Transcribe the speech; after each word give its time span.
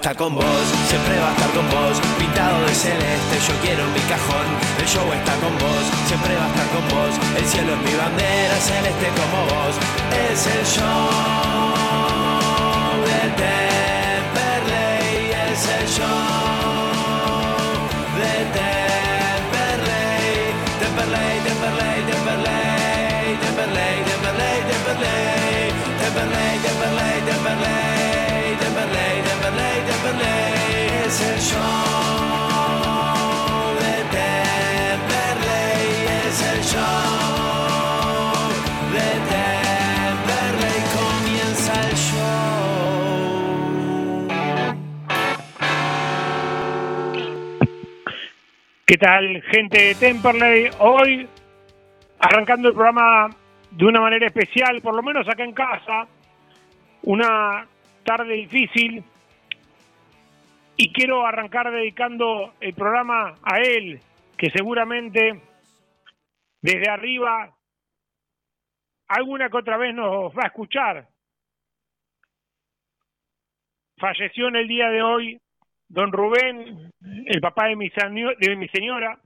está 0.00 0.14
con 0.14 0.34
vos, 0.34 0.44
tal, 49.00 49.42
gente 49.42 49.82
de 49.82 49.94
Temperley? 49.94 50.70
Hoy, 50.78 51.26
arrancando 52.18 52.68
el 52.68 52.74
programa 52.74 53.30
de 53.70 53.84
una 53.86 54.00
manera 54.00 54.26
especial, 54.26 54.82
por 54.82 54.94
lo 54.94 55.02
menos 55.02 55.26
acá 55.26 55.42
en 55.42 55.54
casa, 55.54 56.06
una 57.02 57.66
tarde 58.04 58.34
difícil, 58.34 59.02
y 60.76 60.92
quiero 60.92 61.26
arrancar 61.26 61.70
dedicando 61.70 62.52
el 62.60 62.74
programa 62.74 63.34
a 63.42 63.60
él, 63.60 64.00
que 64.36 64.50
seguramente 64.50 65.40
desde 66.60 66.90
arriba 66.90 67.56
alguna 69.08 69.48
que 69.48 69.56
otra 69.56 69.78
vez 69.78 69.94
nos 69.94 70.32
va 70.36 70.42
a 70.44 70.48
escuchar. 70.48 71.08
Falleció 73.98 74.48
en 74.48 74.56
el 74.56 74.68
día 74.68 74.88
de 74.88 75.02
hoy 75.02 75.40
don 75.90 76.12
Rubén, 76.12 76.92
el 77.26 77.40
papá 77.40 77.66
de 77.66 77.76
mi, 77.76 77.90
de 77.90 78.56
mi 78.56 78.68
señora. 78.68 79.20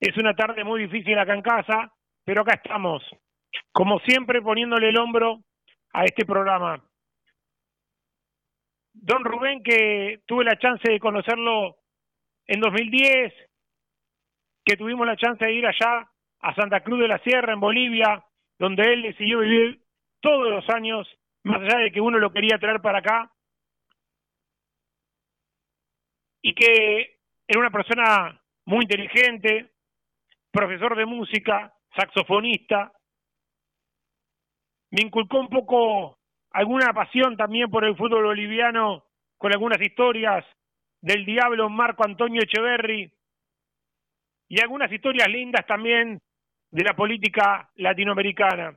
Es 0.00 0.16
una 0.16 0.34
tarde 0.34 0.64
muy 0.64 0.82
difícil 0.82 1.18
acá 1.18 1.34
en 1.34 1.42
casa, 1.42 1.92
pero 2.24 2.42
acá 2.42 2.54
estamos, 2.54 3.02
como 3.72 3.98
siempre 4.00 4.40
poniéndole 4.40 4.88
el 4.88 4.98
hombro 4.98 5.40
a 5.92 6.04
este 6.04 6.24
programa. 6.24 6.82
Don 8.92 9.24
Rubén, 9.24 9.62
que 9.62 10.20
tuve 10.26 10.44
la 10.44 10.56
chance 10.58 10.90
de 10.90 11.00
conocerlo 11.00 11.76
en 12.46 12.60
2010, 12.60 13.34
que 14.64 14.76
tuvimos 14.76 15.06
la 15.06 15.16
chance 15.16 15.44
de 15.44 15.52
ir 15.52 15.66
allá 15.66 16.08
a 16.40 16.54
Santa 16.54 16.80
Cruz 16.80 17.00
de 17.00 17.08
la 17.08 17.18
Sierra, 17.18 17.52
en 17.52 17.60
Bolivia, 17.60 18.24
donde 18.58 18.92
él 18.92 19.02
decidió 19.02 19.40
vivir 19.40 19.80
todos 20.20 20.48
los 20.48 20.68
años, 20.70 21.08
más 21.42 21.60
allá 21.60 21.78
de 21.78 21.90
que 21.90 22.00
uno 22.00 22.18
lo 22.18 22.32
quería 22.32 22.58
traer 22.58 22.80
para 22.80 22.98
acá, 22.98 23.33
y 26.44 26.54
que 26.54 27.16
era 27.48 27.58
una 27.58 27.70
persona 27.70 28.38
muy 28.66 28.82
inteligente, 28.82 29.72
profesor 30.52 30.94
de 30.94 31.06
música, 31.06 31.72
saxofonista, 31.96 32.92
me 34.90 35.00
inculcó 35.00 35.40
un 35.40 35.48
poco 35.48 36.18
alguna 36.50 36.92
pasión 36.92 37.38
también 37.38 37.70
por 37.70 37.84
el 37.84 37.96
fútbol 37.96 38.24
boliviano, 38.24 39.04
con 39.38 39.52
algunas 39.52 39.80
historias 39.80 40.44
del 41.00 41.24
diablo 41.24 41.70
Marco 41.70 42.04
Antonio 42.04 42.42
Echeverry 42.42 43.10
y 44.48 44.60
algunas 44.60 44.92
historias 44.92 45.28
lindas 45.28 45.66
también 45.66 46.20
de 46.70 46.84
la 46.84 46.94
política 46.94 47.70
latinoamericana. 47.76 48.76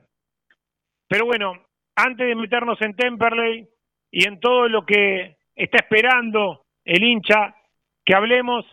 Pero 1.06 1.26
bueno, 1.26 1.52
antes 1.96 2.26
de 2.26 2.34
meternos 2.34 2.80
en 2.80 2.96
Temperley 2.96 3.68
y 4.10 4.26
en 4.26 4.40
todo 4.40 4.68
lo 4.68 4.86
que 4.86 5.36
está 5.54 5.78
esperando 5.78 6.64
el 6.84 7.04
hincha 7.04 7.54
que 8.08 8.14
hablemos, 8.14 8.64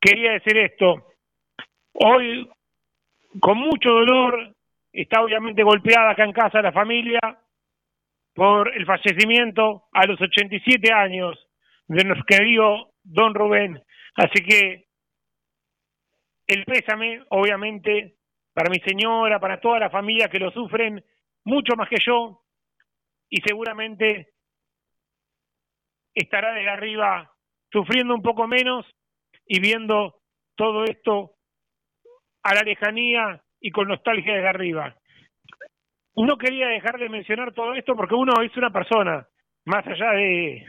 quería 0.00 0.30
decir 0.30 0.56
esto. 0.58 1.08
Hoy, 1.94 2.48
con 3.40 3.58
mucho 3.58 3.90
dolor, 3.90 4.54
está 4.92 5.22
obviamente 5.22 5.64
golpeada 5.64 6.12
acá 6.12 6.22
en 6.22 6.30
casa 6.30 6.62
la 6.62 6.70
familia 6.70 7.18
por 8.32 8.72
el 8.72 8.86
fallecimiento 8.86 9.88
a 9.92 10.06
los 10.06 10.20
87 10.20 10.92
años 10.92 11.36
de 11.88 12.04
nuestro 12.04 12.24
querido 12.26 12.92
don 13.02 13.34
Rubén. 13.34 13.82
Así 14.14 14.44
que 14.44 14.84
el 16.46 16.64
pésame, 16.64 17.24
obviamente, 17.30 18.14
para 18.54 18.70
mi 18.70 18.78
señora, 18.86 19.40
para 19.40 19.58
toda 19.58 19.80
la 19.80 19.90
familia 19.90 20.28
que 20.28 20.38
lo 20.38 20.52
sufren, 20.52 21.04
mucho 21.42 21.74
más 21.74 21.88
que 21.88 21.98
yo, 22.06 22.40
y 23.30 23.40
seguramente 23.40 24.28
estará 26.14 26.52
desde 26.52 26.70
arriba 26.70 27.32
sufriendo 27.70 28.14
un 28.14 28.22
poco 28.22 28.46
menos 28.46 28.86
y 29.46 29.60
viendo 29.60 30.16
todo 30.54 30.84
esto 30.84 31.32
a 32.42 32.54
la 32.54 32.62
lejanía 32.62 33.42
y 33.60 33.70
con 33.70 33.88
nostalgia 33.88 34.34
desde 34.34 34.48
arriba. 34.48 34.96
No 36.16 36.38
quería 36.38 36.68
dejar 36.68 36.98
de 36.98 37.08
mencionar 37.08 37.52
todo 37.52 37.74
esto 37.74 37.94
porque 37.94 38.14
uno 38.14 38.40
es 38.40 38.56
una 38.56 38.70
persona, 38.70 39.26
más 39.64 39.86
allá 39.86 40.12
de, 40.12 40.64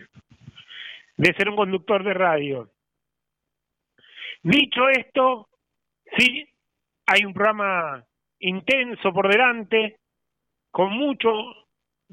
de 1.15 1.33
ser 1.35 1.49
un 1.49 1.55
conductor 1.55 2.03
de 2.03 2.13
radio. 2.13 2.69
Dicho 4.43 4.89
esto, 4.89 5.49
sí, 6.17 6.47
hay 7.05 7.25
un 7.25 7.33
programa 7.33 8.03
intenso 8.39 9.13
por 9.13 9.29
delante, 9.29 9.97
con 10.71 10.91
mucho 10.91 11.29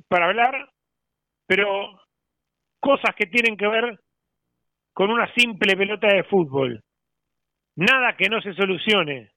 para 0.08 0.26
hablar, 0.26 0.70
pero 1.46 2.00
cosas 2.80 3.14
que 3.16 3.26
tienen 3.26 3.56
que 3.56 3.68
ver 3.68 4.00
con 4.94 5.10
una 5.10 5.30
simple 5.34 5.76
pelota 5.76 6.06
de 6.06 6.24
fútbol. 6.24 6.80
Nada 7.76 8.16
que 8.16 8.28
no 8.28 8.40
se 8.40 8.54
solucione, 8.54 9.32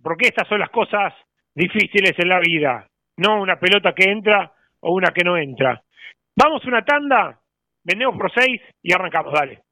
porque 0.00 0.28
estas 0.28 0.48
son 0.48 0.60
las 0.60 0.70
cosas 0.70 1.12
difíciles 1.54 2.12
en 2.16 2.28
la 2.28 2.38
vida, 2.38 2.86
no 3.16 3.42
una 3.42 3.58
pelota 3.58 3.92
que 3.92 4.10
entra 4.10 4.52
o 4.80 4.94
una 4.94 5.10
que 5.12 5.24
no 5.24 5.36
entra. 5.36 5.82
Vamos 6.36 6.64
una 6.64 6.84
tanda, 6.84 7.40
vendemos 7.82 8.16
por 8.16 8.32
seis 8.32 8.62
y 8.80 8.92
arrancamos, 8.94 9.34
dale. 9.34 9.64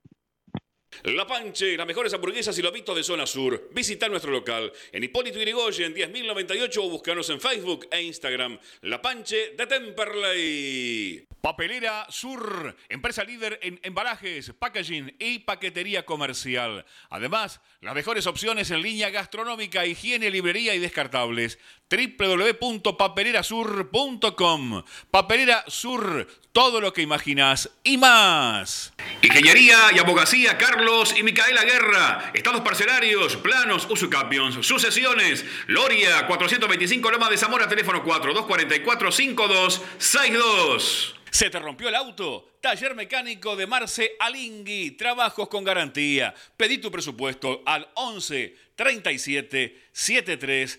La 1.04 1.24
Panche, 1.24 1.76
las 1.76 1.86
mejores 1.86 2.12
hamburguesas 2.12 2.58
y 2.58 2.62
lobitos 2.62 2.96
de 2.96 3.04
zona 3.04 3.24
sur. 3.24 3.70
Visita 3.72 4.08
nuestro 4.08 4.32
local 4.32 4.72
en 4.92 5.04
Hipólito 5.04 5.38
Yrigoyen 5.38 5.94
10.098 5.94 6.78
o 6.78 6.90
búscanos 6.90 7.30
en 7.30 7.40
Facebook 7.40 7.86
e 7.92 8.02
Instagram. 8.02 8.58
La 8.82 9.00
Panche 9.00 9.54
de 9.56 9.66
Temperley. 9.66 11.29
Papelera 11.40 12.06
Sur, 12.10 12.76
empresa 12.88 13.24
líder 13.24 13.58
en 13.62 13.80
embalajes, 13.82 14.52
packaging 14.58 15.16
y 15.18 15.38
paquetería 15.40 16.04
comercial. 16.04 16.84
Además, 17.08 17.60
las 17.80 17.94
mejores 17.94 18.26
opciones 18.26 18.70
en 18.70 18.82
línea 18.82 19.08
gastronómica, 19.10 19.86
higiene, 19.86 20.30
librería 20.30 20.74
y 20.74 20.78
descartables. 20.78 21.58
www.papelerasur.com 21.90 24.82
Papelera 25.10 25.64
Sur, 25.66 26.28
todo 26.60 26.82
lo 26.82 26.92
que 26.92 27.00
imaginas 27.00 27.70
y 27.82 27.96
más. 27.96 28.92
Ingeniería 29.22 29.78
y 29.94 29.98
abogacía 29.98 30.58
Carlos 30.58 31.14
y 31.16 31.22
Micaela 31.22 31.64
Guerra. 31.64 32.32
Estados 32.34 32.60
parcelarios, 32.60 33.36
planos, 33.36 33.86
usucapions, 33.88 34.66
sucesiones. 34.66 35.42
Loria 35.68 36.26
425 36.26 37.12
Loma 37.12 37.30
de 37.30 37.38
Zamora, 37.38 37.66
teléfono 37.66 38.04
4244 38.04 39.10
5262. 39.10 41.14
¿Se 41.30 41.48
te 41.48 41.60
rompió 41.60 41.88
el 41.88 41.94
auto? 41.94 42.50
Taller 42.60 42.94
mecánico 42.94 43.56
de 43.56 43.66
Marce 43.66 44.16
Alingui. 44.18 44.90
Trabajos 44.90 45.48
con 45.48 45.64
garantía. 45.64 46.34
Pedí 46.58 46.76
tu 46.76 46.90
presupuesto 46.90 47.62
al 47.64 47.88
11 47.94 48.54
37 48.74 49.82
73 49.92 50.78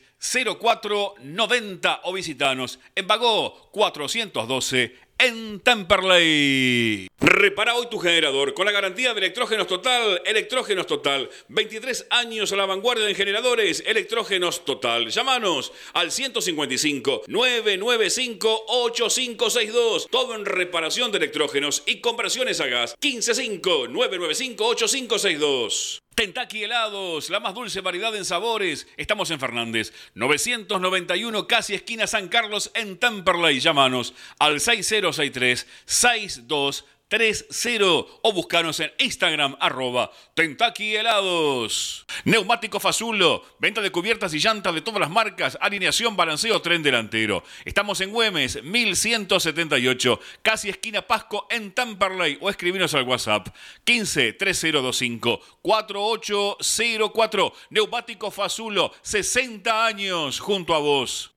04 0.59 1.15
90 1.21 2.01
o 2.03 2.13
visitanos 2.13 2.79
en 2.93 3.07
Vagó 3.07 3.71
412 3.71 4.95
en 5.21 5.59
Temperley. 5.59 7.07
Repara 7.19 7.75
hoy 7.75 7.87
tu 7.91 7.99
generador 7.99 8.55
con 8.55 8.65
la 8.65 8.71
garantía 8.71 9.13
de 9.13 9.19
Electrógenos 9.19 9.67
Total. 9.67 10.21
Electrógenos 10.25 10.87
Total. 10.87 11.29
23 11.49 12.07
años 12.09 12.51
a 12.51 12.55
la 12.55 12.65
vanguardia 12.65 13.07
en 13.07 13.15
generadores. 13.15 13.83
Electrógenos 13.85 14.65
Total. 14.65 15.09
Llámanos 15.09 15.71
al 15.93 16.11
155 16.11 17.23
995 17.27 18.63
8562. 18.67 20.07
Todo 20.09 20.33
en 20.35 20.45
reparación 20.45 21.11
de 21.11 21.19
electrógenos 21.19 21.83
y 21.85 22.01
conversiones 22.01 22.59
a 22.59 22.67
gas. 22.67 22.95
155 22.99 23.87
995 23.89 24.65
8562. 24.65 26.01
Kentucky 26.15 26.63
Helados, 26.63 27.29
la 27.29 27.39
más 27.39 27.53
dulce 27.53 27.81
variedad 27.81 28.15
en 28.15 28.25
sabores. 28.25 28.85
Estamos 28.97 29.31
en 29.31 29.39
Fernández, 29.39 29.93
991, 30.15 31.47
casi 31.47 31.73
esquina 31.73 32.05
San 32.05 32.27
Carlos, 32.27 32.69
en 32.75 32.97
Temperley. 32.97 33.59
Llámanos 33.59 34.13
al 34.37 34.59
6063 34.59 35.65
62 35.85 36.85
30 37.11 37.83
o 38.21 38.31
buscanos 38.31 38.79
en 38.79 38.89
Instagram 38.97 39.57
arroba 39.59 40.11
Kentucky 40.33 40.95
Helados. 40.95 42.05
Neumático 42.23 42.79
Fazulo, 42.79 43.43
venta 43.59 43.81
de 43.81 43.91
cubiertas 43.91 44.33
y 44.33 44.39
llantas 44.39 44.73
de 44.73 44.79
todas 44.79 45.01
las 45.01 45.09
marcas, 45.09 45.57
alineación, 45.59 46.15
balanceo, 46.15 46.61
tren 46.61 46.81
delantero. 46.81 47.43
Estamos 47.65 47.99
en 47.99 48.11
Güemes, 48.11 48.63
1178, 48.63 50.21
casi 50.41 50.69
esquina 50.69 51.01
Pasco 51.01 51.47
en 51.49 51.73
Tamperley 51.73 52.37
o 52.39 52.49
escribinos 52.49 52.93
al 52.93 53.03
WhatsApp 53.03 53.49
15 53.83 54.31
3025 54.31 55.41
4804. 55.61 57.53
Neumático 57.71 58.31
Fazulo, 58.31 58.93
60 59.01 59.85
años 59.85 60.39
junto 60.39 60.73
a 60.73 60.79
vos. 60.79 61.33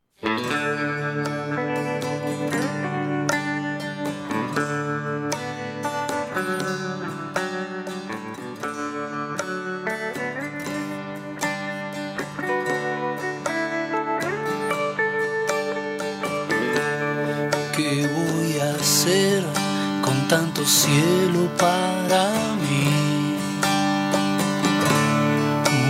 Cielo 20.65 21.49
para 21.59 22.31
mí. 22.65 23.37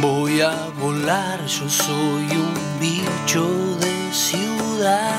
Voy 0.01 0.41
a 0.41 0.69
volar, 0.81 1.41
yo 1.47 1.69
soy 1.69 2.25
un 2.37 2.55
bicho 2.81 3.45
de 3.79 4.13
ciudad. 4.13 5.15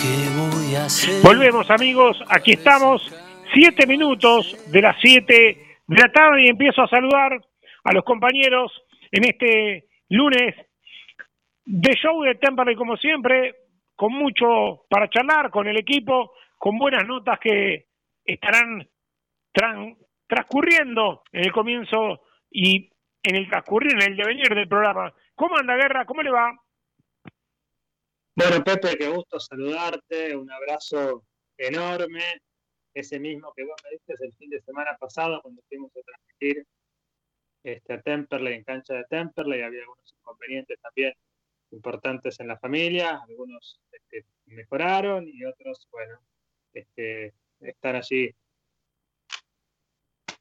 ¿Qué 0.00 0.28
voy 0.36 0.74
a 0.76 0.84
hacer? 0.84 1.22
Volvemos 1.22 1.70
amigos, 1.70 2.22
aquí 2.28 2.52
estamos, 2.52 3.02
siete 3.54 3.86
minutos 3.86 4.56
de 4.70 4.82
las 4.82 4.96
siete 5.00 5.78
de 5.86 5.96
la 5.96 6.12
tarde 6.12 6.44
y 6.44 6.48
empiezo 6.48 6.82
a 6.82 6.88
saludar 6.88 7.40
a 7.84 7.92
los 7.92 8.04
compañeros 8.04 8.70
en 9.10 9.24
este 9.24 9.86
lunes 10.10 10.54
de 11.64 11.94
show 11.94 12.22
de 12.22 12.34
Temperley 12.34 12.76
como 12.76 12.96
siempre, 12.96 13.54
con 13.96 14.12
mucho 14.12 14.84
para 14.88 15.08
charlar 15.08 15.50
con 15.50 15.66
el 15.66 15.78
equipo, 15.78 16.32
con 16.60 16.78
buenas 16.78 17.06
notas 17.06 17.38
que 17.40 17.88
estarán 18.22 18.86
transcurriendo 19.50 21.22
en 21.32 21.44
el 21.46 21.52
comienzo 21.52 22.20
y 22.50 22.90
en 23.22 23.36
el 23.36 23.48
transcurrir, 23.48 23.94
en 23.94 24.12
el 24.12 24.16
devenir 24.16 24.54
del 24.54 24.68
programa. 24.68 25.10
¿Cómo 25.34 25.56
anda, 25.56 25.74
Guerra? 25.74 26.04
¿Cómo 26.04 26.22
le 26.22 26.30
va? 26.30 26.52
Bueno, 28.36 28.62
Pepe, 28.62 28.98
qué 28.98 29.08
gusto 29.08 29.40
saludarte, 29.40 30.36
un 30.36 30.50
abrazo 30.52 31.24
enorme, 31.56 32.42
ese 32.92 33.18
mismo 33.18 33.54
que 33.56 33.64
vos 33.64 33.76
me 33.82 33.90
diste 33.92 34.14
el 34.22 34.34
fin 34.34 34.50
de 34.50 34.60
semana 34.60 34.94
pasado 35.00 35.40
cuando 35.40 35.62
fuimos 35.66 35.90
a 35.96 36.02
transmitir 36.02 36.66
este, 37.62 37.94
a 37.94 38.02
Temperley, 38.02 38.52
en 38.52 38.64
cancha 38.64 38.92
de 38.92 39.04
Temperley, 39.08 39.62
había 39.62 39.80
algunos 39.80 40.14
inconvenientes 40.14 40.78
también 40.82 41.14
importantes 41.70 42.38
en 42.38 42.48
la 42.48 42.58
familia, 42.58 43.18
algunos 43.26 43.80
este, 43.90 44.26
mejoraron 44.44 45.26
y 45.26 45.42
otros, 45.46 45.88
bueno, 45.90 46.20
este, 46.72 47.34
están 47.60 47.96
allí 47.96 48.30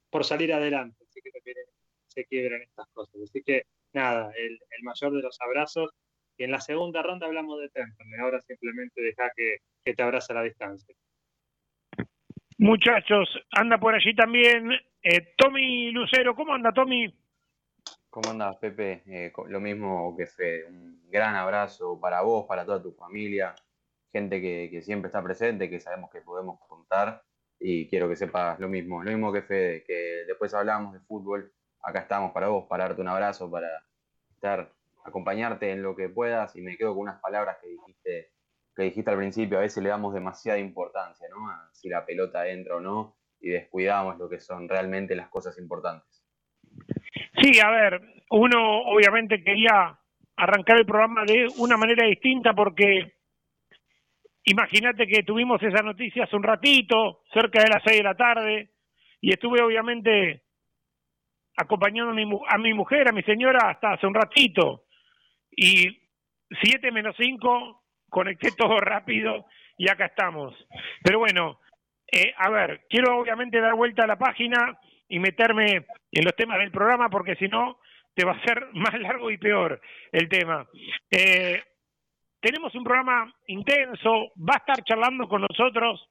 por 0.09 0.25
salir 0.25 0.53
adelante, 0.53 1.03
así 1.07 1.21
que 1.21 1.31
se 2.07 2.25
quiebran 2.25 2.61
estas 2.61 2.87
cosas. 2.93 3.21
Así 3.23 3.41
que 3.43 3.63
nada, 3.93 4.31
el, 4.37 4.59
mayor 4.83 5.13
de 5.13 5.21
los 5.21 5.39
abrazos. 5.41 5.91
Y 6.37 6.45
en 6.45 6.51
la 6.51 6.61
segunda 6.61 7.01
ronda 7.01 7.27
hablamos 7.27 7.59
de 7.59 7.69
Temperley, 7.69 8.19
ahora 8.19 8.41
simplemente 8.41 9.01
deja 9.01 9.29
que, 9.35 9.57
te 9.93 10.03
abrace 10.03 10.31
a 10.31 10.35
la 10.35 10.43
distancia. 10.43 10.95
Muchachos, 12.59 13.27
anda 13.51 13.77
por 13.79 13.95
allí 13.95 14.15
también 14.15 14.71
eh, 15.01 15.33
Tommy 15.35 15.91
Lucero. 15.91 16.35
¿Cómo 16.35 16.53
anda, 16.53 16.71
Tommy? 16.71 17.13
¿Cómo 18.09 18.29
andas, 18.29 18.57
Pepe? 18.57 19.03
Eh, 19.07 19.31
lo 19.47 19.59
mismo 19.59 20.15
que 20.15 20.27
Fede. 20.27 20.65
Un 20.65 21.09
gran 21.09 21.35
abrazo 21.35 21.99
para 21.99 22.21
vos, 22.21 22.45
para 22.47 22.65
toda 22.65 22.81
tu 22.81 22.91
familia, 22.91 23.55
gente 24.11 24.41
que, 24.41 24.81
siempre 24.81 25.07
está 25.07 25.23
presente, 25.23 25.69
que 25.69 25.79
sabemos 25.79 26.09
que 26.11 26.21
podemos 26.21 26.59
contar. 26.67 27.23
Y 27.59 27.87
quiero 27.89 28.07
que 28.07 28.15
sepas 28.15 28.59
lo 28.59 28.69
mismo, 28.69 29.03
lo 29.03 29.11
mismo 29.11 29.33
que 29.33 29.41
Fede, 29.41 29.83
que 29.83 30.23
después 30.27 30.53
hablamos 30.53 30.93
de 30.93 30.99
fútbol. 31.01 31.51
Acá 31.81 31.99
estamos 31.99 32.31
para 32.31 32.47
vos, 32.47 32.65
para 32.67 32.85
darte 32.85 33.01
un 33.01 33.07
abrazo, 33.09 33.49
para 33.49 33.67
estar, 34.33 34.71
acompañarte 35.03 35.71
en 35.71 35.81
lo 35.81 35.95
que 35.95 36.09
puedas. 36.09 36.55
Y 36.55 36.61
me 36.61 36.77
quedo 36.77 36.93
con 36.93 37.03
unas 37.03 37.19
palabras 37.19 37.57
que 37.61 37.67
dijiste, 37.67 38.31
que 38.75 38.83
dijiste 38.83 39.11
al 39.11 39.17
principio. 39.17 39.57
A 39.57 39.61
veces 39.61 39.83
le 39.83 39.89
damos 39.89 40.13
demasiada 40.13 40.57
importancia, 40.57 41.27
¿no? 41.29 41.49
A 41.49 41.69
si 41.73 41.89
la 41.89 42.05
pelota 42.05 42.47
entra 42.47 42.77
o 42.77 42.79
no, 42.79 43.17
y 43.41 43.49
descuidamos 43.49 44.17
lo 44.17 44.29
que 44.29 44.39
son 44.39 44.67
realmente 44.67 45.15
las 45.15 45.29
cosas 45.29 45.57
importantes. 45.57 46.23
Sí, 47.41 47.59
a 47.59 47.69
ver, 47.69 48.01
uno 48.31 48.81
obviamente 48.83 49.43
quería 49.43 49.97
arrancar 50.35 50.77
el 50.77 50.85
programa 50.85 51.23
de 51.25 51.47
una 51.57 51.77
manera 51.77 52.05
distinta 52.05 52.53
porque 52.53 53.18
imagínate 54.51 55.07
que 55.07 55.23
tuvimos 55.23 55.61
esa 55.61 55.83
noticia 55.83 56.23
hace 56.23 56.35
un 56.35 56.43
ratito, 56.43 57.21
cerca 57.33 57.61
de 57.61 57.69
las 57.69 57.83
seis 57.83 57.97
de 57.97 58.03
la 58.03 58.15
tarde, 58.15 58.69
y 59.21 59.31
estuve 59.31 59.61
obviamente 59.61 60.43
acompañando 61.57 62.11
a 62.11 62.15
mi, 62.15 62.23
a 62.47 62.57
mi 62.57 62.73
mujer, 62.73 63.09
a 63.09 63.11
mi 63.11 63.21
señora, 63.23 63.69
hasta 63.69 63.93
hace 63.93 64.07
un 64.07 64.13
ratito. 64.13 64.83
Y 65.51 65.99
siete 66.61 66.91
menos 66.91 67.15
cinco, 67.17 67.83
conecté 68.09 68.51
todo 68.51 68.77
rápido 68.79 69.45
y 69.77 69.89
acá 69.89 70.05
estamos. 70.05 70.55
Pero 71.03 71.19
bueno, 71.19 71.59
eh, 72.11 72.33
a 72.37 72.49
ver, 72.49 72.85
quiero 72.89 73.19
obviamente 73.19 73.59
dar 73.59 73.75
vuelta 73.75 74.03
a 74.03 74.07
la 74.07 74.17
página 74.17 74.77
y 75.07 75.19
meterme 75.19 75.85
en 76.11 76.25
los 76.25 76.35
temas 76.35 76.59
del 76.59 76.71
programa 76.71 77.09
porque 77.09 77.35
si 77.35 77.47
no 77.47 77.79
te 78.15 78.25
va 78.25 78.33
a 78.33 78.43
ser 78.43 78.67
más 78.73 78.99
largo 78.99 79.31
y 79.31 79.37
peor 79.37 79.81
el 80.11 80.27
tema. 80.29 80.67
Eh, 81.11 81.61
tenemos 82.41 82.73
un 82.75 82.83
programa 82.83 83.33
intenso, 83.47 84.31
va 84.37 84.55
a 84.55 84.57
estar 84.57 84.83
charlando 84.83 85.27
con 85.27 85.41
nosotros 85.41 86.09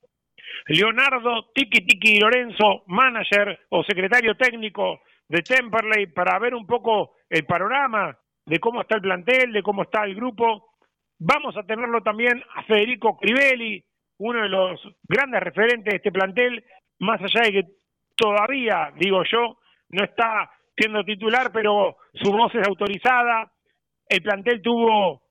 Leonardo 0.67 1.51
Tiki 1.55 1.85
Tiki 1.87 2.21
Lorenzo, 2.21 2.85
manager 2.87 3.59
o 3.71 3.83
secretario 3.85 4.37
técnico 4.37 5.01
de 5.29 5.43
Temperley, 5.43 6.07
para 6.09 6.39
ver 6.39 6.55
un 6.55 6.67
poco 6.67 7.17
el 7.29 7.45
panorama 7.45 8.17
de 8.47 8.59
cómo 8.59 8.81
está 8.81 8.97
el 8.97 9.03
plantel, 9.03 9.53
de 9.53 9.63
cómo 9.63 9.83
está 9.83 10.05
el 10.05 10.15
grupo. 10.15 10.75
Vamos 11.19 11.57
a 11.57 11.65
tenerlo 11.65 12.01
también 12.03 12.43
a 12.55 12.63
Federico 12.65 13.17
Crivelli, 13.17 13.85
uno 14.19 14.43
de 14.43 14.49
los 14.49 14.81
grandes 15.03 15.43
referentes 15.43 15.93
de 15.93 15.97
este 15.97 16.13
plantel, 16.13 16.65
más 17.01 17.21
allá 17.21 17.43
de 17.43 17.53
que 17.53 17.65
todavía, 18.17 18.93
digo 18.97 19.23
yo, 19.31 19.59
no 19.91 20.05
está 20.05 20.51
siendo 20.77 21.05
titular, 21.05 21.51
pero 21.53 21.97
su 22.15 22.33
voz 22.33 22.55
es 22.55 22.67
autorizada. 22.67 23.51
El 24.09 24.23
plantel 24.23 24.63
tuvo 24.63 25.23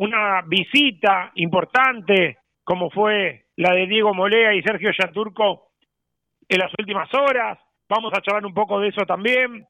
una 0.00 0.40
visita 0.46 1.30
importante, 1.34 2.38
como 2.64 2.90
fue 2.90 3.44
la 3.56 3.74
de 3.74 3.86
Diego 3.86 4.14
Molea 4.14 4.54
y 4.54 4.62
Sergio 4.62 4.90
Yaturco 4.98 5.72
en 6.48 6.58
las 6.58 6.72
últimas 6.78 7.12
horas. 7.14 7.58
Vamos 7.86 8.10
a 8.14 8.22
charlar 8.22 8.46
un 8.46 8.54
poco 8.54 8.80
de 8.80 8.88
eso 8.88 9.04
también. 9.04 9.66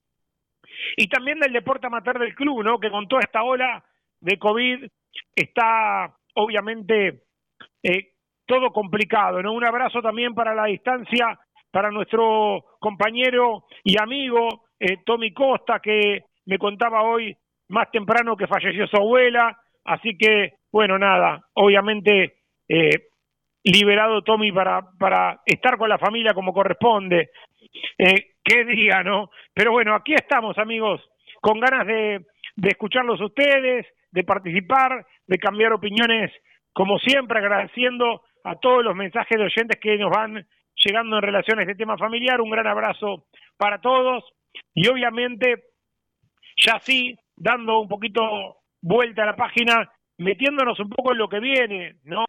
Y 0.96 1.08
también 1.08 1.40
del 1.40 1.52
deporte 1.52 1.88
amateur 1.88 2.20
del 2.20 2.36
club, 2.36 2.62
¿no? 2.62 2.78
Que 2.78 2.92
con 2.92 3.08
toda 3.08 3.22
esta 3.24 3.42
ola 3.42 3.84
de 4.20 4.38
COVID 4.38 4.86
está 5.34 6.14
obviamente 6.34 7.24
eh, 7.82 8.12
todo 8.46 8.70
complicado, 8.70 9.42
¿no? 9.42 9.52
Un 9.52 9.64
abrazo 9.64 10.00
también 10.00 10.32
para 10.32 10.54
la 10.54 10.66
distancia, 10.66 11.40
para 11.72 11.90
nuestro 11.90 12.76
compañero 12.78 13.64
y 13.82 14.00
amigo 14.00 14.66
eh, 14.78 14.98
Tommy 15.04 15.32
Costa, 15.32 15.80
que 15.80 16.22
me 16.46 16.56
contaba 16.56 17.02
hoy 17.02 17.36
más 17.68 17.90
temprano 17.90 18.36
que 18.36 18.46
falleció 18.46 18.86
su 18.86 18.96
abuela, 18.96 19.59
así 19.84 20.16
que, 20.16 20.54
bueno, 20.72 20.98
nada, 20.98 21.40
obviamente 21.54 22.34
eh, 22.68 23.08
liberado 23.64 24.22
Tommy 24.22 24.52
para, 24.52 24.82
para 24.98 25.40
estar 25.44 25.76
con 25.76 25.88
la 25.88 25.98
familia 25.98 26.34
como 26.34 26.52
corresponde. 26.52 27.30
Eh, 27.98 28.34
qué 28.42 28.64
día, 28.64 29.02
¿no? 29.02 29.30
Pero 29.52 29.72
bueno, 29.72 29.94
aquí 29.94 30.14
estamos, 30.14 30.56
amigos, 30.58 31.00
con 31.40 31.60
ganas 31.60 31.86
de, 31.86 32.26
de 32.56 32.68
escucharlos 32.68 33.20
ustedes, 33.20 33.86
de 34.10 34.24
participar, 34.24 35.06
de 35.26 35.38
cambiar 35.38 35.72
opiniones, 35.72 36.32
como 36.72 36.98
siempre, 36.98 37.38
agradeciendo 37.38 38.22
a 38.44 38.56
todos 38.56 38.84
los 38.84 38.96
mensajes 38.96 39.38
de 39.38 39.44
oyentes 39.44 39.80
que 39.80 39.96
nos 39.98 40.10
van 40.10 40.46
llegando 40.74 41.16
en 41.16 41.22
relación 41.22 41.58
a 41.58 41.62
este 41.62 41.74
tema 41.74 41.96
familiar. 41.98 42.40
Un 42.40 42.50
gran 42.50 42.66
abrazo 42.66 43.26
para 43.56 43.80
todos 43.80 44.24
y 44.74 44.88
obviamente 44.88 45.64
ya 46.56 46.78
sí, 46.80 47.16
dando 47.36 47.80
un 47.80 47.88
poquito 47.88 48.59
vuelta 48.82 49.22
a 49.22 49.26
la 49.26 49.36
página, 49.36 49.90
metiéndonos 50.18 50.78
un 50.80 50.90
poco 50.90 51.12
en 51.12 51.18
lo 51.18 51.28
que 51.28 51.40
viene, 51.40 51.96
¿no? 52.04 52.24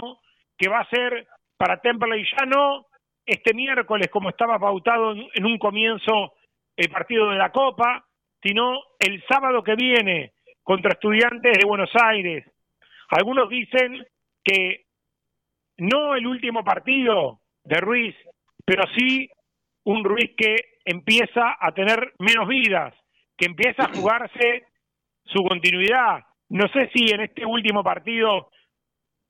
Que 0.58 0.70
va 0.70 0.80
a 0.80 0.90
ser 0.90 1.28
para 1.58 1.80
Temperley 1.82 2.24
ya 2.24 2.46
no 2.46 2.88
este 3.26 3.54
miércoles 3.54 4.10
como 4.10 4.30
estaba 4.30 4.60
pautado 4.60 5.14
en 5.14 5.46
un 5.46 5.58
comienzo 5.58 6.34
el 6.76 6.90
partido 6.90 7.30
de 7.30 7.38
la 7.38 7.52
Copa, 7.52 8.06
sino 8.42 8.80
el 9.00 9.24
sábado 9.28 9.64
que 9.64 9.76
viene 9.76 10.34
contra 10.64 10.94
estudiantes 10.94 11.58
de 11.58 11.68
Buenos 11.68 11.92
Aires. 12.02 12.46
Algunos 13.10 13.50
dicen 13.50 14.06
que 14.44 14.86
no 15.78 16.16
el 16.16 16.26
último 16.26 16.64
partido 16.64 17.40
de 17.64 17.78
Ruiz, 17.78 18.16
pero 18.66 18.84
sí 18.96 19.30
un 19.84 20.04
Ruiz 20.04 20.32
que 20.38 20.56
empieza 20.86 21.58
a 21.60 21.72
tener 21.74 22.14
menos 22.20 22.48
vidas, 22.48 22.94
que 23.38 23.46
empieza 23.46 23.84
a 23.84 23.94
jugarse 23.94 24.66
su 25.26 25.44
continuidad. 25.44 26.24
No 26.52 26.68
sé 26.68 26.90
si 26.94 27.10
en 27.10 27.22
este 27.22 27.46
último 27.46 27.82
partido, 27.82 28.50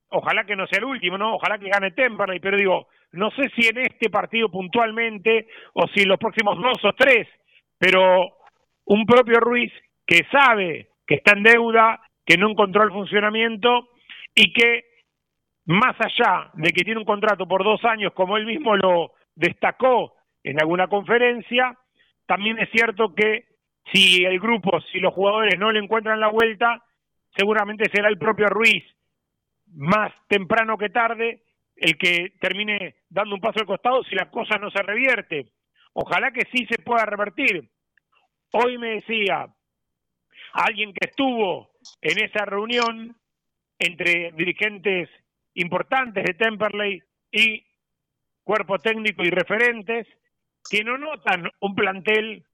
ojalá 0.10 0.44
que 0.44 0.56
no 0.56 0.66
sea 0.66 0.80
el 0.80 0.86
último, 0.86 1.20
¿no? 1.20 1.36
Ojalá 1.36 1.60
que 1.60 1.70
gane 1.70 1.92
Temperley, 1.92 2.40
pero 2.40 2.58
digo, 2.58 2.88
no 3.12 3.30
sé 3.32 3.52
si 3.56 3.68
en 3.68 3.78
este 3.78 4.10
partido 4.10 4.50
puntualmente 4.50 5.48
o 5.74 5.88
si 5.90 6.02
en 6.02 6.10
los 6.10 6.18
próximos 6.18 6.58
dos 6.58 6.84
o 6.84 6.94
tres, 6.94 7.28
pero 7.78 8.38
un 8.86 9.06
propio 9.06 9.40
Ruiz 9.40 9.72
que 10.08 10.26
sabe 10.32 10.90
que 11.06 11.16
está 11.16 11.34
en 11.34 11.44
deuda, 11.44 12.02
que 12.26 12.38
no 12.38 12.50
encontró 12.50 12.84
el 12.84 12.90
funcionamiento 12.90 13.90
y 14.34 14.52
que 14.52 14.86
más 15.66 15.96
allá 16.00 16.50
de 16.56 16.72
que 16.72 16.84
tiene 16.84 17.02
un 17.02 17.06
contrato 17.06 17.48
por 17.48 17.64
dos 17.64 17.86
años, 17.86 18.14
como 18.14 18.36
él 18.36 18.48
mismo 18.48 18.76
lo 18.76 19.14
destacó 19.36 20.16
en 20.44 20.60
alguna 20.60 20.88
conferencia, 20.88 21.78
también 22.26 22.58
es 22.58 22.70
cierto 22.72 23.14
que 23.14 23.46
si 23.94 24.26
el 24.26 24.40
grupo, 24.40 24.82
si 24.92 25.00
los 25.00 25.14
jugadores 25.14 25.60
no 25.60 25.72
le 25.72 25.80
encuentran 25.80 26.20
la 26.20 26.30
vuelta, 26.30 26.84
seguramente 27.36 27.90
será 27.94 28.10
el 28.10 28.18
propio 28.18 28.48
Ruiz, 28.48 28.84
más 29.68 30.12
temprano 30.28 30.78
que 30.78 30.90
tarde, 30.90 31.44
el 31.76 31.98
que 31.98 32.34
termine 32.40 32.96
dando 33.10 33.36
un 33.36 33.42
paso 33.42 33.60
al 33.60 33.66
costado 33.66 34.04
si 34.04 34.16
la 34.16 34.30
cosa 34.30 34.58
no 34.58 34.70
se 34.70 34.82
revierte. 34.84 35.52
Ojalá 35.94 36.32
que 36.32 36.48
sí 36.52 36.66
se 36.70 36.82
pueda 36.82 37.06
revertir. 37.06 37.70
Hoy 38.52 38.78
me 38.78 38.96
decía 38.96 39.48
alguien 40.54 40.94
que 40.94 41.10
estuvo 41.10 41.72
en 42.02 42.24
esa 42.24 42.46
reunión 42.46 43.16
entre 43.80 44.32
dirigentes 44.34 45.10
importantes 45.56 46.24
de 46.24 46.34
Temperley 46.34 47.02
y 47.32 47.66
cuerpo 48.44 48.78
técnico 48.80 49.24
y 49.24 49.30
referentes 49.30 50.08
que 50.70 50.84
no 50.84 50.98
notan 50.98 51.50
un 51.60 51.76
plantel 51.76 52.46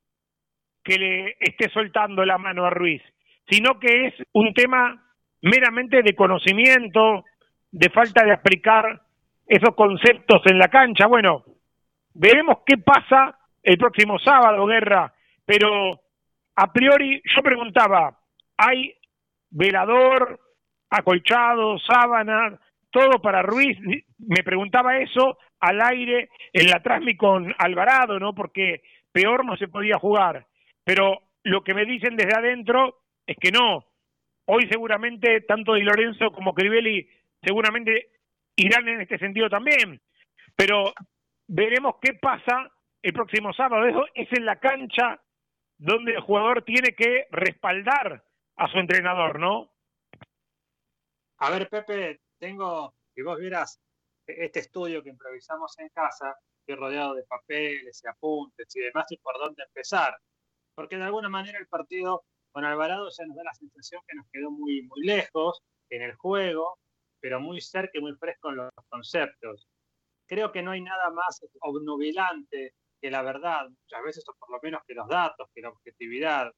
que 0.83 0.97
le 0.97 1.37
esté 1.39 1.69
soltando 1.69 2.23
la 2.23 2.37
mano 2.37 2.65
a 2.65 2.69
Ruiz, 2.69 3.01
sino 3.49 3.79
que 3.79 4.07
es 4.07 4.13
un 4.33 4.53
tema 4.53 5.03
meramente 5.41 6.01
de 6.01 6.15
conocimiento, 6.15 7.25
de 7.71 7.89
falta 7.89 8.23
de 8.25 8.33
aplicar 8.33 9.01
esos 9.45 9.75
conceptos 9.75 10.41
en 10.45 10.57
la 10.57 10.67
cancha. 10.67 11.07
Bueno, 11.07 11.45
veremos 12.13 12.59
qué 12.65 12.77
pasa 12.77 13.37
el 13.63 13.77
próximo 13.77 14.19
sábado, 14.19 14.65
Guerra, 14.65 15.13
pero 15.45 16.01
a 16.55 16.73
priori 16.73 17.21
yo 17.23 17.41
preguntaba, 17.41 18.17
¿hay 18.57 18.93
velador, 19.49 20.39
acolchado, 20.89 21.77
sábana, 21.79 22.59
todo 22.91 23.21
para 23.21 23.41
Ruiz? 23.41 23.77
Me 24.17 24.43
preguntaba 24.43 24.97
eso 24.97 25.37
al 25.59 25.81
aire 25.81 26.29
en 26.53 26.67
la 26.69 26.81
Trasmi 26.81 27.15
con 27.15 27.53
Alvarado, 27.57 28.19
¿no? 28.19 28.33
Porque 28.33 28.81
peor 29.11 29.45
no 29.45 29.55
se 29.57 29.67
podía 29.67 29.97
jugar. 29.97 30.45
Pero 30.83 31.21
lo 31.43 31.63
que 31.63 31.73
me 31.73 31.85
dicen 31.85 32.15
desde 32.15 32.35
adentro 32.35 32.97
es 33.27 33.37
que 33.39 33.51
no. 33.51 33.85
Hoy 34.45 34.67
seguramente 34.71 35.41
tanto 35.41 35.73
Di 35.73 35.83
Lorenzo 35.83 36.31
como 36.31 36.53
Crivelli 36.53 37.07
seguramente 37.43 38.11
irán 38.55 38.87
en 38.87 39.01
este 39.01 39.19
sentido 39.19 39.49
también. 39.49 40.01
Pero 40.55 40.93
veremos 41.47 41.95
qué 42.01 42.13
pasa 42.13 42.71
el 43.01 43.13
próximo 43.13 43.53
sábado. 43.53 43.85
Eso 43.85 44.05
es 44.15 44.27
en 44.31 44.45
la 44.45 44.59
cancha 44.59 45.21
donde 45.77 46.13
el 46.13 46.21
jugador 46.21 46.63
tiene 46.63 46.95
que 46.95 47.27
respaldar 47.29 48.23
a 48.55 48.67
su 48.71 48.79
entrenador, 48.79 49.39
¿no? 49.39 49.71
A 51.39 51.51
ver, 51.51 51.69
Pepe, 51.69 52.21
tengo, 52.39 52.95
si 53.13 53.21
vos 53.21 53.37
vieras 53.37 53.79
este 54.25 54.59
estudio 54.59 55.03
que 55.03 55.09
improvisamos 55.09 55.77
en 55.77 55.89
casa, 55.89 56.35
que 56.65 56.75
rodeado 56.75 57.13
de 57.13 57.23
papeles 57.23 58.01
y 58.03 58.07
apuntes 58.07 58.75
y 58.75 58.79
demás, 58.79 59.05
y 59.11 59.17
por 59.17 59.37
dónde 59.37 59.63
empezar. 59.63 60.17
Porque 60.73 60.97
de 60.97 61.03
alguna 61.03 61.29
manera 61.29 61.59
el 61.59 61.67
partido 61.67 62.23
con 62.57 62.65
Alvarado 62.65 63.07
ya 63.15 63.23
nos 63.27 63.35
da 63.37 63.43
la 63.43 63.53
sensación 63.53 64.01
que 64.07 64.15
nos 64.15 64.25
quedó 64.31 64.49
muy, 64.49 64.81
muy 64.81 65.05
lejos 65.05 65.61
en 65.91 66.01
el 66.01 66.15
juego, 66.15 66.79
pero 67.19 67.39
muy 67.39 67.61
cerca 67.61 67.91
y 67.99 68.01
muy 68.01 68.15
fresco 68.15 68.49
en 68.49 68.55
los 68.55 68.71
conceptos. 68.89 69.67
Creo 70.25 70.51
que 70.51 70.63
no 70.63 70.71
hay 70.71 70.81
nada 70.81 71.11
más 71.11 71.39
obnubilante 71.59 72.73
que 72.99 73.11
la 73.11 73.21
verdad, 73.21 73.69
muchas 73.69 74.03
veces, 74.03 74.27
o 74.27 74.33
por 74.39 74.49
lo 74.49 74.59
menos 74.63 74.81
que 74.87 74.95
los 74.95 75.07
datos, 75.07 75.47
que 75.53 75.61
la 75.61 75.69
objetividad. 75.69 76.51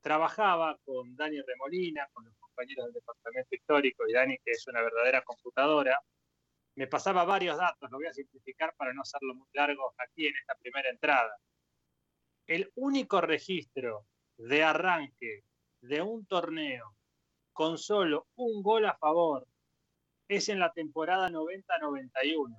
Trabajaba 0.00 0.78
con 0.82 1.14
Dani 1.14 1.42
Remolina, 1.42 2.08
con 2.14 2.24
los 2.24 2.34
compañeros 2.38 2.86
del 2.86 2.94
Departamento 2.94 3.54
Histórico, 3.54 4.08
y 4.08 4.14
Dani, 4.14 4.38
que 4.38 4.52
es 4.52 4.66
una 4.66 4.80
verdadera 4.80 5.20
computadora, 5.24 6.00
me 6.74 6.86
pasaba 6.86 7.22
varios 7.26 7.58
datos, 7.58 7.90
lo 7.90 7.98
voy 7.98 8.06
a 8.06 8.14
simplificar 8.14 8.74
para 8.78 8.94
no 8.94 9.02
hacerlo 9.02 9.34
muy 9.34 9.48
largo 9.52 9.92
aquí 9.98 10.26
en 10.26 10.36
esta 10.38 10.54
primera 10.54 10.88
entrada. 10.88 11.36
El 12.46 12.72
único 12.76 13.20
registro 13.20 14.06
de 14.36 14.62
arranque 14.62 15.44
de 15.80 16.02
un 16.02 16.26
torneo 16.26 16.94
con 17.52 17.78
solo 17.78 18.26
un 18.36 18.62
gol 18.62 18.86
a 18.86 18.96
favor 18.96 19.46
es 20.28 20.48
en 20.48 20.58
la 20.58 20.72
temporada 20.72 21.30
90-91. 21.30 22.56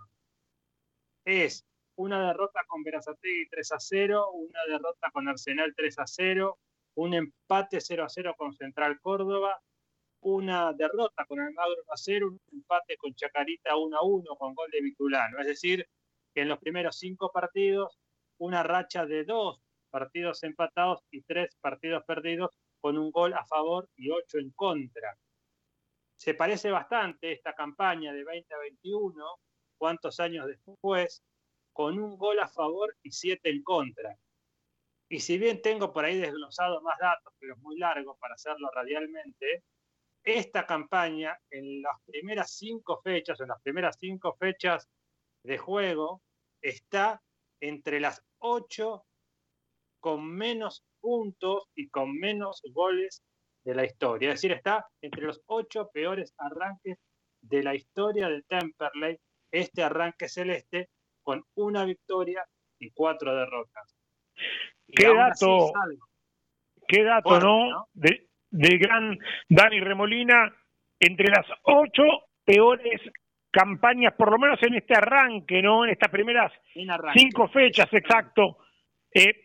Es 1.26 1.66
una 1.96 2.28
derrota 2.28 2.62
con 2.68 2.84
Verazategui 2.84 3.50
3 3.50 3.72
a 3.72 3.80
0, 3.80 4.32
una 4.32 4.60
derrota 4.68 5.10
con 5.12 5.28
Arsenal 5.28 5.74
3 5.76 6.00
a 6.00 6.08
0, 6.08 6.60
un 6.96 7.14
empate 7.14 7.82
0 7.82 8.04
a 8.04 8.10
0 8.10 8.36
con 8.38 8.54
Central 8.54 9.00
Córdoba 9.00 9.60
una 10.26 10.74
derrota 10.74 11.24
con 11.26 11.40
Almagro 11.40 11.84
a 11.90 11.98
0, 11.98 12.30
un 12.30 12.40
empate 12.52 12.98
con 12.98 13.14
Chacarita 13.14 13.76
1 13.78 13.96
a 13.96 14.04
1 14.04 14.36
con 14.38 14.56
gol 14.56 14.70
de 14.72 14.82
Vitulano. 14.82 15.40
Es 15.40 15.46
decir, 15.46 15.88
que 16.34 16.42
en 16.42 16.50
los 16.50 16.58
primeros 16.58 16.98
cinco 16.98 17.32
partidos, 17.32 18.00
una 18.40 18.64
racha 18.64 19.06
de 19.06 19.24
dos 19.24 19.62
partidos 19.96 20.44
empatados 20.44 21.06
y 21.10 21.22
tres 21.22 21.56
partidos 21.62 22.04
perdidos 22.04 22.50
con 22.82 22.98
un 22.98 23.12
gol 23.12 23.34
a 23.34 23.46
favor 23.46 23.88
y 23.96 24.10
ocho 24.12 24.40
en 24.40 24.52
contra. 24.52 25.18
Se 26.18 26.34
parece 26.34 26.70
bastante 26.70 27.32
esta 27.32 27.54
campaña 27.54 28.12
de 28.12 28.26
2021, 28.26 29.26
cuántos 29.78 30.20
años 30.20 30.48
después, 30.48 31.24
con 31.72 31.98
un 31.98 32.18
gol 32.18 32.42
a 32.42 32.50
favor 32.50 32.94
y 33.04 33.12
siete 33.12 33.50
en 33.50 33.64
contra. 33.64 34.14
Y 35.08 35.22
si 35.22 35.38
bien 35.38 35.62
tengo 35.62 35.94
por 35.94 36.04
ahí 36.04 36.18
desglosado 36.18 36.82
más 36.82 37.00
datos, 37.00 37.34
pero 37.40 37.54
es 37.54 37.60
muy 37.62 37.78
largo 37.78 38.18
para 38.18 38.34
hacerlo 38.34 38.70
radialmente, 38.76 39.64
esta 40.26 40.66
campaña 40.66 41.40
en 41.50 41.82
las 41.82 42.02
primeras 42.06 42.52
cinco 42.58 43.00
fechas, 43.02 43.40
en 43.40 43.48
las 43.48 43.62
primeras 43.62 43.96
cinco 43.98 44.36
fechas 44.38 44.90
de 45.44 45.58
juego, 45.58 46.22
está 46.62 47.24
entre 47.62 48.02
las 48.02 48.22
ocho 48.40 49.06
con 50.06 50.24
menos 50.24 50.86
puntos 51.02 51.64
y 51.74 51.90
con 51.90 52.14
menos 52.14 52.62
goles 52.72 53.24
de 53.64 53.74
la 53.74 53.86
historia. 53.86 54.30
Es 54.30 54.36
decir, 54.36 54.52
está 54.52 54.86
entre 55.02 55.24
los 55.24 55.42
ocho 55.48 55.90
peores 55.92 56.32
arranques 56.38 57.00
de 57.42 57.64
la 57.64 57.74
historia 57.74 58.30
de 58.30 58.44
Temperley, 58.44 59.18
este 59.50 59.82
arranque 59.82 60.30
celeste, 60.30 60.90
con 61.24 61.44
una 61.56 61.86
victoria 61.86 62.46
y 62.78 62.92
cuatro 62.92 63.36
derrotas. 63.36 63.96
¿Qué 64.96 65.12
dato, 65.12 65.74
qué 66.88 67.04
dato, 67.04 67.40
¿no? 67.40 67.88
del 67.96 68.78
gran 68.78 69.18
Dani 69.50 69.80
Remolina 69.80 70.56
entre 71.00 71.30
las 71.30 71.48
ocho 71.64 72.04
peores 72.44 73.02
campañas, 73.50 74.14
por 74.14 74.30
lo 74.30 74.38
menos 74.38 74.62
en 74.62 74.76
este 74.76 74.94
arranque, 74.94 75.64
¿no? 75.64 75.84
En 75.84 75.90
estas 75.90 76.12
primeras 76.12 76.54
cinco 77.16 77.48
fechas, 77.48 77.92
exacto. 77.92 78.60
Eh, 79.12 79.45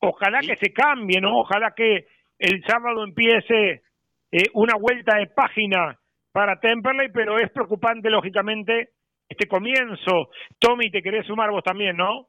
ojalá 0.00 0.40
que 0.40 0.56
se 0.56 0.72
cambie, 0.72 1.20
¿no? 1.20 1.40
Ojalá 1.40 1.72
que 1.76 2.06
el 2.38 2.62
sábado 2.64 3.04
empiece 3.04 3.82
eh, 4.30 4.44
una 4.54 4.74
vuelta 4.76 5.16
de 5.16 5.26
página 5.28 5.98
para 6.32 6.60
Temperley, 6.60 7.08
pero 7.12 7.38
es 7.38 7.50
preocupante, 7.50 8.10
lógicamente, 8.10 8.90
este 9.28 9.48
comienzo. 9.48 10.30
Tommy, 10.58 10.90
te 10.90 11.02
querés 11.02 11.26
sumar 11.26 11.50
vos 11.50 11.62
también, 11.62 11.96
¿no? 11.96 12.28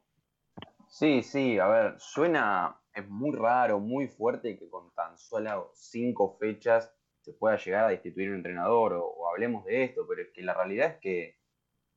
Sí, 0.87 1.21
sí, 1.21 1.59
a 1.59 1.67
ver, 1.67 1.93
suena, 1.99 2.75
es 2.93 3.07
muy 3.07 3.35
raro, 3.35 3.79
muy 3.79 4.07
fuerte 4.07 4.57
que 4.57 4.69
con 4.69 4.91
tan 4.95 5.17
solo 5.17 5.71
cinco 5.75 6.37
fechas 6.39 6.91
se 7.21 7.33
pueda 7.33 7.57
llegar 7.57 7.85
a 7.85 7.89
destituir 7.89 8.29
un 8.29 8.37
entrenador 8.37 8.93
o, 8.93 9.29
hablemos 9.29 9.65
de 9.65 9.83
esto, 9.83 10.05
pero 10.07 10.21
es 10.21 10.29
que 10.33 10.41
la 10.41 10.55
realidad 10.55 10.87
es 10.87 10.97
que 10.99 11.37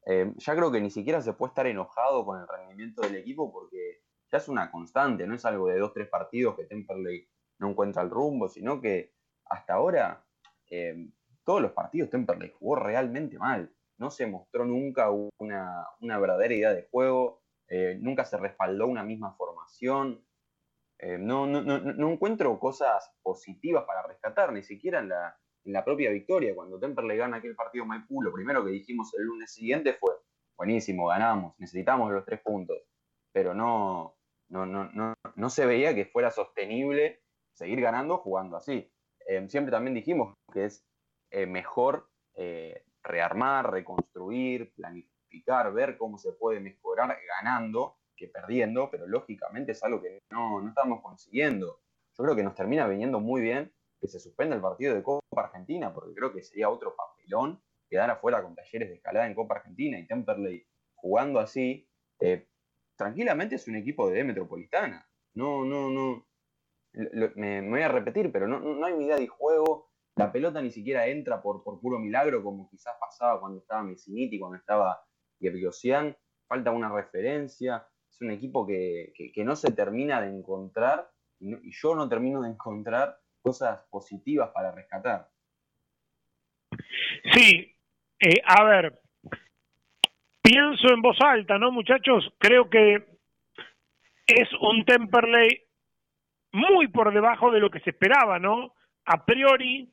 eh, 0.06 0.32
ya 0.36 0.54
creo 0.54 0.70
que 0.70 0.80
ni 0.80 0.90
siquiera 0.90 1.22
se 1.22 1.32
puede 1.32 1.50
estar 1.50 1.66
enojado 1.66 2.24
con 2.24 2.40
el 2.40 2.48
rendimiento 2.48 3.02
del 3.02 3.16
equipo 3.16 3.52
porque 3.52 4.02
ya 4.32 4.38
es 4.38 4.48
una 4.48 4.70
constante, 4.70 5.26
no 5.26 5.34
es 5.34 5.44
algo 5.44 5.68
de 5.68 5.78
dos, 5.78 5.92
tres 5.92 6.08
partidos 6.08 6.56
que 6.56 6.64
Temperley 6.64 7.28
no 7.58 7.70
encuentra 7.70 8.02
el 8.02 8.08
rumbo, 8.08 8.48
sino 8.48 8.80
que 8.80 9.12
hasta 9.44 9.74
ahora 9.74 10.24
eh, 10.70 11.10
todos 11.44 11.60
los 11.60 11.72
partidos 11.72 12.08
Temperley 12.08 12.50
jugó 12.58 12.76
realmente 12.76 13.38
mal. 13.38 13.70
No 13.98 14.10
se 14.10 14.26
mostró 14.26 14.64
nunca 14.64 15.10
una, 15.10 15.86
verdadera 16.00 16.54
idea 16.54 16.72
de 16.72 16.88
juego, 16.90 17.42
eh, 17.68 17.98
nunca 18.00 18.24
se 18.24 18.38
respaldó 18.38 18.86
una 18.86 19.04
misma 19.04 19.34
formación. 19.34 20.24
Eh, 20.98 21.18
no, 21.18 21.46
no, 21.46 21.60
no, 21.60 22.10
encuentro 22.10 22.58
cosas 22.58 23.12
positivas 23.22 23.84
para 23.84 24.06
rescatar, 24.06 24.52
ni 24.52 24.62
siquiera 24.62 25.00
en 25.00 25.10
la, 25.10 25.36
en 25.64 25.72
la 25.74 25.84
propia 25.84 26.10
victoria. 26.10 26.54
Cuando 26.54 26.80
Temperley 26.80 27.18
gana 27.18 27.36
aquel 27.36 27.54
partido 27.54 27.84
Maipú, 27.84 28.22
lo 28.22 28.32
primero 28.32 28.64
que 28.64 28.70
dijimos 28.70 29.12
el 29.14 29.24
lunes 29.24 29.52
siguiente 29.52 29.92
fue, 29.92 30.12
buenísimo, 30.56 31.08
ganamos, 31.08 31.54
necesitamos 31.58 32.10
los 32.10 32.24
tres 32.24 32.40
puntos. 32.40 32.78
Pero 33.32 33.54
no, 33.54 34.16
no, 34.52 34.66
no, 34.66 34.90
no, 34.92 35.14
no 35.34 35.50
se 35.50 35.64
veía 35.64 35.94
que 35.94 36.04
fuera 36.04 36.30
sostenible 36.30 37.22
seguir 37.54 37.80
ganando 37.80 38.18
jugando 38.18 38.56
así. 38.56 38.92
Eh, 39.26 39.48
siempre 39.48 39.72
también 39.72 39.94
dijimos 39.94 40.34
que 40.52 40.66
es 40.66 40.84
eh, 41.30 41.46
mejor 41.46 42.08
eh, 42.34 42.84
rearmar, 43.02 43.72
reconstruir, 43.72 44.72
planificar, 44.74 45.72
ver 45.72 45.96
cómo 45.96 46.18
se 46.18 46.32
puede 46.32 46.60
mejorar 46.60 47.16
ganando 47.26 47.96
que 48.14 48.28
perdiendo, 48.28 48.90
pero 48.90 49.06
lógicamente 49.06 49.72
es 49.72 49.82
algo 49.82 50.02
que 50.02 50.20
no, 50.30 50.60
no 50.60 50.68
estamos 50.68 51.00
consiguiendo. 51.00 51.80
Yo 52.18 52.24
creo 52.24 52.36
que 52.36 52.42
nos 52.42 52.54
termina 52.54 52.86
viniendo 52.86 53.20
muy 53.20 53.40
bien 53.40 53.72
que 53.98 54.06
se 54.06 54.20
suspenda 54.20 54.54
el 54.54 54.60
partido 54.60 54.94
de 54.94 55.02
Copa 55.02 55.22
Argentina, 55.44 55.94
porque 55.94 56.14
creo 56.14 56.32
que 56.32 56.42
sería 56.42 56.68
otro 56.68 56.94
papelón 56.94 57.62
quedar 57.88 58.10
afuera 58.10 58.42
con 58.42 58.54
talleres 58.54 58.90
de 58.90 58.96
escalada 58.96 59.26
en 59.26 59.34
Copa 59.34 59.54
Argentina 59.54 59.98
y 59.98 60.06
Temperley 60.06 60.66
jugando 60.94 61.40
así. 61.40 61.88
Tranquilamente 62.96 63.56
es 63.56 63.68
un 63.68 63.76
equipo 63.76 64.10
de 64.10 64.24
Metropolitana. 64.24 65.08
No, 65.34 65.64
no, 65.64 65.90
no 65.90 66.26
me, 66.92 67.68
voy 67.68 67.82
a 67.82 67.88
repetir, 67.88 68.30
pero 68.32 68.46
no, 68.46 68.60
no 68.60 68.84
hay 68.84 68.92
unidad 68.92 69.18
de 69.18 69.28
juego. 69.28 69.90
La 70.16 70.30
pelota 70.30 70.60
ni 70.60 70.70
siquiera 70.70 71.06
entra 71.06 71.40
por, 71.40 71.64
por 71.64 71.80
puro 71.80 71.98
milagro, 71.98 72.42
como 72.42 72.68
quizás 72.68 72.94
pasaba 73.00 73.40
cuando 73.40 73.60
estaba 73.60 73.82
Messiniti, 73.82 74.38
cuando 74.38 74.58
estaba 74.58 75.02
Gergosian. 75.40 76.16
Falta 76.46 76.70
una 76.70 76.94
referencia. 76.94 77.86
Es 78.10 78.20
un 78.20 78.30
equipo 78.30 78.66
que, 78.66 79.12
no 79.44 79.56
se 79.56 79.72
termina 79.72 80.20
de 80.20 80.28
encontrar 80.28 81.10
y, 81.40 81.56
yo 81.70 81.94
no 81.94 82.08
termino 82.08 82.42
de 82.42 82.50
encontrar 82.50 83.18
cosas 83.40 83.82
positivas 83.90 84.50
para 84.50 84.70
rescatar. 84.72 85.30
Sí, 87.32 87.74
eh, 88.20 88.42
a 88.44 88.64
ver, 88.64 89.01
pienso 90.42 90.92
en 90.92 91.00
voz 91.00 91.16
alta, 91.20 91.58
¿no, 91.58 91.70
muchachos? 91.70 92.28
Creo 92.38 92.68
que 92.68 93.04
es 94.26 94.48
un 94.60 94.84
Temperley 94.84 95.62
muy 96.52 96.88
por 96.88 97.12
debajo 97.12 97.50
de 97.50 97.60
lo 97.60 97.70
que 97.70 97.80
se 97.80 97.90
esperaba, 97.90 98.38
¿no? 98.38 98.74
A 99.06 99.24
priori, 99.24 99.88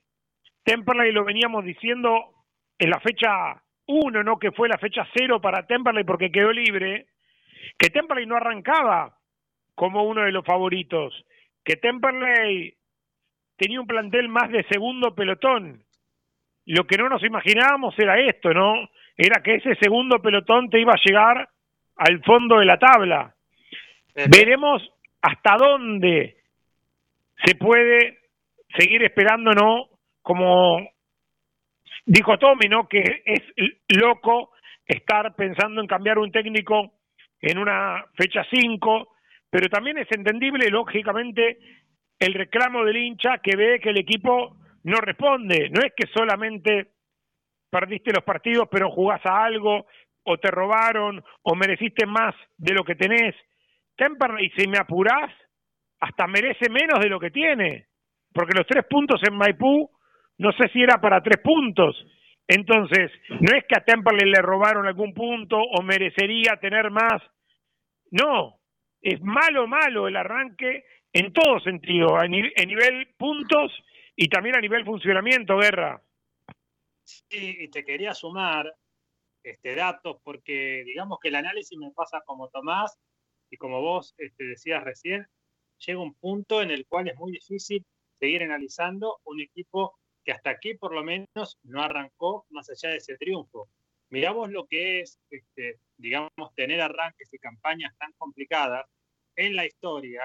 Temperley 0.63 1.11
lo 1.11 1.23
veníamos 1.23 1.63
diciendo 1.63 2.33
en 2.77 2.89
la 2.89 2.99
fecha 2.99 3.61
1, 3.87 4.23
¿no? 4.23 4.37
Que 4.37 4.51
fue 4.51 4.67
la 4.67 4.77
fecha 4.77 5.07
0 5.17 5.39
para 5.41 5.65
Temperley 5.65 6.03
porque 6.03 6.31
quedó 6.31 6.51
libre, 6.51 7.07
que 7.77 7.89
Temperley 7.89 8.25
no 8.25 8.35
arrancaba 8.35 9.17
como 9.75 10.03
uno 10.03 10.23
de 10.23 10.31
los 10.31 10.45
favoritos, 10.45 11.25
que 11.63 11.77
Temperley 11.77 12.75
tenía 13.57 13.79
un 13.79 13.87
plantel 13.87 14.29
más 14.29 14.49
de 14.51 14.63
segundo 14.69 15.15
pelotón. 15.15 15.83
Lo 16.65 16.85
que 16.85 16.97
no 16.97 17.09
nos 17.09 17.23
imaginábamos 17.23 17.97
era 17.97 18.19
esto, 18.19 18.53
¿no? 18.53 18.89
Era 19.21 19.43
que 19.43 19.55
ese 19.55 19.75
segundo 19.75 20.21
pelotón 20.21 20.69
te 20.69 20.79
iba 20.79 20.93
a 20.93 21.01
llegar 21.03 21.49
al 21.97 22.23
fondo 22.23 22.57
de 22.59 22.65
la 22.65 22.79
tabla. 22.79 23.35
Veremos 24.15 24.81
hasta 25.21 25.57
dónde 25.57 26.37
se 27.43 27.55
puede 27.55 28.19
seguir 28.77 29.03
esperando, 29.03 29.51
¿no? 29.51 29.89
Como 30.21 30.87
dijo 32.05 32.37
Tommy, 32.37 32.69
¿no? 32.69 32.87
Que 32.87 33.03
es 33.25 33.43
loco 33.89 34.51
estar 34.85 35.35
pensando 35.35 35.81
en 35.81 35.87
cambiar 35.87 36.17
un 36.17 36.31
técnico 36.31 36.93
en 37.41 37.57
una 37.57 38.05
fecha 38.15 38.45
5, 38.49 39.15
pero 39.49 39.67
también 39.67 39.97
es 39.97 40.07
entendible, 40.11 40.69
lógicamente, 40.69 41.57
el 42.19 42.33
reclamo 42.33 42.85
del 42.85 42.95
hincha 42.95 43.39
que 43.39 43.57
ve 43.57 43.81
que 43.81 43.89
el 43.89 43.99
equipo 43.99 44.55
no 44.83 44.95
responde. 45.01 45.69
No 45.71 45.81
es 45.81 45.91
que 45.93 46.07
solamente 46.07 46.98
perdiste 47.69 48.11
los 48.13 48.23
partidos, 48.23 48.67
pero 48.71 48.89
jugás 48.89 49.25
a 49.25 49.43
algo, 49.43 49.85
o 50.23 50.37
te 50.37 50.51
robaron, 50.51 51.23
o 51.43 51.55
mereciste 51.55 52.05
más 52.05 52.35
de 52.57 52.73
lo 52.73 52.83
que 52.83 52.95
tenés. 52.95 53.35
y 54.39 54.49
si 54.51 54.67
me 54.67 54.77
apurás, 54.77 55.31
hasta 55.99 56.27
merece 56.27 56.69
menos 56.69 56.99
de 56.99 57.09
lo 57.09 57.19
que 57.19 57.31
tiene, 57.31 57.87
porque 58.33 58.57
los 58.57 58.67
tres 58.67 58.85
puntos 58.89 59.21
en 59.27 59.35
Maipú 59.35 59.89
no 60.39 60.51
sé 60.53 60.69
si 60.69 60.81
era 60.81 60.99
para 60.99 61.21
tres 61.21 61.41
puntos. 61.43 61.95
Entonces, 62.47 63.11
no 63.29 63.55
es 63.55 63.65
que 63.65 63.75
a 63.77 63.83
Temperley 63.83 64.31
le 64.31 64.41
robaron 64.41 64.87
algún 64.87 65.13
punto 65.13 65.57
o 65.57 65.83
merecería 65.83 66.55
tener 66.59 66.89
más. 66.89 67.21
No, 68.11 68.55
es 69.01 69.21
malo, 69.21 69.67
malo 69.67 70.07
el 70.07 70.15
arranque 70.15 70.83
en 71.13 71.31
todo 71.33 71.59
sentido, 71.59 72.21
en, 72.23 72.31
nivel 72.31 73.07
puntos 73.17 73.71
y 74.15 74.27
también 74.29 74.55
a 74.57 74.61
nivel 74.61 74.85
funcionamiento, 74.85 75.57
Guerra. 75.57 76.01
Sí, 77.09 77.57
y 77.59 77.67
te 77.69 77.83
quería 77.83 78.13
sumar 78.13 78.71
este 79.43 79.73
datos 79.73 80.17
porque 80.23 80.83
digamos 80.85 81.17
que 81.19 81.29
el 81.29 81.35
análisis 81.35 81.77
me 81.77 81.91
pasa 81.91 82.21
como 82.25 82.49
Tomás 82.49 82.99
y 83.49 83.57
como 83.57 83.81
vos 83.81 84.13
este, 84.17 84.43
decías 84.43 84.83
recién, 84.83 85.25
llega 85.85 85.99
un 85.99 86.13
punto 86.13 86.61
en 86.61 86.69
el 86.69 86.85
cual 86.85 87.07
es 87.07 87.15
muy 87.15 87.31
difícil 87.31 87.83
seguir 88.19 88.43
analizando 88.43 89.19
un 89.23 89.41
equipo 89.41 89.97
que 90.23 90.33
hasta 90.33 90.51
aquí 90.51 90.75
por 90.75 90.93
lo 90.93 91.03
menos 91.03 91.57
no 91.63 91.81
arrancó 91.81 92.45
más 92.49 92.69
allá 92.69 92.91
de 92.91 92.97
ese 92.97 93.17
triunfo. 93.17 93.69
Miramos 94.09 94.51
lo 94.51 94.67
que 94.67 95.01
es, 95.01 95.19
este, 95.31 95.79
digamos, 95.97 96.53
tener 96.55 96.81
arranques 96.81 97.33
y 97.33 97.39
campañas 97.39 97.95
tan 97.97 98.11
complicadas 98.17 98.85
en 99.35 99.55
la 99.55 99.65
historia, 99.65 100.23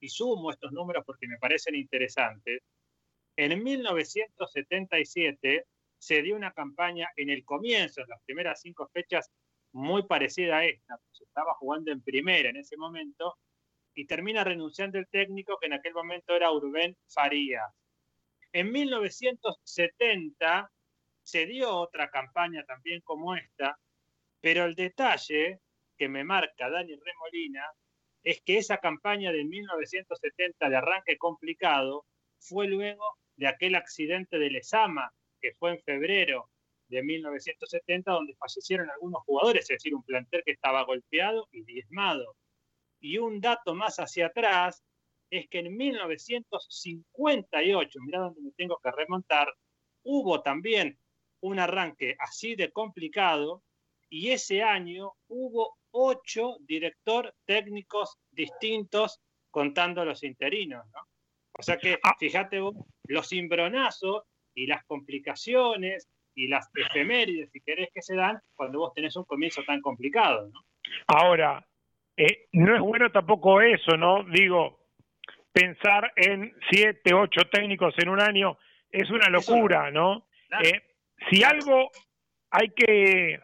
y 0.00 0.08
sumo 0.08 0.50
estos 0.50 0.72
números 0.72 1.04
porque 1.06 1.28
me 1.28 1.38
parecen 1.38 1.74
interesantes. 1.74 2.60
En 3.36 3.62
1977 3.62 5.66
se 5.98 6.22
dio 6.22 6.36
una 6.36 6.52
campaña 6.52 7.08
en 7.16 7.30
el 7.30 7.44
comienzo, 7.44 8.02
en 8.02 8.08
las 8.08 8.22
primeras 8.24 8.60
cinco 8.60 8.88
fechas, 8.92 9.30
muy 9.72 10.04
parecida 10.04 10.58
a 10.58 10.64
esta. 10.64 10.98
Se 11.12 11.24
estaba 11.24 11.54
jugando 11.54 11.90
en 11.92 12.02
primera 12.02 12.48
en 12.48 12.56
ese 12.56 12.76
momento 12.76 13.36
y 13.94 14.06
termina 14.06 14.44
renunciando 14.44 14.98
el 14.98 15.08
técnico 15.08 15.58
que 15.58 15.66
en 15.66 15.74
aquel 15.74 15.94
momento 15.94 16.34
era 16.34 16.52
Urben 16.52 16.96
Farías. 17.08 17.72
En 18.52 18.70
1970 18.72 20.70
se 21.22 21.46
dio 21.46 21.74
otra 21.74 22.10
campaña 22.10 22.64
también 22.64 23.00
como 23.02 23.34
esta, 23.34 23.78
pero 24.40 24.64
el 24.64 24.74
detalle 24.74 25.60
que 25.96 26.08
me 26.08 26.24
marca 26.24 26.70
Dani 26.70 26.94
Remolina 26.94 27.64
es 28.22 28.40
que 28.42 28.58
esa 28.58 28.78
campaña 28.78 29.32
de 29.32 29.44
1970 29.44 30.68
de 30.68 30.76
arranque 30.76 31.16
complicado 31.16 32.04
fue 32.38 32.66
luego 32.66 33.04
de 33.36 33.48
aquel 33.48 33.74
accidente 33.74 34.38
de 34.38 34.50
Lesama, 34.50 35.12
que 35.46 35.54
fue 35.54 35.70
en 35.70 35.80
febrero 35.82 36.50
de 36.88 37.04
1970, 37.04 38.10
donde 38.10 38.34
fallecieron 38.34 38.90
algunos 38.90 39.22
jugadores, 39.22 39.62
es 39.62 39.76
decir, 39.76 39.94
un 39.94 40.02
plantel 40.02 40.42
que 40.44 40.50
estaba 40.50 40.82
golpeado 40.82 41.46
y 41.52 41.62
diezmado. 41.62 42.34
Y 43.00 43.18
un 43.18 43.40
dato 43.40 43.76
más 43.76 44.00
hacia 44.00 44.26
atrás 44.26 44.82
es 45.30 45.48
que 45.48 45.60
en 45.60 45.76
1958, 45.76 48.00
mira 48.04 48.18
donde 48.18 48.40
me 48.40 48.50
tengo 48.56 48.80
que 48.82 48.90
remontar, 48.90 49.54
hubo 50.02 50.42
también 50.42 50.98
un 51.42 51.60
arranque 51.60 52.16
así 52.18 52.56
de 52.56 52.72
complicado 52.72 53.62
y 54.08 54.30
ese 54.30 54.64
año 54.64 55.12
hubo 55.28 55.76
ocho 55.92 56.56
director 56.60 57.32
técnicos 57.44 58.18
distintos 58.32 59.20
contando 59.50 60.04
los 60.04 60.24
interinos, 60.24 60.84
¿no? 60.92 61.02
O 61.58 61.62
sea 61.62 61.78
que, 61.78 61.98
ah. 62.02 62.14
fíjate 62.18 62.60
vos, 62.60 62.74
los 63.04 63.28
cimbronazos 63.28 64.24
y 64.56 64.66
las 64.66 64.84
complicaciones 64.86 66.08
y 66.34 66.48
las 66.48 66.68
efemérides, 66.74 67.50
si 67.52 67.60
querés, 67.60 67.88
que 67.94 68.02
se 68.02 68.16
dan 68.16 68.38
cuando 68.54 68.80
vos 68.80 68.92
tenés 68.94 69.14
un 69.16 69.24
comienzo 69.24 69.62
tan 69.64 69.80
complicado, 69.80 70.48
¿no? 70.52 70.60
Ahora, 71.06 71.64
eh, 72.16 72.46
no 72.52 72.74
es 72.74 72.80
bueno 72.80 73.10
tampoco 73.12 73.60
eso, 73.60 73.96
¿no? 73.96 74.24
Digo, 74.24 74.80
pensar 75.52 76.12
en 76.16 76.54
siete, 76.70 77.14
ocho 77.14 77.42
técnicos 77.50 77.94
en 77.98 78.08
un 78.08 78.20
año 78.20 78.58
es 78.90 79.10
una 79.10 79.28
locura, 79.28 79.90
¿no? 79.90 80.26
Eh, 80.62 80.82
si 81.30 81.42
algo 81.44 81.90
hay 82.50 82.70
que 82.70 83.40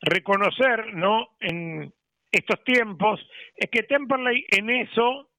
reconocer, 0.00 0.94
¿no? 0.94 1.36
En 1.40 1.92
estos 2.30 2.62
tiempos, 2.64 3.20
es 3.54 3.70
que 3.70 3.84
Temperley 3.84 4.44
en 4.50 4.70
eso 4.70 5.30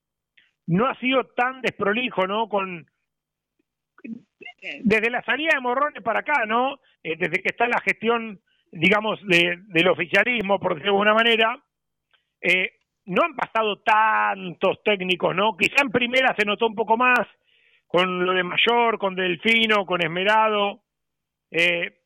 no 0.68 0.88
ha 0.88 0.98
sido 1.00 1.26
tan 1.36 1.62
desprolijo, 1.62 2.26
¿no? 2.28 2.48
Con 2.48 2.86
desde 4.84 5.10
la 5.10 5.22
salida 5.24 5.52
de 5.56 5.62
Morrones 5.62 6.02
para 6.04 6.20
acá, 6.20 6.46
¿no? 6.46 6.80
Eh, 7.04 7.16
desde 7.18 7.42
que 7.42 7.50
está 7.50 7.68
la 7.68 7.82
gestión, 7.82 8.40
digamos, 8.72 9.20
del 9.28 9.88
oficialismo, 9.88 10.60
por 10.60 10.76
decirlo 10.76 10.94
de 10.94 10.98
alguna 10.98 11.14
manera, 11.14 11.64
eh, 12.42 12.80
no 13.06 13.24
han 13.24 13.36
pasado 13.36 13.82
tantos 13.82 14.82
técnicos, 14.84 15.36
¿no? 15.36 15.58
Quizá 15.58 15.82
en 15.82 15.92
primera 15.92 16.34
se 16.38 16.46
notó 16.46 16.68
un 16.68 16.76
poco 16.76 16.98
más 16.98 17.28
con 17.88 18.26
lo 18.26 18.34
de 18.34 18.44
Mayor, 18.44 18.98
con 18.98 19.16
Delfino, 19.16 19.86
con 19.86 20.02
Esmerado, 20.02 20.84
eh, 21.52 22.00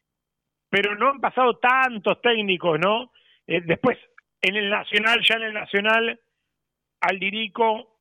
pero 0.70 0.96
no 0.96 1.10
han 1.10 1.22
pasado 1.22 1.58
tantos 1.60 2.22
técnicos, 2.22 2.78
¿no? 2.80 3.12
después, 3.46 3.98
en 4.42 4.58
el 4.58 4.70
Nacional, 4.70 5.22
ya 5.24 5.36
en 5.36 5.44
el 5.44 5.54
Nacional, 5.54 6.20
Aldirico, 7.00 8.00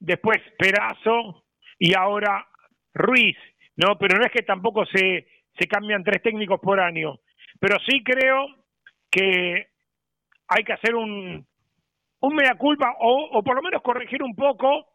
después 0.00 0.40
Perazo 0.58 1.44
y 1.78 1.94
ahora 1.94 2.48
Ruiz, 2.94 3.36
¿no? 3.76 3.98
Pero 3.98 4.18
no 4.18 4.24
es 4.24 4.32
que 4.32 4.42
tampoco 4.42 4.86
se, 4.86 5.26
se 5.58 5.66
cambian 5.66 6.04
tres 6.04 6.22
técnicos 6.22 6.60
por 6.60 6.80
año. 6.80 7.18
Pero 7.60 7.76
sí 7.86 8.02
creo 8.02 8.46
que 9.10 9.68
hay 10.48 10.64
que 10.64 10.72
hacer 10.72 10.94
un, 10.94 11.46
un 12.20 12.34
mea 12.34 12.54
culpa 12.56 12.94
o, 13.00 13.30
o 13.32 13.42
por 13.42 13.56
lo 13.56 13.62
menos 13.62 13.82
corregir 13.82 14.22
un 14.22 14.34
poco 14.34 14.86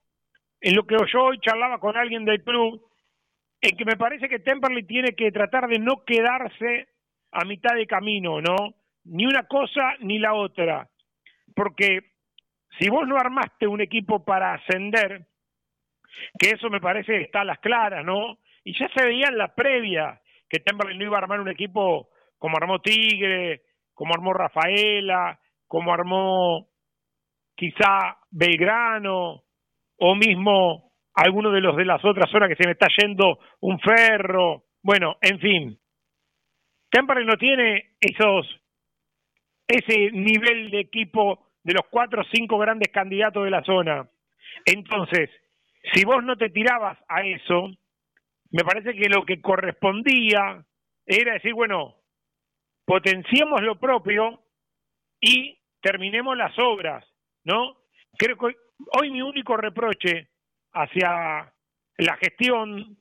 en 0.61 0.75
lo 0.75 0.85
que 0.85 0.97
yo 1.11 1.23
hoy 1.23 1.39
charlaba 1.39 1.79
con 1.79 1.95
alguien 1.95 2.25
del 2.25 2.43
club, 2.43 2.81
en 3.61 3.77
que 3.77 3.85
me 3.85 3.97
parece 3.97 4.27
que 4.27 4.39
Temperley 4.39 4.83
tiene 4.83 5.13
que 5.13 5.31
tratar 5.31 5.67
de 5.67 5.79
no 5.79 6.03
quedarse 6.05 6.87
a 7.31 7.45
mitad 7.45 7.75
de 7.75 7.87
camino, 7.87 8.41
¿no? 8.41 8.55
Ni 9.05 9.25
una 9.25 9.43
cosa 9.43 9.95
ni 10.01 10.19
la 10.19 10.33
otra. 10.33 10.89
Porque 11.55 12.11
si 12.77 12.89
vos 12.89 13.07
no 13.07 13.17
armaste 13.17 13.67
un 13.67 13.81
equipo 13.81 14.23
para 14.23 14.53
ascender, 14.53 15.25
que 16.37 16.51
eso 16.51 16.69
me 16.69 16.81
parece 16.81 17.21
está 17.21 17.41
a 17.41 17.45
las 17.45 17.59
claras, 17.59 18.05
¿no? 18.05 18.37
Y 18.63 18.77
ya 18.77 18.87
se 18.95 19.05
veía 19.05 19.27
en 19.27 19.37
la 19.37 19.53
previa 19.55 20.19
que 20.49 20.59
Temperley 20.59 20.97
no 20.97 21.05
iba 21.05 21.17
a 21.17 21.21
armar 21.21 21.39
un 21.39 21.49
equipo 21.49 22.09
como 22.37 22.57
armó 22.57 22.79
Tigre, 22.79 23.61
como 23.93 24.13
armó 24.13 24.33
Rafaela, 24.33 25.39
como 25.67 25.93
armó 25.93 26.67
quizá 27.55 28.17
Belgrano, 28.31 29.43
o 29.97 30.15
mismo 30.15 30.91
alguno 31.13 31.51
de 31.51 31.61
los 31.61 31.75
de 31.75 31.85
las 31.85 32.03
otras 32.03 32.31
zonas 32.31 32.49
que 32.49 32.55
se 32.55 32.65
me 32.65 32.71
está 32.73 32.87
yendo 32.97 33.39
un 33.59 33.79
ferro. 33.79 34.63
Bueno, 34.81 35.17
en 35.21 35.39
fin. 35.39 35.79
Temperley 36.89 37.25
no 37.25 37.37
tiene 37.37 37.91
esos 37.99 38.47
ese 39.67 40.11
nivel 40.11 40.71
de 40.71 40.79
equipo 40.79 41.47
de 41.63 41.73
los 41.73 41.85
cuatro 41.91 42.21
o 42.21 42.25
cinco 42.33 42.57
grandes 42.57 42.91
candidatos 42.91 43.43
de 43.43 43.51
la 43.51 43.63
zona. 43.63 44.09
Entonces, 44.65 45.29
si 45.93 46.03
vos 46.05 46.23
no 46.23 46.37
te 46.37 46.49
tirabas 46.49 46.97
a 47.07 47.21
eso, 47.21 47.71
me 48.51 48.63
parece 48.63 48.93
que 48.93 49.09
lo 49.09 49.25
que 49.25 49.41
correspondía 49.41 50.63
era 51.05 51.33
decir, 51.33 51.53
bueno, 51.53 51.95
potenciemos 52.85 53.61
lo 53.61 53.79
propio 53.79 54.43
y 55.21 55.59
terminemos 55.81 56.35
las 56.35 56.57
obras, 56.59 57.05
¿no? 57.43 57.77
Creo 58.17 58.37
que 58.37 58.55
hoy 58.97 59.11
mi 59.11 59.21
único 59.21 59.55
reproche 59.57 60.29
hacia 60.73 61.53
la 61.97 62.17
gestión 62.17 62.97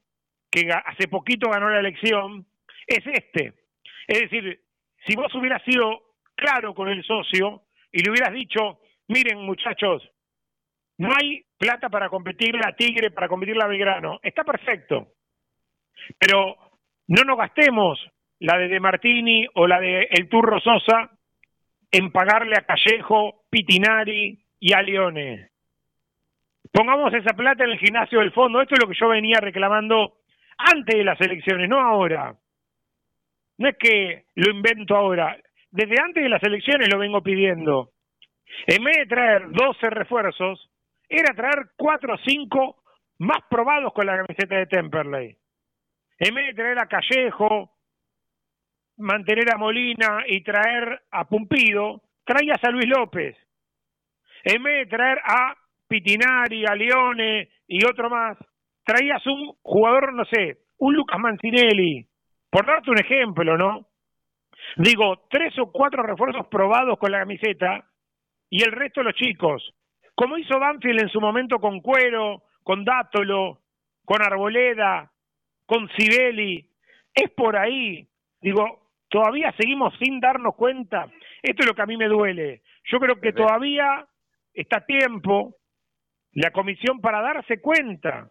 que 0.51 0.71
hace 0.73 1.09
poquito 1.09 1.51
ganó 1.51 1.71
la 1.71 1.81
elección 1.81 2.47
es 2.87 3.07
este. 3.07 3.55
Es 4.07 4.21
decir, 4.21 4.63
si 5.07 5.15
vos 5.17 5.35
hubieras 5.35 5.63
sido 5.65 6.15
claro 6.35 6.75
con 6.75 6.89
el 6.89 7.05
socio 7.05 7.63
y 7.93 8.03
le 8.03 8.11
hubieras 8.11 8.33
dicho, 8.33 8.81
miren 9.09 9.39
muchachos, 9.39 10.03
no 10.99 11.11
hay 11.15 11.45
plata 11.57 11.89
para 11.89 12.09
competir 12.09 12.55
la 12.55 12.75
Tigre, 12.75 13.11
para 13.11 13.29
competir 13.29 13.57
la 13.57 13.67
Belgrano. 13.67 14.19
Está 14.23 14.45
perfecto. 14.45 15.09
Pero 16.19 16.57
no 17.09 17.23
nos 17.23 17.39
gastemos 17.39 17.99
la 18.41 18.59
de 18.59 18.69
De 18.69 18.81
Martini 18.81 19.47
o 19.55 19.67
la 19.67 19.81
de 19.81 20.09
El 20.11 20.29
Turro 20.29 20.61
Sosa 20.61 21.11
en 21.91 22.13
pagarle 22.13 22.55
a 22.57 22.67
Callejo, 22.67 23.45
Pitinari 23.49 24.39
y 24.61 24.73
a 24.73 24.83
Leone. 24.83 25.51
Pongamos 26.73 27.15
esa 27.15 27.35
plata 27.35 27.65
en 27.65 27.71
el 27.71 27.79
gimnasio 27.79 28.21
del 28.21 28.33
fondo. 28.33 28.61
Esto 28.61 28.75
es 28.75 28.81
lo 28.83 28.89
que 28.89 28.99
yo 28.99 29.09
venía 29.09 29.39
reclamando 29.41 30.19
antes 30.59 30.97
de 30.97 31.05
las 31.05 31.21
elecciones, 31.21 31.69
no 31.69 31.81
ahora. 31.81 32.35
No 33.57 33.69
es 33.69 33.77
que 33.79 34.25
lo 34.35 34.51
invento 34.51 34.97
ahora. 34.97 35.37
Desde 35.71 36.01
antes 36.01 36.23
de 36.23 36.29
las 36.29 36.43
elecciones 36.43 36.89
lo 36.93 36.99
vengo 36.99 37.23
pidiendo. 37.23 37.91
En 38.67 38.85
vez 38.85 38.97
de 38.97 39.07
traer 39.07 39.51
12 39.51 39.91
refuerzos, 39.91 40.68
era 41.09 41.35
traer 41.35 41.71
cuatro 41.77 42.15
o 42.15 42.19
cinco 42.19 42.83
más 43.19 43.39
probados 43.49 43.93
con 43.93 44.07
la 44.07 44.17
camiseta 44.17 44.57
de 44.57 44.67
Temperley. 44.67 45.37
En 46.19 46.35
vez 46.35 46.47
de 46.49 46.55
traer 46.55 46.79
a 46.79 46.87
Callejo, 46.87 47.73
mantener 48.99 49.53
a 49.53 49.59
Molina 49.59 50.25
y 50.27 50.43
traer 50.43 51.03
a 51.11 51.25
Pumpido, 51.25 52.03
traías 52.25 52.63
a 52.63 52.71
Luis 52.71 52.87
López. 52.87 53.37
En 54.45 54.63
vez 54.63 54.89
de 54.89 54.97
traer 54.97 55.19
a 55.25 55.57
Pitinari, 55.89 56.65
a 56.67 56.75
Leone 56.75 57.49
y 57.67 57.85
otro 57.85 58.11
más, 58.11 58.37
traías 58.85 59.25
un 59.27 59.55
jugador, 59.63 60.13
no 60.13 60.25
sé, 60.25 60.59
un 60.79 60.95
Lucas 60.95 61.19
Mancinelli, 61.19 62.07
por 62.51 62.67
darte 62.67 62.91
un 62.91 62.99
ejemplo, 62.99 63.57
¿no? 63.57 63.87
Digo, 64.77 65.27
tres 65.31 65.59
o 65.59 65.71
cuatro 65.73 66.03
refuerzos 66.03 66.47
probados 66.49 66.99
con 66.99 67.11
la 67.11 67.21
camiseta 67.21 67.85
y 68.51 68.63
el 68.63 68.73
resto 68.73 69.03
los 69.03 69.15
chicos 69.15 69.75
como 70.19 70.37
hizo 70.37 70.59
Banfield 70.59 71.03
en 71.03 71.09
su 71.11 71.21
momento 71.21 71.61
con 71.61 71.81
Cuero, 71.81 72.43
con 72.65 72.85
Dátolo, 72.85 73.61
con 74.05 74.21
Arboleda, 74.21 75.13
con 75.65 75.89
Sibeli. 75.91 76.69
Es 77.15 77.31
por 77.31 77.57
ahí. 77.57 78.05
Digo, 78.41 78.91
todavía 79.09 79.55
seguimos 79.57 79.95
sin 80.01 80.19
darnos 80.19 80.57
cuenta. 80.57 81.07
Esto 81.41 81.63
es 81.63 81.67
lo 81.69 81.75
que 81.77 81.83
a 81.83 81.87
mí 81.87 81.97
me 81.97 82.09
duele. 82.09 82.63
Yo 82.91 82.99
creo 82.99 83.21
que 83.21 83.33
todavía 83.33 84.09
está 84.53 84.85
tiempo 84.85 85.55
la 86.33 86.51
comisión 86.51 87.01
para 87.01 87.23
darse 87.23 87.61
cuenta. 87.61 88.29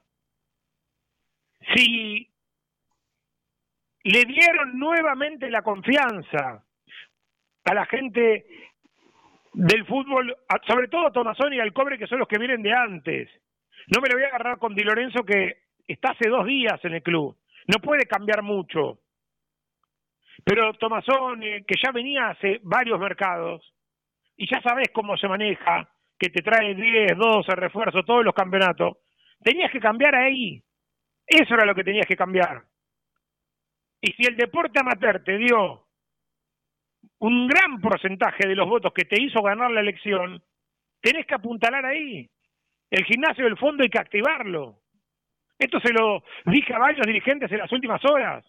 Si 1.73 2.29
le 4.03 4.25
dieron 4.25 4.77
nuevamente 4.77 5.49
la 5.49 5.61
confianza 5.61 6.65
a 7.63 7.73
la 7.73 7.85
gente 7.85 8.45
del 9.57 9.85
fútbol, 9.85 10.37
sobre 10.67 10.87
todo 10.87 11.07
a 11.07 11.11
Tomazón 11.11 11.51
y 11.51 11.59
al 11.59 11.73
Cobre, 11.73 11.97
que 11.97 12.05
son 12.05 12.19
los 12.19 12.27
que 12.27 12.37
vienen 12.37 12.61
de 12.61 12.71
antes. 12.71 13.27
No 13.87 14.01
me 14.01 14.07
lo 14.07 14.15
voy 14.15 14.23
a 14.23 14.27
agarrar 14.27 14.59
con 14.59 14.75
Di 14.75 14.83
Lorenzo, 14.83 15.23
que 15.23 15.63
está 15.87 16.11
hace 16.11 16.29
dos 16.29 16.45
días 16.45 16.79
en 16.83 16.93
el 16.93 17.01
club. 17.01 17.35
No 17.65 17.79
puede 17.79 18.05
cambiar 18.05 18.43
mucho. 18.43 18.99
Pero 20.43 20.73
Tomazón, 20.73 21.41
eh, 21.41 21.65
que 21.67 21.73
ya 21.83 21.91
venía 21.91 22.29
hace 22.29 22.59
varios 22.61 22.99
mercados, 22.99 23.73
y 24.35 24.47
ya 24.47 24.61
sabes 24.61 24.89
cómo 24.93 25.17
se 25.17 25.27
maneja, 25.27 25.89
que 26.19 26.29
te 26.29 26.43
trae 26.43 26.75
10, 26.75 27.17
12 27.17 27.55
refuerzos, 27.55 28.05
todos 28.05 28.23
los 28.23 28.35
campeonatos, 28.35 28.97
tenías 29.41 29.71
que 29.71 29.79
cambiar 29.79 30.13
ahí. 30.13 30.61
Eso 31.25 31.55
era 31.55 31.65
lo 31.65 31.73
que 31.73 31.83
tenías 31.83 32.05
que 32.05 32.15
cambiar. 32.15 32.61
Y 34.01 34.11
si 34.11 34.23
el 34.27 34.37
deporte 34.37 34.79
amateur 34.79 35.23
te 35.23 35.35
dio 35.39 35.86
un 37.19 37.47
gran 37.47 37.79
porcentaje 37.81 38.47
de 38.47 38.55
los 38.55 38.67
votos 38.67 38.93
que 38.93 39.05
te 39.05 39.21
hizo 39.21 39.41
ganar 39.41 39.71
la 39.71 39.81
elección, 39.81 40.41
tenés 41.01 41.25
que 41.25 41.35
apuntalar 41.35 41.85
ahí. 41.85 42.29
El 42.89 43.05
gimnasio 43.05 43.45
del 43.45 43.57
fondo 43.57 43.83
hay 43.83 43.89
que 43.89 43.99
activarlo. 43.99 44.79
Esto 45.57 45.79
se 45.79 45.91
lo 45.91 46.23
dije 46.45 46.73
a 46.73 46.79
varios 46.79 47.05
dirigentes 47.05 47.51
en 47.51 47.57
las 47.57 47.71
últimas 47.71 48.03
horas. 48.05 48.45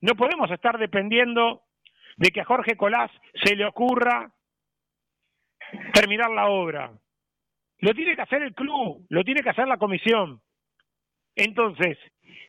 No 0.00 0.14
podemos 0.14 0.50
estar 0.50 0.78
dependiendo 0.78 1.62
de 2.16 2.30
que 2.30 2.40
a 2.40 2.44
Jorge 2.44 2.76
Colás 2.76 3.10
se 3.44 3.54
le 3.54 3.66
ocurra 3.66 4.32
terminar 5.92 6.30
la 6.30 6.48
obra. 6.48 6.92
Lo 7.78 7.92
tiene 7.92 8.16
que 8.16 8.22
hacer 8.22 8.42
el 8.42 8.54
club, 8.54 9.04
lo 9.10 9.22
tiene 9.22 9.42
que 9.42 9.50
hacer 9.50 9.68
la 9.68 9.76
comisión. 9.76 10.40
Entonces, 11.34 11.98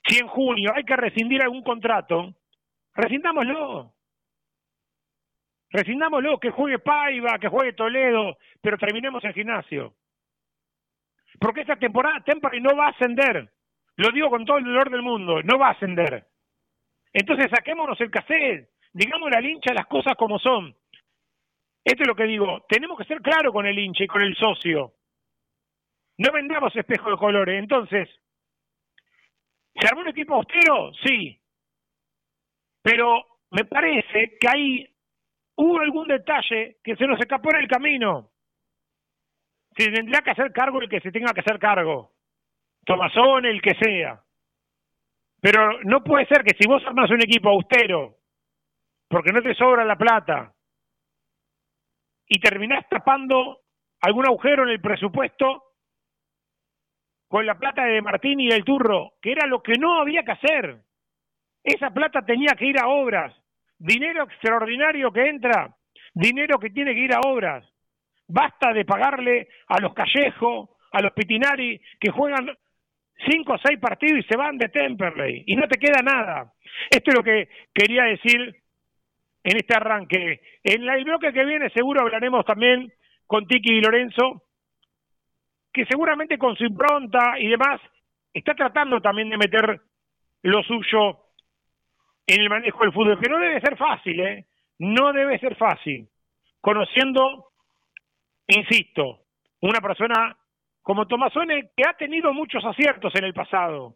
si 0.07 0.19
en 0.19 0.27
junio 0.27 0.71
hay 0.73 0.83
que 0.83 0.95
rescindir 0.95 1.41
algún 1.41 1.63
contrato, 1.63 2.33
rescindámoslo. 2.95 3.93
Resignámoslo, 5.69 6.39
que 6.39 6.51
juegue 6.51 6.79
Paiva, 6.79 7.37
que 7.39 7.49
juegue 7.49 7.73
Toledo, 7.73 8.37
pero 8.61 8.77
terminemos 8.77 9.23
el 9.23 9.33
gimnasio. 9.33 9.93
Porque 11.39 11.61
esta 11.61 11.75
temporada 11.75 12.23
Temperley 12.23 12.61
no 12.61 12.75
va 12.75 12.87
a 12.87 12.89
ascender. 12.89 13.51
Lo 13.97 14.11
digo 14.11 14.29
con 14.29 14.45
todo 14.45 14.57
el 14.57 14.63
dolor 14.63 14.89
del 14.89 15.01
mundo, 15.01 15.41
no 15.43 15.57
va 15.57 15.69
a 15.69 15.71
ascender. 15.71 16.25
Entonces 17.13 17.47
saquémonos 17.49 17.99
el 17.99 18.11
cassette, 18.11 18.69
digamos 18.93 19.31
al 19.31 19.45
hincha 19.45 19.73
las 19.73 19.87
cosas 19.87 20.15
como 20.15 20.39
son. 20.39 20.75
Esto 21.83 22.03
es 22.03 22.07
lo 22.07 22.15
que 22.15 22.25
digo, 22.25 22.65
tenemos 22.67 22.97
que 22.97 23.05
ser 23.05 23.21
claros 23.21 23.53
con 23.53 23.65
el 23.65 23.77
hincha 23.77 24.03
y 24.03 24.07
con 24.07 24.21
el 24.21 24.35
socio. 24.35 24.93
No 26.17 26.31
vendamos 26.31 26.75
espejo 26.75 27.11
de 27.11 27.17
colores. 27.17 27.59
Entonces, 27.59 28.09
¿se 29.73 29.87
armó 29.87 30.01
un 30.01 30.09
equipo 30.09 30.35
austero? 30.35 30.91
Sí. 31.05 31.39
Pero 32.81 33.25
me 33.51 33.65
parece 33.65 34.37
que 34.39 34.47
hay 34.47 34.96
hubo 35.57 35.79
algún 35.79 36.07
detalle 36.07 36.77
que 36.83 36.95
se 36.95 37.05
nos 37.05 37.19
escapó 37.19 37.49
en 37.51 37.61
el 37.61 37.67
camino. 37.67 38.29
Se 39.75 39.91
tendría 39.91 40.21
que 40.21 40.31
hacer 40.31 40.51
cargo 40.51 40.81
el 40.81 40.89
que 40.89 41.01
se 41.01 41.11
tenga 41.11 41.33
que 41.33 41.41
hacer 41.41 41.59
cargo. 41.59 42.13
Tomazón, 42.85 43.45
el 43.45 43.61
que 43.61 43.75
sea. 43.75 44.21
Pero 45.41 45.81
no 45.83 46.03
puede 46.03 46.25
ser 46.25 46.43
que 46.43 46.55
si 46.59 46.67
vos 46.67 46.83
armas 46.85 47.11
un 47.11 47.21
equipo 47.21 47.49
austero, 47.49 48.17
porque 49.07 49.31
no 49.31 49.41
te 49.41 49.53
sobra 49.53 49.85
la 49.85 49.95
plata, 49.95 50.53
y 52.27 52.39
terminás 52.39 52.87
tapando 52.89 53.61
algún 54.01 54.25
agujero 54.25 54.63
en 54.63 54.69
el 54.69 54.81
presupuesto 54.81 55.63
con 57.27 57.45
la 57.45 57.57
plata 57.57 57.83
de 57.83 58.01
Martín 58.01 58.39
y 58.39 58.47
del 58.47 58.63
Turro, 58.63 59.13
que 59.21 59.31
era 59.31 59.47
lo 59.47 59.61
que 59.61 59.73
no 59.73 59.99
había 59.99 60.23
que 60.23 60.31
hacer. 60.31 60.81
Esa 61.63 61.89
plata 61.91 62.21
tenía 62.21 62.55
que 62.57 62.65
ir 62.65 62.79
a 62.79 62.87
obras. 62.87 63.33
Dinero 63.79 64.23
extraordinario 64.23 65.11
que 65.11 65.27
entra, 65.27 65.75
dinero 66.13 66.57
que 66.59 66.69
tiene 66.69 66.93
que 66.93 67.01
ir 67.01 67.13
a 67.13 67.21
obras. 67.21 67.63
Basta 68.27 68.73
de 68.73 68.85
pagarle 68.85 69.47
a 69.67 69.79
los 69.79 69.93
Callejos, 69.93 70.69
a 70.91 71.01
los 71.01 71.13
Pitinari, 71.13 71.79
que 71.99 72.11
juegan 72.11 72.49
cinco 73.29 73.53
o 73.53 73.57
seis 73.57 73.79
partidos 73.79 74.19
y 74.19 74.27
se 74.27 74.37
van 74.37 74.57
de 74.57 74.69
Temperley 74.69 75.43
y 75.45 75.55
no 75.55 75.67
te 75.67 75.79
queda 75.79 76.01
nada. 76.01 76.51
Esto 76.89 77.11
es 77.11 77.17
lo 77.17 77.23
que 77.23 77.49
quería 77.73 78.03
decir 78.03 78.55
en 79.43 79.55
este 79.55 79.75
arranque. 79.75 80.41
En 80.63 80.87
el 80.87 81.03
bloque 81.05 81.31
que 81.31 81.45
viene 81.45 81.69
seguro 81.69 82.01
hablaremos 82.01 82.45
también 82.45 82.91
con 83.25 83.47
Tiki 83.47 83.75
y 83.75 83.81
Lorenzo, 83.81 84.43
que 85.71 85.85
seguramente 85.85 86.37
con 86.37 86.55
su 86.55 86.65
impronta 86.65 87.39
y 87.39 87.47
demás 87.47 87.79
está 88.33 88.53
tratando 88.55 88.99
también 89.01 89.29
de 89.29 89.37
meter 89.37 89.81
lo 90.43 90.63
suyo 90.63 91.26
en 92.27 92.41
el 92.41 92.49
manejo 92.49 92.83
del 92.83 92.91
fútbol, 92.91 93.19
que 93.19 93.29
no 93.29 93.39
debe 93.39 93.61
ser 93.61 93.77
fácil, 93.77 94.19
¿eh? 94.19 94.45
No 94.79 95.13
debe 95.13 95.39
ser 95.39 95.55
fácil. 95.55 96.07
Conociendo, 96.61 97.51
insisto, 98.47 99.21
una 99.61 99.79
persona 99.79 100.37
como 100.81 101.07
Tomasone 101.07 101.71
que 101.75 101.83
ha 101.87 101.93
tenido 101.93 102.33
muchos 102.33 102.63
aciertos 102.63 103.13
en 103.15 103.23
el 103.23 103.33
pasado, 103.33 103.95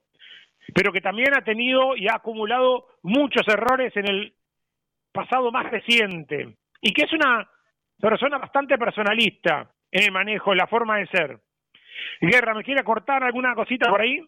pero 0.73 0.91
que 0.91 1.01
también 1.01 1.35
ha 1.35 1.41
tenido 1.41 1.95
y 1.95 2.07
ha 2.07 2.15
acumulado 2.15 2.87
muchos 3.03 3.47
errores 3.47 3.95
en 3.95 4.09
el 4.09 4.33
pasado 5.11 5.51
más 5.51 5.69
reciente, 5.69 6.55
y 6.81 6.93
que 6.93 7.03
es 7.03 7.13
una 7.13 7.47
persona 7.99 8.37
bastante 8.37 8.77
personalista 8.77 9.69
en 9.91 10.03
el 10.03 10.11
manejo, 10.11 10.51
en 10.51 10.57
la 10.57 10.67
forma 10.67 10.97
de 10.97 11.07
ser. 11.07 11.39
Guerra, 12.21 12.53
¿me 12.53 12.63
quiere 12.63 12.83
cortar 12.83 13.23
alguna 13.23 13.53
cosita 13.55 13.89
por 13.89 14.01
ahí? 14.01 14.21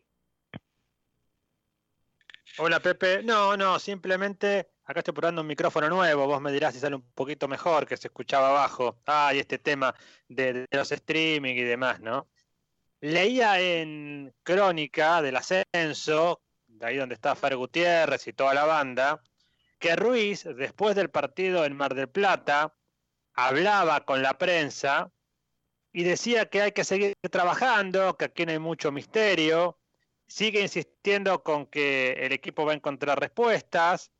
Hola 2.59 2.79
Pepe, 2.79 3.23
no, 3.23 3.57
no, 3.57 3.79
simplemente 3.79 4.69
acá 4.83 4.99
estoy 4.99 5.15
probando 5.15 5.41
un 5.41 5.47
micrófono 5.47 5.89
nuevo, 5.89 6.27
vos 6.27 6.39
me 6.39 6.51
dirás 6.51 6.75
si 6.75 6.79
sale 6.79 6.95
un 6.95 7.01
poquito 7.13 7.47
mejor, 7.47 7.87
que 7.87 7.97
se 7.97 8.09
escuchaba 8.09 8.49
abajo. 8.49 8.99
Ah, 9.07 9.31
y 9.33 9.39
este 9.39 9.57
tema 9.57 9.95
de, 10.27 10.67
los 10.69 10.91
streaming 10.91 11.55
y 11.55 11.63
demás, 11.63 11.99
¿no? 11.99 12.29
Leía 13.01 13.59
en 13.59 14.35
Crónica 14.43 15.23
del 15.23 15.37
Ascenso, 15.37 16.41
de 16.67 16.85
ahí 16.85 16.97
donde 16.97 17.15
está 17.15 17.35
Fer 17.35 17.55
Gutiérrez 17.55 18.27
y 18.27 18.33
toda 18.33 18.53
la 18.53 18.65
banda, 18.65 19.23
que 19.79 19.95
Ruiz, 19.95 20.43
después 20.43 20.95
del 20.95 21.09
partido 21.09 21.65
en 21.65 21.75
Mar 21.75 21.95
del 21.95 22.07
Plata, 22.07 22.75
hablaba 23.33 24.05
con 24.05 24.21
la 24.21 24.37
prensa 24.37 25.11
y 25.91 26.03
decía 26.03 26.45
que 26.49 26.61
hay 26.61 26.71
que 26.71 26.83
seguir 26.83 27.15
trabajando, 27.31 28.15
que 28.15 28.25
aquí 28.25 28.45
no 28.45 28.51
hay 28.51 28.59
mucho 28.59 28.91
misterio, 28.91 29.79
sigue 30.33 30.61
insistiendo 30.61 31.43
con 31.43 31.67
que 31.67 32.13
el 32.13 32.31
equipo 32.31 32.65
va 32.65 32.71
a 32.71 32.75
encontrar 32.75 33.19
respuestas. 33.19 34.11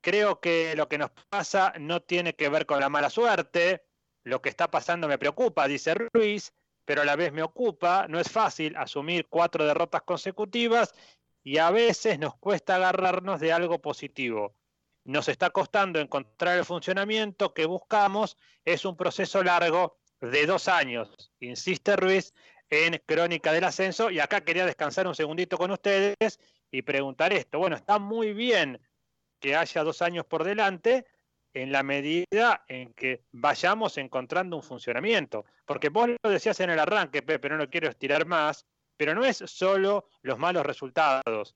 Creo 0.00 0.40
que 0.40 0.74
lo 0.74 0.88
que 0.88 0.98
nos 0.98 1.12
pasa 1.28 1.72
no 1.78 2.02
tiene 2.02 2.34
que 2.34 2.48
ver 2.48 2.66
con 2.66 2.80
la 2.80 2.88
mala 2.88 3.10
suerte. 3.10 3.84
Lo 4.24 4.42
que 4.42 4.48
está 4.48 4.72
pasando 4.72 5.06
me 5.06 5.18
preocupa, 5.18 5.68
dice 5.68 5.94
Ruiz, 5.94 6.52
pero 6.84 7.02
a 7.02 7.04
la 7.04 7.14
vez 7.14 7.32
me 7.32 7.44
ocupa. 7.44 8.08
No 8.08 8.18
es 8.18 8.28
fácil 8.28 8.74
asumir 8.76 9.28
cuatro 9.28 9.64
derrotas 9.64 10.02
consecutivas 10.02 10.96
y 11.44 11.58
a 11.58 11.70
veces 11.70 12.18
nos 12.18 12.34
cuesta 12.38 12.74
agarrarnos 12.74 13.38
de 13.38 13.52
algo 13.52 13.80
positivo. 13.80 14.56
Nos 15.04 15.28
está 15.28 15.50
costando 15.50 16.00
encontrar 16.00 16.58
el 16.58 16.64
funcionamiento 16.64 17.54
que 17.54 17.66
buscamos. 17.66 18.36
Es 18.64 18.84
un 18.84 18.96
proceso 18.96 19.44
largo 19.44 20.00
de 20.20 20.44
dos 20.44 20.66
años, 20.66 21.32
insiste 21.38 21.94
Ruiz, 21.96 22.32
en 22.72 23.02
Crónica 23.04 23.52
del 23.52 23.64
Ascenso. 23.64 24.10
Y 24.10 24.18
acá 24.18 24.40
quería 24.40 24.64
descansar 24.64 25.06
un 25.06 25.14
segundito 25.14 25.58
con 25.58 25.70
ustedes 25.70 26.40
y 26.70 26.80
preguntar 26.82 27.32
esto. 27.34 27.58
Bueno, 27.58 27.76
está 27.76 27.98
muy 27.98 28.32
bien 28.32 28.80
que 29.38 29.54
haya 29.54 29.84
dos 29.84 30.00
años 30.00 30.24
por 30.24 30.42
delante 30.42 31.04
en 31.52 31.70
la 31.70 31.82
medida 31.82 32.64
en 32.66 32.94
que 32.94 33.24
vayamos 33.30 33.98
encontrando 33.98 34.56
un 34.56 34.62
funcionamiento. 34.62 35.44
Porque 35.66 35.90
vos 35.90 36.08
lo 36.08 36.30
decías 36.30 36.58
en 36.60 36.70
el 36.70 36.78
arranque, 36.78 37.20
Pepe, 37.20 37.50
no 37.50 37.58
lo 37.58 37.68
quiero 37.68 37.90
estirar 37.90 38.24
más, 38.24 38.64
pero 38.96 39.14
no 39.14 39.22
es 39.22 39.36
solo 39.46 40.08
los 40.22 40.38
malos 40.38 40.64
resultados. 40.64 41.54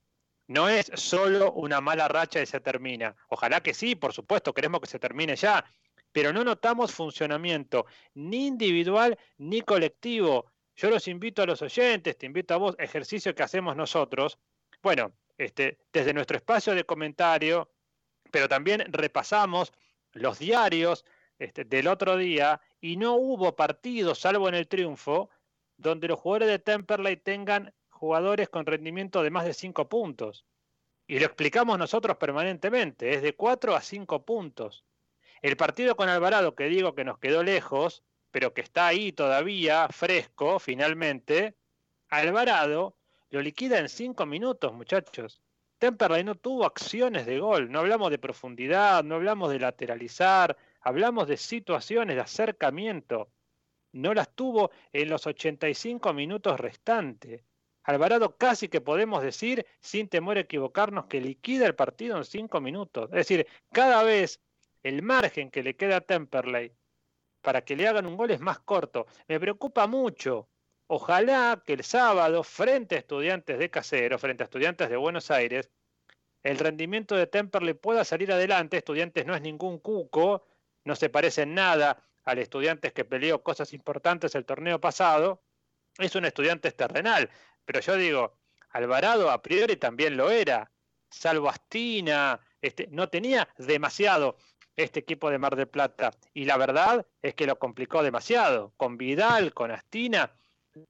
No 0.49 0.69
es 0.69 0.93
solo 0.95 1.53
una 1.53 1.81
mala 1.81 2.09
racha 2.09 2.43
y 2.43 2.47
se 2.47 2.61
termina. 2.61 3.17
Ojalá 3.29 3.63
que 3.63 3.73
sí, 3.73 3.97
por 3.97 4.13
supuesto, 4.13 4.53
queremos 4.53 4.83
que 4.83 4.87
se 4.87 4.99
termine 4.99 5.35
ya, 5.35 5.65
pero 6.13 6.33
no 6.33 6.45
notamos 6.45 6.93
funcionamiento 6.93 7.87
ni 8.15 8.47
individual 8.47 9.19
ni 9.39 9.63
colectivo. 9.63 10.53
Yo 10.77 10.91
los 10.91 11.09
invito 11.09 11.43
a 11.43 11.47
los 11.47 11.63
oyentes, 11.63 12.19
te 12.19 12.27
invito 12.27 12.53
a 12.53 12.59
vos, 12.59 12.77
ejercicio 12.79 13.35
que 13.35 13.43
hacemos 13.43 13.77
nosotros. 13.77 14.39
Bueno, 14.83 15.13
este, 15.39 15.79
desde 15.91 16.13
nuestro 16.13 16.37
espacio 16.37 16.75
de 16.75 16.85
comentario, 16.85 17.71
pero 18.31 18.47
también 18.49 18.85
repasamos 18.93 19.73
los 20.13 20.39
diarios 20.39 21.07
este, 21.39 21.65
del 21.65 21.89
otro 21.89 22.17
día 22.19 22.61
y 22.81 22.99
no 22.99 23.15
hubo 23.15 23.57
partido, 23.57 24.15
salvo 24.15 24.49
en 24.49 24.55
el 24.55 24.69
triunfo, 24.69 25.31
donde 25.79 26.09
los 26.09 26.21
jugadores 26.21 26.49
de 26.49 26.59
Temperley 26.59 27.17
tengan 27.17 27.75
jugadores 27.89 28.51
con 28.51 28.67
rendimiento 28.67 29.23
de 29.23 29.31
más 29.31 29.47
de 29.47 29.55
5 29.55 29.89
puntos. 29.89 30.45
Y 31.07 31.19
lo 31.19 31.27
explicamos 31.27 31.79
nosotros 31.79 32.19
permanentemente, 32.19 33.15
es 33.15 33.23
de 33.23 33.35
4 33.35 33.75
a 33.75 33.81
5 33.81 34.25
puntos. 34.27 34.85
El 35.41 35.57
partido 35.57 35.97
con 35.97 36.09
Alvarado, 36.09 36.55
que 36.55 36.65
digo 36.65 36.95
que 36.95 37.05
nos 37.05 37.19
quedó 37.19 37.43
lejos, 37.43 38.03
pero 38.31 38.53
que 38.53 38.61
está 38.61 38.89
ahí 38.89 39.13
todavía 39.13 39.89
fresco 39.89 40.59
finalmente, 40.59 41.57
Alvarado 42.09 42.97
lo 43.31 43.43
liquida 43.43 43.79
en 43.79 43.89
cinco 43.89 44.25
minutos, 44.27 44.73
muchachos. 44.73 45.43
Temperley 45.79 46.25
no 46.25 46.37
tuvo 46.37 46.65
acciones 46.65 47.27
de 47.27 47.39
gol, 47.39 47.71
no 47.71 47.81
hablamos 47.81 48.11
de 48.11 48.19
profundidad, 48.19 49.05
no 49.05 49.17
hablamos 49.17 49.51
de 49.51 49.59
lateralizar, 49.59 50.57
hablamos 50.81 51.29
de 51.29 51.37
situaciones 51.37 52.17
de 52.17 52.23
acercamiento. 52.23 53.31
No 53.93 54.15
las 54.15 54.35
tuvo 54.35 54.71
en 54.93 55.11
los 55.11 55.27
85 55.27 56.13
minutos 56.13 56.59
restantes. 56.61 57.43
Alvarado 57.83 58.37
casi 58.37 58.69
que 58.69 58.81
podemos 58.81 59.23
decir, 59.23 59.67
sin 59.81 60.09
temor 60.09 60.39
a 60.39 60.41
equivocarnos, 60.41 61.07
que 61.07 61.21
liquida 61.21 61.67
el 61.67 61.75
partido 61.75 62.17
en 62.17 62.25
cinco 62.25 62.61
minutos. 62.61 63.11
Es 63.11 63.29
decir, 63.29 63.47
cada 63.73 64.03
vez 64.03 64.41
el 64.83 65.03
margen 65.03 65.51
que 65.51 65.63
le 65.63 65.77
queda 65.77 65.97
a 65.97 66.01
Temperley 66.01 66.73
para 67.47 67.65
que 67.65 67.77
le 67.77 67.87
hagan 67.87 68.07
un 68.07 68.17
gol 68.17 68.33
es 68.33 68.41
más 68.41 68.59
corto. 68.59 69.07
Me 69.29 69.39
preocupa 69.39 69.87
mucho. 69.87 70.49
Ojalá 70.89 71.63
que 71.65 71.75
el 71.75 71.85
sábado, 71.85 72.43
frente 72.43 72.97
a 72.97 72.99
estudiantes 72.99 73.57
de 73.57 73.71
Casero, 73.71 74.19
frente 74.19 74.43
a 74.43 74.47
estudiantes 74.47 74.91
de 74.91 74.97
Buenos 74.97 75.31
Aires, 75.31 75.71
el 76.43 76.59
rendimiento 76.59 77.15
de 77.15 77.29
Temperley 77.29 77.75
pueda 77.75 78.05
salir 78.05 78.33
adelante. 78.33 78.79
Estudiantes 78.79 79.27
no 79.27 79.37
es 79.37 79.43
ningún 79.43 79.79
cuco, 79.79 80.45
no 80.83 80.97
se 80.97 81.09
parece 81.09 81.43
en 81.43 81.55
nada 81.55 82.03
al 82.25 82.41
estudiantes 82.41 82.93
que 82.93 83.05
peleó 83.05 83.45
cosas 83.45 83.73
importantes 83.73 84.35
el 84.35 84.45
torneo 84.45 84.81
pasado. 84.81 85.45
Es 85.99 86.17
un 86.17 86.25
estudiante 86.25 86.73
terrenal, 86.73 87.31
pero 87.65 87.79
yo 87.79 87.95
digo, 87.95 88.41
Alvarado 88.71 89.31
a 89.31 89.41
priori 89.41 89.77
también 89.77 90.17
lo 90.17 90.33
era, 90.33 90.73
salvo 91.09 91.49
Astina, 91.49 92.41
este, 92.61 92.89
no 92.89 93.09
tenía 93.09 93.49
demasiado 93.57 94.37
este 94.77 95.01
equipo 95.01 95.31
de 95.31 95.39
Mar 95.39 95.57
del 95.57 95.69
Plata. 95.69 96.13
Y 96.35 96.45
la 96.45 96.57
verdad 96.57 97.07
es 97.23 97.35
que 97.35 97.47
lo 97.47 97.59
complicó 97.59 98.03
demasiado. 98.03 98.73
Con 98.77 98.97
Vidal, 98.97 99.55
con 99.55 99.71
Astina, 99.71 100.31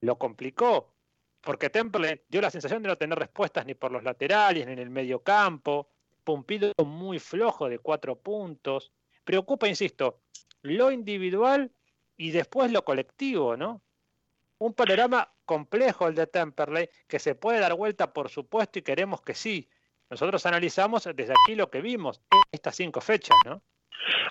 lo 0.01 0.18
complicó. 0.18 0.92
Porque 1.40 1.70
Temple 1.70 2.25
dio 2.29 2.40
la 2.40 2.51
sensación 2.51 2.83
de 2.83 2.88
no 2.88 2.96
tener 2.96 3.18
respuestas 3.18 3.64
ni 3.66 3.75
por 3.75 3.92
los 3.92 4.03
laterales, 4.03 4.66
ni 4.66 4.72
en 4.72 4.79
el 4.81 4.90
medio 4.90 5.22
campo. 5.22 5.88
Pumpido 6.25 6.72
muy 6.85 7.20
flojo 7.20 7.68
de 7.68 7.79
cuatro 7.79 8.16
puntos. 8.16 8.92
Preocupa, 9.25 9.68
insisto, 9.68 10.20
lo 10.62 10.90
individual 10.90 11.70
y 12.16 12.31
después 12.31 12.72
lo 12.72 12.85
colectivo, 12.85 13.57
¿no? 13.57 13.83
Un 14.59 14.72
panorama 14.72 15.33
complejo 15.44 16.09
el 16.09 16.14
de 16.14 16.27
Temperley, 16.27 16.88
que 17.07 17.18
se 17.18 17.35
puede 17.35 17.61
dar 17.61 17.75
vuelta, 17.75 18.12
por 18.12 18.29
supuesto, 18.31 18.79
y 18.79 18.83
queremos 18.83 19.20
que 19.22 19.35
sí, 19.35 19.68
Nosotros 20.09 20.46
analizamos 20.46 21.05
desde 21.05 21.33
aquí 21.33 21.57
lo 21.57 21.68
que 21.68 21.81
vimos 21.81 22.20
estas 22.53 22.77
cinco 22.77 23.01
fechas, 23.01 23.37
¿no? 23.44 23.62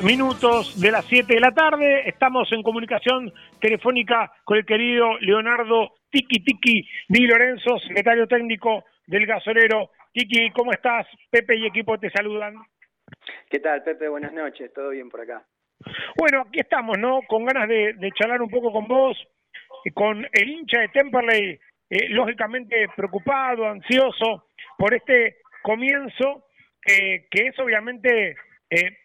Minutos 0.02 0.80
de 0.80 0.90
las 0.90 1.04
7 1.06 1.34
de 1.34 1.40
la 1.40 1.52
tarde. 1.52 2.08
Estamos 2.08 2.50
en 2.52 2.62
comunicación 2.62 3.32
telefónica 3.60 4.32
con 4.44 4.58
el 4.58 4.64
querido 4.64 5.18
Leonardo 5.20 5.94
Tiki 6.10 6.42
Tiki 6.42 6.88
Di 7.08 7.26
Lorenzo, 7.26 7.78
secretario 7.78 8.26
técnico 8.26 8.84
del 9.06 9.26
gasolero. 9.26 9.90
Tiki, 10.12 10.50
¿cómo 10.50 10.72
estás? 10.72 11.06
Pepe 11.30 11.56
y 11.56 11.66
equipo 11.66 11.98
te 11.98 12.10
saludan. 12.10 12.54
¿Qué 13.50 13.58
tal, 13.58 13.82
Pepe? 13.82 14.08
Buenas 14.08 14.32
noches. 14.32 14.72
¿Todo 14.72 14.90
bien 14.90 15.08
por 15.08 15.22
acá? 15.22 15.44
Bueno, 16.16 16.42
aquí 16.48 16.60
estamos, 16.60 16.98
¿no? 16.98 17.20
Con 17.26 17.44
ganas 17.44 17.68
de, 17.68 18.10
charlar 18.14 18.42
un 18.42 18.50
poco 18.50 18.72
con 18.72 18.86
vos, 18.86 19.16
con 19.94 20.26
el 20.32 20.48
hincha 20.48 20.80
de 20.80 20.88
Temperley, 20.88 21.58
eh, 21.90 22.08
lógicamente 22.10 22.88
preocupado, 22.94 23.66
ansioso 23.66 24.46
por 24.76 24.94
este 24.94 25.38
comienzo, 25.62 26.44
que 26.84 27.26
es 27.30 27.58
obviamente 27.58 28.36
eh, 28.70 28.96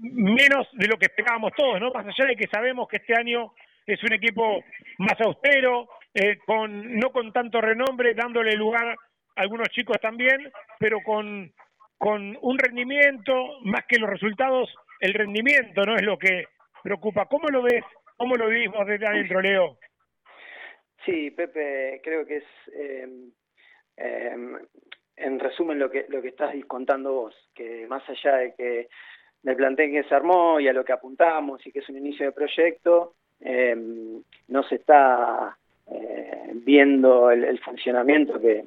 menos 0.00 0.68
de 0.72 0.86
lo 0.86 0.96
que 0.96 1.06
esperábamos 1.06 1.52
todos, 1.56 1.80
¿no? 1.80 1.90
Más 1.90 2.06
allá 2.06 2.28
de 2.28 2.36
que 2.36 2.46
sabemos 2.46 2.88
que 2.88 2.98
este 2.98 3.14
año 3.14 3.52
es 3.86 4.02
un 4.02 4.12
equipo 4.12 4.62
más 4.98 5.20
austero, 5.20 5.88
eh, 6.14 6.38
con 6.46 6.98
no 6.98 7.10
con 7.10 7.32
tanto 7.32 7.60
renombre, 7.60 8.14
dándole 8.14 8.52
lugar 8.52 8.88
a 8.88 8.96
algunos 9.40 9.68
chicos 9.68 9.98
también, 10.00 10.50
pero 10.78 11.00
con, 11.02 11.52
con 11.96 12.36
un 12.40 12.58
rendimiento, 12.58 13.60
más 13.62 13.84
que 13.86 13.98
los 13.98 14.10
resultados, 14.10 14.72
el 15.00 15.14
rendimiento 15.14 15.82
no 15.84 15.96
es 15.96 16.02
lo 16.02 16.18
que 16.18 16.44
preocupa. 16.82 17.26
¿Cómo 17.26 17.48
lo 17.48 17.62
ves? 17.62 17.84
¿Cómo 18.16 18.34
lo 18.36 18.48
vivimos 18.48 18.86
desde 18.86 19.06
adentro, 19.06 19.40
Leo? 19.40 19.78
Sí, 21.04 21.30
Pepe, 21.30 22.00
creo 22.02 22.26
que 22.26 22.36
es 22.38 22.44
eh, 22.74 23.06
en 25.16 25.40
resumen 25.40 25.78
lo 25.78 25.90
que, 25.90 26.06
lo 26.08 26.22
que 26.22 26.28
estás 26.28 26.54
contando 26.66 27.12
vos, 27.12 27.34
que 27.54 27.86
más 27.88 28.02
allá 28.08 28.36
de 28.36 28.54
que 28.54 28.88
del 29.42 29.56
plantel 29.56 29.90
que 29.90 30.04
se 30.04 30.14
armó 30.14 30.60
y 30.60 30.68
a 30.68 30.72
lo 30.72 30.84
que 30.84 30.92
apuntamos 30.92 31.64
y 31.66 31.72
que 31.72 31.80
es 31.80 31.88
un 31.88 31.96
inicio 31.96 32.26
de 32.26 32.32
proyecto, 32.32 33.14
em, 33.40 34.22
no 34.48 34.62
se 34.64 34.76
está 34.76 35.56
eh, 35.90 36.50
viendo 36.54 37.30
el, 37.30 37.58
funcionamiento 37.60 38.40
que, 38.40 38.64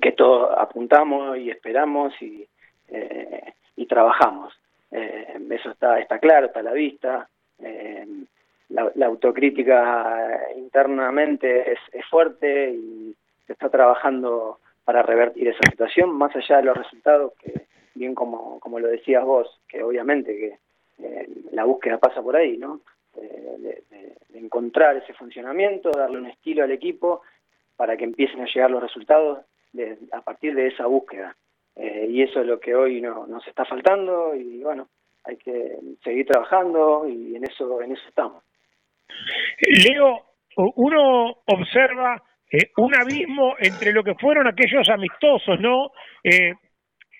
que 0.00 0.12
todos 0.12 0.50
apuntamos 0.58 1.38
y 1.38 1.50
esperamos 1.50 2.12
y, 2.20 2.46
eh, 2.88 3.52
y 3.76 3.86
trabajamos. 3.86 4.52
Em, 4.90 5.50
eso 5.52 5.70
está, 5.70 5.98
está 6.00 6.18
claro, 6.18 6.46
está 6.46 6.60
a 6.60 6.64
la 6.64 6.72
vista. 6.72 7.28
Em, 7.58 8.26
la, 8.70 8.90
la, 8.96 9.06
autocrítica 9.06 10.40
internamente 10.56 11.72
es, 11.72 11.78
es 11.92 12.04
fuerte 12.06 12.70
y 12.70 13.14
se 13.46 13.52
está 13.52 13.68
trabajando 13.68 14.58
para 14.84 15.02
revertir 15.02 15.48
esa 15.48 15.70
situación, 15.70 16.12
más 16.12 16.34
allá 16.34 16.58
de 16.58 16.64
los 16.64 16.76
resultados 16.76 17.32
que, 17.40 17.66
bien 17.96 18.14
como, 18.14 18.60
como 18.60 18.78
lo 18.78 18.88
decías 18.88 19.24
vos, 19.24 19.60
que 19.68 19.82
obviamente 19.82 20.36
que 20.36 20.58
eh, 21.04 21.28
la 21.52 21.64
búsqueda 21.64 21.98
pasa 21.98 22.22
por 22.22 22.36
ahí, 22.36 22.56
¿no? 22.56 22.80
De, 23.14 23.82
encontrar 24.34 24.96
ese 24.98 25.14
funcionamiento, 25.14 25.90
darle 25.90 26.18
un 26.18 26.26
estilo 26.26 26.62
al 26.62 26.70
equipo 26.70 27.22
para 27.74 27.96
que 27.96 28.04
empiecen 28.04 28.42
a 28.42 28.46
llegar 28.46 28.70
los 28.70 28.82
resultados 28.82 29.40
a 30.12 30.20
partir 30.20 30.54
de 30.54 30.68
esa 30.68 30.86
búsqueda. 30.86 31.34
Eh, 31.74 32.06
y 32.10 32.22
eso 32.22 32.40
es 32.40 32.46
lo 32.46 32.60
que 32.60 32.74
hoy 32.74 33.00
no, 33.00 33.26
nos 33.26 33.46
está 33.48 33.64
faltando 33.64 34.34
y 34.34 34.62
bueno, 34.62 34.88
hay 35.24 35.36
que 35.36 35.78
seguir 36.04 36.26
trabajando 36.26 37.08
y 37.08 37.34
en 37.34 37.44
eso, 37.44 37.82
en 37.82 37.92
eso 37.92 38.02
estamos. 38.08 38.42
Leo, 39.84 40.22
uno 40.56 41.38
observa 41.46 42.22
eh, 42.50 42.70
un 42.76 42.94
abismo 42.94 43.56
entre 43.58 43.92
lo 43.92 44.04
que 44.04 44.14
fueron 44.14 44.46
aquellos 44.46 44.88
amistosos, 44.88 45.60
¿no? 45.60 45.90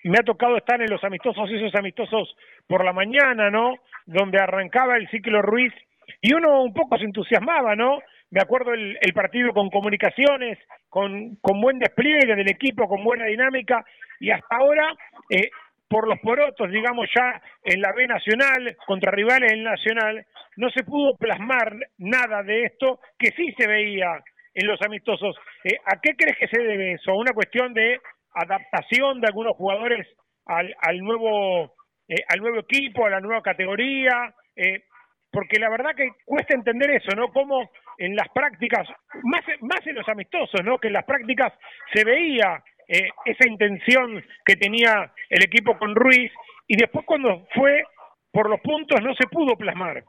Me 0.09 0.19
ha 0.19 0.23
tocado 0.23 0.57
estar 0.57 0.81
en 0.81 0.89
los 0.89 1.03
amistosos, 1.03 1.49
esos 1.51 1.73
amistosos 1.75 2.35
por 2.67 2.83
la 2.83 2.93
mañana, 2.93 3.49
¿no? 3.49 3.75
Donde 4.05 4.39
arrancaba 4.39 4.97
el 4.97 5.09
ciclo 5.09 5.41
Ruiz 5.41 5.73
y 6.21 6.33
uno 6.33 6.63
un 6.63 6.73
poco 6.73 6.97
se 6.97 7.05
entusiasmaba, 7.05 7.75
¿no? 7.75 7.99
Me 8.29 8.41
acuerdo 8.41 8.73
el, 8.73 8.97
partido 9.13 9.53
con 9.53 9.69
comunicaciones, 9.69 10.59
con, 10.89 11.37
buen 11.41 11.79
despliegue 11.79 12.35
del 12.35 12.49
equipo, 12.49 12.87
con 12.87 13.03
buena 13.03 13.25
dinámica 13.25 13.85
y 14.19 14.31
hasta 14.31 14.55
ahora, 14.57 14.93
eh, 15.29 15.49
por 15.87 16.07
los 16.07 16.19
porotos, 16.19 16.69
digamos 16.69 17.07
ya 17.15 17.41
en 17.63 17.81
la 17.81 17.93
B 17.93 18.05
Nacional, 18.05 18.75
contra 18.85 19.11
rivales 19.11 19.53
en 19.53 19.63
Nacional, 19.63 20.25
no 20.57 20.69
se 20.71 20.83
pudo 20.83 21.15
plasmar 21.15 21.73
nada 21.97 22.43
de 22.43 22.65
esto 22.65 22.99
que 23.17 23.31
sí 23.31 23.53
se 23.57 23.67
veía 23.67 24.21
en 24.53 24.67
los 24.67 24.81
amistosos. 24.81 25.35
Eh, 25.63 25.77
¿A 25.85 26.01
qué 26.01 26.15
crees 26.17 26.37
que 26.37 26.47
se 26.47 26.61
debe 26.61 26.93
eso? 26.93 27.13
¿Una 27.13 27.31
cuestión 27.31 27.73
de 27.73 27.99
adaptación 28.41 29.21
de 29.21 29.27
algunos 29.27 29.55
jugadores 29.55 30.07
al, 30.45 30.75
al 30.79 30.99
nuevo 30.99 31.73
eh, 32.07 32.23
al 32.29 32.39
nuevo 32.39 32.59
equipo, 32.59 33.05
a 33.05 33.09
la 33.09 33.19
nueva 33.19 33.41
categoría? 33.41 34.33
Eh, 34.55 34.83
porque 35.31 35.59
la 35.59 35.69
verdad 35.69 35.95
que 35.95 36.09
cuesta 36.25 36.55
entender 36.55 36.89
eso, 36.91 37.15
¿no? 37.15 37.31
Cómo 37.31 37.69
en 37.97 38.15
las 38.15 38.29
prácticas, 38.29 38.87
más, 39.23 39.41
más 39.61 39.85
en 39.85 39.95
los 39.95 40.07
amistosos, 40.07 40.63
¿no? 40.63 40.77
Que 40.77 40.87
en 40.87 40.93
las 40.93 41.05
prácticas 41.05 41.53
se 41.93 42.03
veía 42.03 42.63
esa 42.87 43.47
intención 43.47 44.23
que 44.45 44.55
tenía 44.55 45.11
el 45.29 45.43
equipo 45.43 45.77
con 45.77 45.93
Ruiz 45.93 46.31
y 46.67 46.77
después 46.77 47.05
cuando 47.05 47.45
fue 47.53 47.83
por 48.31 48.49
los 48.49 48.61
puntos 48.61 49.01
no 49.01 49.13
se 49.15 49.27
pudo 49.27 49.55
plasmar. 49.55 50.03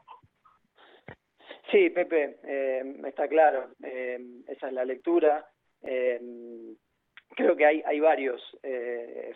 Sí, 1.71 1.89
Pepe, 1.89 2.37
eh, 2.43 2.83
está 3.05 3.27
claro, 3.27 3.69
eh, 3.83 4.17
esa 4.47 4.67
es 4.67 4.73
la 4.73 4.85
lectura. 4.85 5.45
Eh, 7.29 7.35
creo 7.35 7.55
que 7.55 7.65
hay, 7.65 7.83
hay 7.85 7.99
varios 7.99 8.41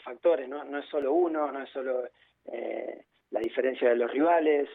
factores, 0.03 0.47
¿no? 0.49 0.63
no 0.63 0.79
es 0.79 0.85
solo 0.85 1.13
uno, 1.13 1.51
no 1.51 1.63
es 1.63 1.69
solo 1.69 2.03
la 3.31 3.39
diferencia 3.39 3.89
de 3.89 3.95
los 3.95 4.11
rivales. 4.11 4.69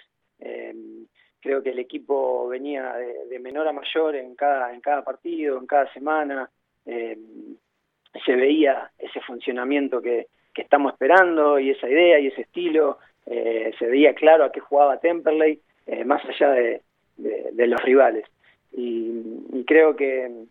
creo 1.40 1.62
que 1.62 1.70
el 1.70 1.78
equipo 1.78 2.48
venía 2.48 2.94
de, 3.28 3.38
menor 3.38 3.68
a 3.68 3.72
mayor 3.72 4.16
en 4.16 4.34
cada, 4.34 4.72
en 4.72 4.80
cada 4.80 5.04
partido, 5.04 5.58
en 5.58 5.66
cada 5.66 5.92
semana. 5.92 6.50
se 6.84 8.34
veía 8.34 8.90
ese 8.98 9.20
funcionamiento 9.20 10.00
que, 10.00 10.28
que 10.54 10.62
estamos 10.62 10.92
esperando 10.92 11.58
y 11.58 11.70
esa 11.70 11.88
idea 11.88 12.18
y 12.18 12.28
ese 12.28 12.42
estilo. 12.42 12.98
se 13.24 13.86
veía 13.86 14.14
claro 14.14 14.44
a 14.44 14.52
qué 14.52 14.60
jugaba 14.60 15.00
Temperley, 15.00 15.60
más 16.04 16.24
allá 16.24 16.50
de, 16.52 16.82
de, 17.18 17.66
los 17.66 17.80
rivales. 17.82 18.24
Y, 18.72 19.64
creo 19.66 19.96
que 19.96 20.44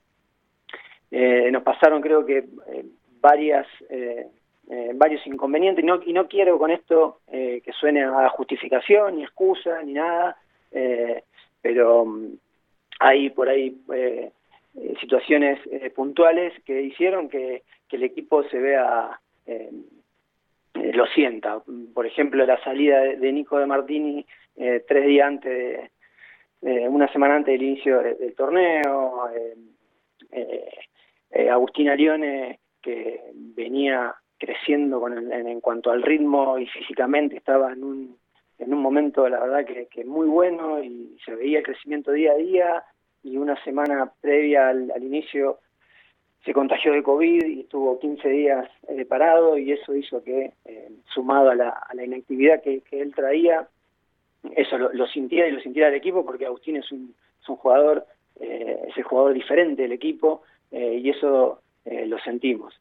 eh, 1.12 1.50
nos 1.52 1.64
pasaron, 1.64 2.02
creo 2.02 2.26
que, 2.26 2.38
eh, 2.38 2.86
varias 3.20 3.68
eh, 3.90 4.28
varios 4.96 5.26
inconvenientes. 5.26 5.84
Y 5.84 5.88
no, 5.88 6.00
y 6.06 6.12
no 6.12 6.28
quiero 6.28 6.60
con 6.60 6.72
esto 6.72 7.20
que 7.32 7.72
suene 7.80 8.04
a 8.04 8.28
justificación, 8.30 9.16
ni 9.16 9.24
excusa, 9.24 9.82
ni 9.82 9.94
nada, 9.94 10.36
pero 11.62 12.06
mm, 12.06 12.34
hay 13.00 13.30
por 13.30 13.48
ahí 13.48 13.80
situaciones 15.00 15.60
puntuales 15.96 16.54
que 16.66 16.82
hicieron 16.82 17.30
que, 17.30 17.64
el 17.90 18.04
equipo 18.04 18.44
se 18.50 18.60
vea 18.60 19.18
lo 20.74 21.06
sienta. 21.08 21.62
Por 21.94 22.06
ejemplo, 22.06 22.46
la 22.46 22.62
salida 22.62 23.00
de, 23.00 23.32
Nico 23.32 23.58
de 23.58 23.66
Martini 23.66 24.26
tres 24.56 25.06
días 25.06 25.28
antes 25.28 25.50
de, 25.50 25.90
eh, 26.62 26.88
una 26.88 27.12
semana 27.12 27.36
antes 27.36 27.54
del 27.54 27.68
inicio 27.68 28.00
del, 28.02 28.34
torneo, 28.36 29.30
eh, 30.32 30.70
eh, 31.32 31.50
Agustín 31.50 31.90
Arione, 31.90 32.60
que 32.82 33.22
venía 33.34 34.16
creciendo 34.38 35.00
con 35.00 35.32
en, 35.32 35.62
cuanto 35.62 35.92
al 35.92 36.04
ritmo 36.04 36.60
y 36.60 36.68
físicamente 36.68 37.38
estaba 37.38 37.74
en 37.74 37.84
un, 37.84 38.18
en 38.60 38.74
un 38.74 38.82
momento, 38.82 39.28
la 39.28 39.40
verdad, 39.40 39.66
que, 39.66 40.06
muy 40.06 40.28
bueno 40.28 40.84
y 40.84 41.18
se 41.26 41.36
veía 41.36 41.60
el 41.60 41.66
crecimiento 41.66 42.12
día 42.12 42.34
a 42.34 42.36
día 42.36 42.84
y 43.24 43.38
una 43.38 43.62
semana 43.64 44.12
previa 44.22 44.70
al, 44.70 44.92
inicio 45.02 45.60
se 46.46 46.54
contagió 46.54 46.94
de 46.94 47.04
COVID 47.04 47.46
y 47.46 47.62
estuvo 47.62 48.00
15 48.00 48.30
días 48.30 48.70
parado 49.10 49.58
y 49.58 49.72
eso 49.72 49.96
hizo 49.96 50.24
que, 50.24 50.54
sumado 51.14 51.50
a 51.50 51.56
la, 51.56 51.70
a 51.70 51.94
la 51.94 52.06
inactividad 52.06 52.62
que, 52.62 52.82
que 52.82 53.02
él 53.02 53.14
traía, 53.14 53.68
eso 54.56 54.78
lo, 54.78 54.94
lo, 54.94 55.08
sintiera 55.08 55.48
y 55.48 55.52
lo 55.52 55.60
sintiera 55.60 55.90
el 55.90 55.96
equipo 55.96 56.26
porque 56.26 56.46
Agustín 56.46 56.78
es 56.78 56.92
un, 56.92 57.14
es 57.42 57.50
un 57.50 57.56
jugador, 57.58 58.06
eh, 58.40 58.80
es 58.88 58.98
el 58.98 59.04
jugador 59.04 59.34
diferente 59.34 59.82
del 59.82 59.92
equipo 59.92 60.44
eh, 60.72 61.00
y 61.02 61.10
eso 61.10 61.62
eh, 61.86 62.06
lo 62.06 62.20
sentimos. 62.20 62.80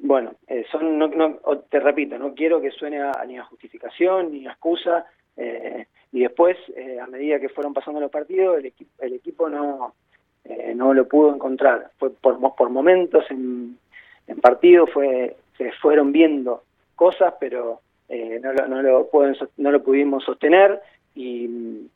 bueno, 0.00 0.32
son, 0.70 0.98
no, 0.98 1.08
no, 1.08 1.38
te 1.70 1.80
repito, 1.80 2.18
no 2.18 2.34
quiero 2.34 2.60
que 2.60 2.70
suene 2.70 3.00
ni 3.26 3.38
a 3.38 3.44
justificación 3.44 4.32
ni 4.32 4.46
a 4.46 4.52
excusa 4.52 5.06
y 6.10 6.20
después, 6.20 6.56
a 7.00 7.06
medida 7.06 7.38
que 7.38 7.48
fueron 7.48 7.72
pasando 7.72 8.00
los 8.00 8.10
partidos, 8.10 8.58
el, 8.58 8.66
equipo 8.66 8.90
el 9.02 9.12
equipo 9.12 9.48
no, 9.48 9.94
no 10.74 10.94
lo 10.94 11.06
pudo 11.06 11.34
encontrar. 11.34 11.90
Fue 11.98 12.10
por, 12.10 12.70
momentos 12.70 13.24
en, 13.30 13.78
en 14.26 14.40
partido 14.40 14.86
fue, 14.86 15.36
se 15.56 15.72
fueron 15.72 16.12
viendo 16.12 16.62
cosas, 16.94 17.34
pero 17.40 17.80
eh, 18.08 18.40
no, 18.42 18.52
lo, 18.52 18.66
no, 18.68 18.82
lo 18.82 19.06
pueden, 19.08 19.36
no 19.56 19.70
lo 19.70 19.82
pudimos 19.82 20.24
sostener 20.24 20.80
y, 21.14 21.88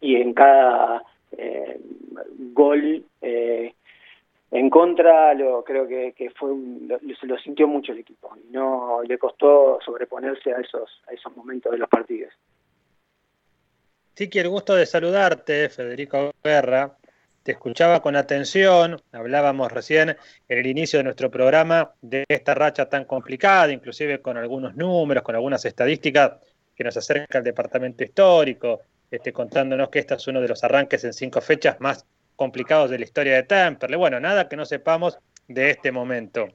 y 0.00 0.16
en 0.16 0.32
cada 0.32 1.02
eh, 1.38 1.80
gol 2.52 3.04
eh, 3.20 3.74
en 4.50 4.70
contra 4.70 5.34
lo 5.34 5.64
creo 5.64 5.88
que, 5.88 6.14
fue 6.36 6.50
lo, 6.86 6.98
se 6.98 7.26
lo 7.26 7.38
sintió 7.38 7.66
mucho 7.66 7.92
el 7.92 7.98
equipo 7.98 8.36
y 8.36 8.52
no 8.52 9.02
le 9.02 9.18
costó 9.18 9.78
sobreponerse 9.84 10.52
a 10.52 10.60
esos 10.60 11.02
a 11.08 11.12
esos 11.12 11.36
momentos 11.36 11.72
de 11.72 11.78
los 11.78 11.88
partidos. 11.88 12.32
Sí, 14.14 14.28
quiero 14.28 14.50
gusto 14.50 14.76
de 14.76 14.86
saludarte, 14.86 15.68
Federico 15.70 16.30
Guerra. 16.42 16.96
Te 17.42 17.52
escuchaba 17.52 18.00
con 18.00 18.14
atención, 18.14 19.02
hablábamos 19.12 19.72
recién 19.72 20.10
en 20.48 20.58
el 20.58 20.66
inicio 20.66 21.00
de 21.00 21.02
nuestro 21.02 21.30
programa 21.30 21.92
de 22.00 22.24
esta 22.28 22.54
racha 22.54 22.88
tan 22.88 23.04
complicada, 23.04 23.72
inclusive 23.72 24.22
con 24.22 24.38
algunos 24.38 24.76
números, 24.76 25.24
con 25.24 25.34
algunas 25.34 25.64
estadísticas 25.64 26.38
que 26.76 26.84
nos 26.84 26.96
acerca 26.96 27.38
al 27.38 27.44
departamento 27.44 28.04
histórico, 28.04 28.80
contándonos 29.32 29.88
que 29.88 30.00
este 30.00 30.14
es 30.14 30.26
uno 30.26 30.40
de 30.40 30.48
los 30.48 30.64
arranques 30.64 31.04
en 31.04 31.12
cinco 31.12 31.40
fechas 31.40 31.80
más 31.80 32.06
complicados 32.36 32.90
de 32.90 32.98
la 32.98 33.04
historia 33.04 33.34
de 33.34 33.42
Temperley. 33.44 33.98
Bueno, 33.98 34.20
nada 34.20 34.48
que 34.48 34.56
no 34.56 34.64
sepamos 34.64 35.18
de 35.48 35.70
este 35.70 35.92
momento. 35.92 36.48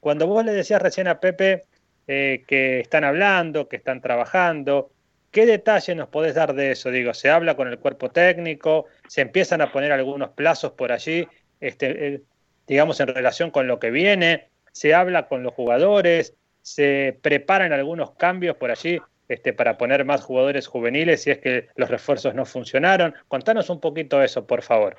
Cuando 0.00 0.26
vos 0.26 0.44
le 0.44 0.52
decías 0.52 0.80
recién 0.80 1.08
a 1.08 1.20
Pepe 1.20 1.64
eh, 2.06 2.44
que 2.46 2.80
están 2.80 3.04
hablando, 3.04 3.68
que 3.68 3.76
están 3.76 4.00
trabajando, 4.00 4.90
¿Qué 5.34 5.46
detalle 5.46 5.96
nos 5.96 6.10
podés 6.10 6.36
dar 6.36 6.54
de 6.54 6.70
eso? 6.70 6.92
Digo, 6.92 7.12
¿se 7.12 7.28
habla 7.28 7.56
con 7.56 7.66
el 7.66 7.80
cuerpo 7.80 8.08
técnico? 8.08 8.86
¿Se 9.08 9.20
empiezan 9.20 9.62
a 9.62 9.72
poner 9.72 9.90
algunos 9.90 10.30
plazos 10.30 10.70
por 10.74 10.92
allí, 10.92 11.26
este, 11.58 12.06
eh, 12.06 12.22
digamos, 12.68 13.00
en 13.00 13.08
relación 13.08 13.50
con 13.50 13.66
lo 13.66 13.80
que 13.80 13.90
viene? 13.90 14.50
¿Se 14.70 14.94
habla 14.94 15.26
con 15.26 15.42
los 15.42 15.52
jugadores? 15.52 16.36
¿Se 16.62 17.18
preparan 17.20 17.72
algunos 17.72 18.12
cambios 18.12 18.54
por 18.58 18.70
allí 18.70 19.00
este, 19.28 19.52
para 19.52 19.78
poner 19.78 20.04
más 20.04 20.22
jugadores 20.22 20.66
juveniles 20.66 21.22
si 21.22 21.30
es 21.30 21.38
que 21.38 21.68
los 21.76 21.90
refuerzos 21.90 22.34
no 22.34 22.44
funcionaron? 22.44 23.14
Contanos 23.28 23.70
un 23.70 23.80
poquito 23.80 24.22
eso, 24.22 24.46
por 24.46 24.62
favor. 24.62 24.96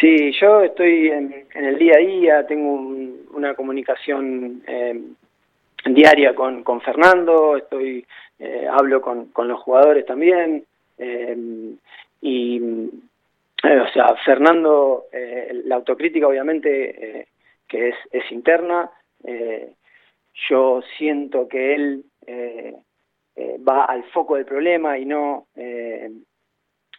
Sí, 0.00 0.32
yo 0.40 0.62
estoy 0.62 1.08
en, 1.08 1.46
el 1.54 1.78
día 1.78 1.94
a 1.96 2.00
día, 2.00 2.46
tengo 2.46 2.74
una 3.34 3.54
comunicación 3.54 4.62
eh, 4.66 5.00
diaria 5.86 6.34
con, 6.34 6.62
con 6.62 6.80
Fernando, 6.80 7.56
estoy 7.56 8.06
eh, 8.38 8.68
hablo 8.70 9.00
con, 9.00 9.26
con, 9.26 9.48
los 9.48 9.60
jugadores 9.60 10.06
también, 10.06 10.64
eh, 10.98 11.36
y, 12.20 12.60
o 12.60 13.92
sea, 13.92 14.14
Fernando, 14.24 15.06
la 15.64 15.74
autocrítica 15.74 16.28
obviamente 16.28 17.26
que 17.66 17.88
es, 17.88 17.96
es 18.12 18.30
interna, 18.30 18.90
yo 20.48 20.80
siento 20.96 21.48
que 21.48 21.74
él 21.74 22.04
va 23.66 23.84
al 23.84 24.04
foco 24.04 24.36
del 24.36 24.44
problema 24.44 24.98
y 24.98 25.04
no 25.04 25.46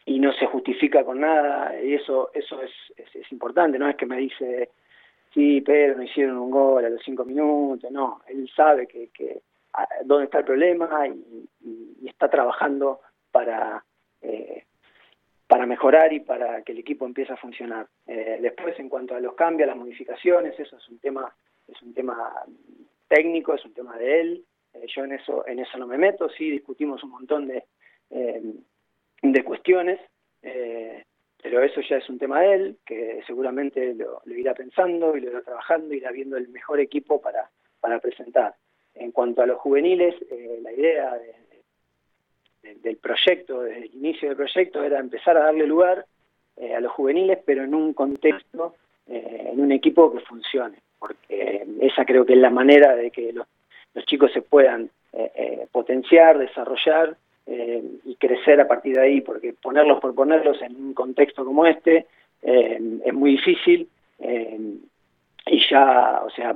y 0.05 0.19
no 0.19 0.33
se 0.33 0.45
justifica 0.45 1.03
con 1.03 1.19
nada 1.19 1.81
y 1.81 1.93
eso 1.93 2.31
eso 2.33 2.61
es, 2.61 2.71
es, 2.95 3.31
importante 3.31 3.77
no 3.77 3.89
es 3.89 3.95
que 3.95 4.05
me 4.05 4.17
dice 4.17 4.69
sí 5.33 5.61
pero 5.61 5.97
no 5.97 6.03
hicieron 6.03 6.37
un 6.37 6.51
gol 6.51 6.85
a 6.85 6.89
los 6.89 7.01
cinco 7.03 7.25
minutos 7.25 7.91
no 7.91 8.21
él 8.27 8.49
sabe 8.55 8.87
que, 8.87 9.09
que 9.09 9.41
dónde 10.03 10.25
está 10.25 10.39
el 10.39 10.45
problema 10.45 11.07
y, 11.07 12.07
está 12.07 12.29
trabajando 12.29 12.99
para, 13.31 13.83
eh, 14.21 14.65
para 15.47 15.65
mejorar 15.65 16.11
y 16.11 16.19
para 16.19 16.63
que 16.63 16.71
el 16.71 16.79
equipo 16.79 17.05
empiece 17.05 17.31
a 17.31 17.37
funcionar. 17.37 17.87
Eh, 18.07 18.39
después, 18.41 18.77
en 18.79 18.89
cuanto 18.89 19.15
a 19.15 19.19
los 19.19 19.35
cambios, 19.35 19.67
las 19.67 19.77
modificaciones, 19.77 20.59
eso 20.59 20.75
es 20.75 20.89
un 20.89 20.99
tema, 20.99 21.33
es 21.67 21.81
un 21.81 21.93
tema 21.93 22.33
técnico, 23.07 23.53
es 23.53 23.63
un 23.63 23.73
tema 23.73 23.97
de 23.97 24.21
él. 24.21 24.45
Eh, 24.73 24.85
yo 24.95 25.03
en 25.03 25.13
eso, 25.13 25.45
en 25.47 25.59
eso 25.59 25.77
no 25.77 25.87
me 25.87 25.97
meto, 25.97 26.29
sí 26.29 26.49
discutimos 26.49 27.03
un 27.03 27.11
montón 27.11 27.47
de, 27.47 27.63
de 29.21 29.43
cuestiones, 29.43 29.99
pero 31.41 31.63
eso 31.63 31.81
ya 31.81 31.97
es 31.97 32.09
un 32.09 32.19
tema 32.19 32.41
de 32.41 32.53
él, 32.53 32.77
que 32.85 33.21
seguramente 33.25 33.93
lo, 33.95 34.21
irá 34.25 34.53
pensando 34.53 35.15
y 35.15 35.21
lo 35.21 35.31
irá 35.31 35.41
trabajando, 35.41 35.93
irá 35.93 36.11
viendo 36.11 36.37
el 36.37 36.49
mejor 36.49 36.79
equipo 36.79 37.21
para, 37.21 37.49
para 37.79 37.99
presentar. 37.99 38.55
En 38.95 39.11
cuanto 39.11 39.41
a 39.41 39.45
los 39.45 39.59
juveniles, 39.59 40.15
eh, 40.29 40.59
la 40.61 40.73
idea 40.73 41.17
del 42.61 42.97
proyecto, 42.97 43.61
desde 43.61 43.85
el 43.85 43.95
inicio 43.95 44.27
del 44.27 44.37
proyecto, 44.37 44.83
era 44.83 44.99
empezar 44.99 45.37
a 45.37 45.45
darle 45.45 45.65
lugar 45.65 46.05
eh, 46.57 46.75
a 46.75 46.81
los 46.81 46.91
juveniles, 46.91 47.39
pero 47.45 47.63
en 47.63 47.73
un 47.73 47.93
contexto, 47.93 48.75
eh, 49.07 49.49
en 49.53 49.61
un 49.61 49.71
equipo 49.71 50.11
que 50.11 50.19
funcione, 50.19 50.79
porque 50.99 51.65
esa 51.79 52.03
creo 52.03 52.25
que 52.25 52.33
es 52.33 52.39
la 52.39 52.49
manera 52.49 52.95
de 52.95 53.11
que 53.11 53.31
los, 53.31 53.47
chicos 54.05 54.31
se 54.31 54.41
puedan 54.41 54.89
potenciar, 55.71 56.37
desarrollar 56.37 57.17
y 57.47 58.15
crecer 58.15 58.61
a 58.61 58.67
partir 58.67 58.95
de 58.95 59.01
ahí, 59.01 59.21
porque 59.21 59.53
ponerlos 59.53 59.99
por 59.99 60.13
ponerlos 60.13 60.61
en 60.61 60.75
un 60.75 60.93
contexto 60.93 61.43
como 61.43 61.65
este 61.65 62.05
es 62.41 63.13
muy 63.13 63.31
difícil 63.31 63.89
y 65.51 65.67
ya, 65.69 66.21
o 66.23 66.29
sea, 66.29 66.55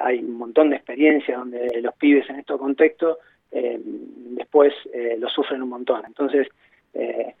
hay 0.00 0.18
un 0.18 0.36
montón 0.36 0.70
de 0.70 0.76
experiencias 0.76 1.38
donde 1.38 1.80
los 1.80 1.94
pibes 1.94 2.28
en 2.28 2.36
estos 2.36 2.60
contextos 2.60 3.18
eh, 3.50 3.80
después 3.82 4.74
eh, 4.92 5.16
lo 5.18 5.28
sufren 5.28 5.62
un 5.62 5.70
montón. 5.70 6.02
Entonces, 6.06 6.48
eh, 6.92 7.34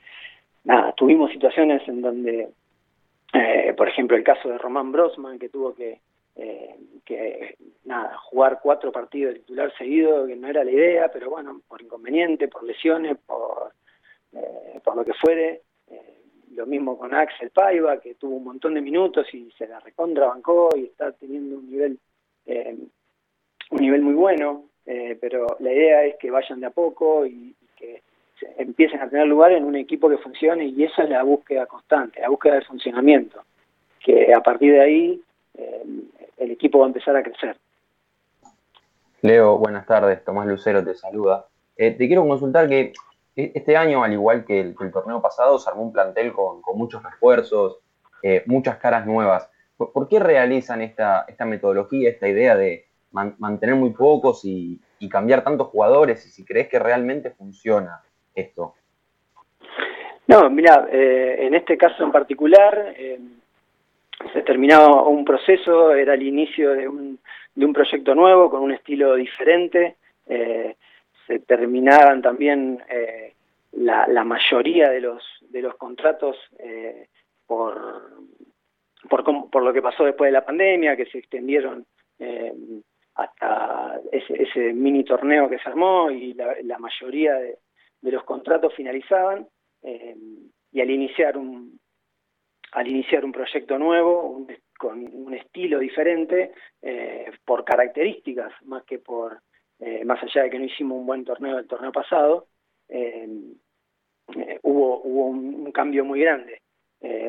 nada, 0.64 0.92
tuvimos 0.92 1.30
situaciones 1.30 1.86
en 1.88 2.00
donde, 2.00 2.48
por 3.76 3.88
ejemplo, 3.88 4.16
el 4.16 4.22
caso 4.22 4.48
de 4.48 4.58
Román 4.58 4.92
Brosman, 4.92 5.38
que 5.38 5.48
tuvo 5.48 5.74
que, 5.74 5.98
que, 6.34 7.56
nada, 7.84 8.16
jugar 8.18 8.60
cuatro 8.62 8.90
partidos 8.90 9.34
de 9.34 9.40
titular 9.40 9.72
seguido, 9.76 10.26
que 10.26 10.36
no 10.36 10.48
era 10.48 10.64
la 10.64 10.70
idea, 10.70 11.08
pero 11.12 11.30
bueno, 11.30 11.60
por 11.68 11.80
inconveniente, 11.82 12.48
por 12.48 12.64
lesiones, 12.64 13.18
por, 13.26 13.72
por 14.82 14.96
lo 14.96 15.04
que 15.04 15.14
fuere. 15.14 15.62
Eh, 15.90 16.20
lo 16.54 16.66
mismo 16.66 16.96
con 16.96 17.14
Axel 17.14 17.50
Paiva, 17.50 18.00
que 18.00 18.14
tuvo 18.14 18.36
un 18.36 18.44
montón 18.44 18.74
de 18.74 18.80
minutos 18.80 19.26
y 19.34 19.50
se 19.58 19.66
la 19.66 19.80
recontrabancó 19.80 20.70
y 20.76 20.84
está 20.84 21.12
teniendo 21.12 21.58
un 21.58 21.70
nivel, 21.70 21.98
eh, 22.46 22.76
un 23.70 23.80
nivel 23.80 24.02
muy 24.02 24.14
bueno. 24.14 24.64
pero 24.84 25.56
la 25.60 25.72
idea 25.72 26.04
es 26.04 26.16
que 26.16 26.30
vayan 26.30 26.60
de 26.60 26.66
a 26.66 26.70
poco 26.70 27.26
y, 27.26 27.54
que 27.76 28.02
empiecen 28.58 29.00
a 29.00 29.08
tener 29.08 29.26
lugar 29.26 29.52
en 29.52 29.64
un 29.64 29.74
equipo 29.74 30.08
que 30.08 30.18
funcione 30.18 30.66
y 30.66 30.84
esa 30.84 31.04
es 31.04 31.10
la 31.10 31.22
búsqueda 31.22 31.66
constante, 31.66 32.20
la 32.20 32.28
búsqueda 32.28 32.54
del 32.54 32.64
funcionamiento, 32.64 33.42
que 34.00 34.32
a 34.32 34.40
partir 34.40 34.72
de 34.72 34.80
ahí 34.80 35.22
el 36.36 36.50
equipo 36.50 36.78
va 36.78 36.86
a 36.86 36.88
empezar 36.88 37.16
a 37.16 37.22
crecer. 37.22 37.56
Leo, 39.22 39.56
buenas 39.56 39.86
tardes. 39.86 40.22
Tomás 40.24 40.46
Lucero 40.46 40.84
te 40.84 40.94
saluda. 40.94 41.46
Eh, 41.76 41.92
te 41.92 42.06
quiero 42.06 42.26
consultar 42.26 42.68
que 42.68 42.92
e-, 43.36 43.52
este 43.54 43.76
año, 43.76 44.04
al 44.04 44.12
igual 44.12 44.44
que 44.44 44.60
el, 44.60 44.74
torneo 44.92 45.20
pasado, 45.20 45.58
se 45.58 45.70
armó 45.70 45.82
un 45.82 45.92
plantel 45.92 46.32
con, 46.32 46.60
muchos 46.74 47.02
refuerzos, 47.02 47.78
eh, 48.22 48.42
muchas 48.46 48.76
caras 48.76 49.06
nuevas. 49.06 49.50
¿Por, 49.76 50.08
qué 50.08 50.20
realizan 50.20 50.82
esta, 50.82 51.24
esta 51.26 51.44
metodología, 51.44 52.10
esta 52.10 52.28
idea 52.28 52.54
de 52.54 52.86
mantener 53.10 53.76
muy 53.76 53.90
pocos 53.90 54.44
y, 54.44 54.80
cambiar 55.10 55.44
tantos 55.44 55.68
jugadores? 55.68 56.24
Y 56.26 56.30
si 56.30 56.44
crees 56.46 56.68
que 56.68 56.78
realmente 56.78 57.30
funciona 57.30 58.02
esto. 58.34 58.74
No, 60.26 60.48
mira, 60.48 60.88
eh, 60.90 61.46
en 61.46 61.54
este 61.54 61.76
caso 61.76 62.04
en 62.04 62.10
particular 62.10 62.94
se 64.32 64.42
terminaba 64.42 65.02
un 65.02 65.24
proceso, 65.24 65.92
era 65.92 66.14
el 66.14 66.22
inicio 66.22 66.72
de 66.72 66.88
un 66.88 67.18
de 67.54 67.64
un 67.64 67.72
proyecto 67.72 68.14
nuevo 68.14 68.50
con 68.50 68.62
un 68.62 68.72
estilo 68.72 69.14
diferente. 69.14 69.96
Eh, 70.26 70.76
se 71.26 71.38
terminaban 71.40 72.20
también 72.20 72.82
eh, 72.88 73.34
la, 73.72 74.06
la, 74.06 74.24
mayoría 74.24 74.90
de 74.90 75.00
los, 75.00 75.22
de 75.48 75.62
los 75.62 75.76
contratos 75.76 76.36
eh, 76.58 77.08
por, 77.46 78.10
por, 79.08 79.62
lo 79.62 79.72
que 79.72 79.82
pasó 79.82 80.04
después 80.04 80.28
de 80.28 80.32
la 80.32 80.44
pandemia, 80.44 80.96
que 80.96 81.06
se 81.06 81.18
extendieron 81.18 81.86
hasta 83.16 84.00
ese, 84.12 84.42
ese, 84.42 84.72
mini 84.72 85.04
torneo 85.04 85.48
que 85.48 85.58
se 85.58 85.68
armó 85.68 86.10
y 86.10 86.32
la, 86.34 86.56
la 86.62 86.78
mayoría 86.78 87.34
de, 87.34 87.58
de, 88.00 88.12
los 88.12 88.24
contratos 88.24 88.74
finalizaban. 88.74 89.46
y 89.82 90.80
al 90.80 90.90
iniciar 90.90 91.36
un, 91.36 91.78
al 92.74 92.88
iniciar 92.88 93.24
un 93.24 93.32
proyecto 93.32 93.78
nuevo, 93.78 94.22
un, 94.22 94.48
con 94.78 94.98
un 94.98 95.32
estilo 95.34 95.78
diferente 95.78 96.52
eh, 96.82 97.30
por 97.44 97.64
características 97.64 98.52
más 98.64 98.84
que 98.84 98.98
por 98.98 99.40
eh, 99.78 100.04
más 100.04 100.22
allá 100.22 100.42
de 100.42 100.50
que 100.50 100.58
no 100.58 100.64
hicimos 100.64 100.98
un 100.98 101.06
buen 101.06 101.24
torneo 101.24 101.58
el 101.58 101.66
torneo 101.66 101.92
pasado 101.92 102.48
eh, 102.88 103.28
hubo 104.62 105.00
hubo 105.04 105.26
un, 105.26 105.72
cambio 105.72 106.04
muy 106.04 106.20
grande. 106.20 106.60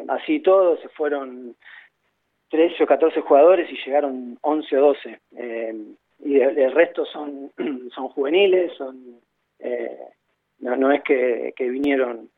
Así 0.08 0.39
todo 0.39 0.78
se 0.78 0.88
fueron 0.89 1.56
13 2.50 2.84
o 2.84 2.88
14 2.88 3.22
jugadores 3.22 3.70
y 3.70 3.76
llegaron 3.84 4.38
11 4.41 4.78
o 4.78 4.82
12 4.82 5.20
y 6.20 6.39
el, 6.39 6.72
resto 6.72 7.06
son 7.06 7.52
son 7.96 8.08
juveniles 8.10 8.72
son 8.78 9.20
no, 10.60 10.76
no 10.78 10.91
es 10.91 11.04
que, 11.04 11.54
que 11.58 11.70
vinieron 11.70 12.30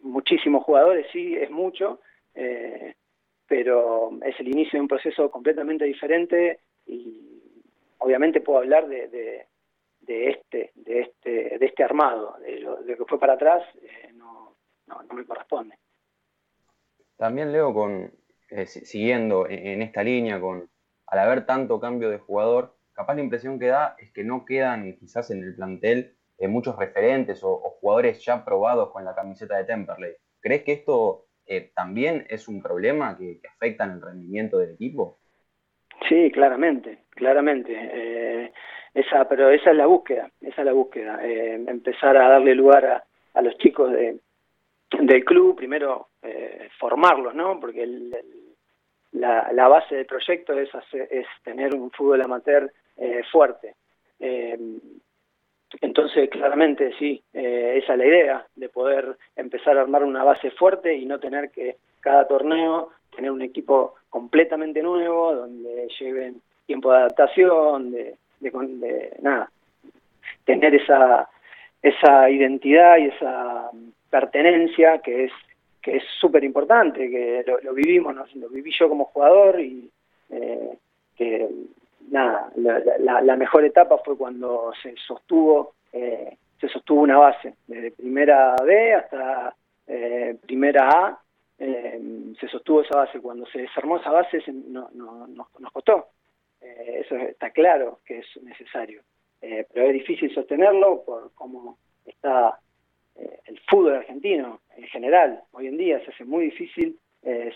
muchísimos 0.00 0.64
jugadores 0.64 1.06
sí 1.12 1.36
es 1.36 1.50
mucho 1.50 2.00
eh, 2.34 2.94
pero 3.46 4.10
es 4.24 4.38
el 4.40 4.48
inicio 4.48 4.78
de 4.78 4.82
un 4.82 4.88
proceso 4.88 5.30
completamente 5.30 5.84
diferente 5.84 6.60
y 6.86 7.52
obviamente 7.98 8.40
puedo 8.40 8.58
hablar 8.58 8.88
de, 8.88 9.08
de, 10.00 10.28
este 10.30 10.72
de 10.74 11.00
este 11.00 11.58
de 11.58 11.66
este 11.66 11.84
armado 11.84 12.36
de 12.40 12.60
lo, 12.60 12.84
que 12.84 13.04
fue 13.06 13.18
para 13.18 13.34
atrás 13.34 13.62
eh, 13.82 14.12
no, 14.14 14.56
no, 14.86 15.14
me 15.14 15.24
corresponde. 15.24 15.76
También 17.16 17.52
leo 17.52 17.72
con 17.72 18.12
eh, 18.50 18.66
siguiendo 18.66 19.48
en 19.48 19.82
esta 19.82 20.02
línea 20.02 20.40
con 20.40 20.68
al 21.06 21.18
haber 21.18 21.46
tanto 21.46 21.80
cambio 21.80 22.10
de 22.10 22.18
jugador 22.18 22.76
capaz 22.92 23.14
la 23.14 23.22
impresión 23.22 23.58
que 23.58 23.66
da 23.66 23.96
es 23.98 24.12
que 24.12 24.24
no 24.24 24.44
quedan 24.44 24.96
quizás 24.96 25.30
en 25.30 25.42
el 25.42 25.54
plantel 25.54 26.15
eh, 26.38 26.48
muchos 26.48 26.76
referentes 26.76 27.42
o, 27.42 27.56
jugadores 27.80 28.24
ya 28.24 28.44
probados 28.44 28.90
con 28.90 29.04
la 29.04 29.14
camiseta 29.14 29.56
de 29.56 29.64
Temperley 29.64 30.12
crees 30.40 30.62
que 30.62 30.72
esto 30.72 31.26
eh, 31.46 31.72
también 31.74 32.24
es 32.28 32.46
un 32.46 32.62
problema 32.62 33.16
que, 33.16 33.40
afecta 33.52 33.84
en 33.84 33.92
el 33.92 34.02
rendimiento 34.02 34.58
del 34.58 34.74
equipo. 34.74 35.18
Sí, 36.08 36.30
claramente, 36.30 37.04
claramente. 37.10 37.72
Eh, 37.72 38.52
esa, 38.94 39.28
pero 39.28 39.50
esa 39.50 39.70
es 39.70 39.76
la 39.76 39.86
búsqueda, 39.86 40.30
esa 40.40 40.62
es 40.62 40.66
la 40.66 40.72
búsqueda. 40.72 41.18
Eh, 41.24 41.54
empezar 41.66 42.16
a 42.16 42.28
darle 42.28 42.54
lugar 42.54 43.04
a, 43.34 43.42
los 43.42 43.56
chicos 43.58 43.92
de, 43.92 44.18
del 45.00 45.24
club, 45.24 45.56
primero 45.56 46.08
formarlos, 46.78 47.34
¿no? 47.34 47.60
Porque 47.60 47.86
la, 49.12 49.68
base 49.68 49.94
del 49.94 50.06
proyecto 50.06 50.58
es, 50.58 50.68
es 50.92 51.26
tener 51.44 51.74
un 51.74 51.90
fútbol 51.90 52.22
amateur 52.22 52.72
fuerte. 53.30 53.74
Entonces, 55.86 56.28
claramente 56.30 56.92
sí, 56.98 57.22
eh, 57.32 57.80
esa 57.80 57.92
es 57.92 57.98
la 57.98 58.06
idea, 58.06 58.46
de 58.56 58.68
poder 58.68 59.16
empezar 59.36 59.78
a 59.78 59.82
armar 59.82 60.02
una 60.02 60.24
base 60.24 60.50
fuerte 60.50 60.92
y 60.92 61.06
no 61.06 61.20
tener 61.20 61.50
que 61.50 61.76
cada 62.00 62.26
torneo 62.26 62.90
tener 63.14 63.30
un 63.30 63.40
equipo 63.40 63.94
completamente 64.10 64.82
nuevo, 64.82 65.32
donde 65.32 65.86
lleven 66.00 66.42
tiempo 66.66 66.90
de 66.90 66.98
adaptación, 66.98 67.92
de, 67.92 68.16
de, 68.40 69.16
nada, 69.22 69.48
tener 70.44 70.74
esa, 70.74 71.28
esa 71.80 72.30
identidad 72.30 72.98
y 72.98 73.04
esa 73.04 73.70
pertenencia 74.10 74.98
que 74.98 75.26
es 75.26 75.32
que 75.80 75.98
es 75.98 76.04
súper 76.20 76.42
importante, 76.42 77.08
que 77.08 77.44
lo, 77.62 77.72
vivimos, 77.72 78.16
lo 78.34 78.48
viví 78.48 78.72
yo 78.76 78.88
como 78.88 79.04
jugador 79.04 79.60
y 79.60 79.88
eh, 80.30 80.76
que 81.16 81.48
nada, 82.10 82.50
la, 82.56 83.20
la, 83.20 83.36
mejor 83.36 83.64
etapa 83.64 83.98
fue 83.98 84.16
cuando 84.16 84.72
se 84.82 84.96
sostuvo, 84.96 85.75
eh, 85.96 86.36
se 86.60 86.68
sostuvo 86.68 87.00
una 87.00 87.18
base, 87.18 87.54
desde 87.66 87.90
primera 87.90 88.54
B 88.62 88.94
hasta 88.94 89.54
eh, 89.86 90.36
primera 90.42 90.88
A, 90.88 91.20
eh, 91.58 92.00
se 92.38 92.48
sostuvo 92.48 92.82
esa 92.82 92.98
base. 92.98 93.20
Cuando 93.20 93.46
se 93.46 93.60
desarmó 93.60 93.96
esa 93.98 94.10
base 94.10 94.42
no, 94.52 94.90
no, 94.92 95.26
nos, 95.26 95.72
costó. 95.72 96.08
eso 96.60 97.16
está 97.16 97.50
claro 97.50 98.00
que 98.04 98.18
es 98.18 98.26
necesario. 98.42 99.02
pero 99.40 99.86
es 99.86 99.92
difícil 99.92 100.34
sostenerlo 100.34 101.02
por 101.04 101.32
cómo 101.34 101.78
está 102.04 102.58
el 103.14 103.58
fútbol 103.68 103.94
argentino 103.94 104.60
en 104.76 104.84
general. 104.88 105.42
Hoy 105.52 105.68
en 105.68 105.78
día 105.78 106.04
se 106.04 106.10
hace 106.10 106.24
muy 106.24 106.46
difícil 106.46 106.98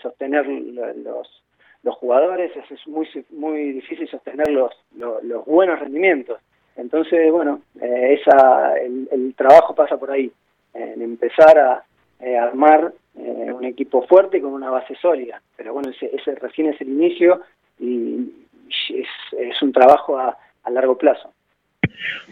sostener 0.01 0.47
los 0.47 1.41
los 1.83 1.95
jugadores 1.95 2.51
es 2.55 2.87
muy 2.87 3.07
muy 3.31 3.73
difícil 3.73 4.07
sostener 4.07 4.49
los, 4.49 4.71
los, 4.91 5.45
buenos 5.45 5.79
rendimientos. 5.79 6.39
Entonces, 6.75 7.31
bueno, 7.31 7.61
eh, 7.81 8.19
esa 8.19 8.77
el, 8.77 9.33
trabajo 9.35 9.75
pasa 9.75 9.97
por 9.97 10.11
ahí, 10.11 10.31
en 10.73 11.01
empezar 11.01 11.57
a 11.57 11.83
eh, 12.19 12.37
armar 12.37 12.93
eh, 13.17 13.51
un 13.51 13.65
equipo 13.65 14.05
fuerte 14.07 14.41
con 14.41 14.53
una 14.53 14.69
base 14.69 14.95
sólida. 14.95 15.41
Pero 15.57 15.73
bueno, 15.73 15.89
ese, 15.89 16.09
ese 16.15 16.35
recién 16.35 16.67
es 16.67 16.79
el 16.81 16.89
inicio 16.89 17.41
y 17.79 18.47
es, 18.69 19.07
es 19.37 19.61
un 19.61 19.73
trabajo 19.73 20.17
a, 20.17 20.37
a 20.63 20.69
largo 20.69 20.97
plazo. 20.97 21.33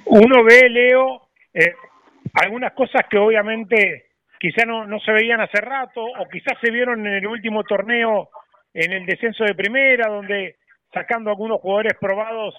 Uno 0.05 0.43
ve, 0.43 0.69
Leo, 0.69 1.23
algunas 2.33 2.73
cosas 2.73 3.01
que 3.09 3.17
obviamente 3.17 4.05
quizá 4.39 4.65
no, 4.65 4.85
no 4.85 4.99
se 4.99 5.11
veían 5.11 5.41
hace 5.41 5.59
rato 5.59 6.01
o 6.01 6.29
quizás 6.31 6.57
se 6.61 6.71
vieron 6.71 7.05
en 7.05 7.13
el 7.13 7.27
último 7.27 7.63
torneo 7.63 8.29
en 8.73 8.93
el 8.93 9.05
descenso 9.05 9.43
de 9.43 9.55
primera, 9.55 10.09
donde 10.09 10.55
sacando 10.93 11.29
algunos 11.29 11.59
jugadores 11.61 11.93
probados 11.99 12.55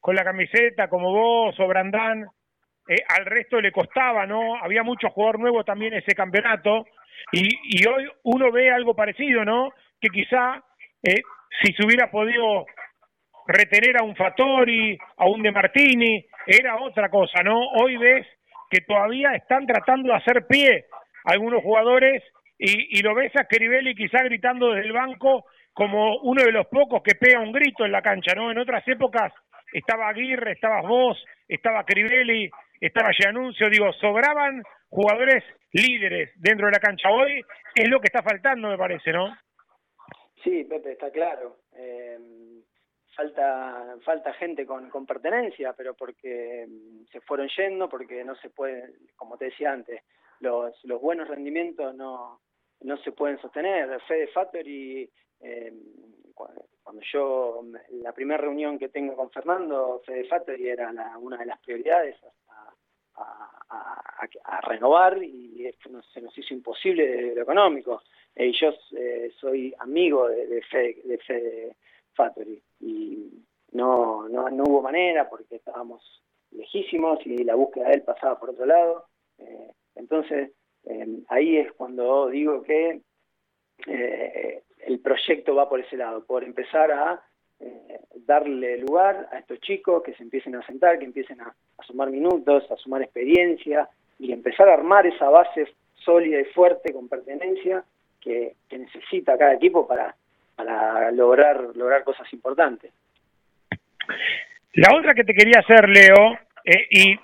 con 0.00 0.16
la 0.16 0.24
camiseta, 0.24 0.88
como 0.88 1.12
vos 1.12 1.58
o 1.58 1.66
Brandán, 1.66 2.26
eh, 2.88 2.96
al 3.08 3.26
resto 3.26 3.60
le 3.60 3.70
costaba, 3.70 4.26
¿no? 4.26 4.56
Había 4.62 4.82
mucho 4.82 5.10
jugador 5.10 5.38
nuevo 5.38 5.62
también 5.64 5.94
ese 5.94 6.14
campeonato, 6.14 6.86
y, 7.32 7.48
y 7.64 7.86
hoy 7.86 8.08
uno 8.24 8.50
ve 8.50 8.70
algo 8.70 8.94
parecido, 8.94 9.44
¿no? 9.44 9.72
Que 10.00 10.08
quizá 10.08 10.62
eh, 11.02 11.22
si 11.62 11.72
se 11.74 11.84
hubiera 11.84 12.10
podido 12.10 12.66
retener 13.46 14.00
a 14.00 14.04
un 14.04 14.16
Fattori, 14.16 14.98
a 15.16 15.26
un 15.26 15.42
De 15.42 15.52
Martini, 15.52 16.24
era 16.46 16.76
otra 16.76 17.08
cosa, 17.10 17.42
¿no? 17.42 17.58
Hoy 17.80 17.96
ves 17.96 18.26
que 18.70 18.80
todavía 18.82 19.32
están 19.34 19.66
tratando 19.66 20.08
de 20.08 20.16
hacer 20.16 20.46
pie 20.46 20.86
algunos 21.24 21.62
jugadores 21.62 22.22
y, 22.58 22.98
y 22.98 23.02
lo 23.02 23.14
ves 23.14 23.34
a 23.36 23.44
Crivelli 23.44 23.94
quizá 23.94 24.22
gritando 24.22 24.70
desde 24.70 24.86
el 24.86 24.92
banco 24.92 25.46
como 25.72 26.18
uno 26.22 26.42
de 26.42 26.52
los 26.52 26.66
pocos 26.66 27.02
que 27.02 27.14
pega 27.14 27.40
un 27.40 27.52
grito 27.52 27.84
en 27.84 27.92
la 27.92 28.02
cancha, 28.02 28.34
¿no? 28.34 28.50
En 28.50 28.58
otras 28.58 28.86
épocas 28.86 29.32
estaba 29.72 30.08
Aguirre, 30.08 30.52
estabas 30.52 30.86
vos, 30.86 31.22
estaba 31.48 31.84
Crivelli, 31.84 32.50
estaba 32.80 33.10
Gianuncio, 33.12 33.68
digo, 33.70 33.92
sobraban 33.94 34.62
jugadores 34.88 35.44
líderes 35.72 36.32
dentro 36.36 36.66
de 36.66 36.72
la 36.72 36.78
cancha. 36.80 37.10
Hoy 37.10 37.44
es 37.74 37.88
lo 37.88 38.00
que 38.00 38.06
está 38.06 38.22
faltando, 38.22 38.68
me 38.68 38.78
parece, 38.78 39.12
¿no? 39.12 39.36
Sí, 40.42 40.64
Pepe, 40.64 40.92
está 40.92 41.10
claro. 41.10 41.58
Eh, 41.72 42.18
falta 43.14 43.96
falta 44.04 44.32
gente 44.34 44.64
con, 44.64 44.88
con 44.88 45.06
pertenencia, 45.06 45.74
pero 45.74 45.94
porque 45.94 46.66
se 47.10 47.20
fueron 47.20 47.48
yendo, 47.56 47.88
porque 47.88 48.24
no 48.24 48.34
se 48.36 48.50
puede, 48.50 48.94
como 49.16 49.36
te 49.36 49.46
decía 49.46 49.72
antes, 49.72 50.02
los, 50.40 50.74
los 50.84 51.00
buenos 51.00 51.28
rendimientos 51.28 51.94
no, 51.94 52.40
no 52.80 52.96
se 52.98 53.12
pueden 53.12 53.38
sostener. 53.40 54.00
Fede 54.02 54.28
Factory, 54.28 55.10
eh, 55.40 55.72
cuando 56.82 57.02
yo, 57.12 57.62
la 58.02 58.12
primera 58.12 58.40
reunión 58.40 58.78
que 58.78 58.88
tengo 58.88 59.14
con 59.16 59.30
Fernando, 59.30 60.02
Fede 60.04 60.24
Factory 60.24 60.68
era 60.68 60.92
una 61.18 61.36
de 61.36 61.46
las 61.46 61.60
prioridades 61.60 62.16
a, 63.16 64.60
renovar 64.62 65.22
y 65.22 65.68
se 65.82 66.20
nos 66.20 66.38
hizo 66.38 66.54
imposible 66.54 67.06
de 67.06 67.34
lo 67.34 67.42
económico. 67.42 68.02
Y 68.34 68.52
yo 68.52 68.72
eh, 68.96 69.32
soy 69.38 69.74
amigo 69.78 70.28
de, 70.28 70.46
de, 70.46 70.62
Fede, 70.62 71.02
de 71.04 72.62
y 72.80 73.44
no, 73.72 74.28
no, 74.28 74.48
no 74.50 74.64
hubo 74.64 74.82
manera 74.82 75.28
porque 75.28 75.56
estábamos 75.56 76.22
lejísimos 76.50 77.24
y 77.24 77.44
la 77.44 77.54
búsqueda 77.54 77.88
de 77.88 77.94
él 77.94 78.02
pasaba 78.02 78.38
por 78.38 78.50
otro 78.50 78.66
lado. 78.66 79.06
Eh, 79.38 79.72
entonces, 79.94 80.52
eh, 80.84 81.22
ahí 81.28 81.58
es 81.58 81.72
cuando 81.72 82.28
digo 82.28 82.62
que 82.62 83.00
eh, 83.86 84.62
el 84.86 85.00
proyecto 85.00 85.54
va 85.54 85.68
por 85.68 85.80
ese 85.80 85.96
lado, 85.96 86.24
por 86.24 86.44
empezar 86.44 86.90
a 86.90 87.22
darle 88.26 88.78
lugar 88.78 89.28
a 89.32 89.38
estos 89.38 89.60
chicos 89.60 90.02
que 90.02 90.14
se 90.14 90.22
empiecen 90.22 90.54
a 90.54 90.64
sentar, 90.66 90.98
que 90.98 91.04
empiecen 91.04 91.40
a, 91.40 91.54
sumar 91.86 92.10
minutos, 92.10 92.70
a 92.70 92.76
sumar 92.76 93.02
experiencia 93.02 93.88
y 94.18 94.32
empezar 94.32 94.68
a 94.68 94.74
armar 94.74 95.06
esa 95.06 95.28
base 95.28 95.66
sólida 96.04 96.40
y 96.40 96.44
fuerte 96.44 96.92
con 96.92 97.08
pertenencia 97.08 97.82
que, 98.20 98.54
necesita 98.70 99.36
cada 99.36 99.54
equipo 99.54 99.86
para, 99.86 100.14
para 100.56 101.10
lograr, 101.10 101.74
lograr 101.74 102.04
cosas 102.04 102.32
importantes. 102.32 102.92
La 104.74 104.96
otra 104.96 105.14
que 105.14 105.24
te 105.24 105.34
quería 105.34 105.60
hacer, 105.60 105.88
Leo, 105.88 106.32
eh, 106.64 106.86
y 106.90 107.18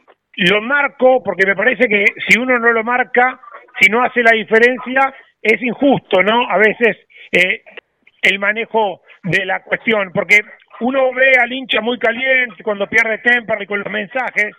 lo 0.50 0.61
marco 0.61 1.22
porque 1.22 1.46
me 1.46 1.54
parece 1.54 1.88
que 1.88 2.04
si 2.26 2.38
uno 2.38 2.59
no 2.59 2.72
lo 2.72 2.84
marca, 2.84 3.40
si 3.80 3.90
no 3.90 4.02
hace 4.02 4.22
la 4.22 4.32
diferencia, 4.32 5.14
es 5.47 5.62
injusto, 5.62 6.22
¿no? 6.22 6.51
A 6.51 6.59
veces 6.59 6.97
eh, 7.30 7.62
el 8.22 8.38
manejo 8.38 9.03
de 9.22 9.47
la 9.47 9.62
cuestión, 9.62 10.11
porque 10.12 10.40
uno 10.80 11.12
ve 11.12 11.32
al 11.40 11.53
hincha 11.53 11.80
muy 11.80 11.99
caliente 11.99 12.62
cuando 12.64 12.88
pierde 12.88 13.20
y 13.61 13.66
con 13.66 13.78
los 13.78 13.92
mensajes, 13.92 14.55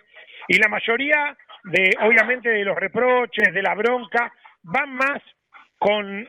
y 0.48 0.58
la 0.58 0.68
mayoría 0.68 1.36
de, 1.64 1.90
obviamente, 2.00 2.48
de 2.48 2.64
los 2.64 2.76
reproches, 2.76 3.52
de 3.52 3.62
la 3.62 3.74
bronca, 3.74 4.32
van 4.62 4.94
más 4.94 5.22
con 5.78 6.28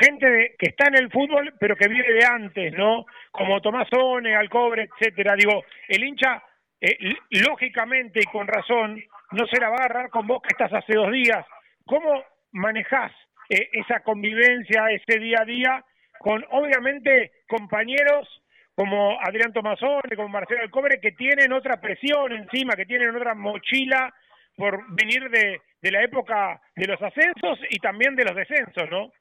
gente 0.00 0.54
que 0.56 0.66
está 0.66 0.86
en 0.86 1.02
el 1.02 1.10
fútbol, 1.10 1.52
pero 1.58 1.76
que 1.76 1.88
viene 1.88 2.12
de 2.12 2.24
antes, 2.24 2.72
¿no? 2.74 3.06
Como 3.32 3.60
Tomás 3.60 3.88
One, 3.92 4.36
Alcobre, 4.36 4.88
etcétera. 4.88 5.34
Digo, 5.34 5.64
el 5.88 6.04
hincha, 6.04 6.42
eh, 6.80 6.96
lógicamente 7.30 8.20
y 8.22 8.30
con 8.30 8.46
razón, 8.46 9.02
no 9.32 9.46
se 9.46 9.60
la 9.60 9.68
va 9.68 9.76
a 9.76 9.84
agarrar 9.84 10.10
con 10.10 10.28
vos 10.28 10.40
que 10.42 10.54
estás 10.54 10.72
hace 10.72 10.94
dos 10.94 11.10
días. 11.10 11.44
¿Cómo 11.84 12.22
manejás 12.52 13.12
eh, 13.50 13.68
esa 13.72 14.00
convivencia, 14.00 14.90
ese 14.90 15.18
día 15.18 15.38
a 15.42 15.44
día, 15.44 15.84
con 16.18 16.44
obviamente 16.50 17.32
compañeros 17.48 18.42
como 18.74 19.18
Adrián 19.20 19.52
Tomazone, 19.52 20.16
como 20.16 20.28
Marcelo 20.28 20.62
Alcobre, 20.62 21.00
que 21.00 21.12
tienen 21.12 21.52
otra 21.52 21.80
presión 21.80 22.32
encima, 22.32 22.74
que 22.76 22.86
tienen 22.86 23.14
otra 23.14 23.34
mochila 23.34 24.14
por 24.56 24.82
venir 24.94 25.28
de, 25.28 25.60
de 25.82 25.90
la 25.90 26.02
época 26.02 26.60
de 26.74 26.86
los 26.86 27.00
ascensos 27.02 27.58
y 27.68 27.78
también 27.78 28.16
de 28.16 28.24
los 28.24 28.34
descensos, 28.34 28.88
¿no? 28.90 29.12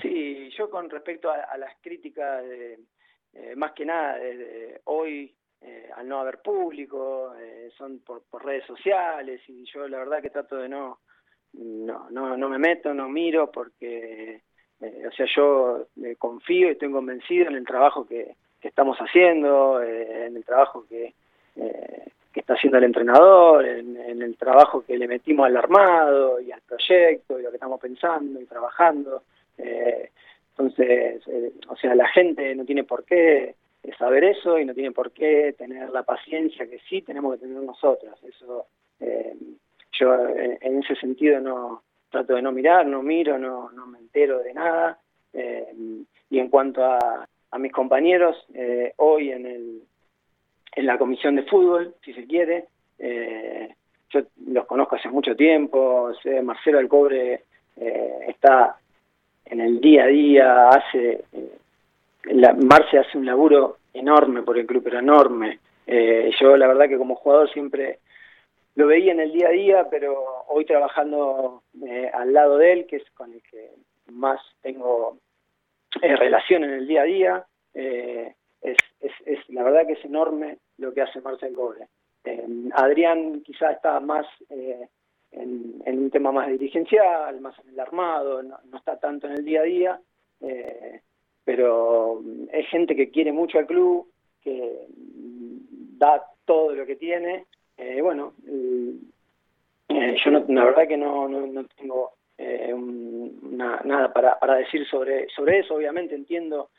Sí, 0.00 0.48
yo 0.56 0.70
con 0.70 0.88
respecto 0.88 1.30
a, 1.30 1.58
las 1.58 1.74
críticas, 1.82 2.42
eh, 2.44 2.78
más 3.56 3.72
que 3.72 3.84
nada, 3.84 4.18
hoy 4.84 5.34
eh, 5.64 5.88
al 5.96 6.08
no 6.08 6.18
haber 6.18 6.38
público, 6.42 7.34
eh, 7.38 7.70
son 7.78 8.00
por, 8.00 8.24
redes 8.44 8.66
sociales 8.66 9.40
y 9.46 9.64
yo 9.72 9.86
la 9.86 9.98
verdad 9.98 10.20
que 10.20 10.30
trato 10.30 10.56
de 10.56 10.68
no, 10.68 11.00
no, 11.54 12.10
no, 12.10 12.36
no 12.36 12.48
me 12.48 12.58
meto, 12.58 12.94
no 12.94 13.08
miro 13.08 13.50
porque, 13.50 14.40
o 14.80 15.12
sea, 15.12 15.26
yo 15.34 15.86
confío 16.18 16.68
y 16.68 16.72
estoy 16.72 16.90
convencido 16.90 17.48
en 17.48 17.56
el 17.56 17.66
trabajo 17.66 18.06
que, 18.06 18.34
estamos 18.62 18.96
haciendo, 18.98 19.82
en 19.82 20.36
el 20.36 20.44
trabajo 20.44 20.84
que, 20.88 21.12
que 22.32 22.40
está 22.40 22.54
haciendo 22.54 22.78
el 22.78 22.84
entrenador, 22.84 23.66
en, 23.66 23.96
en, 23.96 24.22
el 24.22 24.36
trabajo 24.36 24.84
que 24.84 24.96
le 24.96 25.06
metimos 25.06 25.46
al 25.46 25.56
armado 25.56 26.40
y 26.40 26.50
al 26.50 26.62
proyecto 26.62 27.38
y 27.38 27.42
lo 27.42 27.50
que 27.50 27.56
estamos 27.56 27.80
pensando 27.80 28.40
y 28.40 28.46
trabajando. 28.46 29.22
Eh, 29.58 30.10
entonces, 30.50 31.22
eh, 31.26 31.52
o 31.68 31.76
sea, 31.76 31.94
la 31.94 32.08
gente 32.08 32.54
no 32.54 32.64
tiene 32.64 32.84
por 32.84 33.04
qué 33.04 33.54
saber 33.98 34.24
eso 34.24 34.58
y 34.58 34.64
no 34.64 34.74
tiene 34.74 34.92
por 34.92 35.10
qué 35.12 35.54
tener 35.58 35.90
la 35.90 36.04
paciencia 36.04 36.66
que 36.66 36.78
sí 36.88 37.02
tenemos 37.02 37.34
que 37.34 37.46
tener 37.46 37.62
nosotros. 37.62 38.18
Eso, 38.24 38.66
eh, 39.00 39.34
yo 39.92 40.14
en 40.28 40.82
ese 40.82 40.96
sentido 40.96 41.40
no 41.40 41.82
trato 42.10 42.34
de 42.34 42.42
no 42.42 42.52
mirar, 42.52 42.86
no 42.86 43.02
miro, 43.02 43.38
no, 43.38 43.70
no 43.70 43.86
me 43.86 43.98
entero 43.98 44.40
de 44.40 44.54
nada. 44.54 44.98
y 45.32 46.38
en 46.38 46.48
cuanto 46.48 46.84
a, 46.84 47.26
a 47.50 47.58
mis 47.58 47.72
compañeros, 47.72 48.36
hoy 48.96 49.30
en, 49.30 49.46
el, 49.46 49.82
en 50.76 50.86
la 50.86 50.98
comisión 50.98 51.36
de 51.36 51.44
fútbol, 51.44 51.94
si 52.04 52.12
se 52.12 52.26
quiere, 52.26 52.66
yo 54.10 54.20
los 54.46 54.66
conozco 54.66 54.96
hace 54.96 55.08
mucho 55.08 55.34
tiempo, 55.34 56.12
sé, 56.22 56.42
Marcelo 56.42 56.78
Alcobre 56.78 57.44
está 58.26 58.76
en 59.52 59.60
el 59.60 59.80
día 59.80 60.04
a 60.04 60.06
día, 60.06 60.68
hace, 60.70 61.24
eh, 61.32 61.58
la, 62.24 62.54
Marce 62.54 62.98
hace 62.98 63.18
un 63.18 63.26
laburo 63.26 63.78
enorme 63.92 64.42
por 64.42 64.58
el 64.58 64.66
club, 64.66 64.82
pero 64.82 64.98
enorme. 64.98 65.58
Eh, 65.86 66.30
yo 66.40 66.56
la 66.56 66.66
verdad 66.66 66.88
que 66.88 66.96
como 66.96 67.16
jugador 67.16 67.50
siempre 67.52 67.98
lo 68.74 68.86
veía 68.86 69.12
en 69.12 69.20
el 69.20 69.32
día 69.32 69.48
a 69.48 69.52
día, 69.52 69.90
pero 69.90 70.44
hoy 70.48 70.64
trabajando 70.64 71.62
eh, 71.86 72.10
al 72.12 72.32
lado 72.32 72.58
de 72.58 72.72
él, 72.72 72.86
que 72.86 72.96
es 72.96 73.10
con 73.10 73.32
el 73.32 73.42
que 73.42 73.70
más 74.06 74.40
tengo 74.60 75.18
relación 76.00 76.64
en 76.64 76.70
el 76.70 76.86
día 76.86 77.02
a 77.02 77.04
día, 77.04 77.46
es, 77.74 78.76
es, 79.00 79.12
es, 79.26 79.38
la 79.48 79.62
verdad 79.62 79.86
que 79.86 79.94
es 79.94 80.04
enorme 80.04 80.58
lo 80.78 80.92
que 80.92 81.02
hace 81.02 81.20
Marcel 81.20 81.54
Cobre. 81.54 81.88
Adrián 82.72 83.42
quizá 83.42 83.72
está 83.72 83.98
más 84.00 84.26
en, 85.32 85.98
un 85.98 86.10
tema 86.10 86.32
más 86.32 86.48
dirigencial, 86.48 87.40
más 87.40 87.58
en 87.60 87.70
el 87.70 87.80
armado, 87.80 88.42
no, 88.42 88.58
está 88.76 88.98
tanto 88.98 89.26
en 89.26 89.34
el 89.34 89.44
día 89.44 89.60
a 89.60 89.64
día, 89.64 90.00
eh, 90.40 91.00
pero 91.44 92.22
es 92.52 92.68
gente 92.68 92.94
que 92.94 93.10
quiere 93.10 93.32
mucho 93.32 93.58
al 93.58 93.66
club, 93.66 94.08
que 94.42 94.86
da 95.98 96.24
todo 96.44 96.74
lo 96.74 96.86
que 96.86 96.96
tiene. 96.96 97.46
Eh, 97.76 98.00
bueno, 98.00 98.34
eh, 98.46 100.16
yo 100.24 100.30
no, 100.30 100.44
la 100.48 100.64
verdad 100.64 100.88
que 100.88 100.96
no, 100.96 101.28
no, 101.28 101.64
tengo 101.76 102.12
nada 102.38 104.12
para, 104.12 104.38
para 104.38 104.56
decir 104.56 104.86
sobre, 104.86 105.28
sobre 105.28 105.60
eso, 105.60 105.74
obviamente 105.74 106.14
entiendo 106.14 106.70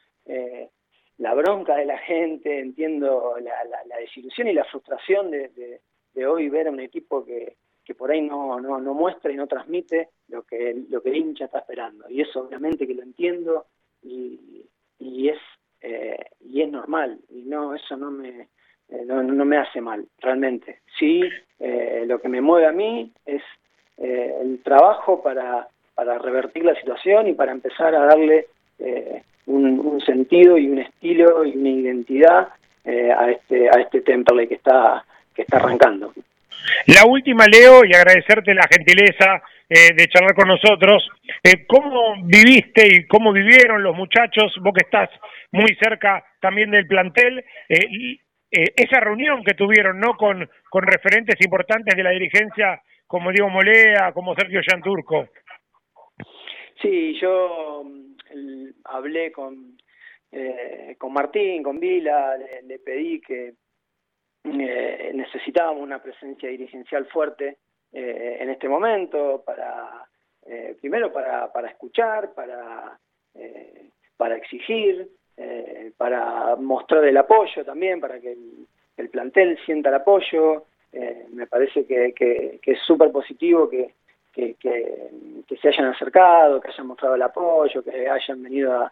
la 1.17 1.33
bronca 1.33 1.75
de 1.75 1.85
la 1.85 1.97
gente, 1.99 2.59
entiendo 2.59 3.35
la, 3.41 3.63
la, 3.85 3.97
desilusión 3.97 4.47
y 4.47 4.53
la 4.53 4.65
frustración 4.65 5.31
de, 5.31 5.79
de 6.13 6.27
hoy 6.27 6.49
ver 6.49 6.67
a 6.67 6.71
un 6.71 6.79
equipo 6.79 7.23
que, 7.23 7.55
que 7.83 7.95
por 7.95 8.11
ahí 8.11 8.21
no, 8.21 8.59
no, 8.59 8.79
no 8.79 8.93
muestra 8.93 9.31
y 9.31 9.35
no 9.35 9.47
transmite 9.47 10.09
lo 10.29 10.43
que, 10.43 10.83
lo 10.89 11.01
que 11.01 11.09
el 11.09 11.17
hincha 11.17 11.45
está 11.45 11.59
esperando. 11.59 12.09
Y 12.09 12.21
eso 12.21 12.41
obviamente 12.41 12.87
que 12.87 12.93
lo 12.93 13.03
entiendo 13.03 13.65
y, 14.01 14.65
y 14.99 15.29
es 15.29 15.39
eh, 15.81 16.17
y 16.39 16.61
es 16.61 16.71
normal 16.71 17.19
y 17.29 17.41
no 17.43 17.75
eso 17.75 17.97
no 17.97 18.09
me 18.09 18.47
eh, 18.89 19.03
no, 19.05 19.23
no, 19.23 19.45
me 19.45 19.57
hace 19.57 19.81
mal 19.81 20.05
realmente. 20.19 20.79
Sí 20.97 21.21
eh, 21.59 22.03
lo 22.07 22.19
que 22.19 22.29
me 22.29 22.41
mueve 22.41 22.67
a 22.67 22.71
mí 22.71 23.11
es 23.25 23.41
el 23.97 24.61
trabajo 24.63 25.21
para 25.21 25.67
para 25.95 26.17
revertir 26.17 26.65
la 26.65 26.73
situación 26.75 27.27
y 27.27 27.33
para 27.33 27.51
empezar 27.51 27.93
a 27.93 28.05
darle 28.05 28.47
un, 29.45 30.01
sentido 30.01 30.57
y 30.57 30.67
un 30.67 30.79
estilo 30.79 31.45
y 31.45 31.55
una 31.55 31.69
identidad 31.69 32.49
a 32.85 33.29
este 33.29 33.69
a 33.69 33.79
este 33.79 34.01
temple 34.01 34.47
que 34.47 34.55
está 34.55 35.05
que 35.35 35.43
está 35.43 35.57
arrancando. 35.57 36.11
La 36.87 37.05
última, 37.05 37.45
Leo, 37.47 37.85
y 37.85 37.93
agradecerte 37.93 38.53
la 38.53 38.67
gentileza 38.69 39.41
eh, 39.69 39.93
de 39.95 40.07
charlar 40.07 40.35
con 40.35 40.47
nosotros. 40.47 41.09
Eh, 41.43 41.65
¿Cómo 41.67 42.15
viviste 42.23 42.87
y 42.87 43.07
cómo 43.07 43.31
vivieron 43.31 43.83
los 43.83 43.95
muchachos, 43.95 44.53
vos 44.61 44.73
que 44.73 44.85
estás 44.85 45.09
muy 45.51 45.75
cerca 45.81 46.23
también 46.39 46.71
del 46.71 46.87
plantel, 46.87 47.43
eh, 47.69 48.17
esa 48.53 48.99
reunión 48.99 49.43
que 49.43 49.55
tuvieron 49.55 49.99
¿no? 49.99 50.15
con, 50.15 50.49
con 50.69 50.83
referentes 50.83 51.35
importantes 51.43 51.95
de 51.95 52.03
la 52.03 52.11
dirigencia 52.11 52.81
como 53.07 53.31
Diego 53.31 53.49
Molea, 53.49 54.11
como 54.13 54.35
Sergio 54.35 54.61
Yanturco? 54.61 55.27
Sí, 56.81 57.19
yo 57.19 57.83
mm, 57.83 58.69
hablé 58.85 59.31
con, 59.31 59.77
con 60.97 61.13
Martín, 61.13 61.63
con 61.63 61.79
Vila, 61.79 62.37
le 62.37 62.79
pedí 62.79 63.19
que 63.21 63.53
eh, 64.45 65.11
necesitábamos 65.13 65.81
una 65.81 66.03
presencia 66.03 66.49
dirigencial 66.49 67.05
fuerte 67.05 67.59
eh, 67.93 68.37
en 68.41 68.49
este 68.49 68.67
momento 68.67 69.41
para 69.45 70.05
eh, 70.45 70.75
primero 70.81 71.13
para, 71.13 71.49
para 71.53 71.69
escuchar, 71.69 72.33
para, 72.33 72.99
para 74.17 74.35
exigir, 74.35 75.09
para 75.97 76.55
mostrar 76.57 77.03
el 77.05 77.17
apoyo 77.17 77.63
también, 77.65 77.99
para 77.99 78.19
que 78.19 78.37
el, 78.97 79.09
plantel 79.09 79.57
sienta 79.65 79.89
el 79.89 79.95
apoyo. 79.95 80.65
me 81.31 81.47
parece 81.47 81.85
que, 81.85 82.13
que, 82.13 82.59
es 82.63 82.79
súper 82.85 83.11
positivo 83.11 83.69
que, 83.69 83.93
que, 84.33 84.55
se 85.61 85.67
hayan 85.67 85.85
acercado, 85.85 86.59
que 86.59 86.69
hayan 86.69 86.87
mostrado 86.87 87.15
el 87.15 87.21
apoyo, 87.21 87.83
que 87.83 88.09
hayan 88.09 88.41
venido 88.43 88.73
a, 88.73 88.91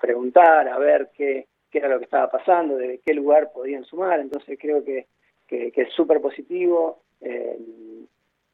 preguntar, 0.00 0.68
a 0.68 0.78
ver 0.78 1.10
qué, 1.16 1.46
era 1.72 1.88
lo 1.88 1.98
que 1.98 2.04
estaba 2.04 2.30
pasando, 2.30 2.76
de 2.76 3.00
qué 3.04 3.12
lugar 3.12 3.52
podían 3.52 3.84
sumar. 3.84 4.20
Entonces 4.20 4.58
creo 4.60 4.84
que, 4.84 5.06
es 5.48 5.92
súper 5.92 6.20
positivo. 6.20 7.02
Eh, 7.20 7.58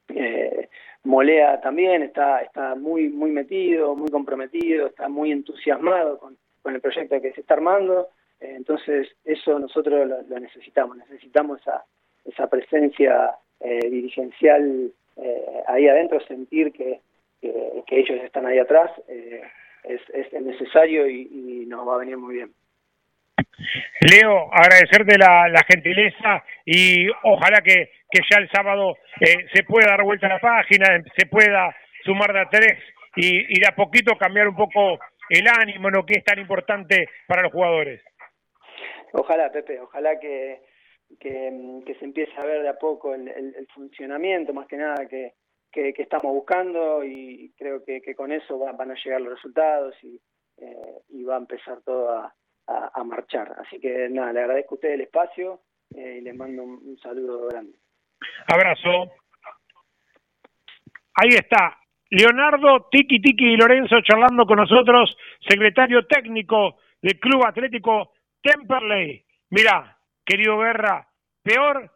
eh, 0.08 0.68
Molea 1.04 1.60
también 1.60 2.02
está, 2.02 2.40
está 2.40 2.74
muy, 2.74 3.08
muy 3.08 3.30
metido, 3.30 3.94
muy 3.94 4.10
comprometido, 4.10 4.86
está 4.86 5.08
muy 5.08 5.32
entusiasmado 5.32 6.18
con, 6.18 6.36
el 6.64 6.80
proyecto 6.80 7.20
que 7.20 7.32
se 7.32 7.40
está 7.40 7.54
armando. 7.54 8.08
Eh, 8.40 8.54
entonces 8.56 9.08
eso 9.24 9.58
nosotros 9.58 10.08
lo, 10.08 10.40
necesitamos, 10.40 10.96
necesitamos 10.96 11.60
esa, 11.60 11.84
esa 12.24 12.48
presencia 12.48 13.32
dirigencial 13.60 14.90
ahí 15.68 15.86
adentro, 15.86 16.18
sentir 16.26 16.72
que, 16.72 16.98
que, 17.40 18.00
ellos 18.00 18.24
están 18.24 18.44
ahí 18.44 18.58
atrás 18.58 18.90
es, 19.84 20.00
es, 20.12 20.32
necesario 20.32 21.08
y, 21.08 21.66
nos 21.66 21.86
va 21.86 21.94
a 21.94 21.98
venir 21.98 22.16
muy 22.16 22.34
bien. 22.34 22.50
Leo, 24.00 24.52
agradecerte 24.52 25.16
la, 25.16 25.48
la 25.48 25.62
gentileza 25.70 26.44
y 26.66 27.08
ojalá 27.22 27.60
que, 27.62 27.90
que 28.10 28.20
ya 28.30 28.38
el 28.38 28.50
sábado 28.50 28.96
eh, 29.20 29.46
se 29.52 29.62
pueda 29.64 29.90
dar 29.90 30.02
vuelta 30.02 30.26
a 30.26 30.34
la 30.34 30.38
página, 30.38 31.02
se 31.16 31.26
pueda 31.26 31.74
sumar 32.04 32.32
de 32.32 32.40
a 32.40 32.48
tres 32.50 32.78
y, 33.16 33.56
y 33.56 33.60
de 33.60 33.66
a 33.66 33.74
poquito 33.74 34.16
cambiar 34.18 34.48
un 34.48 34.56
poco 34.56 34.98
el 35.28 35.46
ánimo, 35.48 35.90
¿no? 35.90 36.04
que 36.04 36.14
es 36.18 36.24
tan 36.24 36.38
importante 36.38 37.08
para 37.26 37.42
los 37.42 37.52
jugadores. 37.52 38.02
Ojalá, 39.12 39.50
Pepe, 39.52 39.80
ojalá 39.80 40.18
que, 40.18 40.62
que, 41.20 41.96
se 41.98 42.04
empiece 42.04 42.32
a 42.38 42.44
ver 42.44 42.62
de 42.62 42.68
a 42.68 42.78
poco 42.78 43.14
el, 43.14 43.28
el 43.28 43.66
funcionamiento, 43.74 44.52
más 44.52 44.66
que 44.66 44.76
nada 44.76 45.06
que, 45.06 45.34
que, 45.72 45.94
estamos 45.96 46.32
buscando 46.32 47.02
y 47.02 47.52
creo 47.56 47.82
que, 47.84 48.14
con 48.14 48.30
eso 48.30 48.58
van 48.58 48.90
a 48.90 48.94
llegar 48.94 49.20
los 49.20 49.34
resultados 49.34 49.94
y, 50.02 50.20
eh, 50.58 50.98
y 51.08 51.24
va 51.24 51.36
a 51.36 51.38
empezar 51.38 51.80
todo 51.82 52.10
a, 52.10 52.34
marchar. 53.04 53.52
Así 53.58 53.80
que 53.80 54.08
nada, 54.08 54.32
le 54.32 54.40
agradezco 54.40 54.74
a 54.74 54.76
ustedes 54.76 54.94
el 54.94 55.00
espacio 55.02 55.62
eh, 55.94 56.18
y 56.18 56.20
les 56.20 56.34
mando 56.34 56.62
un, 56.62 56.96
saludo 57.02 57.48
grande. 57.48 57.76
Abrazo. 58.46 59.12
Ahí 61.14 61.30
está, 61.30 61.78
Leonardo 62.12 62.88
Tiki 62.90 63.22
Tiki 63.22 63.54
y 63.54 63.56
Lorenzo 63.56 64.02
charlando 64.02 64.44
con 64.44 64.58
nosotros, 64.58 65.16
secretario 65.48 66.04
técnico 66.04 66.76
del 67.00 67.18
Club 67.18 67.42
Atlético 67.46 68.12
Temperley. 68.42 69.24
Mira, 69.48 69.96
querido 70.22 70.58
Guerra, 70.58 71.08
peor 71.42 71.90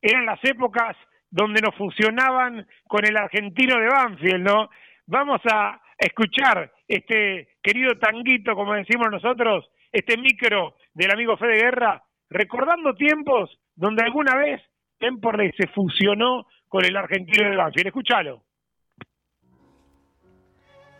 eran 0.00 0.24
las 0.24 0.42
épocas 0.44 0.96
donde 1.30 1.60
nos 1.60 1.74
funcionaban 1.74 2.66
con 2.88 3.04
el 3.04 3.14
argentino 3.18 3.78
de 3.78 3.88
Banfield, 3.88 4.42
¿no? 4.42 4.70
Vamos 5.06 5.42
a 5.52 5.78
escuchar 5.98 6.72
este 6.88 7.48
querido 7.62 7.98
tanguito, 7.98 8.54
como 8.54 8.72
decimos 8.72 9.08
nosotros, 9.10 9.68
este 9.92 10.16
micro 10.16 10.76
del 10.94 11.10
amigo 11.10 11.36
Fede 11.36 11.62
Guerra, 11.62 12.02
recordando 12.30 12.94
tiempos 12.94 13.58
donde 13.74 14.04
alguna 14.04 14.36
vez 14.36 14.62
Temperley 14.98 15.52
se 15.52 15.66
fusionó 15.68 16.46
con 16.66 16.82
el 16.86 16.96
argentino 16.96 17.50
de 17.50 17.56
Banfield. 17.56 17.88
Escúchalo. 17.88 18.44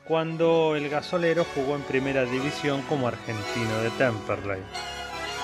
Cuando 0.04 0.74
el 0.76 0.88
gasolero 0.88 1.44
jugó 1.54 1.76
en 1.76 1.82
primera 1.82 2.24
división 2.24 2.82
como 2.82 3.06
argentino 3.06 3.78
de 3.82 3.90
Temperley. 3.90 4.60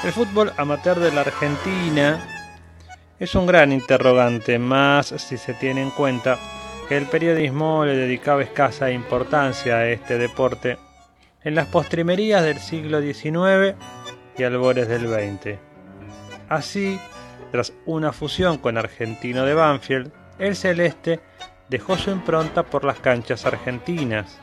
El 0.04 0.12
fútbol 0.12 0.52
amateur 0.56 0.98
de 0.98 1.12
la 1.12 1.20
Argentina 1.20 2.18
es 3.18 3.34
un 3.34 3.46
gran 3.46 3.72
interrogante, 3.72 4.58
más 4.58 5.06
si 5.06 5.38
se 5.38 5.54
tiene 5.54 5.82
en 5.82 5.90
cuenta 5.90 6.38
que 6.88 6.96
el 6.96 7.06
periodismo 7.06 7.84
le 7.84 7.96
dedicaba 7.96 8.42
escasa 8.42 8.90
importancia 8.90 9.76
a 9.76 9.88
este 9.88 10.18
deporte 10.18 10.78
en 11.42 11.54
las 11.54 11.66
postrimerías 11.68 12.42
del 12.42 12.58
siglo 12.58 13.00
XIX 13.00 13.76
y 14.36 14.42
albores 14.42 14.88
del 14.88 15.08
XX. 15.08 15.58
Así, 16.48 17.00
tras 17.52 17.72
una 17.86 18.12
fusión 18.12 18.58
con 18.58 18.76
Argentino 18.76 19.44
de 19.44 19.54
Banfield, 19.54 20.12
el 20.38 20.54
celeste 20.56 21.20
dejó 21.68 21.96
su 21.96 22.10
impronta 22.10 22.62
por 22.62 22.84
las 22.84 22.98
canchas 23.00 23.46
argentinas. 23.46 24.38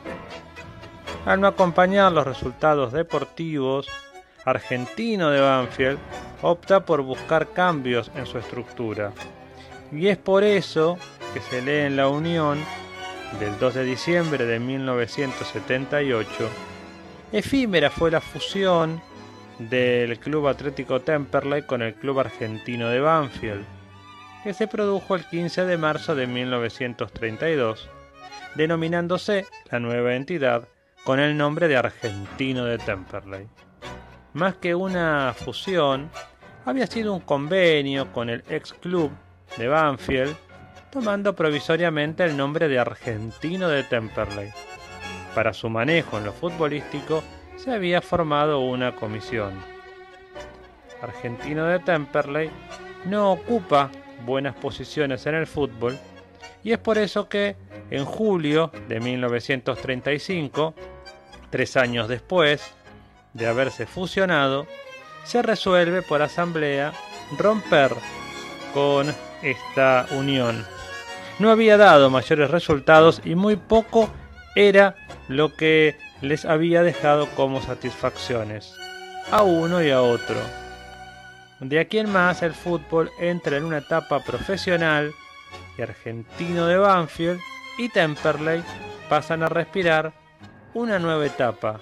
Al 1.26 1.40
no 1.40 1.46
acompañar 1.46 2.12
los 2.12 2.26
resultados 2.26 2.92
deportivos, 2.92 3.88
Argentino 4.44 5.30
de 5.30 5.40
Banfield 5.40 5.98
opta 6.42 6.84
por 6.84 7.02
buscar 7.02 7.48
cambios 7.52 8.10
en 8.14 8.26
su 8.26 8.38
estructura. 8.38 9.12
Y 9.90 10.08
es 10.08 10.18
por 10.18 10.44
eso 10.44 10.98
que 11.32 11.40
se 11.40 11.62
lee 11.62 11.86
en 11.86 11.96
la 11.96 12.08
Unión 12.08 12.58
del 13.40 13.58
2 13.58 13.74
de 13.74 13.84
diciembre 13.84 14.44
de 14.44 14.60
1978, 14.60 16.28
efímera 17.32 17.90
fue 17.90 18.10
la 18.10 18.20
fusión 18.20 19.00
del 19.58 20.18
Club 20.18 20.48
Atlético 20.48 21.00
Temperley 21.00 21.62
con 21.62 21.82
el 21.82 21.94
Club 21.94 22.20
Argentino 22.20 22.88
de 22.88 23.00
Banfield, 23.00 23.64
que 24.44 24.52
se 24.52 24.68
produjo 24.68 25.14
el 25.14 25.24
15 25.24 25.64
de 25.64 25.78
marzo 25.78 26.14
de 26.14 26.26
1932, 26.26 27.88
denominándose 28.54 29.46
la 29.70 29.80
nueva 29.80 30.14
entidad 30.14 30.68
con 31.02 31.18
el 31.18 31.34
nombre 31.34 31.66
de 31.66 31.78
Argentino 31.78 32.66
de 32.66 32.76
Temperley. 32.76 33.48
Más 34.34 34.56
que 34.56 34.74
una 34.74 35.32
fusión, 35.34 36.10
había 36.66 36.86
sido 36.86 37.14
un 37.14 37.20
convenio 37.20 38.12
con 38.12 38.28
el 38.28 38.44
ex 38.50 38.74
club 38.74 39.10
de 39.56 39.66
Banfield, 39.66 40.36
tomando 40.90 41.34
provisoriamente 41.34 42.22
el 42.24 42.36
nombre 42.36 42.68
de 42.68 42.78
Argentino 42.78 43.68
de 43.68 43.82
Temperley. 43.82 44.50
Para 45.34 45.54
su 45.54 45.70
manejo 45.70 46.18
en 46.18 46.26
lo 46.26 46.34
futbolístico 46.34 47.24
se 47.56 47.72
había 47.72 48.02
formado 48.02 48.60
una 48.60 48.94
comisión. 48.94 49.54
Argentino 51.00 51.64
de 51.64 51.78
Temperley 51.78 52.50
no 53.06 53.32
ocupa 53.32 53.90
buenas 54.24 54.54
posiciones 54.56 55.26
en 55.26 55.34
el 55.34 55.46
fútbol 55.46 55.98
y 56.64 56.72
es 56.72 56.78
por 56.78 56.98
eso 56.98 57.28
que 57.28 57.56
en 57.90 58.04
julio 58.04 58.72
de 58.88 58.98
1935, 58.98 60.74
tres 61.50 61.76
años 61.76 62.08
después 62.08 62.74
de 63.34 63.46
haberse 63.46 63.86
fusionado, 63.86 64.66
se 65.24 65.42
resuelve 65.42 66.02
por 66.02 66.22
asamblea 66.22 66.92
romper 67.38 67.92
con 68.72 69.14
esta 69.42 70.06
unión. 70.12 70.64
No 71.38 71.50
había 71.50 71.76
dado 71.76 72.10
mayores 72.10 72.50
resultados 72.50 73.20
y 73.24 73.34
muy 73.34 73.56
poco 73.56 74.08
era 74.54 74.96
lo 75.28 75.54
que 75.54 75.96
les 76.22 76.44
había 76.44 76.82
dejado 76.82 77.28
como 77.34 77.60
satisfacciones 77.60 78.72
a 79.30 79.42
uno 79.42 79.82
y 79.82 79.90
a 79.90 80.00
otro. 80.00 80.63
De 81.60 81.78
aquí 81.78 81.98
en 81.98 82.10
más 82.10 82.42
el 82.42 82.52
fútbol 82.52 83.10
entra 83.18 83.56
en 83.56 83.64
una 83.64 83.78
etapa 83.78 84.22
profesional 84.24 85.14
y 85.78 85.82
argentino 85.82 86.66
de 86.66 86.76
Banfield 86.76 87.40
y 87.78 87.88
Temperley 87.88 88.62
pasan 89.08 89.42
a 89.42 89.48
respirar 89.48 90.12
una 90.74 90.98
nueva 90.98 91.24
etapa, 91.24 91.80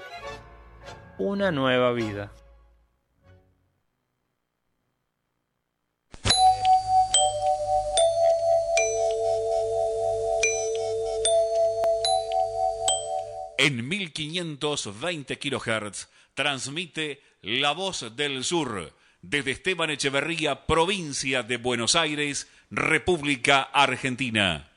una 1.18 1.50
nueva 1.50 1.92
vida. 1.92 2.32
En 13.56 13.88
1520 13.88 15.38
kHz 15.38 16.08
transmite 16.34 17.22
La 17.42 17.72
Voz 17.72 18.16
del 18.16 18.42
Sur 18.44 19.01
desde 19.22 19.52
Esteban 19.52 19.90
Echeverría, 19.90 20.66
provincia 20.66 21.44
de 21.44 21.56
Buenos 21.56 21.94
Aires, 21.94 22.48
República 22.70 23.62
Argentina. 23.62 24.68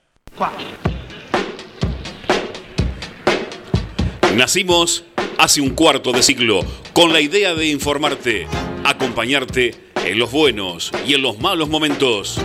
Nacimos 4.36 5.04
hace 5.40 5.62
un 5.62 5.72
cuarto 5.72 6.12
de 6.12 6.22
siglo 6.22 6.60
con 6.94 7.12
la 7.12 7.22
idea 7.22 7.56
de 7.56 7.68
informarte, 7.68 8.48
acompañarte 8.84 9.74
en 9.96 10.20
los 10.20 10.32
buenos 10.32 10.92
y 11.08 11.16
en 11.16 11.24
los 11.24 11.40
malos 11.40 11.68
momentos. 11.68 12.40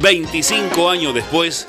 25 0.00 0.88
años 0.88 1.14
después, 1.14 1.68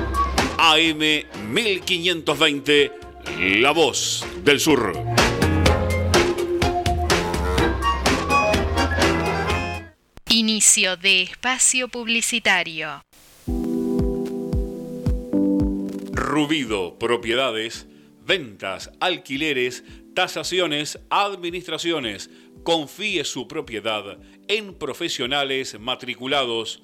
AM 0.63 0.99
1520, 1.51 2.91
La 3.61 3.71
Voz 3.71 4.23
del 4.43 4.59
Sur. 4.59 4.93
Inicio 10.29 10.97
de 10.97 11.23
espacio 11.23 11.87
publicitario. 11.87 13.01
Rubido 16.11 16.99
Propiedades, 16.99 17.87
ventas, 18.23 18.91
alquileres, 18.99 19.83
tasaciones, 20.13 20.99
administraciones. 21.09 22.29
Confíe 22.61 23.25
su 23.25 23.47
propiedad 23.47 24.19
en 24.47 24.75
profesionales 24.75 25.79
matriculados. 25.79 26.83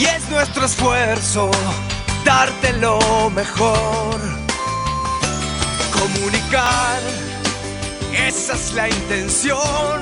y 0.00 0.06
es 0.06 0.30
nuestro 0.30 0.64
esfuerzo 0.64 1.50
darte 2.24 2.72
lo 2.74 3.28
mejor. 3.28 4.18
Comunicar, 5.92 7.00
esa 8.14 8.54
es 8.54 8.72
la 8.72 8.88
intención. 8.88 10.00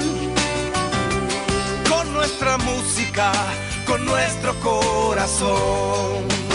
Con 1.88 2.12
nuestra 2.14 2.59
música, 2.59 3.32
con 3.86 4.05
nuestro 4.05 4.55
corazón. 4.61 6.47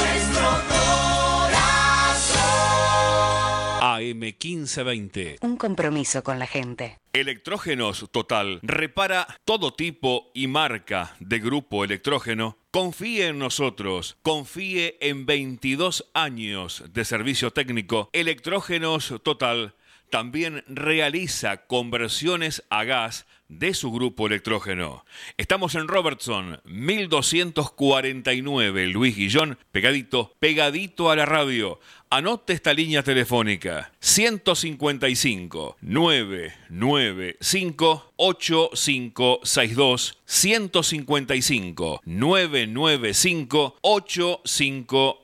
AM 4.03 4.19
1520. 4.19 5.37
Un 5.41 5.57
compromiso 5.57 6.23
con 6.23 6.39
la 6.39 6.47
gente. 6.47 6.99
Electrógenos 7.13 8.09
Total 8.11 8.59
repara 8.63 9.27
todo 9.45 9.73
tipo 9.73 10.31
y 10.33 10.47
marca 10.47 11.15
de 11.19 11.39
grupo 11.39 11.83
electrógeno. 11.83 12.57
Confíe 12.71 13.27
en 13.27 13.39
nosotros, 13.39 14.17
confíe 14.23 14.97
en 14.99 15.25
22 15.25 16.09
años 16.13 16.83
de 16.91 17.05
servicio 17.05 17.51
técnico. 17.51 18.09
Electrógenos 18.13 19.13
Total 19.23 19.75
también 20.09 20.63
realiza 20.67 21.65
conversiones 21.65 22.63
a 22.69 22.83
gas 22.83 23.25
de 23.59 23.73
su 23.73 23.91
grupo 23.91 24.27
electrógeno. 24.27 25.05
Estamos 25.37 25.75
en 25.75 25.87
Robertson, 25.87 26.59
1249, 26.65 28.87
Luis 28.87 29.15
Guillón, 29.15 29.57
pegadito, 29.71 30.35
pegadito 30.39 31.09
a 31.09 31.15
la 31.15 31.25
radio. 31.25 31.79
Anote 32.09 32.51
esta 32.53 32.73
línea 32.73 33.01
telefónica, 33.01 33.93
155 33.99 35.77
995 35.81 38.13
8562 38.17 40.19
155 40.25 42.01
995 42.05 43.77
8562. 43.81 45.22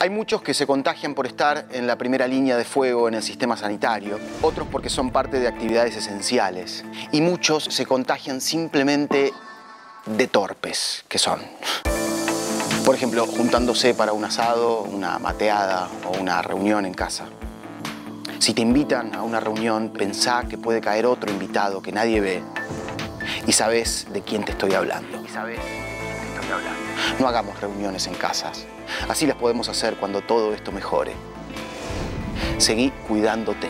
Hay 0.00 0.10
muchos 0.10 0.42
que 0.42 0.54
se 0.54 0.64
contagian 0.64 1.14
por 1.14 1.26
estar 1.26 1.66
en 1.72 1.88
la 1.88 1.96
primera 1.96 2.28
línea 2.28 2.56
de 2.56 2.64
fuego 2.64 3.08
en 3.08 3.14
el 3.14 3.22
sistema 3.22 3.56
sanitario, 3.56 4.20
otros 4.42 4.68
porque 4.70 4.90
son 4.90 5.10
parte 5.10 5.40
de 5.40 5.48
actividades 5.48 5.96
esenciales 5.96 6.84
y 7.10 7.20
muchos 7.20 7.64
se 7.64 7.84
contagian 7.84 8.40
simplemente 8.40 9.32
de 10.06 10.26
torpes 10.28 11.04
que 11.08 11.18
son. 11.18 11.40
Por 12.84 12.94
ejemplo, 12.94 13.26
juntándose 13.26 13.92
para 13.92 14.12
un 14.12 14.24
asado, 14.24 14.82
una 14.82 15.18
mateada 15.18 15.88
o 16.04 16.16
una 16.16 16.42
reunión 16.42 16.86
en 16.86 16.94
casa. 16.94 17.24
Si 18.38 18.54
te 18.54 18.62
invitan 18.62 19.16
a 19.16 19.22
una 19.22 19.40
reunión, 19.40 19.92
pensá 19.92 20.44
que 20.48 20.56
puede 20.56 20.80
caer 20.80 21.06
otro 21.06 21.28
invitado 21.28 21.82
que 21.82 21.90
nadie 21.90 22.20
ve 22.20 22.42
y 23.48 23.52
sabes 23.52 24.06
de 24.12 24.22
quién 24.22 24.44
te 24.44 24.52
estoy 24.52 24.74
hablando. 24.74 25.20
Y 25.24 25.28
sabes 25.28 25.56
de 25.56 25.64
quién 25.64 26.34
te 26.34 26.40
estoy 26.40 26.52
hablando. 26.52 26.87
No 27.18 27.28
hagamos 27.28 27.60
reuniones 27.60 28.06
en 28.06 28.14
casas. 28.14 28.66
Así 29.08 29.26
las 29.26 29.36
podemos 29.36 29.68
hacer 29.68 29.96
cuando 29.96 30.20
todo 30.22 30.54
esto 30.54 30.72
mejore. 30.72 31.12
Seguí 32.58 32.90
cuidándote. 33.06 33.68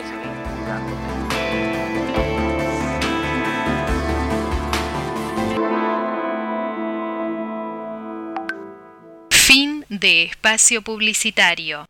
Fin 9.31 9.85
de 9.89 10.23
espacio 10.23 10.81
publicitario. 10.81 11.85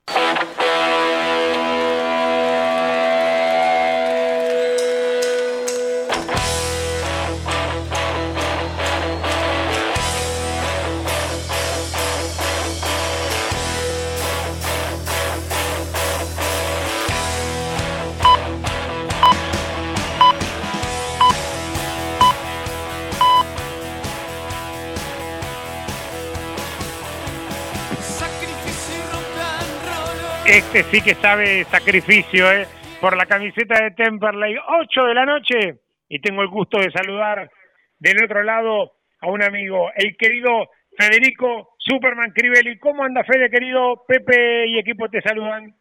Este 30.50 30.82
sí 30.86 31.00
que 31.04 31.14
sabe 31.14 31.64
sacrificio, 31.66 32.52
¿eh? 32.52 32.66
Por 33.00 33.16
la 33.16 33.28
camiseta 33.28 33.84
de 33.84 33.92
Temperley, 33.92 34.56
8 34.58 35.04
de 35.06 35.14
la 35.14 35.24
noche. 35.24 35.80
Y 36.08 36.20
tengo 36.22 36.42
el 36.42 36.48
gusto 36.48 36.80
de 36.80 36.90
saludar 36.90 37.52
del 38.00 38.24
otro 38.24 38.42
lado 38.42 38.94
a 39.22 39.30
un 39.30 39.44
amigo, 39.44 39.92
el 39.96 40.18
querido 40.18 40.72
Federico 40.98 41.76
Superman 41.78 42.32
Crivelli. 42.32 42.80
¿Cómo 42.80 43.04
anda 43.04 43.24
Fede, 43.26 43.52
querido? 43.52 44.04
Pepe 44.08 44.66
y 44.66 44.80
equipo 44.80 45.08
te 45.08 45.22
saludan. 45.22 45.72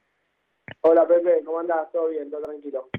Hola 0.83 1.09
Pepe, 1.09 1.43
¿cómo 1.47 1.61
andas? 1.61 1.91
¿Todo 1.91 2.11
bien? 2.11 2.31
¿Todo 2.31 2.43
tranquilo? 2.43 2.91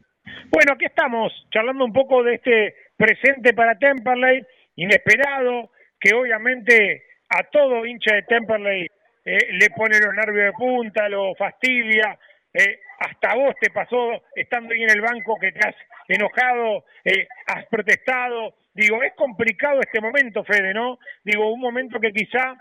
Bueno, 0.51 0.73
aquí 0.73 0.85
estamos, 0.85 1.31
charlando 1.51 1.85
un 1.85 1.93
poco 1.93 2.23
de 2.23 2.33
este 2.33 2.75
presente 2.97 3.53
para 3.53 3.77
Temperley, 3.77 4.41
inesperado, 4.75 5.69
que 5.99 6.15
obviamente 6.15 7.03
a 7.29 7.43
todo 7.43 7.85
hincha 7.85 8.15
de 8.15 8.23
Temperley 8.23 8.87
eh, 9.25 9.47
le 9.51 9.69
pone 9.71 9.99
los 9.99 10.13
nervios 10.13 10.45
de 10.45 10.53
punta, 10.53 11.09
lo 11.09 11.35
fastidia. 11.35 12.17
Eh, 12.53 12.79
hasta 12.99 13.35
vos 13.35 13.53
te 13.59 13.69
pasó 13.69 14.23
estando 14.35 14.73
ahí 14.73 14.83
en 14.83 14.89
el 14.89 15.01
banco 15.01 15.37
que 15.39 15.51
te 15.51 15.67
has 15.67 15.75
enojado, 16.07 16.85
eh, 17.03 17.27
has 17.47 17.65
protestado. 17.67 18.55
Digo, 18.73 19.01
es 19.03 19.13
complicado 19.13 19.79
este 19.81 20.01
momento, 20.01 20.43
Fede, 20.43 20.73
¿no? 20.73 20.99
Digo, 21.23 21.51
un 21.51 21.59
momento 21.59 21.99
que 21.99 22.11
quizá 22.11 22.55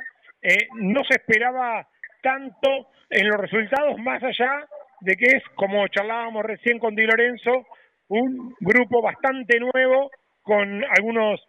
no 0.75 1.03
se 1.05 1.15
esperaba 1.17 1.87
tanto 2.23 2.89
en 3.11 3.29
los 3.29 3.41
resultados, 3.41 3.99
más 3.99 4.23
allá 4.23 4.67
de 5.01 5.17
que 5.17 5.37
es, 5.37 5.43
como 5.55 5.87
charlábamos 5.89 6.45
recién 6.45 6.79
con 6.79 6.95
Di 6.95 7.05
Lorenzo, 7.05 7.67
un 8.09 8.55
grupo 8.61 9.03
bastante 9.03 9.59
nuevo, 9.61 10.11
con 10.43 10.85
algunos 10.97 11.41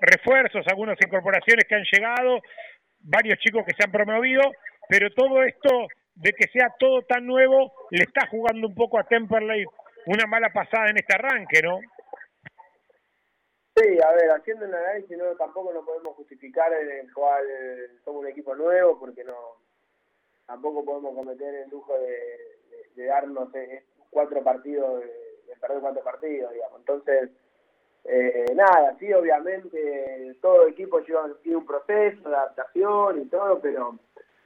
refuerzos, 0.00 0.66
algunas 0.68 0.98
incorporaciones 1.00 1.64
que 1.64 1.74
han 1.74 1.84
llegado, 1.90 2.40
varios 3.08 3.38
chicos 3.38 3.64
que 3.66 3.74
se 3.74 3.84
han 3.84 3.92
promovido, 3.92 4.42
pero 4.88 5.10
todo 5.10 5.42
esto 5.42 5.88
de 6.14 6.32
que 6.32 6.48
sea 6.48 6.74
todo 6.78 7.02
tan 7.02 7.26
nuevo 7.26 7.72
le 7.90 8.02
está 8.04 8.26
jugando 8.28 8.68
un 8.68 8.74
poco 8.74 8.98
a 8.98 9.04
Temperley 9.04 9.64
una 10.06 10.26
mala 10.26 10.50
pasada 10.52 10.90
en 10.90 10.98
este 10.98 11.14
arranque, 11.14 11.60
¿no? 11.62 11.80
Sí, 13.76 13.98
a 14.02 14.12
ver, 14.12 14.30
haciendo 14.30 14.64
el 14.64 14.74
análisis 14.74 15.16
no, 15.16 15.36
tampoco 15.36 15.72
lo 15.72 15.84
podemos 15.84 16.16
justificar 16.16 16.72
en 16.72 17.06
el 17.06 17.12
cual 17.12 17.44
somos 18.04 18.22
un 18.22 18.28
equipo 18.28 18.54
nuevo 18.54 18.98
porque 18.98 19.22
no 19.22 19.36
tampoco 20.46 20.84
podemos 20.84 21.14
cometer 21.14 21.54
el 21.54 21.70
lujo 21.70 21.94
de, 21.98 23.06
darnos 23.06 23.54
eh, 23.54 23.84
cuatro 24.10 24.42
partidos, 24.42 25.00
de, 25.00 25.54
perder 25.60 25.80
cuatro 25.80 26.02
partidos, 26.02 26.52
digamos. 26.52 26.80
Entonces, 26.80 27.30
eh, 28.04 28.46
nada, 28.54 28.96
sí, 28.98 29.12
obviamente 29.12 30.36
todo 30.40 30.62
el 30.64 30.70
equipo 30.70 31.00
lleva 31.00 31.26
un 31.26 31.66
proceso 31.66 32.28
de 32.28 32.34
adaptación 32.34 33.22
y 33.22 33.24
todo, 33.26 33.58
pero 33.60 33.96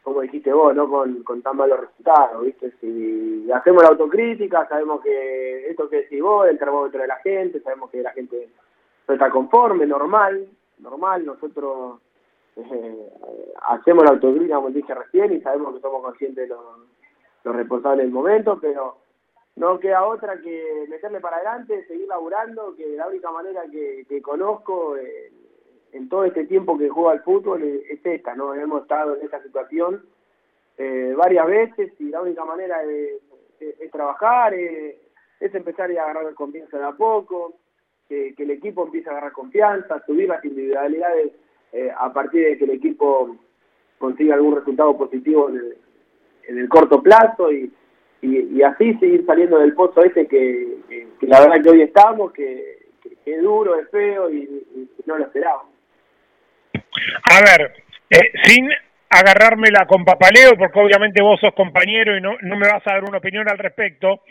como 0.02 0.20
dijiste 0.20 0.52
vos, 0.52 0.74
no 0.74 0.88
con, 0.88 1.22
con 1.22 1.42
tan 1.42 1.56
malos 1.56 1.80
resultados, 1.80 2.44
¿viste? 2.44 2.72
Si 2.80 3.50
hacemos 3.52 3.82
la 3.82 3.90
autocrítica, 3.90 4.66
sabemos 4.68 5.00
que 5.00 5.68
esto 5.70 5.88
que 5.88 6.02
decís 6.02 6.20
vos, 6.20 6.48
el 6.48 6.58
termómetro 6.58 7.00
de 7.00 7.06
la 7.06 7.16
gente, 7.16 7.60
sabemos 7.60 7.90
que 7.90 8.02
la 8.02 8.10
gente 8.12 8.48
no 9.06 9.14
está 9.14 9.30
conforme, 9.30 9.86
normal, 9.86 10.48
normal, 10.78 11.24
nosotros 11.24 12.00
eh, 12.56 13.08
hacemos 13.68 14.04
la 14.04 14.10
autocrítica, 14.10 14.56
como 14.56 14.70
dije 14.70 14.92
recién, 14.92 15.32
y 15.34 15.40
sabemos 15.40 15.74
que 15.74 15.80
somos 15.80 16.02
conscientes 16.02 16.48
de 16.48 16.54
los, 16.54 16.60
los 17.44 17.56
responsables 17.56 18.04
del 18.04 18.12
momento, 18.12 18.58
pero 18.60 18.96
no 19.56 19.78
queda 19.78 20.06
otra 20.06 20.40
que 20.40 20.86
meterle 20.88 21.20
para 21.20 21.36
adelante, 21.36 21.84
seguir 21.86 22.08
laburando, 22.08 22.74
que 22.74 22.96
la 22.96 23.08
única 23.08 23.30
manera 23.30 23.62
que, 23.70 24.22
conozco 24.22 24.96
eh, 24.96 25.30
en 25.92 26.08
todo 26.08 26.24
este 26.24 26.44
tiempo 26.44 26.78
que 26.78 26.88
juega 26.88 27.12
al 27.12 27.22
fútbol 27.22 27.62
es, 27.62 28.00
esta, 28.04 28.34
¿no? 28.34 28.54
Hemos 28.54 28.82
estado 28.82 29.16
en 29.16 29.24
esta 29.24 29.42
situación 29.42 30.04
eh, 30.78 31.14
varias 31.16 31.46
veces 31.46 31.92
y 31.98 32.04
la 32.08 32.22
única 32.22 32.44
manera 32.44 32.82
es, 32.82 33.20
trabajar, 33.90 34.54
es, 34.54 34.96
empezar 35.38 35.90
a 35.90 36.02
agarrar 36.02 36.34
confianza 36.34 36.78
de 36.78 36.84
a 36.84 36.92
poco, 36.92 37.54
que, 38.08 38.34
el 38.36 38.50
equipo 38.50 38.84
empiece 38.84 39.08
a 39.08 39.12
agarrar 39.12 39.32
confianza, 39.32 40.02
subir 40.06 40.28
las 40.28 40.44
individualidades 40.44 41.32
eh, 41.72 41.90
a 41.96 42.12
partir 42.12 42.46
de 42.46 42.58
que 42.58 42.64
el 42.64 42.70
equipo 42.70 43.36
consiga 43.98 44.34
algún 44.34 44.56
resultado 44.56 44.96
positivo 44.96 45.50
en 45.50 45.56
el, 45.56 45.76
en 46.48 46.58
el 46.58 46.68
corto 46.68 47.02
plazo 47.02 47.52
y 47.52 47.72
y, 48.22 48.62
así 48.62 48.94
seguir 48.94 49.26
saliendo 49.26 49.58
del 49.58 49.74
pozo 49.74 50.04
ese 50.04 50.26
que, 50.26 50.78
la 51.22 51.40
verdad 51.40 51.62
que 51.62 51.70
hoy 51.70 51.82
estamos, 51.82 52.32
que, 52.32 52.78
es 53.26 53.42
duro, 53.42 53.78
es 53.78 53.90
feo 53.90 54.30
y, 54.30 54.62
no 55.06 55.18
lo 55.18 55.24
esperábamos. 55.24 55.72
A 56.72 57.40
ver, 57.40 57.72
eh, 58.10 58.32
sin 58.44 58.68
agarrármela 59.10 59.86
con 59.86 60.04
papaleo, 60.04 60.52
porque 60.56 60.78
obviamente 60.78 61.22
vos 61.22 61.40
sos 61.40 61.52
compañero 61.54 62.16
y 62.16 62.20
no, 62.20 62.36
no 62.40 62.56
me 62.56 62.68
vas 62.68 62.86
a 62.86 62.94
dar 62.94 63.04
una 63.04 63.18
opinión 63.18 63.48
al 63.48 63.58
respecto, 63.58 64.22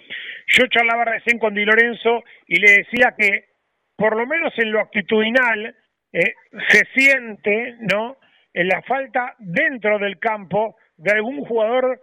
yo 0.48 0.66
charlaba 0.68 1.06
recién 1.06 1.38
con 1.38 1.54
Di 1.54 1.66
Lorenzo 1.66 2.24
y 2.48 2.60
le 2.60 2.72
decía 2.78 3.14
que, 3.18 3.50
por 3.96 4.18
lo 4.18 4.26
menos 4.26 4.54
en 4.58 4.72
lo 4.72 4.80
actitudinal, 4.80 5.76
eh, 6.14 6.34
se 6.70 6.86
siente, 6.96 7.76
¿no?, 7.82 8.18
en 8.54 8.68
la 8.68 8.82
falta 8.82 9.36
dentro 9.40 9.98
del 9.98 10.20
campo 10.20 10.76
de 10.98 11.12
algún 11.12 11.46
jugador 11.46 12.02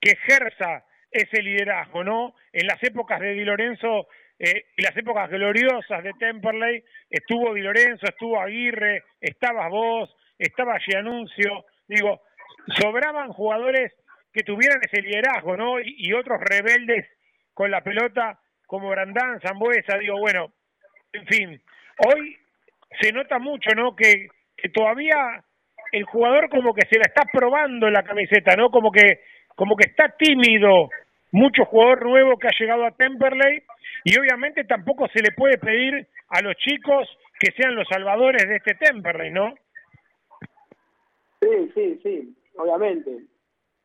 que 0.00 0.12
ejerza 0.12 0.84
ese 1.10 1.42
liderazgo, 1.42 2.04
¿no? 2.04 2.34
En 2.52 2.66
las 2.66 2.82
épocas 2.82 3.20
de 3.20 3.32
Di 3.32 3.44
Lorenzo, 3.44 4.08
eh, 4.38 4.66
en 4.76 4.84
las 4.84 4.96
épocas 4.96 5.30
gloriosas 5.30 6.02
de 6.02 6.12
Temperley, 6.18 6.84
estuvo 7.10 7.54
Di 7.54 7.62
Lorenzo, 7.62 8.06
estuvo 8.06 8.40
Aguirre, 8.40 9.04
estabas 9.20 9.70
vos, 9.70 10.14
estaba 10.38 10.78
Gianuncio, 10.78 11.64
digo, 11.88 12.20
sobraban 12.78 13.32
jugadores 13.32 13.92
que 14.32 14.42
tuvieran 14.42 14.80
ese 14.82 15.02
liderazgo, 15.02 15.56
¿no? 15.56 15.80
Y, 15.80 16.12
otros 16.12 16.40
rebeldes 16.40 17.06
con 17.54 17.70
la 17.70 17.82
pelota 17.82 18.38
como 18.66 18.90
Brandán, 18.90 19.40
Zambuesa, 19.40 19.96
digo, 19.98 20.18
bueno, 20.18 20.52
en 21.12 21.26
fin, 21.26 21.62
hoy 22.06 22.36
se 23.00 23.12
nota 23.12 23.38
mucho, 23.38 23.70
¿no? 23.74 23.96
Que, 23.96 24.28
que 24.56 24.68
todavía 24.68 25.42
el 25.90 26.04
jugador 26.04 26.50
como 26.50 26.74
que 26.74 26.86
se 26.86 26.98
la 26.98 27.04
está 27.06 27.24
probando 27.32 27.88
en 27.88 27.94
la 27.94 28.02
camiseta, 28.02 28.54
¿no? 28.56 28.70
Como 28.70 28.92
que 28.92 29.20
como 29.58 29.74
que 29.74 29.88
está 29.88 30.08
tímido, 30.16 30.88
mucho 31.32 31.64
jugador 31.64 32.06
nuevo 32.06 32.38
que 32.38 32.46
ha 32.46 32.58
llegado 32.60 32.86
a 32.86 32.92
Temperley 32.92 33.60
y 34.04 34.16
obviamente 34.16 34.62
tampoco 34.62 35.08
se 35.08 35.20
le 35.20 35.32
puede 35.32 35.58
pedir 35.58 36.06
a 36.28 36.40
los 36.42 36.54
chicos 36.54 37.08
que 37.40 37.50
sean 37.56 37.74
los 37.74 37.88
salvadores 37.88 38.48
de 38.48 38.54
este 38.54 38.76
Temperley, 38.76 39.32
¿no? 39.32 39.52
Sí, 41.40 41.72
sí, 41.74 42.00
sí, 42.04 42.36
obviamente. 42.56 43.24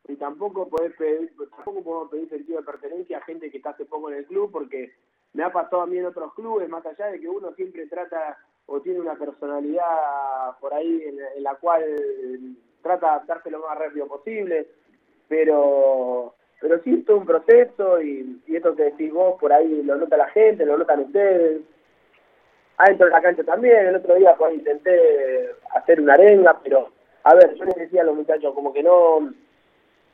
Y 0.06 0.14
tampoco 0.14 0.68
podés 0.68 0.94
pedir, 0.94 1.32
tampoco 1.56 1.82
podemos 1.82 2.10
pedir 2.10 2.28
sentido 2.28 2.60
de 2.60 2.66
pertenencia 2.66 3.18
a 3.18 3.24
gente 3.24 3.50
que 3.50 3.56
está 3.56 3.70
hace 3.70 3.84
poco 3.84 4.12
en 4.12 4.18
el 4.18 4.26
club 4.26 4.52
porque 4.52 4.92
me 5.32 5.42
ha 5.42 5.50
pasado 5.50 5.82
a 5.82 5.86
mí 5.86 5.98
en 5.98 6.06
otros 6.06 6.34
clubes, 6.34 6.68
más 6.68 6.86
allá 6.86 7.06
de 7.06 7.18
que 7.18 7.28
uno 7.28 7.52
siempre 7.54 7.88
trata 7.88 8.38
o 8.66 8.80
tiene 8.80 9.00
una 9.00 9.16
personalidad 9.16 10.56
por 10.60 10.72
ahí 10.72 11.02
en 11.36 11.42
la 11.42 11.56
cual 11.56 11.82
trata 12.80 13.06
de 13.06 13.12
adaptarse 13.12 13.50
lo 13.50 13.58
más 13.58 13.76
rápido 13.76 14.06
posible 14.06 14.68
pero 15.28 16.34
pero 16.60 16.80
sí 16.82 16.94
es 16.94 17.04
todo 17.04 17.18
un 17.18 17.26
proceso 17.26 18.00
y, 18.00 18.40
esto 18.48 18.74
que 18.74 18.84
decís 18.84 19.12
vos 19.12 19.38
por 19.38 19.52
ahí 19.52 19.82
lo 19.82 19.96
nota 19.96 20.16
la 20.16 20.30
gente, 20.30 20.64
lo 20.64 20.78
notan 20.78 21.00
ustedes. 21.00 21.60
Adentro 22.78 23.04
de 23.06 23.12
la 23.12 23.20
cancha 23.20 23.44
también, 23.44 23.86
el 23.86 23.96
otro 23.96 24.14
día 24.14 24.34
pues, 24.36 24.54
intenté 24.54 25.50
hacer 25.74 26.00
una 26.00 26.14
arenga, 26.14 26.58
pero 26.64 26.88
a 27.22 27.34
ver, 27.34 27.54
yo 27.54 27.66
les 27.66 27.74
decía 27.74 28.00
a 28.00 28.04
los 28.04 28.16
muchachos 28.16 28.54
como 28.54 28.72
que 28.72 28.82
no, 28.82 29.30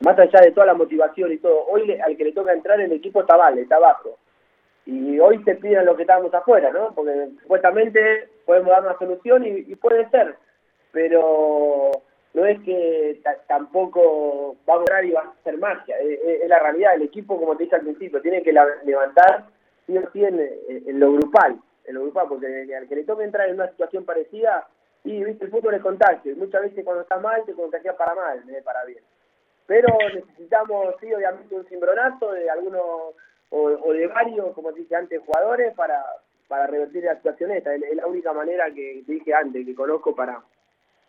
más 0.01 0.19
allá 0.19 0.41
de 0.41 0.51
toda 0.51 0.65
la 0.65 0.73
motivación 0.73 1.31
y 1.31 1.37
todo, 1.37 1.65
hoy 1.67 1.97
al 1.99 2.17
que 2.17 2.25
le 2.25 2.33
toca 2.33 2.51
entrar 2.51 2.81
en 2.81 2.87
el 2.87 2.97
equipo 2.97 3.21
está 3.21 3.37
vale, 3.37 3.61
está 3.61 3.77
abajo. 3.77 4.17
Y 4.85 5.19
hoy 5.19 5.41
se 5.45 5.55
piden 5.55 5.85
lo 5.85 5.95
que 5.95 6.01
estábamos 6.01 6.33
afuera, 6.33 6.69
¿no? 6.71 6.93
Porque 6.93 7.29
supuestamente 7.43 8.27
podemos 8.45 8.71
dar 8.71 8.81
una 8.81 8.97
solución 8.97 9.45
y 9.45 9.73
puede 9.75 10.09
ser, 10.09 10.35
pero 10.91 11.91
no 12.33 12.45
es 12.45 12.59
que 12.61 13.21
tampoco 13.47 14.55
va 14.69 14.75
a 14.75 14.79
durar 14.79 15.05
y 15.05 15.11
va 15.11 15.21
a 15.21 15.43
ser 15.43 15.57
magia, 15.57 15.97
es, 15.99 16.47
la 16.47 16.59
realidad. 16.59 16.95
El 16.95 17.03
equipo, 17.03 17.37
como 17.37 17.55
te 17.57 17.63
dije 17.63 17.75
al 17.75 17.81
principio, 17.81 18.21
tiene 18.21 18.41
que 18.41 18.53
levantar 18.53 19.47
sí 19.85 19.97
o 19.97 20.09
sí 20.11 20.23
en, 20.23 20.99
lo 20.99 21.13
grupal, 21.13 21.59
en 21.85 21.95
lo 21.95 22.03
grupal, 22.03 22.27
porque 22.29 22.75
al 22.75 22.87
que 22.87 22.95
le 22.95 23.03
toque 23.03 23.23
entrar 23.23 23.49
en 23.49 23.55
una 23.55 23.69
situación 23.69 24.05
parecida, 24.05 24.67
y 25.03 25.23
viste, 25.23 25.45
el 25.45 25.51
fútbol 25.51 25.73
es 25.73 25.81
contagio, 25.81 26.31
y 26.31 26.35
muchas 26.35 26.61
veces 26.61 26.85
cuando 26.85 27.01
estás 27.01 27.21
mal 27.21 27.43
te 27.45 27.53
contagias 27.53 27.95
para 27.95 28.15
mal, 28.15 28.43
no 28.45 28.53
para 28.63 28.85
bien. 28.85 29.03
Pero 29.67 29.87
necesitamos, 30.13 30.95
sí, 30.99 31.13
obviamente, 31.13 31.55
un 31.55 31.65
cimbronazo 31.65 32.31
de 32.31 32.49
algunos 32.49 33.15
o, 33.49 33.93
de 33.93 34.07
varios, 34.07 34.53
como 34.53 34.71
te 34.71 34.79
dije 34.79 34.95
antes, 34.95 35.21
jugadores 35.25 35.73
para, 35.75 36.03
para 36.47 36.67
revertir 36.67 37.03
la 37.03 37.15
situación 37.15 37.51
esta. 37.51 37.75
Es, 37.75 37.95
la 37.95 38.07
única 38.07 38.31
manera 38.33 38.71
que 38.73 39.03
dije 39.05 39.33
antes, 39.33 39.65
que 39.65 39.75
conozco 39.75 40.15
para 40.15 40.41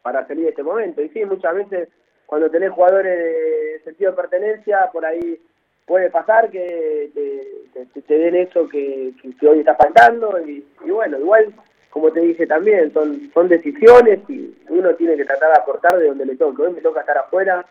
para 0.02 0.26
salir 0.26 0.44
de 0.44 0.50
este 0.50 0.62
momento. 0.62 1.02
Y 1.02 1.08
sí, 1.10 1.24
muchas 1.24 1.54
veces 1.54 1.88
cuando 2.26 2.50
tenés 2.50 2.70
jugadores 2.70 3.14
de 3.14 3.80
sentido 3.84 4.10
de 4.10 4.16
pertenencia, 4.16 4.90
por 4.92 5.04
ahí 5.04 5.40
puede 5.86 6.10
pasar 6.10 6.50
que 6.50 7.10
te, 7.14 8.14
den 8.14 8.36
eso 8.36 8.68
que, 8.68 9.12
hoy 9.46 9.60
está 9.60 9.74
faltando 9.74 10.40
y, 10.46 10.64
bueno, 10.86 11.18
igual 11.18 11.52
como 11.90 12.10
te 12.10 12.20
dije 12.20 12.46
también, 12.46 12.90
son, 12.94 13.30
son 13.34 13.48
decisiones 13.48 14.20
y 14.28 14.56
uno 14.70 14.94
tiene 14.94 15.14
que 15.14 15.26
tratar 15.26 15.50
de 15.50 15.58
aportar 15.58 15.98
de 15.98 16.06
donde 16.06 16.24
le 16.24 16.36
toque. 16.36 16.62
Hoy 16.62 16.72
me 16.72 16.80
toca 16.80 17.00
estar 17.00 17.18
afuera, 17.18 17.66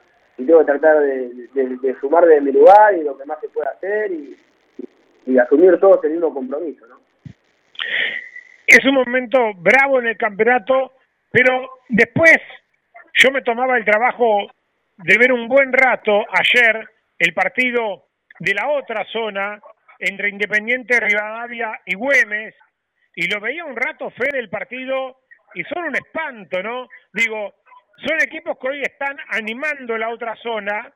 tengo 0.46 0.60
que 0.60 0.66
tratar 0.66 1.00
de, 1.00 1.48
de, 1.54 1.96
sumar 2.00 2.26
de 2.26 2.42
mi 2.42 2.52
lugar 2.52 2.96
y 2.96 3.04
lo 3.04 3.18
que 3.18 3.26
más 3.26 3.40
se 3.40 3.50
puede 3.50 3.70
hacer 3.70 4.12
y, 4.12 4.38
y, 5.26 5.38
asumir 5.38 5.80
todos 5.80 6.04
el 6.04 6.12
mismo 6.12 6.34
compromiso, 6.34 6.86
¿no? 6.88 7.00
Es 8.68 8.86
un 8.86 8.94
momento 8.94 9.40
bravo 9.58 10.00
en 10.00 10.08
el 10.08 10.18
campeonato, 10.18 10.92
pero 11.32 11.70
después 11.88 12.38
yo 13.14 13.32
me 13.32 13.42
tomaba 13.42 13.78
el 13.78 13.86
trabajo 13.86 14.52
de 14.98 15.18
ver 15.18 15.32
un 15.32 15.48
buen 15.48 15.72
rato 15.74 16.26
ayer 16.32 16.88
el 17.18 17.34
partido 17.34 18.08
de 18.40 18.54
la 18.54 18.70
otra 18.70 19.06
zona 19.12 19.62
entre 20.00 20.30
Independiente 20.30 21.00
Rivadavia 21.00 21.80
y 21.86 21.96
Güemes 21.96 22.56
y 23.16 23.28
lo 23.28 23.40
veía 23.40 23.66
un 23.66 23.76
rato 23.76 24.10
fe 24.12 24.30
del 24.32 24.50
partido 24.50 25.22
y 25.54 25.64
son 25.66 25.84
un 25.84 25.96
espanto, 25.96 26.64
¿no? 26.64 26.88
Digo, 27.14 27.54
son 28.06 28.22
equipos 28.22 28.58
que 28.60 28.68
hoy 28.68 28.82
están 28.82 29.18
animando 29.30 29.98
la 29.98 30.10
otra 30.10 30.36
zona 30.38 30.92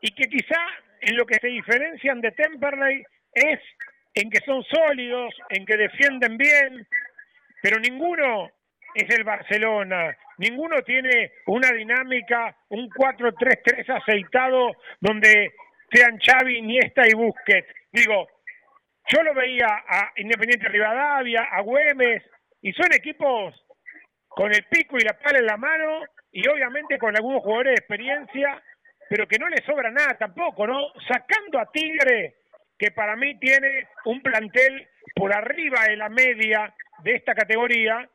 y 0.00 0.10
que 0.14 0.28
quizá 0.28 0.60
en 1.00 1.16
lo 1.16 1.26
que 1.26 1.34
se 1.40 1.48
diferencian 1.48 2.20
de 2.20 2.30
Temperley 2.32 3.04
es 3.34 3.60
en 4.14 4.30
que 4.30 4.40
son 4.44 4.62
sólidos, 4.64 5.34
en 5.50 5.64
que 5.66 5.76
defienden 5.76 6.36
bien, 6.36 6.86
pero 7.62 7.78
ninguno 7.80 8.50
es 8.94 9.08
el 9.16 9.24
Barcelona, 9.24 10.16
ninguno 10.38 10.82
tiene 10.82 11.32
una 11.46 11.70
dinámica, 11.70 12.56
un 12.68 12.88
4-3-3 12.88 14.02
aceitado 14.02 14.72
donde 15.00 15.52
sean 15.90 16.18
Xavi, 16.18 16.58
Iniesta 16.58 17.02
y 17.06 17.14
Busquets. 17.14 17.68
Digo, 17.92 18.26
yo 19.08 19.22
lo 19.22 19.34
veía 19.34 19.66
a 19.66 20.12
Independiente 20.16 20.68
Rivadavia, 20.68 21.42
a 21.50 21.60
Güemes, 21.60 22.22
y 22.60 22.72
son 22.72 22.92
equipos 22.92 23.54
con 24.28 24.52
el 24.52 24.64
pico 24.64 24.96
y 24.96 25.04
la 25.04 25.18
pala 25.18 25.38
en 25.38 25.46
la 25.46 25.56
mano, 25.56 26.02
y 26.30 26.46
obviamente 26.48 26.98
con 26.98 27.14
algunos 27.14 27.42
jugadores 27.42 27.74
de 27.74 27.80
experiencia, 27.80 28.62
pero 29.08 29.26
que 29.26 29.38
no 29.38 29.48
le 29.48 29.62
sobra 29.66 29.90
nada 29.90 30.16
tampoco, 30.18 30.66
¿no? 30.66 30.92
Sacando 31.06 31.58
a 31.58 31.70
Tigre, 31.70 32.36
que 32.78 32.90
para 32.90 33.14
mí 33.16 33.38
tiene 33.38 33.88
un 34.06 34.22
plantel 34.22 34.88
por 35.14 35.34
arriba 35.34 35.84
de 35.86 35.96
la 35.96 36.08
media 36.08 36.74
de 37.02 37.14
esta 37.14 37.34
categoría, 37.34 38.08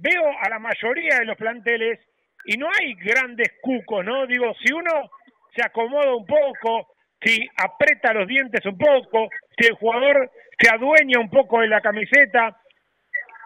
veo 0.00 0.24
a 0.40 0.48
la 0.48 0.58
mayoría 0.58 1.18
de 1.18 1.26
los 1.26 1.36
planteles 1.36 2.00
y 2.44 2.56
no 2.56 2.68
hay 2.68 2.94
grandes 2.94 3.52
cucos, 3.60 4.04
¿no? 4.04 4.26
Digo, 4.26 4.52
si 4.64 4.72
uno 4.72 5.10
se 5.54 5.64
acomoda 5.64 6.14
un 6.14 6.26
poco, 6.26 6.94
si 7.22 7.46
aprieta 7.56 8.14
los 8.14 8.26
dientes 8.26 8.64
un 8.64 8.78
poco, 8.78 9.28
si 9.58 9.66
el 9.66 9.74
jugador 9.74 10.30
se 10.58 10.70
adueña 10.70 11.20
un 11.20 11.28
poco 11.28 11.60
de 11.60 11.68
la 11.68 11.80
camiseta 11.80 12.56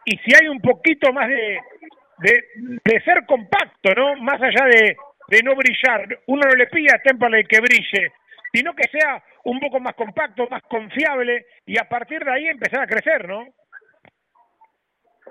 y 0.05 0.17
si 0.19 0.35
hay 0.35 0.49
un 0.49 0.61
poquito 0.61 1.13
más 1.13 1.29
de, 1.29 1.61
ser 3.05 3.27
compacto, 3.27 3.93
¿no? 3.97 4.17
Más 4.17 4.41
allá 4.41 4.67
de, 4.67 4.97
de 5.29 5.43
no 5.43 5.55
brillar, 5.57 6.21
uno 6.27 6.43
no 6.49 6.55
le 6.55 6.67
pide 6.69 6.95
a 6.95 7.03
Temperley 7.03 7.45
que 7.45 7.61
brille, 7.61 8.13
sino 8.53 8.75
que 8.75 8.89
sea 8.91 9.23
un 9.45 9.59
poco 9.59 9.81
más 9.81 9.95
compacto, 9.95 10.47
más 10.49 10.63
confiable 10.63 11.47
y 11.67 11.79
a 11.79 11.89
partir 11.89 12.25
de 12.25 12.33
ahí 12.33 12.47
empezar 12.47 12.83
a 12.83 12.87
crecer, 12.87 13.27
¿no? 13.29 13.47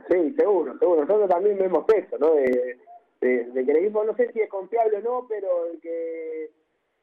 Sí, 0.10 0.34
seguro, 0.36 0.78
seguro. 0.80 1.02
Nosotros 1.02 1.30
también 1.30 1.58
vemos 1.58 1.86
eso, 1.94 2.18
¿no? 2.18 2.34
De, 2.34 2.80
de, 3.22 3.66
que 3.66 3.72
el 3.72 3.78
equipo 3.78 4.04
no 4.04 4.16
sé 4.16 4.32
si 4.32 4.42
es 4.42 4.50
confiable 4.50 4.98
o 4.98 5.02
no, 5.02 5.26
pero 5.30 5.68
que 5.82 6.52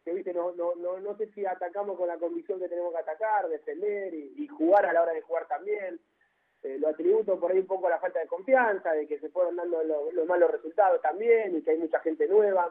que 0.05 0.13
viste 0.13 0.33
no, 0.33 0.53
no, 0.53 0.75
no, 0.77 0.99
no 0.99 1.17
sé 1.17 1.27
si 1.35 1.45
atacamos 1.45 1.99
con 1.99 2.09
la 2.09 2.17
convicción 2.17 2.59
que 2.59 2.69
tenemos 2.69 2.93
que 2.93 3.01
atacar, 3.01 3.49
defender 3.49 4.15
y, 4.15 4.47
jugar 4.49 4.87
a 4.87 4.93
la 4.93 5.03
hora 5.03 5.13
de 5.13 5.23
jugar 5.23 5.47
también. 5.47 6.01
Eh, 6.63 6.77
lo 6.79 6.89
atributo 6.89 7.41
por 7.41 7.51
ahí 7.51 7.59
un 7.59 7.67
poco 7.67 7.87
a 7.87 7.91
la 7.91 7.99
falta 7.99 8.21
de 8.21 8.27
confianza, 8.27 8.93
de 8.93 9.07
que 9.07 9.19
se 9.19 9.31
fueron 9.31 9.57
dando 9.57 9.83
los 9.83 10.27
malos 10.27 10.51
resultados 10.51 11.01
también 11.01 11.57
y 11.57 11.63
que 11.63 11.71
hay 11.71 11.79
mucha 11.79 12.01
gente 12.01 12.29
nueva. 12.29 12.71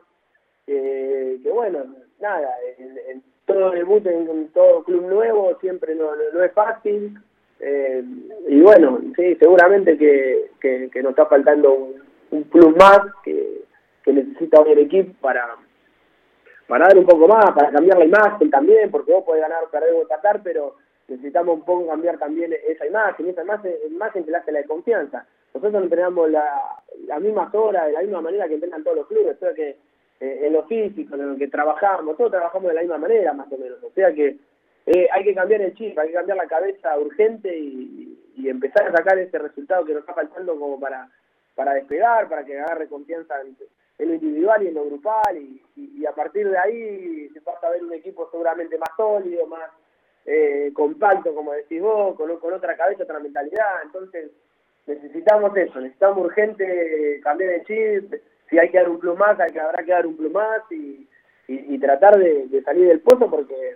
que 0.66 1.40
bueno, 1.52 1.96
nada, 2.20 2.56
en, 2.78 3.24
todo 3.46 3.74
el 3.74 3.86
mundo, 3.86 4.10
en, 4.12 4.50
todo 4.50 4.84
club 4.84 5.06
nuevo 5.08 5.58
siempre 5.60 5.96
no, 5.96 6.16
no, 6.16 6.44
es 6.44 6.54
fácil. 6.54 7.18
Eh, 7.60 8.04
y 8.48 8.62
bueno, 8.62 9.02
sí, 9.16 9.36
seguramente 9.36 9.98
que, 9.98 10.52
que, 10.60 11.04
nos 11.04 11.12
está 11.12 11.26
faltando 11.26 11.74
un, 11.74 12.04
un 12.32 12.44
plus 12.46 12.76
más 12.78 13.00
que, 13.24 13.64
que 14.04 14.14
necesita 14.14 14.62
hoy 14.62 14.72
el 14.72 14.80
equipo 14.80 15.14
para, 15.20 15.56
para 16.68 16.88
dar 16.88 16.98
un 16.98 17.06
poco 17.06 17.28
más, 17.28 17.52
para 17.52 17.72
cambiar 17.72 17.98
la 17.98 18.06
imagen 18.06 18.50
también, 18.50 18.90
porque 18.92 19.12
vos 19.12 19.24
podés 19.24 19.42
ganar, 19.42 19.70
perder 19.72 19.94
o 19.94 20.02
empatar, 20.02 20.42
pero 20.44 20.76
necesitamos 21.08 21.56
un 21.56 21.66
poco 21.66 21.88
cambiar 21.88 22.18
también 22.18 22.54
esa 22.68 22.86
imagen, 22.86 23.28
esa 23.28 23.44
imagen, 23.44 23.74
imagen 23.90 24.24
que 24.24 24.32
le 24.32 24.38
hace 24.38 24.52
la 24.52 24.60
de 24.60 24.68
confianza. 24.68 25.26
Nosotros 25.54 25.84
entrenamos 25.84 26.30
la, 26.30 26.62
las 27.08 27.20
mismas 27.20 27.54
horas, 27.54 27.88
de 27.88 27.94
la 27.94 28.02
misma 28.02 28.22
manera 28.22 28.48
que 28.48 28.54
entrenan 28.54 28.84
todos 28.84 28.98
los 28.98 29.08
clubes, 29.08 29.36
o 29.42 29.54
que 29.54 29.78
eh, 30.20 30.40
en 30.44 30.54
lo 30.54 30.64
físico, 30.66 31.16
en 31.16 31.32
lo 31.32 31.38
que 31.38 31.48
trabajamos, 31.48 32.16
todos 32.16 32.32
trabajamos 32.32 32.70
de 32.70 32.76
la 32.76 32.82
misma 32.82 32.98
manera 32.98 33.34
más 33.34 33.52
o 33.52 33.58
menos, 33.58 33.82
o 33.84 33.90
sea 33.92 34.14
que 34.14 34.38
eh, 34.92 35.08
hay 35.12 35.24
que 35.24 35.36
cambiar 35.36 35.62
el 35.62 35.76
chip, 35.76 35.96
hay 36.00 36.08
que 36.08 36.16
cambiar 36.16 36.38
la 36.38 36.48
cabeza 36.48 36.98
urgente 36.98 37.56
y, 37.56 38.06
empezar 38.48 38.88
a 38.88 38.98
sacar 38.98 39.20
ese 39.20 39.38
resultado 39.38 39.86
que 39.86 39.94
nos 39.94 40.00
está 40.00 40.16
faltando 40.16 40.58
como 40.58 40.80
para, 40.80 41.08
para 41.54 41.74
despegar, 41.74 42.28
para 42.28 42.44
que 42.44 42.58
agarre 42.58 42.88
confianza 42.88 43.36
en 43.42 44.08
lo 44.08 44.14
individual 44.16 44.64
y 44.64 44.70
en 44.70 44.74
lo 44.74 44.86
grupal 44.86 45.38
y, 45.38 46.06
a 46.08 46.14
partir 46.14 46.50
de 46.50 46.58
ahí 46.58 47.30
se 47.30 47.42
pasa 47.42 47.68
a 47.68 47.70
ver 47.70 47.84
un 47.84 47.94
equipo 47.94 48.28
seguramente 48.32 48.80
más 48.80 48.90
sólido, 48.98 49.46
más 49.46 49.70
eh, 50.26 50.72
compacto, 50.74 51.36
como 51.36 51.52
decís 51.52 51.80
vos, 51.82 52.16
con, 52.16 52.32
otra 52.32 52.76
cabeza, 52.76 53.04
otra 53.04 53.20
mentalidad. 53.20 53.84
Entonces 53.84 54.32
necesitamos 54.88 55.56
eso, 55.56 55.80
necesitamos 55.82 56.26
urgente 56.26 57.20
cambiar 57.22 57.52
el 57.52 57.66
chip, 57.66 58.16
si 58.50 58.58
hay 58.58 58.72
que 58.72 58.80
dar 58.80 58.90
un 58.90 59.00
plus 59.00 59.18
más, 59.20 59.40
hay 59.40 59.52
que, 59.52 59.60
habrá 59.60 59.84
que 59.84 59.92
dar 59.92 60.08
un 60.08 60.18
plus 60.18 60.32
y, 60.72 61.08
y, 61.48 61.78
tratar 61.78 62.18
de, 62.18 62.62
salir 62.64 62.88
del 62.88 63.02
pozo 63.02 63.30
porque 63.30 63.76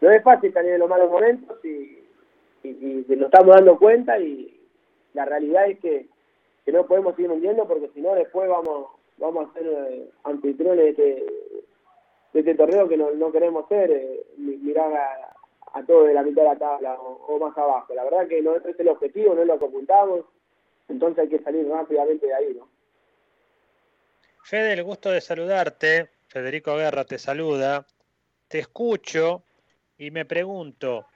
no 0.00 0.10
es 0.10 0.22
fácil 0.22 0.52
salir 0.52 0.72
de 0.72 0.78
los 0.78 0.88
malos 0.88 1.10
momentos 1.10 1.62
y, 1.64 2.04
y, 2.62 3.04
y, 3.08 3.16
lo 3.16 3.26
estamos 3.26 3.54
dando 3.54 3.78
cuenta 3.78 4.18
y 4.18 4.60
la 5.14 5.24
realidad 5.24 5.68
es 5.68 5.78
que, 5.80 6.06
no 6.66 6.86
podemos 6.86 7.16
seguir 7.16 7.32
hundiendo 7.32 7.66
porque 7.66 7.90
si 7.94 8.00
no 8.00 8.14
después 8.14 8.48
vamos 8.48 8.90
vamos 9.18 9.50
a 9.50 9.52
ser 9.54 9.66
eh, 9.66 10.08
anfitriones 10.22 10.78
de 10.78 10.90
este, 10.90 11.26
de 12.32 12.40
este 12.40 12.54
torneo 12.54 12.88
que 12.88 12.96
no, 12.96 13.10
no 13.10 13.32
queremos 13.32 13.66
ser, 13.68 13.90
eh, 13.90 14.24
mirar 14.36 14.92
a, 14.92 15.30
a 15.72 15.82
todo 15.84 16.04
de 16.04 16.14
la 16.14 16.22
mitad 16.22 16.42
de 16.42 16.48
la 16.48 16.56
tabla 16.56 16.94
o, 16.94 17.38
más 17.38 17.56
abajo. 17.56 17.94
La 17.94 18.04
verdad 18.04 18.28
que 18.28 18.42
no 18.42 18.56
es 18.56 18.78
el 18.78 18.88
objetivo, 18.88 19.34
no 19.34 19.42
es 19.42 19.48
lo 19.48 19.58
que 19.58 19.66
apuntamos, 19.66 20.24
entonces 20.88 21.18
hay 21.20 21.28
que 21.28 21.42
salir 21.42 21.68
rápidamente 21.68 22.26
de 22.26 22.34
ahí, 22.34 22.54
¿no? 22.54 22.68
Fede, 24.42 24.72
el 24.72 24.82
gusto 24.82 25.10
de 25.10 25.20
saludarte. 25.20 26.08
Federico 26.28 26.76
Guerra 26.76 27.04
te 27.04 27.18
saluda. 27.18 27.86
Te 28.48 28.58
escucho 28.58 29.42
y 30.00 30.10
me 30.10 30.24
pregunto, 30.24 31.06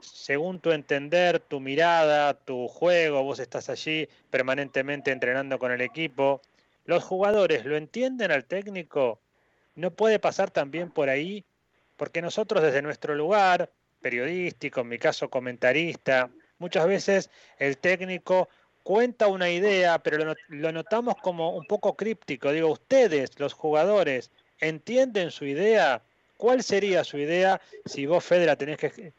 según 0.00 0.58
tu 0.58 0.72
entender, 0.72 1.38
tu 1.38 1.60
mirada, 1.60 2.32
tu 2.32 2.66
juego, 2.66 3.22
vos 3.22 3.38
estás 3.38 3.68
allí 3.68 4.08
permanentemente 4.30 5.12
entrenando 5.12 5.58
con 5.58 5.70
el 5.70 5.82
equipo, 5.82 6.40
los 6.86 7.04
jugadores 7.04 7.66
lo 7.66 7.76
entienden 7.76 8.32
al 8.32 8.46
técnico, 8.46 9.20
no 9.74 9.90
puede 9.90 10.18
pasar 10.18 10.50
también 10.50 10.90
por 10.90 11.10
ahí, 11.10 11.44
porque 11.98 12.22
nosotros 12.22 12.62
desde 12.62 12.80
nuestro 12.80 13.14
lugar, 13.14 13.70
periodístico, 14.00 14.80
en 14.80 14.88
mi 14.88 14.98
caso 14.98 15.28
comentarista, 15.28 16.30
muchas 16.58 16.86
veces 16.86 17.30
el 17.58 17.76
técnico 17.76 18.48
cuenta 18.82 19.26
una 19.26 19.50
idea, 19.50 19.98
pero 19.98 20.34
lo, 20.48 20.72
notamos 20.72 21.16
como 21.16 21.54
un 21.54 21.66
poco 21.66 21.96
críptico. 21.96 22.50
Digo, 22.50 22.70
ustedes, 22.70 23.38
los 23.38 23.52
jugadores, 23.52 24.30
¿entienden 24.58 25.30
su 25.30 25.44
idea? 25.44 26.02
¿Cuál 26.36 26.62
sería 26.62 27.04
su 27.04 27.18
idea 27.18 27.60
si 27.84 28.06
vos, 28.06 28.24
Fede, 28.24 28.46
la 28.46 28.56
tenés 28.56 28.78
que, 28.78 29.12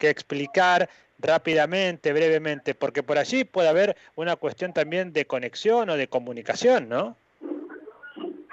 explicar 0.00 0.88
rápidamente, 1.18 2.12
brevemente, 2.12 2.74
porque 2.74 3.02
por 3.02 3.16
allí 3.16 3.44
puede 3.44 3.68
haber 3.68 3.96
una 4.16 4.36
cuestión 4.36 4.74
también 4.74 5.14
de 5.14 5.24
conexión 5.24 5.88
o 5.88 5.96
de 5.96 6.08
comunicación, 6.08 6.90
¿no? 6.90 7.16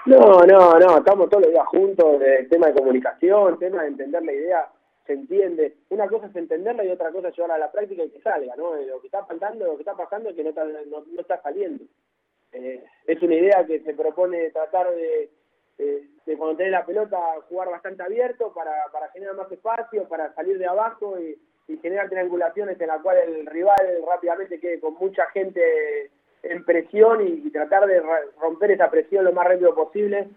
No, 0.06 0.40
no, 0.46 0.78
no, 0.78 0.98
estamos 0.98 1.28
todos 1.28 1.42
los 1.42 1.52
días 1.52 1.66
juntos, 1.66 2.22
el 2.22 2.48
tema 2.48 2.68
de 2.68 2.74
comunicación, 2.74 3.58
tema 3.58 3.82
de 3.82 3.88
entender 3.88 4.22
la 4.22 4.32
idea, 4.32 4.68
se 5.06 5.12
entiende. 5.12 5.76
Una 5.90 6.08
cosa 6.08 6.26
es 6.26 6.36
entenderla 6.36 6.84
y 6.84 6.88
otra 6.88 7.10
cosa 7.12 7.28
es 7.28 7.36
llevarla 7.36 7.56
a 7.56 7.66
la 7.66 7.72
práctica 7.72 8.02
y 8.02 8.10
que 8.10 8.20
salga, 8.20 8.56
¿no? 8.56 8.74
Lo 8.76 9.00
que 9.00 9.06
está 9.06 9.24
faltando, 9.26 9.66
lo 9.66 9.76
que 9.76 9.82
está 9.82 9.94
pasando 9.94 10.30
es 10.30 10.36
que 10.36 10.42
no 10.42 10.50
está, 10.50 10.64
no, 10.64 11.20
está 11.20 11.40
saliendo. 11.42 11.84
Eh, 12.52 12.82
es 13.06 13.22
una 13.22 13.34
idea 13.34 13.64
que 13.66 13.80
se 13.80 13.94
propone 13.94 14.50
tratar 14.50 14.90
de, 14.94 15.30
de, 15.78 16.36
cuando 16.36 16.56
tenés 16.56 16.72
la 16.72 16.86
pelota 16.86 17.18
jugar 17.48 17.70
bastante 17.70 18.02
abierto 18.02 18.52
para, 18.52 18.72
para 18.92 19.08
generar 19.08 19.34
más 19.34 19.50
espacio, 19.50 20.08
para 20.08 20.32
salir 20.34 20.58
de 20.58 20.66
abajo 20.66 21.18
y 21.18 21.38
generar 21.78 22.08
triangulaciones 22.08 22.80
en 22.80 22.86
la 22.88 23.00
cual 23.00 23.16
el 23.18 23.46
rival 23.46 23.98
rápidamente 24.06 24.60
quede 24.60 24.80
con 24.80 24.94
mucha 24.94 25.26
gente 25.30 26.10
en 26.42 26.64
presión 26.64 27.26
y, 27.26 27.50
tratar 27.50 27.86
de 27.86 28.02
romper 28.40 28.72
esa 28.72 28.90
presión 28.90 29.24
lo 29.24 29.32
más 29.32 29.46
rápido 29.46 29.74
posible 29.74 30.28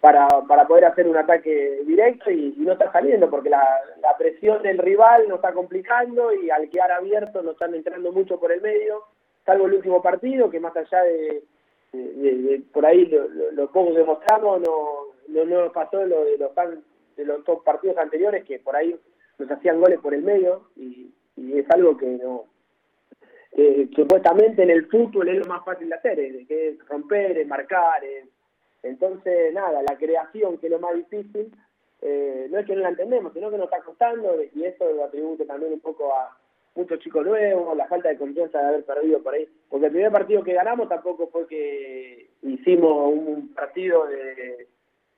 para, 0.00 0.26
para 0.48 0.66
poder 0.66 0.86
hacer 0.86 1.06
un 1.06 1.16
ataque 1.16 1.80
directo 1.84 2.30
y, 2.30 2.54
no 2.58 2.72
está 2.72 2.90
saliendo 2.92 3.28
porque 3.28 3.50
la, 3.50 3.66
la, 4.00 4.16
presión 4.16 4.62
del 4.62 4.78
rival 4.78 5.28
nos 5.28 5.36
está 5.36 5.52
complicando 5.52 6.32
y 6.32 6.50
al 6.50 6.68
quedar 6.70 6.92
abierto 6.92 7.42
nos 7.42 7.54
están 7.54 7.74
entrando 7.74 8.12
mucho 8.12 8.38
por 8.38 8.52
el 8.52 8.60
medio, 8.60 9.04
salvo 9.44 9.66
el 9.66 9.74
último 9.74 10.00
partido 10.00 10.50
que 10.50 10.60
más 10.60 10.76
allá 10.76 11.02
de, 11.02 11.42
por 12.72 12.86
ahí 12.86 13.06
lo, 13.06 13.70
poco 13.70 13.94
que 13.94 14.04
mostramos 14.04 14.60
no, 14.60 15.14
no, 15.28 15.44
no 15.44 15.72
pasó 15.72 16.04
lo 16.06 16.24
de 16.24 16.38
los, 16.38 16.52
de 17.16 17.24
los 17.24 17.44
dos 17.44 17.62
partidos 17.62 17.98
anteriores 17.98 18.44
que 18.44 18.58
por 18.58 18.76
ahí 18.76 18.98
nos 19.38 19.50
hacían 19.50 19.80
goles 19.80 20.00
por 20.00 20.14
el 20.14 20.22
medio 20.22 20.68
y, 20.76 21.12
y 21.36 21.58
es 21.58 21.70
algo 21.70 21.96
que 21.96 22.06
no 22.06 22.46
que 23.54 23.90
supuestamente 23.94 24.62
en 24.62 24.70
el 24.70 24.86
fútbol 24.86 25.28
es 25.28 25.38
lo 25.38 25.44
más 25.44 25.62
fácil 25.64 25.88
de 25.88 25.94
hacer, 25.94 26.18
es, 26.18 26.50
es 26.50 26.88
romper, 26.88 27.36
es 27.36 27.46
marcar, 27.46 28.02
entonces 28.82 29.52
nada, 29.52 29.82
la 29.82 29.96
creación 29.96 30.58
que 30.58 30.66
es 30.66 30.72
lo 30.72 30.80
más 30.80 30.94
difícil, 30.94 31.52
eh, 32.00 32.48
no 32.50 32.58
es 32.58 32.66
que 32.66 32.74
no 32.74 32.82
la 32.82 32.88
entendemos, 32.88 33.32
sino 33.32 33.50
que 33.50 33.58
nos 33.58 33.66
está 33.66 33.82
costando 33.82 34.36
y 34.54 34.64
eso 34.64 34.90
lo 34.92 35.04
atribuye 35.04 35.44
también 35.44 35.72
un 35.72 35.80
poco 35.80 36.12
a 36.14 36.36
muchos 36.74 36.98
chicos 37.00 37.24
nuevos, 37.24 37.76
la 37.76 37.86
falta 37.86 38.08
de 38.08 38.18
confianza 38.18 38.58
de 38.58 38.68
haber 38.68 38.84
perdido 38.84 39.22
por 39.22 39.34
ahí, 39.34 39.48
porque 39.68 39.86
el 39.86 39.92
primer 39.92 40.12
partido 40.12 40.42
que 40.42 40.54
ganamos 40.54 40.88
tampoco 40.88 41.28
fue 41.28 41.46
que 41.46 42.30
hicimos 42.42 43.12
un 43.12 43.52
partido 43.54 44.06
de, 44.06 44.66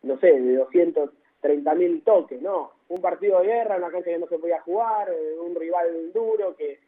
no 0.03 0.19
sé, 0.19 0.33
de 0.41 0.57
230 0.57 1.75
mil 1.75 2.03
toques, 2.03 2.41
no, 2.43 2.73
un 2.89 3.01
partido 3.01 3.41
de 3.41 3.47
guerra, 3.47 3.77
una 3.77 3.91
cancha 3.91 4.11
que 4.11 4.19
no 4.19 4.27
se 4.27 4.39
podía 4.39 4.61
jugar, 4.63 5.09
eh, 5.11 5.39
un 5.41 5.55
rival 5.55 6.13
duro 6.13 6.57
que 6.57 6.79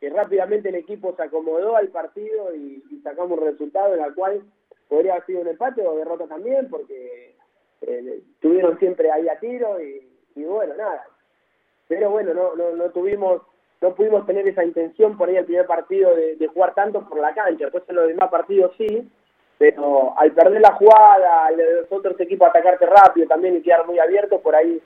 que 0.00 0.08
rápidamente 0.08 0.70
el 0.70 0.76
equipo 0.76 1.14
se 1.14 1.22
acomodó 1.22 1.76
al 1.76 1.88
partido 1.88 2.54
y, 2.54 2.82
sacamos 3.02 3.38
un 3.38 3.44
resultado 3.44 3.94
en 3.94 4.02
el 4.02 4.14
cual 4.14 4.42
podría 4.88 5.12
haber 5.12 5.26
sido 5.26 5.40
un 5.40 5.48
empate 5.48 5.86
o 5.86 5.96
derrota 5.96 6.26
también, 6.26 6.68
porque 6.68 7.34
eh, 7.82 8.22
tuvieron 8.40 8.78
siempre 8.78 9.10
ahí 9.10 9.28
a 9.28 9.38
tiro 9.38 9.78
y, 9.80 10.06
bueno, 10.34 10.74
nada. 10.74 11.06
Pero 11.86 12.10
bueno, 12.10 12.32
no, 12.34 12.56
no, 12.56 12.72
no 12.72 12.90
tuvimos, 12.90 13.42
no 13.80 13.94
pudimos 13.94 14.26
tener 14.26 14.46
esa 14.46 14.64
intención 14.64 15.16
por 15.16 15.28
ahí 15.28 15.36
el 15.36 15.46
primer 15.46 15.66
partido 15.66 16.14
de, 16.14 16.46
jugar 16.48 16.74
tanto 16.74 17.08
por 17.08 17.20
la 17.20 17.34
cancha, 17.34 17.64
después 17.64 17.84
en 17.88 17.96
los 17.96 18.08
demás 18.08 18.30
partidos 18.30 18.72
sí, 18.76 19.10
pero 19.58 20.18
al 20.18 20.32
perder 20.32 20.60
la 20.60 20.74
jugada, 20.74 21.46
al 21.46 21.56
de 21.56 21.74
los 21.80 21.92
otros 21.92 22.18
equipos 22.20 22.48
atacarte 22.48 22.86
rápido 22.86 23.26
también 23.26 23.56
y 23.56 23.62
quedar 23.62 23.86
muy 23.86 23.98
abierto, 23.98 24.40
por 24.40 24.54
ahí 24.54 24.80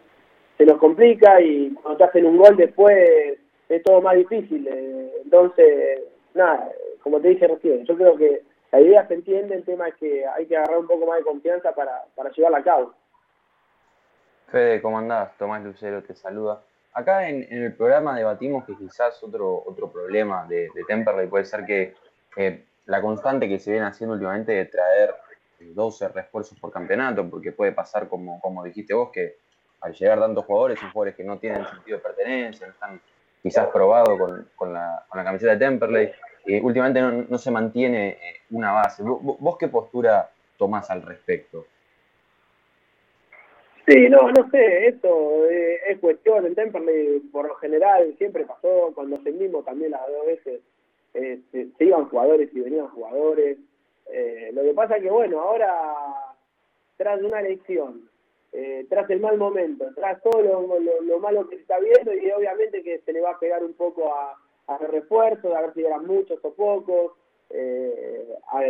se 0.56 0.64
nos 0.64 0.78
complica 0.78 1.40
y 1.40 1.70
cuando 1.74 1.98
te 1.98 2.04
hacen 2.04 2.26
un 2.26 2.36
gol 2.36 2.56
después 2.56 3.38
es 3.68 3.82
todo 3.82 4.00
más 4.00 4.16
difícil. 4.16 4.66
Eh, 4.68 5.12
entonces, 5.24 6.02
nada, 6.34 6.70
como 7.02 7.20
te 7.20 7.28
dije 7.28 7.48
recién, 7.48 7.84
yo 7.84 7.96
creo 7.96 8.16
que 8.16 8.42
la 8.70 8.80
idea 8.80 9.06
se 9.06 9.14
entiende, 9.14 9.54
el 9.54 9.64
tema 9.64 9.88
es 9.88 9.94
que 9.96 10.26
hay 10.26 10.46
que 10.46 10.56
agarrar 10.56 10.78
un 10.78 10.86
poco 10.86 11.06
más 11.06 11.18
de 11.18 11.24
confianza 11.24 11.72
para, 11.72 12.04
para 12.14 12.30
llevarla 12.30 12.58
a 12.58 12.64
cabo. 12.64 12.94
Fede, 14.50 14.82
¿cómo 14.82 14.98
andás? 14.98 15.36
Tomás 15.38 15.62
Lucero 15.62 16.02
te 16.02 16.14
saluda. 16.14 16.62
Acá 16.94 17.28
en, 17.28 17.46
el 17.50 17.74
programa 17.74 18.16
debatimos 18.16 18.64
que 18.64 18.76
quizás 18.76 19.22
otro, 19.22 19.62
otro 19.66 19.90
problema 19.90 20.46
de, 20.46 20.70
Temperley 20.86 21.26
puede 21.26 21.44
ser 21.44 21.64
que 21.64 21.94
la 22.86 23.00
constante 23.00 23.48
que 23.48 23.58
se 23.58 23.70
viene 23.70 23.86
haciendo 23.86 24.14
últimamente 24.14 24.52
de 24.52 24.66
traer 24.66 25.14
12 25.72 26.08
refuerzos 26.08 26.58
por 26.58 26.70
campeonato, 26.70 27.28
porque 27.28 27.52
puede 27.52 27.72
pasar 27.72 28.08
como, 28.08 28.40
como 28.40 28.62
dijiste 28.64 28.94
vos, 28.94 29.10
que 29.10 29.36
al 29.80 29.92
llegar 29.94 30.18
tantos 30.18 30.44
jugadores 30.44 30.78
son 30.80 30.90
jugadores 30.90 31.14
que 31.14 31.24
no 31.24 31.38
tienen 31.38 31.66
sentido 31.66 31.98
de 31.98 32.02
pertenencia, 32.02 32.66
están 32.66 33.00
quizás 33.42 33.68
probado 33.68 34.16
con, 34.18 34.48
con, 34.56 34.72
la, 34.72 35.04
camiseta 35.12 35.52
de 35.52 35.58
Temperley. 35.58 36.12
y 36.46 36.60
últimamente 36.60 37.00
no, 37.00 37.26
no, 37.28 37.38
se 37.38 37.50
mantiene 37.50 38.08
eh, 38.08 38.40
una 38.50 38.72
base. 38.72 39.02
¿Vos, 39.02 39.56
qué 39.58 39.68
postura 39.68 40.30
tomás 40.56 40.90
al 40.90 41.02
respecto? 41.02 41.66
Sí, 43.86 44.08
no, 44.08 44.30
no 44.30 44.50
sé, 44.50 44.88
esto 44.88 45.44
eh, 45.50 45.78
es 45.88 45.98
cuestión. 45.98 46.46
En 46.46 46.54
Temperley, 46.54 47.20
por 47.32 47.46
lo 47.46 47.54
general, 47.56 48.14
siempre 48.16 48.44
pasó, 48.44 48.92
cuando 48.94 49.16
ascendimos 49.16 49.64
también 49.64 49.90
las 49.90 50.06
dos 50.06 50.26
veces, 50.26 50.60
eh, 51.14 51.40
se, 51.52 51.84
iban 51.84 52.08
jugadores 52.08 52.48
y 52.54 52.60
venían 52.60 52.88
jugadores. 52.88 53.58
lo 54.52 54.62
que 54.62 54.74
pasa 54.74 55.00
que, 55.00 55.10
bueno, 55.10 55.40
ahora, 55.40 55.72
tras 56.96 57.22
una 57.22 57.40
elección 57.40 58.08
eh, 58.56 58.86
tras 58.88 59.10
el 59.10 59.18
mal 59.18 59.36
momento, 59.36 59.84
tras 59.96 60.22
todo 60.22 60.40
lo, 60.40 61.18
malo 61.18 61.48
que 61.48 61.56
se 61.56 61.62
está 61.62 61.80
viendo 61.80 62.14
y 62.14 62.30
obviamente 62.30 62.84
que 62.84 63.00
se 63.00 63.12
le 63.12 63.20
va 63.20 63.32
a 63.32 63.38
pegar 63.40 63.64
un 63.64 63.72
poco 63.72 64.14
a, 64.14 64.38
a 64.68 64.78
refuerzos, 64.78 65.52
a 65.52 65.60
ver 65.62 65.74
si 65.74 65.80
eran 65.80 66.06
muchos 66.06 66.38
o 66.40 66.54
pocos, 66.54 67.14
eh, 67.50 68.28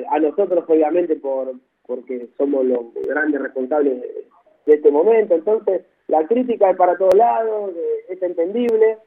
a, 0.08 0.18
nosotros 0.20 0.64
obviamente 0.66 1.16
por 1.16 1.52
porque 1.86 2.28
somos 2.38 2.64
los 2.64 2.94
grandes 2.94 3.42
responsables 3.42 4.00
de, 4.00 4.24
este 4.66 4.90
momento, 4.90 5.34
entonces 5.34 5.82
la 6.08 6.26
crítica 6.26 6.70
es 6.70 6.76
para 6.76 6.96
todos 6.96 7.14
lados, 7.14 7.72
es 8.08 8.22
entendible, 8.22 8.98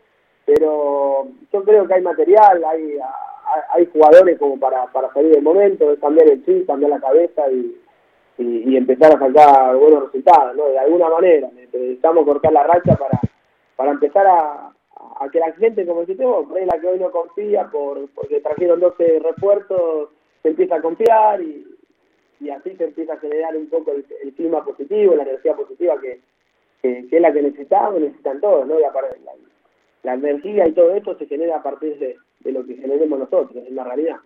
pero 0.45 1.27
yo 1.51 1.63
creo 1.63 1.87
que 1.87 1.93
hay 1.95 2.01
material, 2.01 2.63
hay, 2.63 2.97
hay, 3.73 3.85
jugadores 3.87 4.37
como 4.39 4.59
para, 4.59 4.85
para 4.87 5.11
salir 5.13 5.33
del 5.33 5.43
momento, 5.43 5.95
cambiar 5.99 6.29
el 6.29 6.45
chip, 6.45 6.67
cambiar 6.67 6.91
la 6.91 6.99
cabeza 6.99 7.49
y 7.51 7.77
y, 8.37 8.77
empezar 8.77 9.15
a 9.15 9.19
sacar 9.19 9.75
buenos 9.75 10.03
resultados, 10.05 10.55
¿no? 10.55 10.67
De 10.67 10.79
alguna 10.79 11.09
manera, 11.09 11.49
necesitamos 11.53 12.25
cortar 12.25 12.53
la 12.53 12.63
racha 12.63 12.95
para, 12.95 13.19
para 13.75 13.91
empezar 13.91 14.27
a, 14.27 14.71
a 15.19 15.29
que 15.29 15.39
la 15.39 15.51
gente, 15.53 15.85
como 15.85 16.01
dijiste 16.01 16.25
vos, 16.25 16.47
por 16.47 16.61
la 16.61 16.79
que 16.79 16.87
hoy 16.87 16.99
no 16.99 17.11
confía 17.11 17.67
por, 17.71 18.09
porque 18.13 18.41
trajeron 18.41 18.79
12 18.79 19.19
refuerzos, 19.19 20.09
se 20.43 20.49
empieza 20.49 20.75
a 20.75 20.81
confiar 20.81 21.41
y, 21.41 21.65
y 22.39 22.49
así 22.49 22.75
se 22.75 22.85
empieza 22.85 23.13
a 23.13 23.19
generar 23.19 23.55
un 23.55 23.69
poco 23.69 23.91
el, 23.93 24.33
clima 24.33 24.63
positivo, 24.63 25.15
la 25.15 25.23
energía 25.23 25.55
positiva 25.55 25.95
que, 26.01 26.19
que, 26.81 27.07
es 27.09 27.21
la 27.21 27.33
que 27.33 27.41
necesitamos, 27.41 27.99
necesitan 27.99 28.39
todos, 28.39 28.67
¿no? 28.67 28.79
La, 28.79 28.91
la, 28.91 29.33
la, 30.03 30.13
energía 30.13 30.67
y 30.67 30.73
todo 30.73 30.95
esto 30.95 31.17
se 31.17 31.25
genera 31.25 31.57
a 31.57 31.63
partir 31.63 31.97
de, 31.97 32.15
de 32.41 32.51
lo 32.51 32.65
que 32.65 32.75
generemos 32.75 33.19
nosotros, 33.19 33.65
en 33.67 33.75
la 33.75 33.83
realidad. 33.83 34.17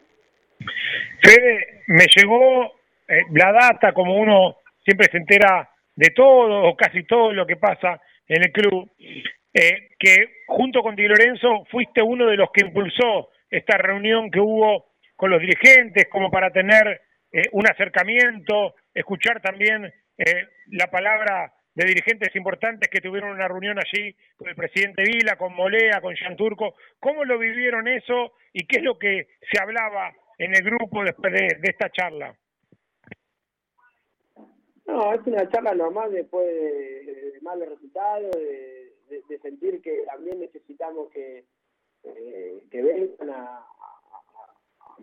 Fede, 1.23 1.83
me 1.87 2.05
llegó 2.15 2.65
eh, 3.07 3.23
la 3.33 3.51
data, 3.51 3.93
como 3.93 4.19
uno 4.19 4.57
siempre 4.83 5.07
se 5.11 5.17
entera 5.17 5.69
de 5.95 6.09
todo 6.11 6.63
o 6.63 6.75
casi 6.75 7.03
todo 7.03 7.31
lo 7.31 7.45
que 7.45 7.55
pasa 7.55 8.01
en 8.27 8.43
el 8.43 8.51
club, 8.51 8.89
eh, 9.53 9.89
que 9.99 10.43
junto 10.47 10.81
con 10.81 10.95
Di 10.95 11.07
Lorenzo 11.07 11.65
fuiste 11.69 12.01
uno 12.01 12.27
de 12.27 12.37
los 12.37 12.51
que 12.51 12.65
impulsó 12.65 13.29
esta 13.49 13.77
reunión 13.77 14.31
que 14.31 14.39
hubo 14.39 14.85
con 15.15 15.29
los 15.29 15.41
dirigentes 15.41 16.07
como 16.09 16.31
para 16.31 16.49
tener 16.51 17.01
eh, 17.31 17.43
un 17.51 17.67
acercamiento, 17.67 18.75
escuchar 18.93 19.41
también 19.41 19.91
la 20.67 20.85
palabra 20.91 21.51
de 21.73 21.85
dirigentes 21.85 22.35
importantes 22.35 22.89
que 22.89 23.01
tuvieron 23.01 23.31
una 23.31 23.47
reunión 23.47 23.79
allí 23.79 24.15
con 24.37 24.49
el 24.49 24.55
presidente 24.55 25.01
Vila, 25.01 25.35
con 25.35 25.55
Molea, 25.55 25.99
con 25.99 26.13
Jean. 26.13 26.37
¿Cómo 26.99 27.25
lo 27.25 27.39
vivieron 27.39 27.87
eso 27.87 28.33
y 28.53 28.67
qué 28.67 28.77
es 28.77 28.83
lo 28.83 28.99
que 28.99 29.29
se 29.51 29.59
hablaba 29.59 30.13
en 30.37 30.53
el 30.53 30.63
grupo 30.63 31.03
después 31.03 31.33
de 31.33 31.57
esta 31.63 31.89
charla? 31.89 32.35
No, 34.91 35.13
es 35.13 35.25
una 35.25 35.47
charla 35.49 35.73
normal 35.73 36.11
después 36.11 36.45
de, 36.45 37.39
malos 37.41 37.69
resultados, 37.69 38.31
de, 38.31 39.39
sentir 39.41 39.81
que 39.81 40.03
también 40.05 40.39
necesitamos 40.39 41.09
que, 41.11 41.45
eh, 42.03 42.63
que 42.69 42.81
vengan 42.81 43.29
a, 43.29 43.65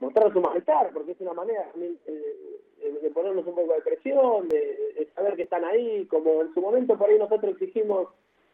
mostrar 0.01 0.33
su 0.33 0.41
malestar, 0.41 0.91
porque 0.93 1.13
es 1.13 1.21
una 1.21 1.33
manera 1.33 1.65
también 1.73 1.99
eh, 2.07 2.99
de 3.03 3.11
ponernos 3.11 3.47
un 3.47 3.55
poco 3.55 3.75
de 3.75 3.81
presión, 3.81 4.49
de, 4.49 5.09
saber 5.15 5.35
que 5.37 5.43
están 5.43 5.65
ahí, 5.65 6.07
como 6.07 6.43
en 6.43 6.55
su 6.55 6.61
momento 6.61 6.97
por 6.97 7.11
ahí 7.11 7.19
nosotros 7.19 7.53
exigimos 7.53 8.09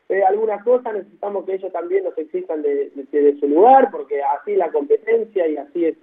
eh, 0.09 0.23
algunas 0.23 0.63
cosas, 0.65 0.95
necesitamos 0.95 1.45
que 1.45 1.55
ellos 1.55 1.73
también 1.73 2.05
nos 2.05 2.17
exijan 2.17 2.63
de, 2.63 2.91
de, 2.91 3.37
su 3.41 3.49
lugar, 3.49 3.91
porque 3.91 4.23
así 4.23 4.55
la 4.55 4.71
competencia 4.71 5.47
y 5.47 5.57
así 5.57 5.87
es, 5.87 5.97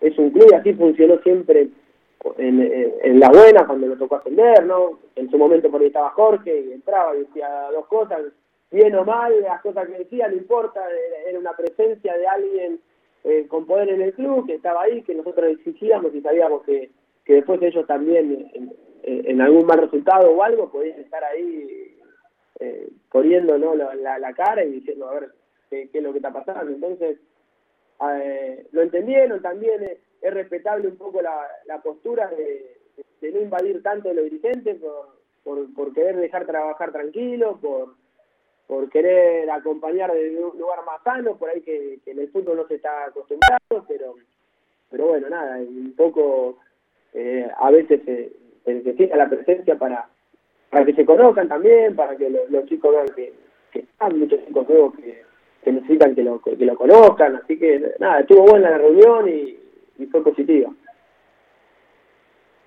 es 0.00 0.18
un 0.18 0.30
club, 0.30 0.48
y 0.50 0.54
así 0.54 0.72
funcionó 0.74 1.18
siempre 1.22 1.68
en, 2.38 2.96
en, 3.02 3.20
la 3.20 3.28
buena 3.30 3.66
cuando 3.66 3.86
lo 3.86 3.96
tocó 3.96 4.16
ascender, 4.16 4.64
¿no? 4.64 4.98
En 5.14 5.30
su 5.30 5.38
momento 5.38 5.70
por 5.70 5.80
ahí 5.80 5.88
estaba 5.88 6.10
Jorge 6.10 6.60
y 6.60 6.72
entraba 6.72 7.16
y 7.16 7.20
decía 7.20 7.68
dos 7.72 7.86
cosas, 7.86 8.20
bien 8.70 8.94
o 8.96 9.04
mal, 9.04 9.40
las 9.42 9.62
cosas 9.62 9.86
que 9.88 9.98
decía, 9.98 10.28
no 10.28 10.36
importa, 10.36 10.80
era 11.26 11.38
una 11.38 11.52
presencia 11.52 12.16
de 12.16 12.26
alguien 12.26 12.80
eh, 13.26 13.48
con 13.48 13.66
poder 13.66 13.88
en 13.88 14.02
el 14.02 14.14
club 14.14 14.46
que 14.46 14.54
estaba 14.54 14.82
ahí, 14.82 15.02
que 15.02 15.12
nosotros 15.12 15.50
exigíamos 15.50 16.14
y 16.14 16.20
sabíamos 16.20 16.62
que, 16.62 16.90
que 17.24 17.34
después 17.34 17.60
ellos 17.60 17.84
también 17.88 18.48
en, 19.02 19.40
algún 19.40 19.66
mal 19.66 19.80
resultado 19.80 20.30
o 20.30 20.42
algo 20.44 20.70
podían 20.70 21.00
estar 21.00 21.24
ahí 21.24 21.98
eh, 22.60 22.88
poniendo 23.10 23.58
¿no? 23.58 23.74
la, 23.74 24.18
la, 24.18 24.32
cara 24.32 24.64
y 24.64 24.70
diciendo 24.70 25.08
a 25.08 25.14
ver 25.14 25.32
qué, 25.70 25.90
es 25.92 26.02
lo 26.02 26.12
que 26.12 26.18
está 26.18 26.32
pasando. 26.32 26.72
Entonces, 26.72 27.18
eh, 28.12 28.66
lo 28.70 28.82
entendieron 28.82 29.42
también. 29.42 29.82
Eh, 29.82 29.98
es 30.22 30.32
respetable 30.32 30.86
un 30.86 30.96
poco 30.96 31.20
la, 31.20 31.48
la 31.66 31.82
postura 31.82 32.28
de, 32.28 32.76
no 33.22 33.40
invadir 33.40 33.82
tanto 33.82 34.08
a 34.08 34.14
los 34.14 34.24
dirigentes 34.24 34.78
por, 35.42 35.74
por, 35.74 35.92
querer 35.92 36.16
dejar 36.16 36.46
trabajar 36.46 36.92
tranquilo, 36.92 37.58
por, 37.60 37.94
por 38.66 38.88
querer 38.90 39.48
acompañar 39.50 40.12
de 40.12 40.36
un 40.36 40.58
lugar 40.58 40.84
más 40.84 41.02
sano, 41.02 41.36
por 41.36 41.50
ahí 41.50 41.60
que, 41.60 41.98
en 42.06 42.18
el 42.18 42.28
fútbol 42.30 42.56
no 42.56 42.66
se 42.66 42.76
está 42.76 43.04
acostumbrado, 43.04 43.84
pero 43.86 44.14
pero 44.90 45.06
bueno, 45.08 45.28
nada, 45.28 45.56
un 45.58 45.94
poco 45.96 46.58
eh, 47.12 47.48
a 47.58 47.70
veces 47.70 48.00
se, 48.04 48.32
necesita 48.66 49.16
la 49.16 49.28
presencia 49.28 49.76
para, 49.76 50.08
para 50.70 50.84
que 50.84 50.94
se 50.94 51.04
conozcan 51.04 51.48
también, 51.48 51.96
para 51.96 52.16
que 52.16 52.30
los 52.30 52.66
chicos 52.66 52.92
vean 52.92 53.08
que, 53.14 53.32
que 53.72 53.78
están 53.80 54.18
muchos 54.18 54.44
chicos 54.46 54.68
nuevos 54.68 54.94
que, 54.94 55.24
que 55.64 55.72
necesitan 55.72 56.14
que 56.14 56.22
lo, 56.22 56.40
que 56.40 56.56
lo 56.56 56.76
conozcan, 56.76 57.36
así 57.36 57.58
que 57.58 57.94
nada, 57.98 58.20
estuvo 58.20 58.42
buena 58.42 58.70
la 58.70 58.78
reunión 58.78 59.28
y, 59.28 59.58
y 59.98 60.06
fue 60.06 60.22
positiva. 60.22 60.72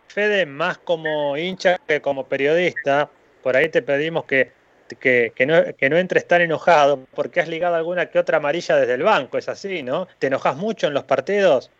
Fede, 0.08 0.46
más 0.46 0.78
como 0.80 1.38
hincha 1.38 1.78
que 1.88 2.02
como 2.02 2.26
periodista, 2.26 3.10
por 3.44 3.56
ahí 3.56 3.70
te 3.70 3.82
pedimos 3.82 4.26
que, 4.26 4.52
que, 5.00 5.32
que, 5.36 5.46
no, 5.46 5.56
que 5.78 5.90
no 5.90 5.98
entres 5.98 6.28
tan 6.28 6.42
enojado 6.42 7.06
porque 7.16 7.40
has 7.40 7.48
ligado 7.48 7.76
alguna 7.76 8.08
que 8.08 8.20
otra 8.20 8.38
amarilla 8.38 8.78
desde 8.78 8.94
el 8.94 9.04
banco, 9.04 9.38
es 9.38 9.50
así, 9.50 9.84
¿no? 9.84 10.08
¿Te 10.20 10.28
enojas 10.28 10.56
mucho 10.56 10.88
en 10.88 10.94
los 10.94 11.04
partidos? 11.04 11.72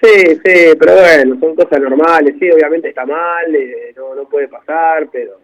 Sí, 0.00 0.40
sí, 0.44 0.76
pero 0.78 0.94
bueno, 0.94 1.38
son 1.40 1.56
cosas 1.56 1.80
normales, 1.80 2.36
sí, 2.38 2.48
obviamente 2.50 2.90
está 2.90 3.04
mal, 3.04 3.52
eh, 3.54 3.92
no, 3.96 4.14
no 4.14 4.28
puede 4.28 4.46
pasar, 4.46 5.08
pero 5.10 5.40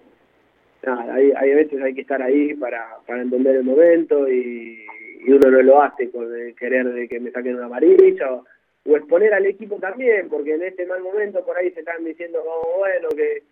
nada, 0.84 1.14
hay, 1.14 1.32
hay 1.36 1.54
veces 1.54 1.82
hay 1.82 1.92
que 1.92 2.02
estar 2.02 2.22
ahí 2.22 2.54
para, 2.54 2.98
para 3.04 3.22
entender 3.22 3.56
el 3.56 3.64
momento 3.64 4.28
y, 4.28 4.86
y 5.26 5.32
uno 5.32 5.50
no 5.50 5.60
lo 5.60 5.82
hace 5.82 6.08
con 6.10 6.32
el 6.32 6.54
querer 6.54 6.86
de 6.92 7.08
que 7.08 7.18
me 7.18 7.32
saquen 7.32 7.56
una 7.56 7.66
amarilla 7.66 8.32
o, 8.32 8.44
o 8.86 8.96
exponer 8.96 9.34
al 9.34 9.46
equipo 9.46 9.76
también, 9.76 10.28
porque 10.28 10.54
en 10.54 10.62
este 10.62 10.86
mal 10.86 11.02
momento 11.02 11.44
por 11.44 11.56
ahí 11.56 11.70
se 11.72 11.80
están 11.80 12.04
diciendo, 12.04 12.40
oh, 12.46 12.78
bueno, 12.78 13.08
que 13.08 13.42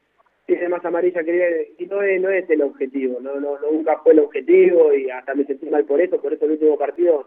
tiene 0.46 0.68
más 0.68 0.84
amarilla 0.84 1.22
que 1.22 1.74
y 1.78 1.86
no 1.86 2.02
es, 2.02 2.20
no 2.20 2.30
es 2.30 2.48
el 2.50 2.62
objetivo, 2.62 3.20
no, 3.20 3.38
no, 3.40 3.58
nunca 3.60 3.98
fue 3.98 4.12
el 4.12 4.20
objetivo 4.20 4.92
y 4.92 5.10
hasta 5.10 5.34
me 5.34 5.44
sentí 5.44 5.66
mal 5.66 5.84
por 5.84 6.00
eso, 6.00 6.20
por 6.20 6.32
eso 6.32 6.44
el 6.44 6.52
último 6.52 6.76
partido 6.76 7.26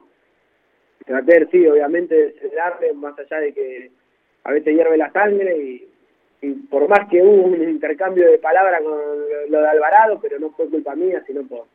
traté, 1.06 1.48
sí, 1.52 1.66
obviamente, 1.68 2.16
de 2.16 2.50
darle, 2.56 2.94
más 2.94 3.18
allá 3.18 3.40
de 3.40 3.54
que 3.54 3.92
a 4.44 4.52
veces 4.52 4.76
hierve 4.76 4.98
la 4.98 5.12
sangre 5.12 5.58
y, 5.58 5.90
por 6.70 6.88
más 6.88 7.10
que 7.10 7.24
hubo 7.24 7.48
un 7.48 7.62
intercambio 7.64 8.30
de 8.30 8.38
palabras 8.38 8.82
con 8.84 8.94
lo 9.50 9.62
de 9.62 9.68
Alvarado, 9.68 10.20
pero 10.22 10.38
no 10.38 10.52
fue 10.52 10.70
culpa 10.70 10.96
mía, 10.96 11.24
sino 11.26 11.44
por 11.48 11.66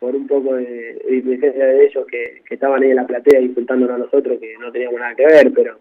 por 0.00 0.16
un 0.16 0.26
poco 0.26 0.54
de, 0.54 0.98
inteligencia 1.10 1.66
de 1.66 1.84
ellos 1.84 2.06
que, 2.06 2.42
que 2.48 2.54
estaban 2.54 2.82
ahí 2.82 2.90
en 2.90 2.96
la 2.96 3.06
platea 3.06 3.38
insultándonos 3.38 3.96
a 3.96 3.98
nosotros 3.98 4.40
que 4.40 4.56
no 4.58 4.72
teníamos 4.72 4.98
nada 4.98 5.14
que 5.14 5.26
ver, 5.26 5.52
pero 5.54 5.78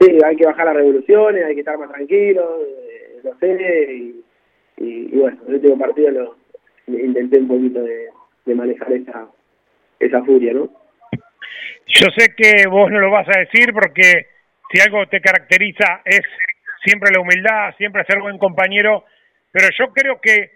sí, 0.00 0.18
hay 0.24 0.34
que 0.34 0.46
bajar 0.46 0.64
las 0.64 0.76
revoluciones, 0.76 1.44
hay 1.44 1.54
que 1.54 1.60
estar 1.60 1.78
más 1.78 1.90
tranquilos, 1.90 2.62
eh, 2.66 2.89
lo 3.22 3.36
sé, 3.38 3.94
y, 3.94 4.24
y, 4.78 5.14
y 5.14 5.18
bueno, 5.18 5.38
el 5.48 5.54
último 5.54 5.78
partido 5.78 6.10
lo 6.10 6.36
intenté 6.86 7.38
un 7.38 7.48
poquito 7.48 7.82
de, 7.82 8.08
manejar 8.54 8.92
esa, 8.92 9.28
esa 10.00 10.24
furia, 10.24 10.52
¿no? 10.52 10.68
Yo 11.86 12.08
sé 12.16 12.34
que 12.36 12.66
vos 12.68 12.90
no 12.90 12.98
lo 12.98 13.10
vas 13.10 13.28
a 13.28 13.38
decir 13.38 13.72
porque 13.72 14.26
si 14.72 14.80
algo 14.80 15.06
te 15.06 15.20
caracteriza 15.20 16.02
es 16.04 16.22
siempre 16.84 17.10
la 17.14 17.20
humildad, 17.20 17.74
siempre 17.76 18.04
ser 18.06 18.20
buen 18.20 18.38
compañero, 18.38 19.04
pero 19.52 19.68
yo 19.78 19.92
creo 19.92 20.20
que 20.20 20.50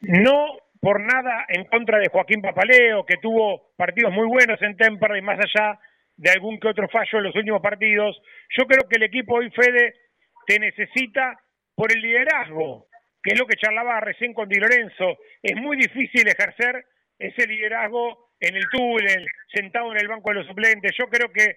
no 0.00 0.58
por 0.80 1.00
nada 1.00 1.46
en 1.48 1.64
contra 1.64 1.98
de 1.98 2.08
Joaquín 2.08 2.42
Papaleo, 2.42 3.06
que 3.06 3.16
tuvo 3.16 3.70
partidos 3.76 4.12
muy 4.12 4.26
buenos 4.26 4.60
en 4.60 4.76
Temperley, 4.76 5.22
más 5.22 5.38
allá 5.38 5.78
de 6.16 6.30
algún 6.30 6.58
que 6.58 6.68
otro 6.68 6.88
fallo 6.88 7.18
en 7.18 7.24
los 7.24 7.36
últimos 7.36 7.62
partidos. 7.62 8.20
Yo 8.58 8.66
creo 8.66 8.88
que 8.88 8.96
el 8.96 9.04
equipo 9.04 9.36
hoy, 9.36 9.50
Fede, 9.50 9.94
te 10.46 10.58
necesita 10.58 11.40
por 11.74 11.92
el 11.92 12.00
liderazgo, 12.00 12.86
que 13.22 13.32
es 13.32 13.38
lo 13.38 13.46
que 13.46 13.56
charlaba 13.56 14.00
recién 14.00 14.32
con 14.34 14.48
Di 14.48 14.56
Lorenzo. 14.56 15.18
Es 15.42 15.56
muy 15.56 15.76
difícil 15.76 16.26
ejercer 16.28 16.84
ese 17.18 17.46
liderazgo 17.46 18.30
en 18.40 18.56
el 18.56 18.64
túnel, 18.70 19.26
sentado 19.52 19.92
en 19.92 20.00
el 20.00 20.08
banco 20.08 20.30
de 20.30 20.36
los 20.36 20.46
suplentes. 20.46 20.92
Yo 20.98 21.06
creo 21.08 21.32
que 21.32 21.56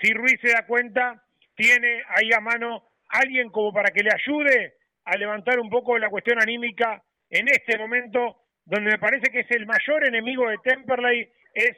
si 0.00 0.12
Ruiz 0.12 0.38
se 0.40 0.52
da 0.52 0.66
cuenta, 0.66 1.22
tiene 1.54 2.02
ahí 2.08 2.30
a 2.34 2.40
mano 2.40 2.84
alguien 3.08 3.50
como 3.50 3.72
para 3.72 3.90
que 3.90 4.02
le 4.02 4.10
ayude 4.12 4.74
a 5.04 5.16
levantar 5.16 5.58
un 5.58 5.68
poco 5.68 5.98
la 5.98 6.08
cuestión 6.08 6.40
anímica 6.40 7.02
en 7.28 7.48
este 7.48 7.78
momento, 7.78 8.42
donde 8.64 8.92
me 8.92 8.98
parece 8.98 9.30
que 9.30 9.40
es 9.40 9.50
el 9.50 9.66
mayor 9.66 10.06
enemigo 10.06 10.48
de 10.48 10.58
Temperley, 10.62 11.28
es 11.54 11.76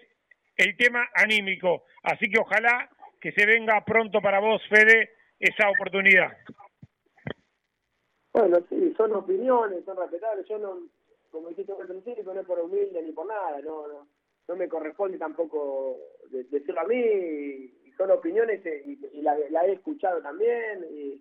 el 0.56 0.76
tema 0.76 1.08
anímico. 1.14 1.84
Así 2.02 2.28
que 2.28 2.40
ojalá 2.40 2.88
que 3.20 3.32
se 3.32 3.46
venga 3.46 3.84
pronto 3.84 4.20
para 4.20 4.40
vos, 4.40 4.62
Fede, 4.68 5.10
esa 5.38 5.68
oportunidad. 5.70 6.36
Bueno, 8.32 8.58
sí, 8.68 8.94
son 8.96 9.12
opiniones, 9.14 9.84
son 9.84 9.96
respetables. 9.96 10.46
Yo 10.48 10.58
no, 10.58 10.78
como 11.30 11.48
dijiste 11.48 11.72
al 11.72 11.86
principio, 11.86 12.32
no 12.32 12.40
es 12.40 12.46
por 12.46 12.60
humilde 12.60 13.02
ni 13.02 13.12
por 13.12 13.26
nada, 13.26 13.60
no, 13.60 13.86
no, 13.88 14.06
no 14.48 14.56
me 14.56 14.68
corresponde 14.68 15.18
tampoco 15.18 15.98
de- 16.30 16.44
decirlo 16.44 16.80
a 16.80 16.84
mí. 16.84 16.96
Y 16.96 17.92
son 17.96 18.10
opiniones 18.10 18.64
y, 18.86 18.98
y 19.12 19.22
la, 19.22 19.36
la 19.50 19.66
he 19.66 19.72
escuchado 19.72 20.20
también. 20.22 20.84
Y, 20.90 21.20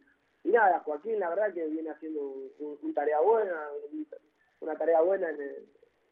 nada, 0.50 0.80
Joaquín, 0.80 1.20
la 1.20 1.30
verdad 1.30 1.54
que 1.54 1.66
viene 1.68 1.90
haciendo 1.92 2.22
un, 2.22 2.78
un- 2.82 2.94
tarea 2.94 3.20
buena, 3.22 3.70
un- 3.92 4.08
una 4.62 4.76
tarea 4.78 5.02
buena 5.02 5.30
en, 5.30 5.42
el- 5.42 5.66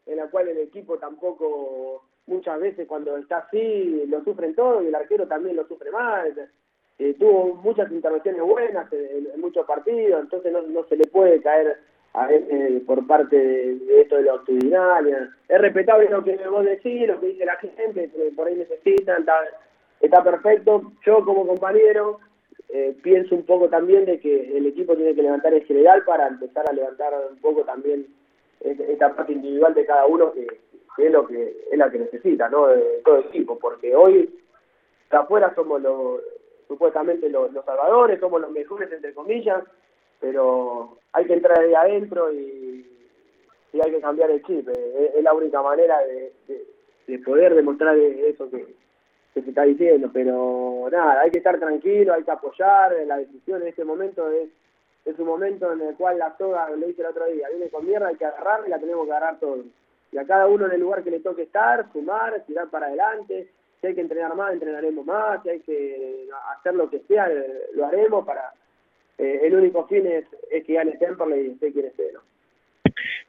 en 0.06 0.18
la 0.18 0.30
cual 0.30 0.48
el 0.50 0.58
equipo 0.60 0.98
tampoco 0.98 2.04
muchas 2.26 2.60
veces 2.60 2.88
cuando 2.88 3.18
está 3.18 3.40
así 3.40 4.06
lo 4.08 4.24
sufren 4.24 4.54
todos 4.56 4.84
y 4.84 4.88
el 4.88 4.96
arquero 4.96 5.28
también 5.28 5.56
lo 5.56 5.68
sufre 5.68 5.92
mal. 5.92 6.52
Eh, 7.00 7.16
tuvo 7.18 7.56
muchas 7.56 7.90
intervenciones 7.92 8.42
buenas 8.42 8.92
en, 8.92 9.40
muchos 9.40 9.66
partidos, 9.66 10.22
entonces 10.22 10.52
no, 10.52 10.62
no 10.64 10.84
se 10.84 10.98
le 10.98 11.08
puede 11.08 11.42
caer 11.42 11.78
a 12.14 12.30
él 12.30 12.84
por 12.86 13.08
parte 13.08 13.38
de, 13.38 14.02
esto 14.02 14.18
de 14.18 14.24
la 14.24 14.34
actitudinal. 14.34 15.32
Es 15.48 15.62
respetable 15.62 16.10
lo 16.10 16.24
que 16.24 16.36
vos 16.50 16.66
decís, 16.66 17.08
lo 17.08 17.20
que 17.22 17.28
dice 17.28 17.46
la 17.46 17.56
gente, 17.56 18.10
que 18.10 18.32
por 18.36 18.48
ahí 18.48 18.56
necesitan, 18.56 19.26
está, 20.02 20.24
perfecto. 20.24 20.92
Yo 21.06 21.24
como 21.24 21.48
compañero 21.48 22.20
eh, 22.68 22.94
pienso 23.02 23.34
un 23.36 23.44
poco 23.46 23.70
también 23.70 24.04
de 24.06 24.20
que 24.20 24.58
el 24.58 24.66
equipo 24.66 24.96
tiene 24.96 25.16
que 25.16 25.24
levantar 25.24 25.54
en 25.54 25.64
general 25.64 26.04
para 26.04 26.28
empezar 26.28 26.70
a 26.70 26.74
levantar 26.74 27.14
un 27.32 27.38
poco 27.40 27.62
también 27.64 28.08
es- 28.60 28.80
esta 28.80 29.16
parte 29.16 29.32
individual 29.34 29.74
de 29.74 29.86
cada 29.86 30.06
uno 30.06 30.34
que, 30.34 30.48
es 30.98 31.12
lo 31.12 31.26
que 31.26 31.56
es 31.72 31.78
la 31.78 31.90
que 31.90 32.00
necesita, 32.00 32.50
¿no? 32.50 32.68
De 32.68 33.02
todo 33.06 33.20
el 33.20 33.26
equipo, 33.28 33.58
porque 33.58 33.96
hoy 33.96 34.30
afuera 35.12 35.54
somos 35.56 35.82
los 35.82 36.20
supuestamente 36.70 37.28
los, 37.30 37.52
salvadores, 37.66 38.22
somos 38.22 38.40
los 38.40 38.52
mejores 38.52 38.90
entre 38.94 39.14
comillas, 39.14 39.62
pero 40.22 40.98
hay 41.12 41.26
que 41.26 41.34
entrar 41.34 41.60
ahí 41.60 41.74
adentro 41.74 42.32
y, 42.32 42.86
hay 43.74 43.92
que 43.92 44.02
cambiar 44.02 44.32
el 44.32 44.44
chip. 44.44 44.68
eh, 44.70 45.14
Es, 45.18 45.24
la 45.24 45.34
única 45.34 45.62
manera 45.62 46.00
de, 46.00 46.32
de, 46.48 46.66
de 47.08 47.20
poder 47.20 47.54
demostrar 47.56 47.98
eso 47.98 48.50
que, 48.50 48.66
se 49.34 49.42
está 49.42 49.64
diciendo, 49.64 50.10
pero 50.12 50.90
nada, 50.92 51.22
hay 51.22 51.32
que 51.32 51.38
estar 51.38 51.58
tranquilo, 51.60 52.14
hay 52.14 52.24
que 52.24 52.32
apoyar, 52.32 52.94
la 53.06 53.18
decisión 53.18 53.62
en 53.62 53.70
este 53.70 53.86
momento 53.86 54.30
es 54.30 54.50
es 55.06 55.18
un 55.18 55.26
momento 55.26 55.72
en 55.72 55.82
el 55.82 55.96
cual 55.96 56.20
la 56.20 56.36
soga, 56.38 56.70
lo 56.70 56.86
dije 56.86 57.02
el 57.02 57.08
otro 57.08 57.26
día, 57.26 57.50
viene 57.50 57.70
con 57.70 57.86
mierda, 57.86 58.08
hay 58.08 58.16
que 58.16 58.26
agarrarla 58.26 58.68
y 58.68 58.70
la 58.70 58.80
tenemos 58.80 59.06
que 59.06 59.12
agarrar 59.12 59.40
todos. 59.40 59.66
Y 60.12 60.18
a 60.18 60.26
cada 60.26 60.48
uno 60.48 60.66
en 60.66 60.74
el 60.74 60.82
lugar 60.82 61.04
que 61.04 61.12
le 61.12 61.20
toque 61.20 61.44
estar, 61.44 61.92
sumar, 61.92 62.44
tirar 62.46 62.70
para 62.70 62.88
adelante. 62.88 63.50
Si 63.82 63.88
hay 63.88 63.96
que 63.96 64.02
entrenar 64.02 64.36
más, 64.36 64.54
entrenaremos 64.54 65.06
más. 65.06 65.42
Si 65.44 65.50
hay 65.50 65.60
que 65.62 66.28
hacer 66.58 66.76
lo 66.76 66.90
que 66.90 67.00
sea, 67.08 67.28
eh, 67.30 67.46
lo 67.74 67.86
haremos 67.86 68.26
para... 68.26 68.54
eh, 69.18 69.42
el 69.44 69.56
único 69.56 69.88
fin 69.88 70.06
es, 70.08 70.26
es 70.52 70.66
que 70.66 70.74
gane 70.74 70.98
Temperley 70.98 71.46
y 71.46 71.50
usted 71.50 71.74
quiere 71.74 71.92
ser, 71.92 72.14
¿no? 72.14 72.22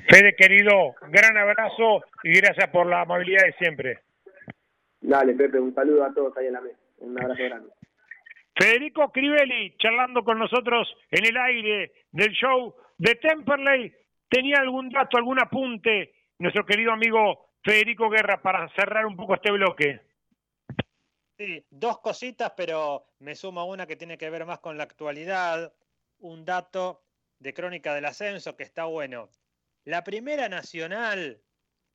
Fede, 0.09 0.35
querido, 0.35 0.95
gran 1.09 1.37
abrazo 1.37 2.03
y 2.25 2.41
gracias 2.41 2.69
por 2.71 2.87
la 2.87 3.03
amabilidad 3.03 3.45
de 3.45 3.53
siempre. 3.53 3.99
Dale, 5.01 5.35
Pepe, 5.35 5.61
un 5.61 5.75
saludo 5.75 6.05
a 6.05 6.13
todos 6.13 6.37
ahí 6.37 6.47
en 6.47 6.53
la 6.55 6.61
mesa. 6.61 6.79
Un 6.99 7.21
abrazo 7.21 7.43
grande. 7.43 7.71
Federico 8.59 9.11
Crivelli, 9.11 9.77
charlando 9.79 10.23
con 10.23 10.39
nosotros 10.39 10.95
en 11.11 11.27
el 11.27 11.37
aire 11.37 11.93
del 12.13 12.31
show 12.33 12.75
de 12.99 13.15
Temperley, 13.15 13.93
tenía 14.29 14.59
algún 14.59 14.91
dato, 14.91 15.17
algún 15.17 15.41
apunte, 15.41 16.13
nuestro 16.39 16.67
querido 16.67 16.93
amigo 16.93 17.47
Federico 17.63 18.11
Guerra, 18.11 18.43
para 18.43 18.69
cerrar 18.71 19.07
un 19.07 19.17
poco 19.17 19.35
este 19.35 19.53
bloque. 19.53 20.01
Sí, 21.41 21.67
dos 21.71 22.01
cositas, 22.01 22.53
pero 22.55 23.07
me 23.19 23.35
sumo 23.35 23.61
a 23.61 23.65
una 23.65 23.87
que 23.87 23.97
tiene 23.97 24.19
que 24.19 24.29
ver 24.29 24.45
más 24.45 24.59
con 24.59 24.77
la 24.77 24.83
actualidad. 24.83 25.73
Un 26.19 26.45
dato 26.45 27.03
de 27.39 27.55
Crónica 27.55 27.95
del 27.95 28.05
Ascenso 28.05 28.59
que 28.59 28.63
está 28.63 28.85
bueno. 28.85 29.31
La 29.85 30.05
primera 30.05 30.51
nacional, 30.51 31.43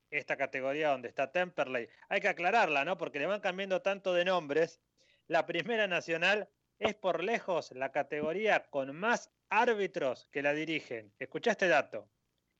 esta 0.10 0.36
categoría 0.36 0.90
donde 0.90 1.10
está 1.10 1.32
Temperley, 1.32 1.88
hay 2.10 2.22
que 2.22 2.28
aclararla, 2.28 2.86
¿no? 2.86 2.98
Porque 2.98 3.20
le 3.20 3.28
van 3.28 3.40
cambiando 3.40 3.84
tanto 3.84 4.14
de 4.14 4.26
nombres. 4.26 4.82
La 5.28 5.46
primera 5.46 5.86
nacional 5.86 6.50
es 6.80 6.96
por 6.96 7.24
lejos 7.24 7.72
la 7.74 7.92
categoría 7.92 8.64
con 8.72 8.96
más 8.96 9.30
árbitros 9.50 10.28
que 10.32 10.42
la 10.42 10.54
dirigen. 10.54 11.14
Escuchá 11.20 11.52
este 11.52 11.68
dato. 11.68 12.10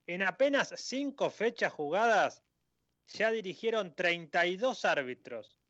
En 0.06 0.22
apenas 0.22 0.72
cinco 0.76 1.30
fechas 1.30 1.72
jugadas 1.72 2.44
ya 3.08 3.32
dirigieron 3.32 3.92
32 3.92 4.84
árbitros. 4.84 5.65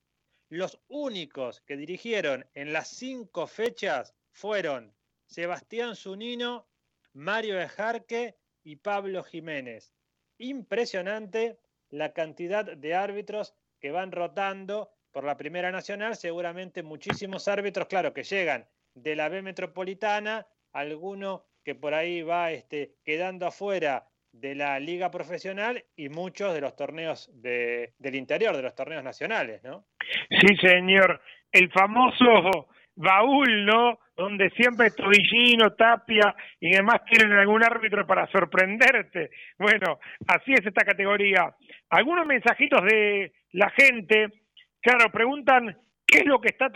Los 0.48 0.78
únicos 0.88 1.60
que 1.62 1.76
dirigieron 1.76 2.46
en 2.54 2.72
las 2.72 2.88
cinco 2.88 3.48
fechas 3.48 4.14
fueron 4.30 4.94
Sebastián 5.26 5.96
Zunino, 5.96 6.68
Mario 7.12 7.60
Ejarque 7.60 8.36
y 8.62 8.76
Pablo 8.76 9.24
Jiménez. 9.24 9.92
Impresionante 10.38 11.58
la 11.88 12.12
cantidad 12.12 12.64
de 12.64 12.94
árbitros 12.94 13.54
que 13.80 13.90
van 13.90 14.12
rotando 14.12 14.92
por 15.10 15.24
la 15.24 15.36
Primera 15.36 15.72
Nacional, 15.72 16.14
seguramente 16.16 16.82
muchísimos 16.82 17.48
árbitros, 17.48 17.88
claro, 17.88 18.12
que 18.12 18.22
llegan 18.22 18.68
de 18.94 19.16
la 19.16 19.28
B 19.28 19.42
Metropolitana, 19.42 20.46
alguno 20.72 21.44
que 21.64 21.74
por 21.74 21.94
ahí 21.94 22.22
va 22.22 22.52
este, 22.52 22.94
quedando 23.02 23.46
afuera 23.46 24.08
de 24.40 24.54
la 24.54 24.78
liga 24.78 25.10
profesional 25.10 25.82
y 25.96 26.08
muchos 26.08 26.54
de 26.54 26.60
los 26.60 26.76
torneos 26.76 27.30
de, 27.42 27.92
del 27.98 28.14
interior, 28.14 28.56
de 28.56 28.62
los 28.62 28.74
torneos 28.74 29.02
nacionales, 29.02 29.62
¿no? 29.64 29.86
Sí, 30.30 30.56
señor. 30.56 31.20
El 31.50 31.70
famoso 31.70 32.68
baúl, 32.96 33.64
¿no? 33.64 33.98
Donde 34.16 34.50
siempre 34.50 34.90
Tobillino, 34.90 35.74
Tapia 35.74 36.34
y 36.60 36.70
demás 36.70 37.04
tienen 37.04 37.32
algún 37.32 37.62
árbitro 37.62 38.06
para 38.06 38.26
sorprenderte. 38.28 39.30
Bueno, 39.58 39.98
así 40.28 40.52
es 40.52 40.66
esta 40.66 40.84
categoría. 40.84 41.54
Algunos 41.90 42.26
mensajitos 42.26 42.82
de 42.82 43.32
la 43.52 43.70
gente, 43.70 44.28
claro, 44.80 45.10
preguntan 45.12 45.76
qué 46.06 46.18
es 46.18 46.26
lo 46.26 46.40
que 46.40 46.48
está 46.48 46.70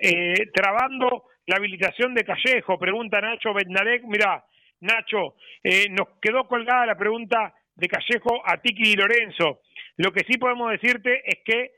eh, 0.00 0.50
trabando 0.54 1.24
la 1.46 1.56
habilitación 1.56 2.14
de 2.14 2.24
Callejo, 2.24 2.78
pregunta 2.78 3.20
Nacho 3.20 3.52
Bednarek. 3.52 4.04
Mira, 4.04 4.44
Nacho, 4.80 5.34
eh, 5.62 5.88
nos 5.90 6.18
quedó 6.20 6.46
colgada 6.46 6.86
la 6.86 6.96
pregunta 6.96 7.54
de 7.74 7.88
Callejo 7.88 8.42
a 8.44 8.60
Tiki 8.60 8.92
y 8.92 8.96
Lorenzo. 8.96 9.60
Lo 9.96 10.12
que 10.12 10.24
sí 10.24 10.38
podemos 10.38 10.70
decirte 10.70 11.22
es 11.24 11.40
que 11.44 11.70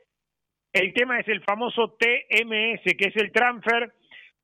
el 0.73 0.93
tema 0.93 1.19
es 1.19 1.27
el 1.27 1.43
famoso 1.43 1.97
TMS, 1.99 2.81
que 2.97 3.07
es 3.07 3.15
el 3.15 3.31
transfer 3.31 3.91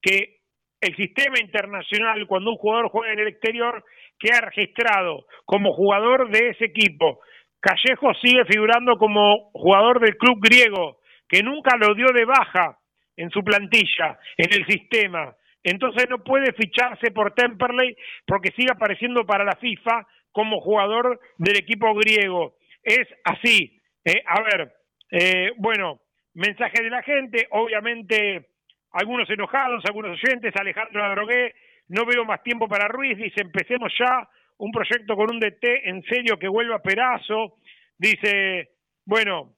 que 0.02 0.38
el 0.80 0.96
sistema 0.96 1.40
internacional, 1.40 2.28
cuando 2.28 2.52
un 2.52 2.58
jugador 2.58 2.90
juega 2.90 3.14
en 3.14 3.20
el 3.20 3.28
exterior, 3.30 3.84
queda 4.20 4.42
registrado 4.42 5.26
como 5.46 5.74
jugador 5.74 6.30
de 6.30 6.50
ese 6.50 6.66
equipo. 6.66 7.20
Callejo 7.60 8.14
sigue 8.22 8.46
figurando 8.46 8.98
como 8.98 9.50
jugador 9.54 10.00
del 10.00 10.18
club 10.18 10.40
griego, 10.40 11.00
que 11.28 11.42
nunca 11.42 11.76
lo 11.78 11.96
dio 11.96 12.08
de 12.14 12.26
baja 12.26 12.78
en 13.16 13.32
su 13.32 13.44
plantilla, 13.44 14.20
en 14.38 14.54
el 14.54 14.66
sistema. 14.68 15.36
Entonces 15.70 16.10
no 16.10 16.24
puede 16.24 16.54
ficharse 16.54 17.12
por 17.12 17.34
Temperley 17.34 17.98
porque 18.26 18.54
sigue 18.56 18.72
apareciendo 18.72 19.26
para 19.26 19.44
la 19.44 19.58
FIFA 19.58 20.08
como 20.32 20.62
jugador 20.62 21.20
del 21.38 21.58
equipo 21.58 21.94
griego. 21.94 22.56
Es 22.82 23.06
así. 23.26 23.82
Eh, 24.06 24.24
a 24.26 24.42
ver, 24.44 24.72
eh, 25.12 25.52
bueno, 25.58 26.00
mensaje 26.36 26.82
de 26.82 26.90
la 26.90 27.04
gente, 27.04 27.48
obviamente 27.52 28.48
algunos 28.92 29.30
enojados, 29.30 29.84
algunos 29.86 30.18
oyentes, 30.24 30.56
Alejandro 30.56 31.04
Adrogué, 31.04 31.54
no 31.90 32.06
veo 32.06 32.24
más 32.24 32.42
tiempo 32.44 32.70
para 32.70 32.88
Ruiz, 32.88 33.18
dice, 33.18 33.42
empecemos 33.42 33.92
ya 34.00 34.26
un 34.60 34.72
proyecto 34.72 35.18
con 35.18 35.30
un 35.30 35.40
DT 35.42 35.90
en 35.90 36.02
serio 36.04 36.40
que 36.40 36.48
vuelva 36.48 36.78
a 36.78 36.82
Perazo, 36.82 37.58
dice, 37.98 38.70
bueno, 39.06 39.58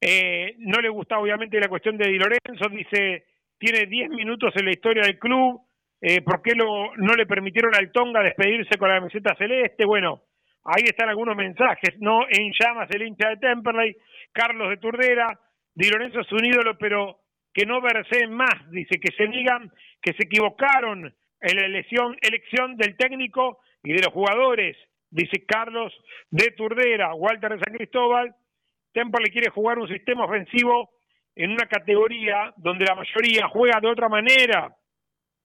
eh, 0.00 0.54
no 0.58 0.80
le 0.80 0.88
gusta 0.88 1.18
obviamente 1.18 1.60
la 1.60 1.68
cuestión 1.68 1.98
de 1.98 2.08
Di 2.08 2.18
Lorenzo, 2.18 2.68
dice, 2.70 3.26
tiene 3.62 3.86
10 3.86 4.10
minutos 4.10 4.52
en 4.56 4.64
la 4.64 4.72
historia 4.72 5.04
del 5.04 5.20
club, 5.20 5.60
eh, 6.00 6.20
¿por 6.22 6.42
qué 6.42 6.52
lo, 6.56 6.96
no 6.96 7.14
le 7.14 7.26
permitieron 7.26 7.72
al 7.76 7.92
Tonga 7.92 8.20
despedirse 8.20 8.76
con 8.76 8.88
la 8.88 8.98
camiseta 8.98 9.36
celeste? 9.36 9.84
Bueno, 9.84 10.24
ahí 10.64 10.82
están 10.82 11.08
algunos 11.08 11.36
mensajes, 11.36 11.94
¿no? 12.00 12.26
En 12.28 12.52
llamas 12.58 12.90
el 12.90 13.06
hincha 13.06 13.28
de 13.28 13.36
Temperley, 13.36 13.96
Carlos 14.32 14.68
de 14.68 14.78
Turdera, 14.78 15.38
Di 15.76 15.88
Lorenzo 15.88 16.20
es 16.20 16.32
un 16.32 16.44
ídolo, 16.44 16.76
pero 16.76 17.20
que 17.54 17.64
no 17.64 17.80
verseen 17.80 18.32
más, 18.32 18.68
dice, 18.72 18.98
que 18.98 19.14
se 19.16 19.28
digan 19.28 19.70
que 20.02 20.12
se 20.14 20.24
equivocaron 20.24 21.14
en 21.40 21.56
la 21.56 21.64
elección, 21.64 22.16
elección 22.20 22.76
del 22.76 22.96
técnico 22.96 23.60
y 23.84 23.92
de 23.92 24.02
los 24.02 24.12
jugadores, 24.12 24.76
dice 25.08 25.46
Carlos 25.46 25.94
de 26.30 26.50
Turdera, 26.50 27.14
Walter 27.14 27.52
de 27.52 27.64
San 27.64 27.76
Cristóbal, 27.76 28.34
Temple 28.92 29.30
quiere 29.30 29.50
jugar 29.50 29.78
un 29.78 29.86
sistema 29.86 30.24
ofensivo 30.24 30.90
en 31.34 31.50
una 31.52 31.66
categoría 31.66 32.52
donde 32.56 32.84
la 32.84 32.94
mayoría 32.94 33.48
juega 33.48 33.80
de 33.80 33.88
otra 33.88 34.08
manera, 34.08 34.74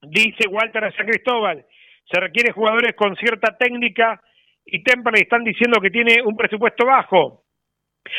dice 0.02 0.48
Walter 0.48 0.84
de 0.84 0.92
San 0.92 1.06
Cristóbal, 1.06 1.64
se 2.10 2.20
requiere 2.20 2.52
jugadores 2.52 2.94
con 2.94 3.16
cierta 3.16 3.56
técnica 3.56 4.20
y 4.64 4.82
Temple 4.82 5.20
están 5.20 5.44
diciendo 5.44 5.80
que 5.80 5.90
tiene 5.90 6.22
un 6.22 6.36
presupuesto 6.36 6.86
bajo. 6.86 7.44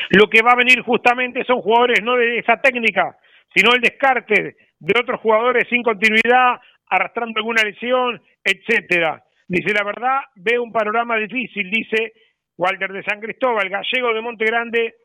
Lo 0.10 0.30
que 0.30 0.42
va 0.42 0.52
a 0.52 0.58
venir 0.58 0.82
justamente 0.82 1.44
son 1.46 1.62
jugadores 1.62 2.02
no 2.04 2.16
de 2.16 2.40
esa 2.40 2.60
técnica, 2.62 3.18
sino 3.56 3.74
el 3.74 3.82
descarte 3.82 4.56
de 4.80 5.00
otros 5.00 5.20
jugadores 5.22 5.68
sin 5.70 5.84
continuidad, 5.84 6.60
arrastrando 6.88 7.38
alguna 7.38 7.64
lesión, 7.64 8.22
etcétera. 8.44 9.24
Dice, 9.48 9.74
la 9.74 9.84
verdad, 9.84 10.20
ve 10.36 10.60
un 10.60 10.72
panorama 10.72 11.18
difícil, 11.18 11.70
dice 11.70 12.14
Walter 12.58 12.92
de 12.92 13.04
San 13.04 13.20
Cristóbal, 13.20 13.70
gallego 13.70 14.14
de 14.14 14.22
Monte 14.22 14.46
Grande, 14.46 14.96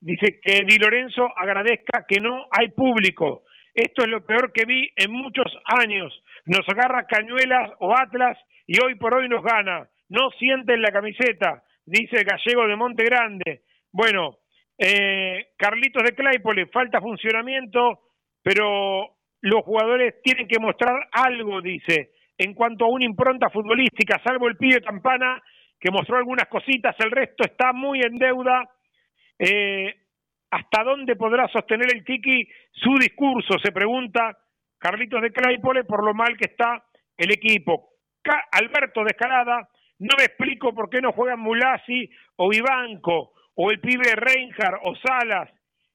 dice 0.00 0.40
que 0.42 0.64
Di 0.66 0.78
Lorenzo 0.78 1.28
agradezca 1.36 2.04
que 2.08 2.20
no 2.20 2.46
hay 2.50 2.68
público. 2.70 3.42
Esto 3.74 4.02
es 4.02 4.08
lo 4.08 4.24
peor 4.24 4.52
que 4.52 4.64
vi 4.64 4.90
en 4.96 5.12
muchos 5.12 5.46
años. 5.64 6.12
Nos 6.46 6.68
agarra 6.68 7.06
Cañuelas 7.06 7.70
o 7.78 7.94
Atlas 7.96 8.38
y 8.66 8.82
hoy 8.82 8.96
por 8.96 9.14
hoy 9.14 9.28
nos 9.28 9.42
gana. 9.42 9.88
No 10.08 10.30
sienten 10.38 10.82
la 10.82 10.90
camiseta, 10.90 11.62
dice 11.86 12.24
gallego 12.24 12.66
de 12.66 12.76
Monte 12.76 13.04
Grande. 13.04 13.62
Bueno, 13.92 14.38
eh, 14.76 15.48
Carlitos 15.56 16.02
de 16.02 16.14
Claypole, 16.14 16.66
falta 16.66 17.00
funcionamiento, 17.00 18.00
pero 18.42 19.16
los 19.42 19.62
jugadores 19.64 20.20
tienen 20.22 20.48
que 20.48 20.58
mostrar 20.58 21.08
algo, 21.12 21.60
dice, 21.60 22.10
en 22.38 22.54
cuanto 22.54 22.86
a 22.86 22.90
una 22.90 23.04
impronta 23.04 23.50
futbolística, 23.50 24.20
salvo 24.24 24.48
el 24.48 24.56
pibe 24.56 24.80
Campana, 24.80 25.42
que 25.78 25.90
mostró 25.90 26.16
algunas 26.16 26.48
cositas, 26.48 26.94
el 26.98 27.10
resto 27.10 27.44
está 27.44 27.72
muy 27.72 28.00
en 28.00 28.18
deuda. 28.18 28.68
Eh, 29.40 29.94
¿Hasta 30.50 30.84
dónde 30.84 31.16
podrá 31.16 31.48
sostener 31.48 31.94
el 31.94 32.04
Tiki 32.04 32.46
su 32.72 32.98
discurso? 32.98 33.58
Se 33.62 33.72
pregunta 33.72 34.36
Carlitos 34.78 35.22
de 35.22 35.32
Claypole 35.32 35.84
por 35.84 36.04
lo 36.04 36.12
mal 36.12 36.36
que 36.36 36.50
está 36.50 36.84
el 37.16 37.32
equipo. 37.32 37.94
Alberto 38.52 39.00
de 39.02 39.12
Escalada, 39.12 39.68
no 40.00 40.14
me 40.18 40.24
explico 40.24 40.74
por 40.74 40.90
qué 40.90 41.00
no 41.00 41.12
juegan 41.12 41.40
Mulasi 41.40 42.10
o 42.36 42.50
Vivanco 42.50 43.32
o 43.54 43.70
el 43.70 43.80
pibe 43.80 44.14
Reinhardt 44.14 44.80
o 44.82 44.94
Salas 44.96 45.50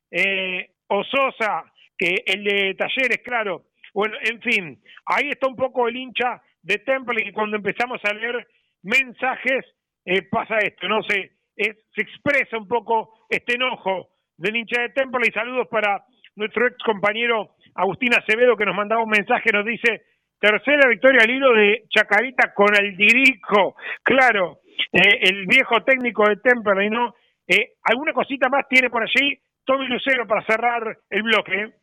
eh, 0.09 0.71
o 0.87 1.03
Sosa, 1.03 1.65
que 1.97 2.23
el 2.25 2.43
de 2.43 2.75
Talleres, 2.75 3.19
claro. 3.23 3.65
Bueno, 3.93 4.15
en 4.21 4.41
fin, 4.41 4.81
ahí 5.05 5.29
está 5.29 5.47
un 5.47 5.55
poco 5.55 5.87
el 5.87 5.95
hincha 5.95 6.41
de 6.61 6.79
Temple 6.79 7.23
y 7.27 7.31
cuando 7.31 7.57
empezamos 7.57 7.99
a 8.03 8.13
leer 8.13 8.47
mensajes 8.83 9.65
eh, 10.05 10.21
pasa 10.23 10.57
esto, 10.59 10.87
no 10.87 11.01
sé, 11.03 11.34
se 11.55 12.01
expresa 12.01 12.57
un 12.57 12.67
poco 12.67 13.25
este 13.29 13.55
enojo 13.55 14.09
del 14.37 14.55
hincha 14.55 14.81
de 14.81 14.89
Temple 14.89 15.27
y 15.27 15.31
saludos 15.31 15.67
para 15.69 16.03
nuestro 16.35 16.67
ex 16.67 16.77
compañero 16.83 17.55
Agustín 17.75 18.13
Acevedo 18.13 18.57
que 18.57 18.65
nos 18.65 18.75
mandaba 18.75 19.03
un 19.03 19.09
mensaje, 19.09 19.51
nos 19.51 19.65
dice, 19.65 20.03
tercera 20.39 20.87
victoria 20.89 21.21
al 21.23 21.29
hilo 21.29 21.53
de 21.53 21.85
Chacarita 21.89 22.53
con 22.53 22.75
el 22.75 22.95
Dirico, 22.95 23.75
claro, 24.03 24.59
eh, 24.91 25.19
el 25.21 25.45
viejo 25.47 25.83
técnico 25.83 26.27
de 26.27 26.37
Temple, 26.37 26.89
¿no? 26.89 27.15
Eh, 27.47 27.73
¿Alguna 27.83 28.13
cosita 28.13 28.49
más 28.49 28.67
tiene 28.67 28.89
por 28.89 29.03
allí 29.03 29.39
Tommy 29.65 29.87
Lucero 29.87 30.27
para 30.27 30.45
cerrar 30.45 30.97
el 31.09 31.23
bloque? 31.23 31.73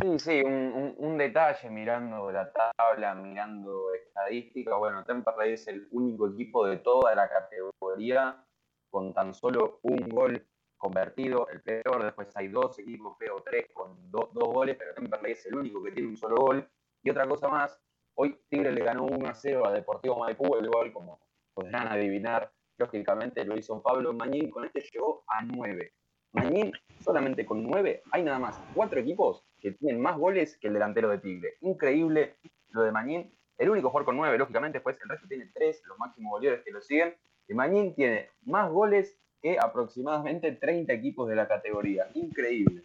Sí, 0.00 0.18
sí, 0.18 0.42
un, 0.42 1.18
detalle 1.18 1.70
mirando 1.70 2.30
la 2.30 2.52
tabla, 2.52 3.16
mirando 3.16 3.92
estadística. 3.94 4.76
Bueno, 4.76 5.04
Temperley 5.04 5.54
es 5.54 5.66
el 5.66 5.88
único 5.90 6.28
equipo 6.28 6.66
de 6.66 6.76
toda 6.76 7.16
la 7.16 7.28
categoría 7.28 8.36
con 8.90 9.12
tan 9.12 9.34
solo 9.34 9.80
un 9.82 10.08
gol 10.08 10.46
convertido, 10.76 11.48
el 11.48 11.60
peor. 11.62 12.04
Después 12.04 12.34
hay 12.36 12.48
dos 12.48 12.78
equipos, 12.78 13.16
peor 13.18 13.42
tres, 13.44 13.66
con 13.72 14.10
dos 14.10 14.30
goles, 14.32 14.76
pero 14.78 14.94
Temperley 14.94 15.32
es 15.32 15.46
el 15.46 15.56
único 15.56 15.82
que 15.82 15.92
tiene 15.92 16.08
un 16.08 16.16
solo 16.16 16.36
gol. 16.36 16.68
Y 17.02 17.10
otra 17.10 17.26
cosa 17.26 17.48
más, 17.48 17.78
hoy 18.14 18.38
Tigre 18.48 18.72
le 18.72 18.84
ganó 18.84 19.04
1 19.04 19.28
a 19.28 19.34
0 19.34 19.66
a 19.66 19.72
Deportivo 19.72 20.18
Maipú, 20.18 20.56
el 20.56 20.68
gol, 20.68 20.92
como 20.92 21.20
podrán 21.54 21.88
adivinar, 21.88 22.52
lógicamente 22.78 23.44
lo 23.44 23.56
hizo 23.56 23.82
Pablo 23.82 24.12
Mañín, 24.12 24.50
con 24.50 24.64
este 24.64 24.80
llegó 24.80 25.24
a 25.26 25.42
9. 25.42 25.92
Mañín, 26.32 26.72
solamente 27.00 27.46
con 27.46 27.62
9, 27.62 28.02
hay 28.12 28.22
nada 28.22 28.38
más 28.38 28.60
cuatro 28.74 29.00
equipos 29.00 29.44
que 29.58 29.72
tienen 29.72 30.00
más 30.00 30.16
goles 30.16 30.56
que 30.58 30.68
el 30.68 30.74
delantero 30.74 31.08
de 31.08 31.18
Tigre. 31.18 31.56
Increíble 31.60 32.36
lo 32.70 32.82
de 32.82 32.92
Mañín. 32.92 33.34
El 33.56 33.70
único 33.70 33.88
jugador 33.88 34.06
con 34.06 34.16
9, 34.16 34.38
lógicamente, 34.38 34.80
pues 34.80 35.00
el 35.02 35.08
resto 35.08 35.26
tiene 35.26 35.50
3, 35.52 35.82
los 35.86 35.98
máximos 35.98 36.30
goleadores 36.30 36.64
que 36.64 36.70
lo 36.70 36.80
siguen. 36.80 37.16
Mañín 37.54 37.94
tiene 37.94 38.28
más 38.44 38.70
goles 38.70 39.18
que 39.40 39.56
aproximadamente 39.58 40.52
30 40.52 40.92
equipos 40.92 41.28
de 41.28 41.36
la 41.36 41.46
categoría. 41.46 42.06
Increíble. 42.14 42.82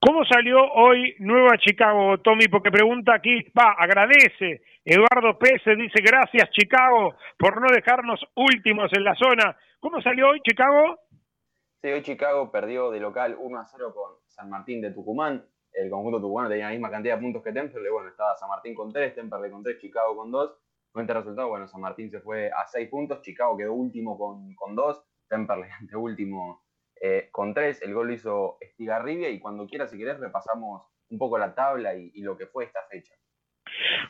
¿Cómo 0.00 0.24
salió 0.24 0.58
hoy 0.74 1.14
Nueva 1.18 1.58
Chicago, 1.58 2.18
Tommy? 2.18 2.48
Porque 2.48 2.70
pregunta 2.70 3.14
aquí, 3.14 3.42
va, 3.56 3.74
agradece. 3.78 4.62
Eduardo 4.84 5.38
Pérez 5.38 5.62
dice 5.78 6.02
gracias 6.02 6.50
Chicago 6.50 7.14
por 7.38 7.60
no 7.60 7.68
dejarnos 7.72 8.20
últimos 8.34 8.90
en 8.94 9.04
la 9.04 9.14
zona. 9.14 9.56
¿Cómo 9.78 10.00
salió 10.02 10.30
hoy 10.30 10.40
Chicago? 10.40 10.98
Sí, 11.80 11.88
hoy 11.88 12.02
Chicago 12.02 12.50
perdió 12.50 12.90
de 12.90 13.00
local 13.00 13.36
1 13.38 13.58
a 13.58 13.64
0 13.64 13.94
con 13.94 14.12
San 14.26 14.50
Martín 14.50 14.80
de 14.80 14.90
Tucumán. 14.90 15.44
El 15.72 15.88
conjunto 15.88 16.20
tucumano 16.20 16.48
tenía 16.48 16.66
la 16.66 16.72
misma 16.72 16.90
cantidad 16.90 17.16
de 17.16 17.22
puntos 17.22 17.42
que 17.42 17.52
Temperley. 17.52 17.90
Bueno, 17.90 18.08
estaba 18.08 18.36
San 18.36 18.48
Martín 18.48 18.74
con 18.74 18.92
3, 18.92 19.14
Temperley 19.14 19.50
con 19.50 19.62
3, 19.62 19.78
Chicago 19.78 20.16
con 20.16 20.30
2. 20.30 20.52
Con 20.92 21.02
este 21.02 21.14
resultado, 21.14 21.48
bueno, 21.48 21.66
San 21.66 21.80
Martín 21.80 22.10
se 22.10 22.20
fue 22.20 22.48
a 22.48 22.66
6 22.66 22.88
puntos, 22.90 23.22
Chicago 23.22 23.56
quedó 23.56 23.72
último 23.72 24.18
con, 24.18 24.54
con 24.54 24.74
2, 24.76 25.04
Temperley 25.28 25.70
ante 25.80 25.96
último 25.96 26.62
eh, 27.04 27.30
con 27.32 27.52
tres, 27.52 27.82
el 27.82 27.94
gol 27.94 28.06
lo 28.06 28.12
hizo 28.12 28.58
Estigarribia 28.60 29.28
y 29.28 29.40
cuando 29.40 29.66
quieras, 29.66 29.90
si 29.90 29.98
querés, 29.98 30.20
repasamos 30.20 30.86
un 31.10 31.18
poco 31.18 31.36
la 31.36 31.52
tabla 31.52 31.96
y, 31.96 32.20
lo 32.20 32.36
que 32.36 32.46
fue 32.46 32.64
esta 32.64 32.78
fecha. 32.88 33.12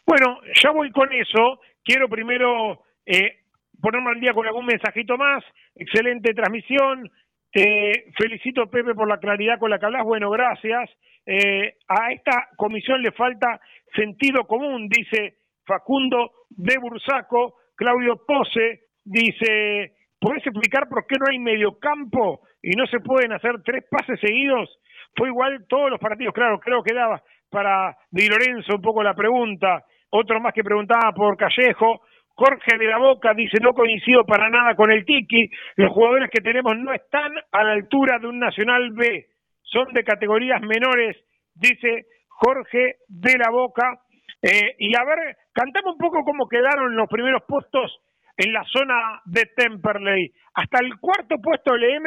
Bueno, 0.07 0.41
ya 0.63 0.71
voy 0.73 0.91
con 0.93 1.11
eso. 1.11 1.61
Quiero 1.83 2.09
primero 2.09 2.83
eh, 3.07 3.45
ponerme 3.81 4.11
al 4.11 4.21
día 4.21 4.35
con 4.35 4.47
algún 4.47 4.67
mensajito 4.67 5.17
más. 5.17 5.43
Excelente 5.75 6.35
transmisión. 6.35 7.11
Te 7.51 8.13
felicito, 8.17 8.69
Pepe, 8.71 8.95
por 8.95 9.09
la 9.09 9.19
claridad 9.19 9.59
con 9.59 9.71
la 9.71 9.79
que 9.79 9.87
hablas. 9.87 10.05
Bueno, 10.05 10.31
gracias. 10.31 10.91
Eh, 11.25 11.79
a 11.89 12.13
esta 12.13 12.51
comisión 12.57 13.01
le 13.01 13.13
falta 13.13 13.59
sentido 13.95 14.47
común, 14.47 14.89
dice 14.89 15.39
Facundo 15.67 16.31
de 16.51 16.79
Bursaco. 16.79 17.55
Claudio 17.75 18.21
Pose 18.27 18.81
dice, 19.05 19.93
¿podés 20.21 20.47
explicar 20.47 20.89
por 20.89 21.07
qué 21.07 21.17
no 21.19 21.27
hay 21.31 21.39
mediocampo 21.39 22.41
y 22.63 22.77
no 22.77 22.87
se 22.87 23.01
pueden 23.01 23.33
hacer 23.33 23.63
tres 23.65 23.85
pases 23.91 24.21
seguidos? 24.21 24.79
Fue 25.17 25.29
igual 25.29 25.67
todos 25.69 25.91
los 25.91 26.01
partidos, 26.01 26.35
claro, 26.35 26.59
creo 26.61 26.83
que 26.83 26.95
daba 26.95 27.23
para 27.51 27.97
Di 28.11 28.29
Lorenzo 28.29 28.77
un 28.77 28.83
poco 28.83 29.03
la 29.03 29.15
pregunta. 29.15 29.85
Otro 30.11 30.41
más 30.41 30.53
que 30.55 30.65
preguntaba 30.65 31.13
por 31.13 31.37
Callejo. 31.37 32.03
Jorge 32.35 32.79
de 32.79 32.87
la 32.87 32.99
Boca 32.99 33.35
dice, 33.35 33.59
no 33.61 33.73
coincido 33.75 34.25
para 34.25 34.49
nada 34.49 34.75
con 34.75 34.91
el 34.91 35.05
Tiki, 35.05 35.51
los 35.77 35.93
jugadores 35.93 36.31
que 36.31 36.41
tenemos 36.41 36.73
no 36.79 36.93
están 36.93 37.31
a 37.53 37.63
la 37.63 37.73
altura 37.73 38.19
de 38.19 38.27
un 38.27 38.39
Nacional 38.39 38.91
B, 38.93 39.27
son 39.63 39.93
de 39.93 40.03
categorías 40.03 40.63
menores, 40.63 41.17
dice 41.55 42.07
Jorge 42.29 42.97
de 43.09 43.39
la 43.39 43.51
Boca. 43.51 44.01
Eh, 44.41 44.75
y 44.79 44.97
a 44.97 45.05
ver, 45.05 45.37
cantame 45.53 45.91
un 45.91 45.99
poco 45.99 46.25
cómo 46.25 46.49
quedaron 46.49 46.97
los 46.97 47.09
primeros 47.09 47.43
puestos 47.47 48.01
en 48.37 48.53
la 48.53 48.65
zona 48.65 49.23
de 49.25 49.47
Temperley. 49.57 50.33
Hasta 50.55 50.79
el 50.81 50.99
cuarto 50.99 51.37
puesto 51.43 51.77
LM 51.77 52.07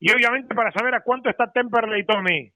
y 0.00 0.12
obviamente 0.12 0.54
para 0.54 0.72
saber 0.72 0.94
a 0.94 1.02
cuánto 1.02 1.30
está 1.30 1.50
Temperley, 1.52 2.04
Tommy. 2.04 2.52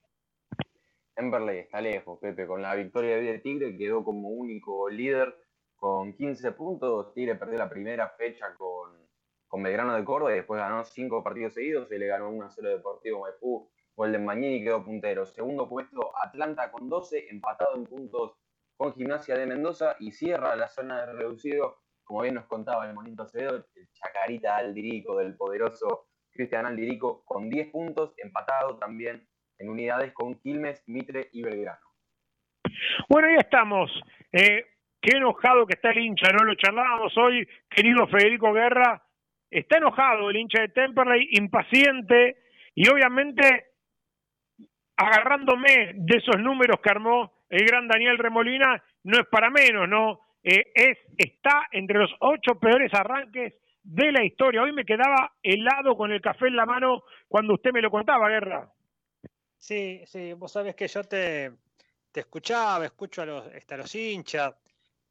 Temperley 1.15 1.59
está 1.59 1.81
lejos, 1.81 2.19
Pepe. 2.19 2.47
Con 2.47 2.61
la 2.61 2.75
victoria 2.75 3.17
de 3.17 3.39
Tigre 3.39 3.77
quedó 3.77 4.03
como 4.03 4.29
único 4.29 4.89
líder 4.89 5.35
con 5.75 6.13
15 6.13 6.51
puntos. 6.53 7.13
Tigre 7.13 7.35
perdió 7.35 7.57
la 7.57 7.69
primera 7.69 8.09
fecha 8.09 8.53
con, 8.57 8.91
con 9.47 9.63
Belgrano 9.63 9.95
de 9.95 10.05
Córdoba 10.05 10.31
y 10.31 10.37
después 10.37 10.59
ganó 10.59 10.83
cinco 10.85 11.23
partidos 11.23 11.53
seguidos. 11.53 11.91
y 11.91 11.97
le 11.97 12.07
ganó 12.07 12.31
1-0 12.31 12.61
Deportivo 12.61 13.21
Maipú. 13.21 13.69
Golden 13.95 14.23
Mañini 14.23 14.63
quedó 14.63 14.83
puntero. 14.85 15.25
Segundo 15.25 15.67
puesto 15.67 16.11
Atlanta 16.23 16.71
con 16.71 16.87
12, 16.87 17.27
empatado 17.29 17.75
en 17.75 17.83
puntos 17.83 18.37
con 18.79 18.93
Gimnasia 18.93 19.35
de 19.35 19.45
Mendoza 19.45 19.97
y 19.99 20.11
cierra 20.11 20.55
la 20.55 20.69
zona 20.69 21.05
de 21.05 21.11
reducido, 21.11 21.81
como 22.05 22.21
bien 22.21 22.35
nos 22.35 22.45
contaba 22.45 22.87
el 22.87 22.93
Monito 22.93 23.23
Acevedo, 23.23 23.57
el 23.75 23.91
Chacarita 23.91 24.55
Aldirico 24.55 25.17
del 25.17 25.35
poderoso 25.35 26.07
Cristian 26.31 26.65
Aldirico 26.65 27.25
con 27.25 27.49
10 27.49 27.71
puntos, 27.71 28.13
empatado 28.15 28.77
también 28.77 29.27
en 29.57 29.69
unidades 29.69 30.13
con 30.13 30.39
Quilmes, 30.39 30.81
Mitre 30.87 31.27
y 31.33 31.43
Belgrano. 31.43 31.85
Bueno, 33.09 33.27
ya 33.29 33.41
estamos. 33.41 33.91
Eh, 34.31 34.65
Qué 35.01 35.15
enojado 35.15 35.65
que 35.65 35.75
está 35.75 35.91
el 35.91 35.99
hincha, 35.99 36.27
¿no? 36.33 36.43
Lo 36.43 36.55
charlábamos 36.55 37.17
hoy, 37.17 37.47
querido 37.69 38.05
Federico 38.07 38.51
Guerra. 38.51 39.01
Está 39.49 39.77
enojado 39.77 40.29
el 40.29 40.35
hincha 40.35 40.61
de 40.61 40.69
Temperley, 40.69 41.29
impaciente 41.31 42.37
y 42.75 42.87
obviamente 42.89 43.67
agarrándome 44.97 45.93
de 45.95 46.17
esos 46.17 46.37
números 46.39 46.81
que 46.83 46.89
armó 46.89 47.38
el 47.49 47.65
gran 47.65 47.87
Daniel 47.87 48.17
Remolina, 48.17 48.81
no 49.03 49.19
es 49.19 49.27
para 49.27 49.49
menos, 49.49 49.87
¿no? 49.89 50.21
Eh, 50.43 50.71
es, 50.73 50.97
está 51.17 51.67
entre 51.71 51.99
los 51.99 52.11
ocho 52.19 52.59
peores 52.59 52.93
arranques 52.93 53.55
de 53.83 54.11
la 54.11 54.23
historia. 54.23 54.61
Hoy 54.61 54.71
me 54.71 54.85
quedaba 54.85 55.33
helado 55.41 55.97
con 55.97 56.11
el 56.11 56.21
café 56.21 56.47
en 56.47 56.55
la 56.55 56.65
mano 56.65 57.03
cuando 57.27 57.55
usted 57.55 57.71
me 57.71 57.81
lo 57.81 57.91
contaba, 57.91 58.29
Guerra. 58.29 58.71
Sí, 59.57 60.01
sí, 60.05 60.33
vos 60.33 60.51
sabés 60.51 60.75
que 60.75 60.87
yo 60.87 61.03
te, 61.03 61.51
te 62.11 62.21
escuchaba, 62.21 62.85
escucho 62.85 63.21
a 63.21 63.25
los, 63.25 63.45
a 63.45 63.77
los 63.77 63.95
hinchas, 63.95 64.55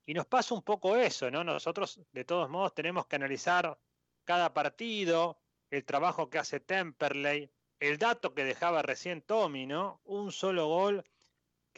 y 0.06 0.14
nos 0.14 0.26
pasa 0.26 0.54
un 0.54 0.62
poco 0.62 0.96
eso, 0.96 1.30
¿no? 1.30 1.44
Nosotros, 1.44 2.00
de 2.12 2.24
todos 2.24 2.48
modos, 2.48 2.74
tenemos 2.74 3.06
que 3.06 3.16
analizar 3.16 3.76
cada 4.24 4.54
partido, 4.54 5.38
el 5.70 5.84
trabajo 5.84 6.30
que 6.30 6.38
hace 6.38 6.60
Temperley, 6.60 7.50
el 7.78 7.98
dato 7.98 8.32
que 8.32 8.44
dejaba 8.44 8.80
recién 8.80 9.20
Tommy, 9.20 9.66
¿no? 9.66 10.00
Un 10.04 10.32
solo 10.32 10.66
gol, 10.66 11.04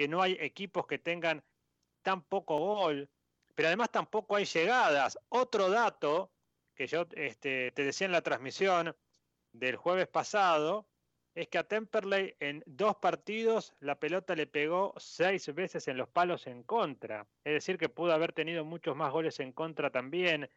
que 0.01 0.09
no 0.09 0.23
hay 0.23 0.39
equipos 0.41 0.87
que 0.87 0.99
tengan 0.99 1.45
tan 2.01 2.23
poco 2.23 2.57
gol, 2.57 3.11
pero 3.55 3.69
además 3.69 3.91
tampoco 3.91 4.35
hay 4.35 4.47
llegadas. 4.47 5.19
Otro 5.29 5.69
dato 5.69 6.33
que 6.75 6.87
yo 6.87 7.05
este, 7.17 7.71
te 7.73 7.85
decía 7.85 8.07
en 8.07 8.13
la 8.13 8.23
transmisión 8.23 8.97
del 9.53 9.77
jueves 9.77 10.09
pasado, 10.09 10.89
es 11.35 11.49
que 11.49 11.59
a 11.59 11.69
Temperley 11.69 12.35
en 12.41 12.63
dos 12.65 12.97
partidos 12.97 13.75
la 13.81 14.01
pelota 14.01 14.35
le 14.35 14.47
pegó 14.47 14.95
seis 14.97 15.55
veces 15.55 15.87
en 15.87 15.99
los 15.99 16.09
palos 16.09 16.47
en 16.47 16.63
contra. 16.63 17.27
Es 17.45 17.53
decir, 17.53 17.77
que 17.77 17.91
pudo 17.91 18.15
haber 18.15 18.33
tenido 18.33 18.65
muchos 18.65 18.97
más 18.97 19.13
goles 19.13 19.39
en 19.39 19.53
contra 19.53 19.91
también. 19.91 20.49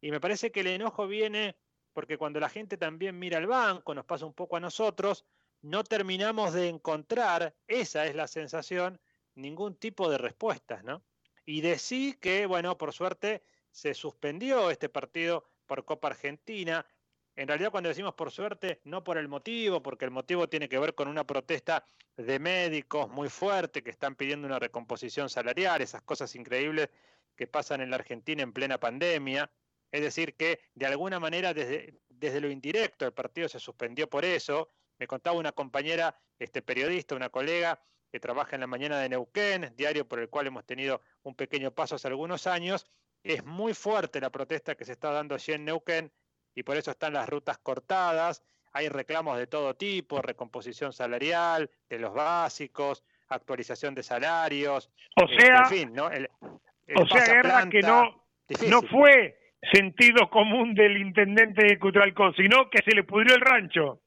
Y 0.00 0.12
me 0.12 0.20
parece 0.20 0.52
que 0.52 0.60
el 0.60 0.68
enojo 0.68 1.08
viene 1.08 1.56
porque 1.92 2.16
cuando 2.16 2.38
la 2.38 2.48
gente 2.48 2.76
también 2.76 3.18
mira 3.18 3.38
al 3.38 3.48
banco, 3.48 3.92
nos 3.92 4.04
pasa 4.04 4.24
un 4.24 4.34
poco 4.34 4.56
a 4.56 4.60
nosotros, 4.60 5.24
no 5.64 5.82
terminamos 5.82 6.52
de 6.52 6.68
encontrar, 6.68 7.54
esa 7.66 8.04
es 8.04 8.14
la 8.14 8.28
sensación, 8.28 9.00
ningún 9.34 9.76
tipo 9.76 10.10
de 10.10 10.18
respuestas, 10.18 10.84
¿no? 10.84 11.02
Y 11.46 11.62
decir 11.62 12.18
que, 12.18 12.44
bueno, 12.44 12.76
por 12.76 12.92
suerte 12.92 13.42
se 13.70 13.94
suspendió 13.94 14.70
este 14.70 14.90
partido 14.90 15.48
por 15.66 15.86
Copa 15.86 16.08
Argentina, 16.08 16.86
en 17.34 17.48
realidad 17.48 17.70
cuando 17.70 17.88
decimos 17.88 18.14
por 18.14 18.30
suerte, 18.30 18.80
no 18.84 19.02
por 19.02 19.16
el 19.16 19.26
motivo, 19.26 19.82
porque 19.82 20.04
el 20.04 20.10
motivo 20.10 20.48
tiene 20.48 20.68
que 20.68 20.78
ver 20.78 20.94
con 20.94 21.08
una 21.08 21.26
protesta 21.26 21.84
de 22.16 22.38
médicos 22.38 23.08
muy 23.08 23.30
fuerte 23.30 23.82
que 23.82 23.90
están 23.90 24.16
pidiendo 24.16 24.46
una 24.46 24.58
recomposición 24.58 25.30
salarial, 25.30 25.80
esas 25.80 26.02
cosas 26.02 26.34
increíbles 26.36 26.90
que 27.34 27.46
pasan 27.46 27.80
en 27.80 27.88
la 27.90 27.96
Argentina 27.96 28.42
en 28.42 28.52
plena 28.52 28.78
pandemia. 28.78 29.50
Es 29.90 30.02
decir, 30.02 30.34
que 30.34 30.60
de 30.74 30.86
alguna 30.86 31.18
manera 31.18 31.54
desde, 31.54 31.98
desde 32.08 32.40
lo 32.42 32.50
indirecto 32.50 33.06
el 33.06 33.12
partido 33.12 33.48
se 33.48 33.58
suspendió 33.58 34.10
por 34.10 34.24
eso. 34.26 34.68
Me 34.98 35.06
contaba 35.06 35.36
una 35.36 35.52
compañera 35.52 36.16
este, 36.38 36.62
periodista, 36.62 37.14
una 37.14 37.28
colega 37.28 37.80
que 38.10 38.20
trabaja 38.20 38.56
en 38.56 38.60
la 38.60 38.66
mañana 38.66 38.98
de 39.00 39.08
Neuquén, 39.08 39.74
diario 39.76 40.06
por 40.06 40.20
el 40.20 40.28
cual 40.28 40.46
hemos 40.46 40.64
tenido 40.64 41.00
un 41.22 41.34
pequeño 41.34 41.72
paso 41.72 41.96
hace 41.96 42.08
algunos 42.08 42.46
años. 42.46 42.86
Es 43.22 43.44
muy 43.44 43.74
fuerte 43.74 44.20
la 44.20 44.30
protesta 44.30 44.76
que 44.76 44.84
se 44.84 44.92
está 44.92 45.10
dando 45.10 45.34
allí 45.34 45.52
en 45.52 45.64
Neuquén 45.64 46.12
y 46.54 46.62
por 46.62 46.76
eso 46.76 46.90
están 46.90 47.14
las 47.14 47.28
rutas 47.28 47.58
cortadas. 47.58 48.44
Hay 48.72 48.88
reclamos 48.88 49.38
de 49.38 49.46
todo 49.46 49.74
tipo, 49.74 50.22
recomposición 50.22 50.92
salarial, 50.92 51.70
de 51.88 51.98
los 51.98 52.14
básicos, 52.14 53.04
actualización 53.28 53.94
de 53.94 54.02
salarios. 54.02 54.90
O 55.16 55.24
este, 55.24 55.46
sea, 55.46 55.64
fin, 55.64 55.92
¿no? 55.92 56.06
o 56.06 57.06
sea, 57.06 57.24
guerra 57.24 57.68
que 57.68 57.80
no, 57.80 58.24
no 58.68 58.82
fue 58.82 59.38
sentido 59.72 60.28
común 60.30 60.74
del 60.74 60.98
intendente 60.98 61.64
de 61.66 61.78
Cutralcó, 61.78 62.32
sino 62.34 62.68
que 62.70 62.82
se 62.84 62.94
le 62.94 63.04
pudrió 63.04 63.34
el 63.34 63.40
rancho. 63.40 64.00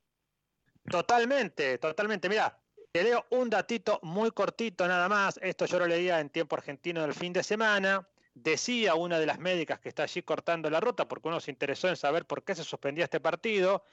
Totalmente, 0.89 1.77
totalmente. 1.77 2.29
Mira, 2.29 2.57
te 2.91 3.03
leo 3.03 3.25
un 3.31 3.49
datito 3.49 3.99
muy 4.03 4.31
cortito 4.31 4.87
nada 4.87 5.09
más. 5.09 5.39
Esto 5.41 5.65
yo 5.65 5.79
lo 5.79 5.87
leía 5.87 6.19
en 6.19 6.29
tiempo 6.29 6.55
argentino 6.55 7.01
del 7.01 7.13
fin 7.13 7.33
de 7.33 7.43
semana 7.43 8.07
decía 8.43 8.95
una 8.95 9.19
de 9.19 9.25
las 9.25 9.39
médicas 9.39 9.79
que 9.79 9.89
está 9.89 10.03
allí 10.03 10.21
cortando 10.21 10.69
la 10.69 10.79
ruta, 10.79 11.07
porque 11.07 11.27
uno 11.27 11.39
se 11.39 11.51
interesó 11.51 11.89
en 11.89 11.95
saber 11.95 12.25
por 12.25 12.43
qué 12.43 12.55
se 12.55 12.63
suspendía 12.63 13.05
este 13.05 13.19
partido, 13.19 13.83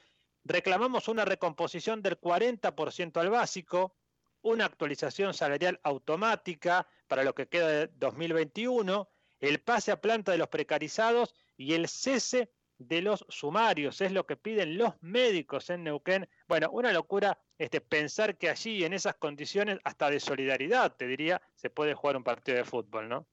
reclamamos 0.43 1.07
una 1.07 1.25
recomposición 1.25 2.01
del 2.01 2.19
40% 2.19 3.17
al 3.19 3.29
básico, 3.29 3.95
una 4.41 4.65
actualización 4.65 5.33
salarial 5.33 5.79
automática 5.83 6.87
para 7.07 7.23
lo 7.23 7.33
que 7.33 7.47
queda 7.47 7.67
de 7.67 7.87
2021, 7.87 9.09
el 9.39 9.59
pase 9.61 9.91
a 9.91 10.01
planta 10.01 10.31
de 10.31 10.37
los 10.37 10.49
precarizados 10.49 11.33
y 11.57 11.73
el 11.73 11.87
cese 11.87 12.51
de 12.77 13.01
los 13.01 13.25
sumarios, 13.29 14.01
es 14.01 14.11
lo 14.11 14.25
que 14.25 14.35
piden 14.35 14.77
los 14.77 15.01
médicos 15.01 15.69
en 15.69 15.83
Neuquén. 15.83 16.27
Bueno, 16.47 16.69
una 16.71 16.91
locura 16.91 17.37
este, 17.57 17.81
pensar 17.81 18.37
que 18.37 18.49
allí, 18.49 18.83
en 18.83 18.93
esas 18.93 19.15
condiciones, 19.15 19.79
hasta 19.83 20.09
de 20.09 20.19
solidaridad, 20.19 20.95
te 20.95 21.07
diría, 21.07 21.41
se 21.55 21.69
puede 21.69 21.93
jugar 21.93 22.17
un 22.17 22.23
partido 22.23 22.57
de 22.57 22.65
fútbol, 22.65 23.09
¿no? 23.09 23.27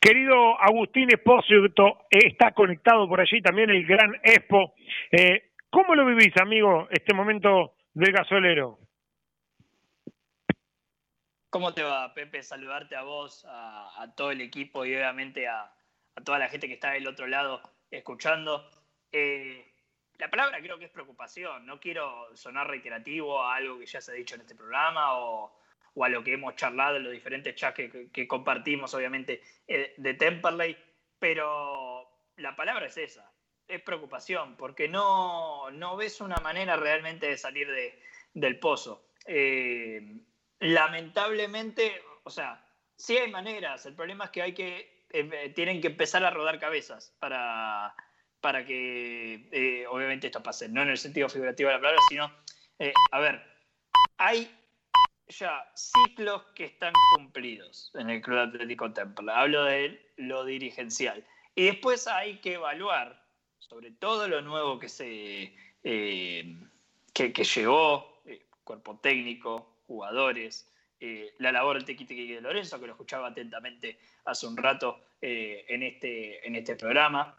Querido 0.00 0.60
Agustín 0.60 1.08
Espósito, 1.12 2.06
está 2.10 2.52
conectado 2.52 3.08
por 3.08 3.20
allí 3.20 3.40
también 3.40 3.70
el 3.70 3.86
gran 3.86 4.14
Expo. 4.24 4.74
Eh, 5.12 5.52
¿Cómo 5.70 5.94
lo 5.94 6.04
vivís, 6.04 6.36
amigo, 6.40 6.88
este 6.90 7.14
momento 7.14 7.76
del 7.94 8.12
gasolero? 8.12 8.78
¿Cómo 11.52 11.74
te 11.74 11.82
va, 11.82 12.14
Pepe? 12.14 12.42
Saludarte 12.42 12.96
a 12.96 13.02
vos, 13.02 13.46
a, 13.46 14.12
todo 14.16 14.30
el 14.30 14.40
equipo 14.40 14.86
y 14.86 14.94
obviamente 14.94 15.46
a, 15.46 15.70
toda 16.24 16.38
la 16.38 16.48
gente 16.48 16.66
que 16.66 16.72
está 16.72 16.92
del 16.92 17.06
otro 17.06 17.26
lado 17.26 17.60
escuchando. 17.98 18.68
Eh, 19.10 19.72
la 20.18 20.28
palabra 20.30 20.60
creo 20.60 20.78
que 20.78 20.86
es 20.86 20.90
preocupación. 20.90 21.66
No 21.66 21.78
quiero 21.78 22.34
sonar 22.36 22.68
reiterativo 22.68 23.42
a 23.42 23.56
algo 23.56 23.78
que 23.78 23.86
ya 23.86 24.00
se 24.00 24.12
ha 24.12 24.14
dicho 24.14 24.34
en 24.34 24.40
este 24.42 24.54
programa 24.54 25.18
o, 25.18 25.56
o 25.94 26.04
a 26.04 26.08
lo 26.08 26.24
que 26.24 26.34
hemos 26.34 26.56
charlado 26.56 26.96
en 26.96 27.04
los 27.04 27.12
diferentes 27.12 27.54
chats 27.54 27.76
que, 28.12 28.28
compartimos, 28.28 28.94
obviamente, 28.94 29.42
eh, 29.66 29.94
de 29.96 30.14
Temperley, 30.14 30.76
pero 31.18 32.08
la 32.36 32.56
palabra 32.56 32.86
es 32.86 32.96
esa, 32.96 33.30
es 33.68 33.82
preocupación, 33.82 34.56
porque 34.56 34.88
no, 34.88 35.70
no 35.70 35.96
ves 35.96 36.20
una 36.20 36.36
manera 36.36 36.76
realmente 36.76 37.28
de 37.28 37.36
salir 37.36 37.70
de, 37.70 38.00
del 38.32 38.58
pozo. 38.58 39.06
Eh, 39.26 40.20
lamentablemente, 40.60 42.02
o 42.24 42.30
sea, 42.30 42.64
sí 42.96 43.18
hay 43.18 43.30
maneras, 43.30 43.84
el 43.86 43.94
problema 43.94 44.24
es 44.24 44.30
que 44.30 44.42
hay 44.42 44.54
que, 44.54 45.01
eh, 45.12 45.52
tienen 45.54 45.80
que 45.80 45.88
empezar 45.88 46.24
a 46.24 46.30
rodar 46.30 46.58
cabezas 46.58 47.14
para, 47.18 47.94
para 48.40 48.64
que 48.64 49.48
eh, 49.52 49.86
obviamente 49.86 50.26
esto 50.26 50.42
pase, 50.42 50.68
no 50.68 50.82
en 50.82 50.90
el 50.90 50.98
sentido 50.98 51.28
figurativo 51.28 51.68
de 51.68 51.74
la 51.76 51.80
palabra, 51.80 52.00
sino, 52.08 52.32
eh, 52.78 52.92
a 53.10 53.20
ver, 53.20 53.42
hay 54.18 54.50
ya 55.28 55.70
ciclos 55.74 56.42
que 56.54 56.64
están 56.64 56.92
cumplidos 57.16 57.90
en 57.94 58.10
el 58.10 58.20
Club 58.20 58.38
Atlético 58.38 58.92
Temple. 58.92 59.32
Hablo 59.32 59.64
de 59.64 60.12
lo 60.16 60.44
dirigencial. 60.44 61.24
Y 61.54 61.66
después 61.66 62.06
hay 62.06 62.38
que 62.38 62.54
evaluar 62.54 63.22
sobre 63.58 63.90
todo 63.92 64.28
lo 64.28 64.42
nuevo 64.42 64.78
que 64.78 64.88
se 64.88 65.54
eh, 65.84 66.56
que, 67.12 67.32
llegó, 67.32 68.22
cuerpo 68.64 68.98
técnico, 68.98 69.78
jugadores, 69.86 70.71
la 71.38 71.52
labor 71.52 71.76
del 71.76 71.84
Tequitiqui 71.84 72.34
de 72.34 72.40
Lorenzo, 72.40 72.78
que 72.80 72.86
lo 72.86 72.92
escuchaba 72.92 73.28
atentamente 73.28 73.98
hace 74.24 74.46
un 74.46 74.56
rato 74.56 75.00
en, 75.20 75.82
este, 75.82 76.46
en 76.46 76.56
este 76.56 76.76
programa 76.76 77.36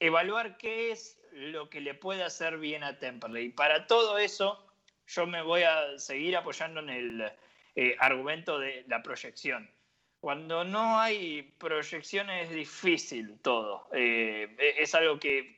evaluar 0.00 0.56
qué 0.56 0.92
es 0.92 1.20
lo 1.32 1.68
que 1.68 1.80
le 1.80 1.94
puede 1.94 2.22
hacer 2.22 2.58
bien 2.58 2.82
a 2.84 2.98
Temperley. 2.98 3.46
Y 3.46 3.50
para 3.50 3.86
todo 3.86 4.18
eso, 4.18 4.66
yo 5.06 5.26
me 5.26 5.42
voy 5.42 5.62
a 5.62 5.98
seguir 5.98 6.36
apoyando 6.36 6.80
en 6.80 6.90
el 6.90 7.32
eh, 7.74 7.96
argumento 7.98 8.58
de 8.58 8.84
la 8.88 9.02
proyección. 9.02 9.70
Cuando 10.20 10.64
no 10.64 10.98
hay 10.98 11.42
proyección 11.58 12.28
es 12.30 12.50
difícil 12.50 13.38
todo. 13.40 13.88
Eh, 13.92 14.74
es 14.78 14.94
algo 14.94 15.18
que, 15.20 15.56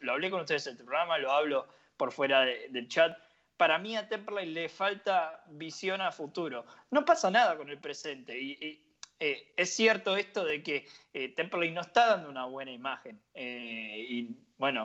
lo 0.00 0.12
hablé 0.12 0.30
con 0.30 0.42
ustedes 0.42 0.66
en 0.66 0.72
el 0.72 0.84
programa, 0.84 1.18
lo 1.18 1.32
hablo 1.32 1.66
por 1.96 2.12
fuera 2.12 2.42
del 2.42 2.88
chat. 2.88 3.16
Para 3.62 3.78
mí 3.78 3.96
a 3.96 4.08
Temperley 4.08 4.46
le 4.52 4.68
falta 4.68 5.44
visión 5.46 6.00
a 6.00 6.10
futuro. 6.10 6.66
No 6.90 7.04
pasa 7.04 7.30
nada 7.30 7.56
con 7.56 7.70
el 7.70 7.78
presente. 7.78 8.36
y 8.36 8.82
eh, 9.20 9.52
es 9.56 9.72
cierto 9.72 10.16
esto 10.16 10.44
de 10.44 10.64
que 10.64 10.84
eh, 11.14 11.28
Temperley 11.28 11.70
no 11.70 11.82
está 11.82 12.08
dando 12.08 12.28
una 12.28 12.46
buena 12.46 12.72
imagen. 12.72 13.22
Eh, 13.34 14.04
y 14.08 14.36
bueno, 14.58 14.84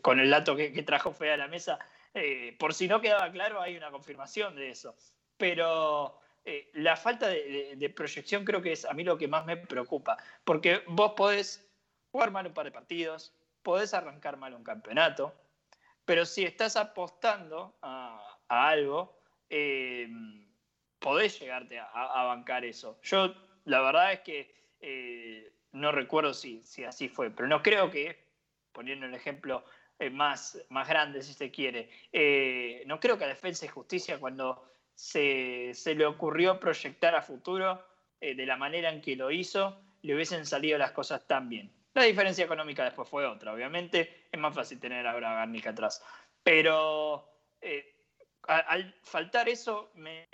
con 0.00 0.20
el 0.20 0.30
dato 0.30 0.56
que, 0.56 0.70
trajo 0.84 1.12
Fea 1.12 1.34
a 1.34 1.36
la 1.36 1.48
mesa, 1.48 1.78
por 2.58 2.72
si 2.72 2.88
no 2.88 3.02
quedaba 3.02 3.30
claro, 3.30 3.60
hay 3.60 3.76
una 3.76 3.90
confirmación 3.90 4.56
de 4.56 4.70
eso. 4.70 4.96
Pero 5.36 6.18
la 6.72 6.96
falta 6.96 7.28
de, 7.28 7.92
proyección 7.94 8.46
creo 8.46 8.62
que 8.62 8.72
es 8.72 8.86
a 8.86 8.94
mí 8.94 9.04
lo 9.04 9.18
que 9.18 9.28
más 9.28 9.44
me 9.44 9.58
preocupa. 9.58 10.16
Porque 10.44 10.80
vos 10.86 11.12
podés 11.14 11.70
jugar 12.10 12.30
mal 12.30 12.46
un 12.46 12.54
par 12.54 12.64
de 12.64 12.72
partidos, 12.72 13.34
podés 13.62 13.92
arrancar 13.92 14.38
mal 14.38 14.54
un 14.54 14.64
campeonato, 14.64 15.34
pero 16.06 16.24
si 16.24 16.44
estás 16.44 16.76
apostando 16.76 17.76
a, 17.82 18.38
algo, 18.48 19.20
podés 20.98 21.38
llegarte 21.38 21.78
a, 21.78 22.24
bancar 22.24 22.64
eso. 22.64 22.98
Yo, 23.02 23.34
la 23.64 23.82
verdad 23.82 24.12
es 24.12 24.20
que 24.20 24.54
eh, 24.80 25.52
no 25.72 25.92
recuerdo 25.92 26.32
si, 26.32 26.62
si 26.62 26.84
así 26.84 27.08
fue, 27.08 27.30
pero 27.30 27.48
no 27.48 27.62
creo 27.62 27.90
que, 27.90 28.24
poniendo 28.72 29.04
el 29.06 29.14
ejemplo 29.14 29.64
eh, 29.98 30.10
más, 30.10 30.64
más 30.70 30.88
grande, 30.88 31.22
si 31.22 31.34
se 31.34 31.50
quiere, 31.50 31.90
eh, 32.12 32.84
no 32.86 33.00
creo 33.00 33.18
que 33.18 33.24
a 33.24 33.28
Defensa 33.28 33.66
y 33.66 33.68
Justicia, 33.68 34.18
cuando 34.18 34.64
se, 34.94 35.74
le 35.84 36.06
ocurrió 36.06 36.60
proyectar 36.60 37.14
a 37.14 37.22
futuro 37.22 37.84
de 38.20 38.46
la 38.46 38.56
manera 38.56 38.90
en 38.90 39.02
que 39.02 39.14
lo 39.14 39.30
hizo, 39.30 39.78
le 40.02 40.14
hubiesen 40.14 40.46
salido 40.46 40.78
las 40.78 40.92
cosas 40.92 41.26
tan 41.26 41.48
bien. 41.48 41.70
La 41.96 42.02
diferencia 42.02 42.44
económica 42.44 42.84
después 42.84 43.08
fue 43.08 43.24
otra, 43.24 43.54
obviamente. 43.54 44.26
Es 44.30 44.38
más 44.38 44.54
fácil 44.54 44.78
tener 44.78 45.06
a 45.06 45.18
Garnica 45.18 45.70
atrás. 45.70 46.02
Pero 46.42 47.26
al 48.46 48.94
faltar 49.02 49.48
eso 49.48 49.90
me, 49.94 50.28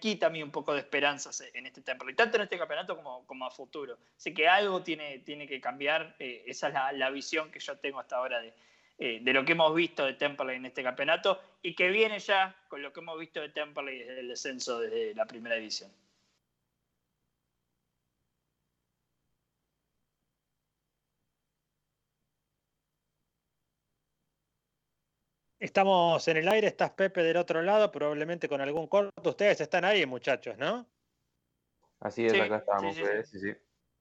quita 0.00 0.26
a 0.26 0.30
mí 0.30 0.42
un 0.42 0.50
poco 0.50 0.74
de 0.74 0.80
esperanzas 0.80 1.42
en 1.54 1.66
este 1.66 1.82
Temperley, 1.82 2.16
tanto 2.16 2.36
en 2.36 2.42
este 2.42 2.58
campeonato 2.58 2.96
como, 2.96 3.24
como 3.26 3.46
a 3.46 3.50
futuro. 3.50 3.96
Así 4.16 4.34
que 4.34 4.48
algo 4.48 4.82
tiene, 4.82 5.20
tiene 5.20 5.46
que 5.46 5.60
cambiar, 5.60 6.16
eh, 6.18 6.42
esa 6.46 6.68
es 6.68 6.98
la, 6.98 7.10
visión 7.10 7.50
que 7.50 7.60
yo 7.60 7.78
tengo 7.78 8.00
hasta 8.00 8.16
ahora 8.16 8.42
eh, 8.98 9.20
de, 9.22 9.32
lo 9.32 9.44
que 9.44 9.52
hemos 9.52 9.72
visto 9.72 10.04
de 10.04 10.14
Temperley 10.14 10.56
en 10.56 10.66
este 10.66 10.82
campeonato 10.82 11.40
y 11.62 11.74
que 11.74 11.90
viene 11.90 12.18
ya 12.18 12.54
con 12.68 12.82
lo 12.82 12.92
que 12.92 12.98
hemos 12.98 13.18
visto 13.18 13.40
de 13.40 13.50
Temperley 13.50 14.00
desde 14.00 14.20
el 14.20 14.28
descenso 14.28 14.80
desde 14.80 15.14
la 15.14 15.26
primera 15.26 15.54
división. 15.54 15.90
Estamos 25.64 26.28
en 26.28 26.36
el 26.36 26.46
aire, 26.48 26.66
estás 26.66 26.90
Pepe 26.90 27.22
del 27.22 27.38
otro 27.38 27.62
lado, 27.62 27.90
probablemente 27.90 28.50
con 28.50 28.60
algún 28.60 28.86
corto. 28.86 29.30
Ustedes 29.30 29.62
están 29.62 29.86
ahí, 29.86 30.04
muchachos, 30.04 30.58
¿no? 30.58 30.86
Así 32.00 32.26
es, 32.26 32.38
acá 32.38 32.56
estamos, 32.56 32.94
sí, 33.24 33.38
sí, 33.38 33.52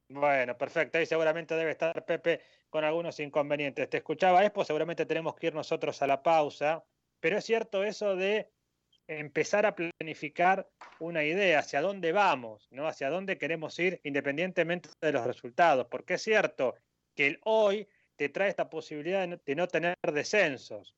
Bueno, 0.09 0.57
perfecto. 0.57 0.97
Ahí 0.97 1.05
seguramente 1.05 1.55
debe 1.55 1.71
estar 1.71 2.03
Pepe 2.03 2.41
con 2.69 2.83
algunos 2.83 3.17
inconvenientes. 3.21 3.89
Te 3.89 3.95
escuchaba 3.95 4.43
Expo, 4.43 4.65
seguramente 4.65 5.05
tenemos 5.05 5.35
que 5.35 5.47
ir 5.47 5.55
nosotros 5.55 6.01
a 6.01 6.07
la 6.07 6.21
pausa, 6.21 6.83
pero 7.21 7.37
es 7.37 7.45
cierto 7.45 7.81
eso 7.85 8.17
de 8.17 8.51
empezar 9.07 9.65
a 9.65 9.73
planificar 9.73 10.67
una 10.99 11.23
idea 11.23 11.59
hacia 11.59 11.79
dónde 11.79 12.11
vamos, 12.11 12.67
¿no? 12.71 12.89
Hacia 12.89 13.09
dónde 13.09 13.37
queremos 13.37 13.79
ir 13.79 14.01
independientemente 14.03 14.89
de 14.99 15.13
los 15.13 15.25
resultados, 15.25 15.87
porque 15.89 16.15
es 16.15 16.23
cierto 16.23 16.75
que 17.15 17.25
el 17.25 17.39
hoy 17.45 17.87
te 18.17 18.27
trae 18.27 18.49
esta 18.49 18.69
posibilidad 18.69 19.25
de 19.29 19.55
no 19.55 19.67
tener 19.69 19.95
descensos 20.11 20.93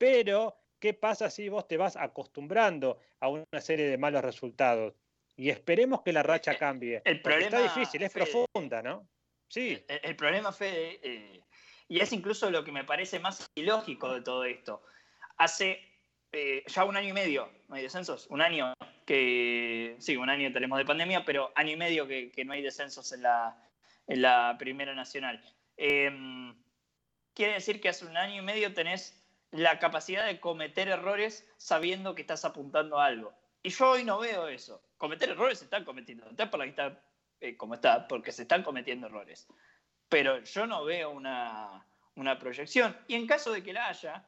pero, 0.00 0.56
¿qué 0.78 0.94
pasa 0.94 1.28
si 1.28 1.50
vos 1.50 1.68
te 1.68 1.76
vas 1.76 1.94
acostumbrando 1.94 2.98
a 3.20 3.28
una 3.28 3.60
serie 3.60 3.84
de 3.84 3.98
malos 3.98 4.24
resultados? 4.24 4.94
Y 5.36 5.50
esperemos 5.50 6.00
que 6.00 6.14
la 6.14 6.22
racha 6.22 6.56
cambie. 6.56 7.02
El 7.04 7.20
problema, 7.20 7.44
está 7.44 7.62
difícil, 7.62 8.02
es 8.02 8.10
profunda, 8.10 8.80
¿no? 8.80 9.06
Sí. 9.48 9.84
El, 9.86 10.16
problema, 10.16 10.52
Fede, 10.52 11.00
eh, 11.02 11.42
y 11.86 12.00
es 12.00 12.14
incluso 12.14 12.50
lo 12.50 12.64
que 12.64 12.72
me 12.72 12.84
parece 12.84 13.18
más 13.18 13.50
ilógico 13.54 14.14
de 14.14 14.22
todo 14.22 14.44
esto. 14.44 14.82
Hace 15.36 15.86
eh, 16.32 16.64
ya 16.66 16.86
un 16.86 16.96
año 16.96 17.10
y 17.10 17.12
medio, 17.12 17.52
no 17.68 17.74
hay 17.74 17.82
descensos, 17.82 18.26
un 18.30 18.40
año 18.40 18.72
que, 19.04 19.96
sí, 19.98 20.16
un 20.16 20.30
año 20.30 20.50
tenemos 20.50 20.78
de 20.78 20.86
pandemia, 20.86 21.26
pero 21.26 21.52
año 21.56 21.72
y 21.72 21.76
medio 21.76 22.08
que, 22.08 22.32
no 22.46 22.54
hay 22.54 22.62
descensos 22.62 23.12
en 23.12 23.20
la, 23.20 23.68
en 24.06 24.22
la 24.22 24.56
Primera 24.58 24.94
Nacional. 24.94 25.44
Em, 25.76 26.56
quiere 27.34 27.52
decir 27.52 27.82
que 27.82 27.90
hace 27.90 28.06
un 28.06 28.16
año 28.16 28.40
y 28.40 28.44
medio 28.44 28.72
tenés 28.72 29.19
la 29.52 29.78
capacidad 29.78 30.26
de 30.26 30.40
cometer 30.40 30.88
errores 30.88 31.46
sabiendo 31.56 32.14
que 32.14 32.22
estás 32.22 32.44
apuntando 32.44 33.00
a 33.00 33.06
algo. 33.06 33.32
Y 33.62 33.70
yo 33.70 33.90
hoy 33.90 34.04
no 34.04 34.18
veo 34.18 34.48
eso. 34.48 34.82
Cometer 34.96 35.30
errores 35.30 35.58
se 35.58 35.64
están 35.64 35.84
cometiendo. 35.84 36.28
Está 36.28 36.50
por 36.50 36.60
la 36.60 36.66
está 36.66 37.02
eh, 37.40 37.56
como 37.56 37.74
está, 37.74 38.06
porque 38.06 38.32
se 38.32 38.42
están 38.42 38.62
cometiendo 38.62 39.06
errores. 39.06 39.48
Pero 40.08 40.42
yo 40.44 40.66
no 40.66 40.84
veo 40.84 41.10
una, 41.10 41.86
proyección. 42.38 42.96
Y 43.08 43.14
en 43.14 43.26
caso 43.26 43.50
de 43.52 43.62
que 43.62 43.72
la 43.72 43.88
haya, 43.88 44.24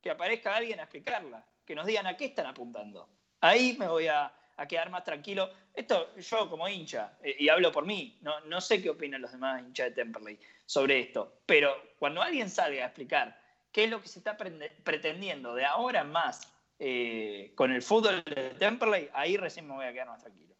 que 0.00 0.10
aparezca 0.10 0.54
alguien 0.54 0.78
a 0.78 0.84
explicarla, 0.84 1.44
que 1.64 1.74
nos 1.74 1.86
digan 1.86 2.06
a 2.06 2.16
qué 2.16 2.26
están 2.26 2.46
apuntando. 2.46 3.08
Ahí 3.40 3.76
me 3.78 3.88
voy 3.88 4.06
a, 4.06 4.32
quedar 4.68 4.90
más 4.90 5.02
tranquilo. 5.02 5.50
Esto 5.74 6.14
yo 6.16 6.48
como 6.48 6.68
hincha, 6.68 7.18
eh, 7.20 7.34
y 7.36 7.48
hablo 7.48 7.72
por 7.72 7.84
mí, 7.84 8.18
no, 8.22 8.40
no 8.42 8.60
sé 8.60 8.80
qué 8.80 8.90
opinan 8.90 9.20
los 9.20 9.32
demás 9.32 9.60
hinchas 9.60 9.86
de 9.86 9.92
Temperley 9.92 10.38
sobre 10.66 11.00
esto, 11.00 11.40
pero 11.46 11.74
cuando 11.98 12.22
alguien 12.22 12.48
salga 12.48 12.84
a 12.84 12.86
explicar 12.86 13.41
qué 13.72 13.84
es 13.84 13.90
lo 13.90 14.00
que 14.00 14.08
se 14.08 14.18
está 14.18 14.36
pretendiendo 14.36 15.54
de 15.54 15.64
ahora 15.64 16.04
más 16.04 16.52
eh, 16.78 17.52
con 17.54 17.72
el 17.72 17.82
fútbol 17.82 18.22
de 18.24 18.50
Temperley, 18.58 19.08
ahí 19.14 19.36
recién 19.36 19.66
me 19.66 19.74
voy 19.74 19.86
a 19.86 19.92
quedar 19.92 20.08
más 20.08 20.22
tranquilo. 20.22 20.54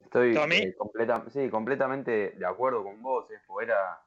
Estoy 0.00 0.36
eh, 0.36 0.74
sí, 1.30 1.50
completamente 1.50 2.30
de 2.30 2.46
acuerdo 2.46 2.84
con 2.84 3.02
vos. 3.02 3.26
Era, 3.62 4.00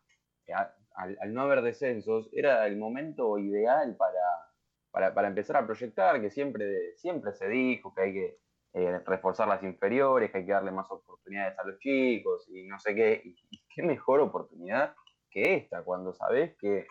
eh, 0.47 0.53
al, 0.95 1.33
no 1.33 1.41
haber 1.41 1.61
descensos, 1.61 2.29
era 2.31 2.65
el 2.65 2.77
momento 2.77 3.37
ideal 3.37 3.95
para, 3.95 5.13
para, 5.13 5.27
empezar 5.27 5.57
a 5.57 5.65
proyectar, 5.65 6.21
que 6.21 6.31
siempre, 6.31 6.95
siempre 6.95 7.33
se 7.33 7.47
dijo 7.47 7.93
que 7.93 8.01
hay 8.01 8.13
que 8.13 8.37
reforzar 9.05 9.47
las 9.47 9.61
inferiores, 9.63 10.31
que 10.31 10.39
hay 10.39 10.45
que 10.45 10.53
darle 10.53 10.71
más 10.71 10.89
oportunidades 10.89 11.57
a 11.59 11.63
los 11.65 11.77
chicos 11.79 12.47
y 12.49 12.63
no 12.63 12.79
sé 12.79 12.95
qué. 12.95 13.21
y 13.23 13.61
qué 13.73 13.83
mejor 13.83 14.21
oportunidad 14.21 14.95
que 15.29 15.55
esta, 15.55 15.83
cuando 15.83 16.13
sabés 16.13 16.55
que 16.57 16.85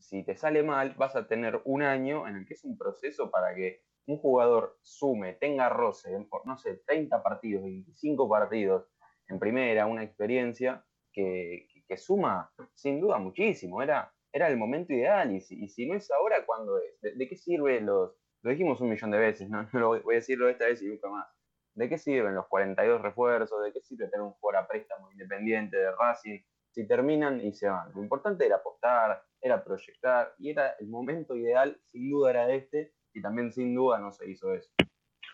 si 0.00 0.24
te 0.24 0.36
sale 0.36 0.62
mal, 0.62 0.94
vas 0.96 1.16
a 1.16 1.26
tener 1.26 1.60
un 1.64 1.82
año 1.82 2.26
en 2.26 2.36
el 2.36 2.46
que 2.46 2.54
es 2.54 2.64
un 2.64 2.76
proceso 2.76 3.30
para 3.30 3.54
que 3.54 3.82
un 4.06 4.18
jugador 4.18 4.78
sume, 4.82 5.34
tenga 5.34 5.68
roce, 5.68 6.10
no 6.44 6.56
sé, 6.58 6.82
30 6.86 7.22
partidos, 7.22 7.62
25 7.62 8.28
partidos 8.28 8.88
en 9.28 9.38
primera, 9.38 9.86
una 9.86 10.02
experiencia 10.02 10.84
que, 11.12 11.68
suma 11.96 12.52
sin 12.74 13.00
duda 13.00 13.18
muchísimo. 13.18 13.82
Era, 13.82 14.12
era 14.32 14.48
el 14.48 14.56
momento 14.56 14.92
ideal 14.92 15.32
y 15.32 15.40
si, 15.40 15.86
no 15.86 15.96
es 15.96 16.10
ahora, 16.10 16.44
¿cuándo 16.46 16.78
es? 16.78 17.16
¿De, 17.18 17.28
qué 17.28 17.36
sirve 17.36 17.80
los... 17.80 18.16
Lo 18.42 18.50
dijimos 18.50 18.80
un 18.80 18.88
millón 18.88 19.10
de 19.10 19.18
veces, 19.18 19.50
¿no? 19.50 19.68
lo 19.72 20.00
voy 20.02 20.14
a 20.14 20.18
decirlo 20.18 20.48
esta 20.48 20.66
vez 20.66 20.82
y 20.82 20.88
nunca 20.88 21.08
más. 21.08 21.28
¿De 21.74 21.88
qué 21.88 21.98
sirven 21.98 22.34
los 22.34 22.46
42 22.48 23.00
refuerzos? 23.02 23.62
¿De 23.62 23.72
qué 23.72 23.80
sirve 23.80 24.08
tener 24.08 24.22
un 24.22 24.32
jugador 24.32 24.64
a 24.64 24.68
préstamo 24.68 25.10
independiente 25.12 25.76
de 25.76 25.92
Racing? 25.92 26.40
Si 26.70 26.86
terminan 26.86 27.40
y 27.40 27.52
se 27.52 27.68
van. 27.68 27.92
Lo 27.92 28.02
importante 28.02 28.46
era 28.46 28.56
apostar, 28.56 29.22
era 29.40 29.62
proyectar 29.64 30.32
y 30.38 30.50
era 30.50 30.74
el 30.80 30.88
momento 30.88 31.36
ideal, 31.36 31.78
sin 31.84 32.10
duda 32.10 32.30
era 32.30 32.50
este, 32.52 32.92
y 33.14 33.20
también 33.20 33.52
sin 33.52 33.74
duda 33.74 33.98
no 33.98 34.12
se 34.12 34.30
hizo 34.30 34.52
eso. 34.54 34.70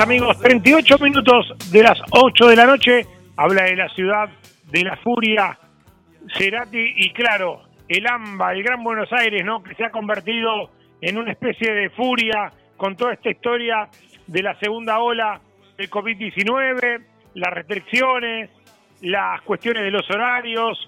Amigos, 0.00 0.38
38 0.40 0.98
minutos 1.00 1.72
de 1.72 1.82
las 1.82 1.98
8 2.12 2.46
de 2.46 2.56
la 2.56 2.66
noche. 2.66 3.04
Habla 3.36 3.64
de 3.64 3.74
la 3.74 3.88
ciudad 3.88 4.28
de 4.70 4.84
la 4.84 4.96
furia, 4.98 5.58
Cerati 6.36 6.92
y 6.96 7.12
claro, 7.12 7.62
el 7.88 8.06
AMBA, 8.06 8.52
el 8.52 8.62
Gran 8.62 8.84
Buenos 8.84 9.12
Aires, 9.12 9.44
¿no? 9.44 9.60
Que 9.60 9.74
se 9.74 9.84
ha 9.84 9.90
convertido 9.90 10.70
en 11.00 11.18
una 11.18 11.32
especie 11.32 11.72
de 11.72 11.90
furia 11.90 12.52
con 12.76 12.94
toda 12.94 13.14
esta 13.14 13.30
historia 13.30 13.88
de 14.26 14.42
la 14.42 14.56
segunda 14.60 15.00
ola 15.00 15.40
del 15.76 15.90
COVID-19, 15.90 17.04
las 17.34 17.54
restricciones, 17.54 18.50
las 19.00 19.42
cuestiones 19.42 19.82
de 19.82 19.90
los 19.90 20.08
horarios, 20.10 20.78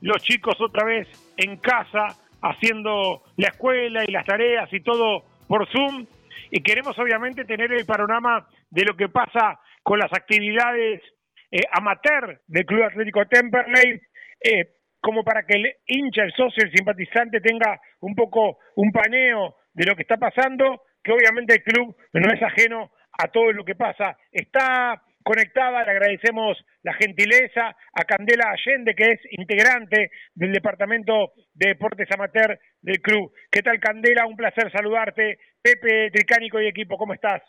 los 0.00 0.20
chicos 0.22 0.60
otra 0.60 0.84
vez 0.84 1.06
en 1.36 1.56
casa 1.58 2.08
haciendo 2.42 3.22
la 3.36 3.48
escuela 3.48 4.02
y 4.04 4.10
las 4.10 4.26
tareas 4.26 4.72
y 4.72 4.80
todo 4.80 5.22
por 5.46 5.68
Zoom. 5.68 6.06
Y 6.50 6.62
queremos 6.62 6.98
obviamente 6.98 7.44
tener 7.44 7.72
el 7.72 7.86
panorama 7.86 8.46
de 8.70 8.84
lo 8.84 8.96
que 8.96 9.08
pasa 9.08 9.60
con 9.82 9.98
las 9.98 10.12
actividades 10.12 11.02
eh, 11.50 11.60
amateur 11.72 12.40
del 12.46 12.66
Club 12.66 12.82
Atlético 12.82 13.26
Temperley, 13.26 14.00
eh, 14.42 14.68
como 15.00 15.22
para 15.22 15.44
que 15.44 15.56
el 15.56 15.74
hincha, 15.86 16.24
el 16.24 16.32
socio, 16.32 16.64
el 16.64 16.72
simpatizante 16.72 17.40
tenga 17.40 17.80
un 18.00 18.14
poco 18.14 18.58
un 18.76 18.90
paneo 18.90 19.56
de 19.72 19.86
lo 19.86 19.94
que 19.94 20.02
está 20.02 20.16
pasando, 20.16 20.82
que 21.02 21.12
obviamente 21.12 21.54
el 21.54 21.62
club 21.62 21.96
no 22.12 22.32
es 22.32 22.42
ajeno 22.42 22.90
a 23.18 23.28
todo 23.28 23.52
lo 23.52 23.64
que 23.64 23.74
pasa. 23.74 24.16
Está 24.32 25.00
conectada, 25.26 25.82
le 25.82 25.90
agradecemos 25.90 26.56
la 26.84 26.94
gentileza 26.94 27.74
a 27.92 28.04
Candela 28.04 28.52
Allende, 28.52 28.94
que 28.94 29.10
es 29.10 29.20
integrante 29.32 30.12
del 30.36 30.52
Departamento 30.52 31.32
de 31.52 31.70
Deportes 31.70 32.08
Amateur 32.12 32.56
del 32.80 33.00
club. 33.02 33.32
¿Qué 33.50 33.60
tal, 33.60 33.80
Candela? 33.80 34.24
Un 34.24 34.36
placer 34.36 34.70
saludarte. 34.70 35.38
Pepe 35.60 36.12
Tricánico 36.12 36.60
y 36.60 36.68
equipo, 36.68 36.96
¿cómo 36.96 37.12
estás? 37.12 37.42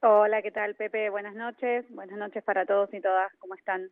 Hola, 0.00 0.40
¿qué 0.40 0.50
tal, 0.50 0.76
Pepe? 0.76 1.10
Buenas 1.10 1.34
noches. 1.34 1.84
Buenas 1.90 2.16
noches 2.16 2.42
para 2.42 2.64
todos 2.64 2.88
y 2.94 3.02
todas. 3.02 3.30
¿Cómo 3.38 3.54
están? 3.54 3.90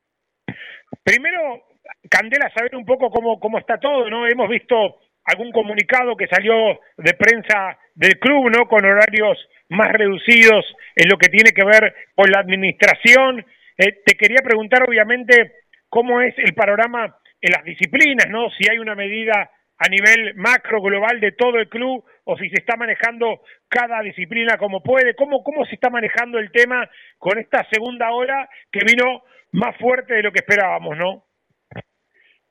Primero, 1.05 1.65
Candela, 2.09 2.51
saber 2.55 2.75
un 2.77 2.87
poco 2.87 3.11
cómo, 3.11 3.39
cómo 3.39 3.59
está 3.59 3.79
todo, 3.79 4.09
¿no? 4.09 4.27
Hemos 4.27 4.49
visto 4.49 5.01
algún 5.25 5.53
comunicado 5.53 6.17
que 6.17 6.29
salió 6.29 6.81
de 6.97 7.13
prensa 7.13 7.79
del 7.97 8.19
club, 8.21 8.51
¿no? 8.51 8.69
Con 8.69 8.85
horarios 8.85 9.37
más 9.69 9.91
reducidos 9.93 10.65
en 10.95 11.09
lo 11.09 11.19
que 11.19 11.29
tiene 11.29 11.51
que 11.51 11.65
ver 11.65 11.95
con 12.15 12.31
la 12.31 12.41
administración. 12.41 13.45
Eh, 13.77 14.03
te 14.05 14.15
quería 14.17 14.43
preguntar, 14.45 14.85
obviamente, 14.87 15.53
cómo 15.89 16.21
es 16.21 16.35
el 16.39 16.55
panorama 16.55 17.17
en 17.41 17.53
las 17.53 17.65
disciplinas, 17.65 18.29
¿no? 18.29 18.51
Si 18.51 18.71
hay 18.71 18.79
una 18.79 18.95
medida 18.95 19.51
a 19.79 19.89
nivel 19.89 20.35
macro, 20.37 20.81
global 20.81 21.21
de 21.21 21.33
todo 21.33 21.59
el 21.59 21.69
club 21.69 22.05
o 22.25 22.37
si 22.39 22.49
se 22.49 22.61
está 22.61 22.77
manejando 22.77 23.41
cada 23.69 24.01
disciplina 24.01 24.57
como 24.57 24.83
puede, 24.83 25.15
cómo, 25.15 25.43
cómo 25.43 25.67
se 25.67 25.75
está 25.75 25.91
manejando 25.91 26.39
el 26.39 26.51
tema 26.51 26.89
con 27.19 27.39
esta 27.39 27.67
segunda 27.71 28.11
hora 28.11 28.49
que 28.73 28.81
vino 28.87 29.23
más 29.53 29.77
fuerte 29.77 30.15
de 30.15 30.23
lo 30.23 30.33
que 30.33 30.41
esperábamos, 30.41 30.97
¿no? 30.97 31.25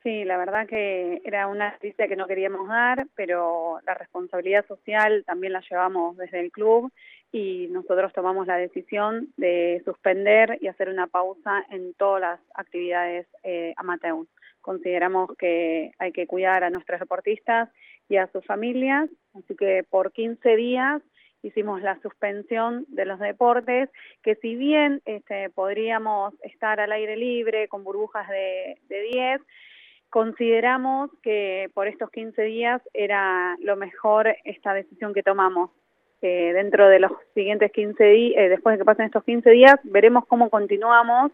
Sí, 0.06 0.24
la 0.24 0.38
verdad 0.38 0.68
que 0.68 1.20
era 1.26 1.48
una 1.48 1.72
noticia 1.72 2.08
que 2.08 2.16
no 2.16 2.28
queríamos 2.28 2.68
dar, 2.68 3.08
pero 3.16 3.80
la 3.88 3.96
responsabilidad 3.96 4.64
social 4.68 5.24
también 5.26 5.52
la 5.52 5.64
llevamos 5.68 6.16
desde 6.16 6.42
el 6.42 6.52
club 6.52 6.92
y 7.32 7.70
nosotros 7.72 8.14
tomamos 8.14 8.46
la 8.46 8.56
decisión 8.56 9.34
de 9.36 9.82
suspender 9.84 10.60
y 10.62 10.68
hacer 10.68 10.90
una 10.90 11.08
pausa 11.08 11.66
en 11.72 11.96
todas 11.96 12.22
las 12.22 12.40
actividades 12.54 13.26
eh, 13.42 13.74
amateur. 13.78 14.28
Consideramos 14.62 15.36
que 15.40 15.94
hay 15.98 16.12
que 16.12 16.28
cuidar 16.28 16.64
a 16.64 16.70
nuestros 16.70 17.00
deportistas 17.00 17.72
y 18.08 18.18
a 18.18 18.28
sus 18.28 18.46
familias, 18.46 19.10
así 19.34 19.56
que 19.56 19.84
por 19.90 20.12
15 20.12 20.56
días 20.56 21.02
hicimos 21.42 21.82
la 21.82 22.00
suspensión 22.02 22.86
de 22.90 23.06
los 23.06 23.20
deportes, 23.20 23.90
que 24.22 24.36
si 24.36 24.56
bien 24.56 25.02
este, 25.06 25.50
podríamos 25.50 26.36
estar 26.44 26.80
al 26.80 26.92
aire 26.92 27.18
libre 27.18 27.68
con 27.70 27.84
burbujas 27.84 28.30
de, 28.30 28.78
de 28.88 29.02
10, 29.02 29.42
consideramos 30.16 31.12
que 31.22 31.70
por 31.74 31.90
estos 31.90 32.10
15 32.10 32.42
días 32.44 32.82
era 32.94 33.58
lo 33.60 33.76
mejor 33.76 34.34
esta 34.46 34.74
decisión 34.74 35.14
que 35.14 35.24
tomamos. 35.24 35.72
Eh, 36.22 36.54
dentro 36.54 36.88
de 36.88 37.00
los 37.00 37.12
siguientes 37.34 37.70
15 37.74 38.02
días, 38.02 38.38
eh, 38.38 38.48
después 38.48 38.76
de 38.76 38.78
que 38.80 38.86
pasen 38.86 39.08
estos 39.08 39.26
15 39.26 39.50
días, 39.50 39.76
veremos 39.84 40.26
cómo 40.26 40.50
continuamos, 40.50 41.34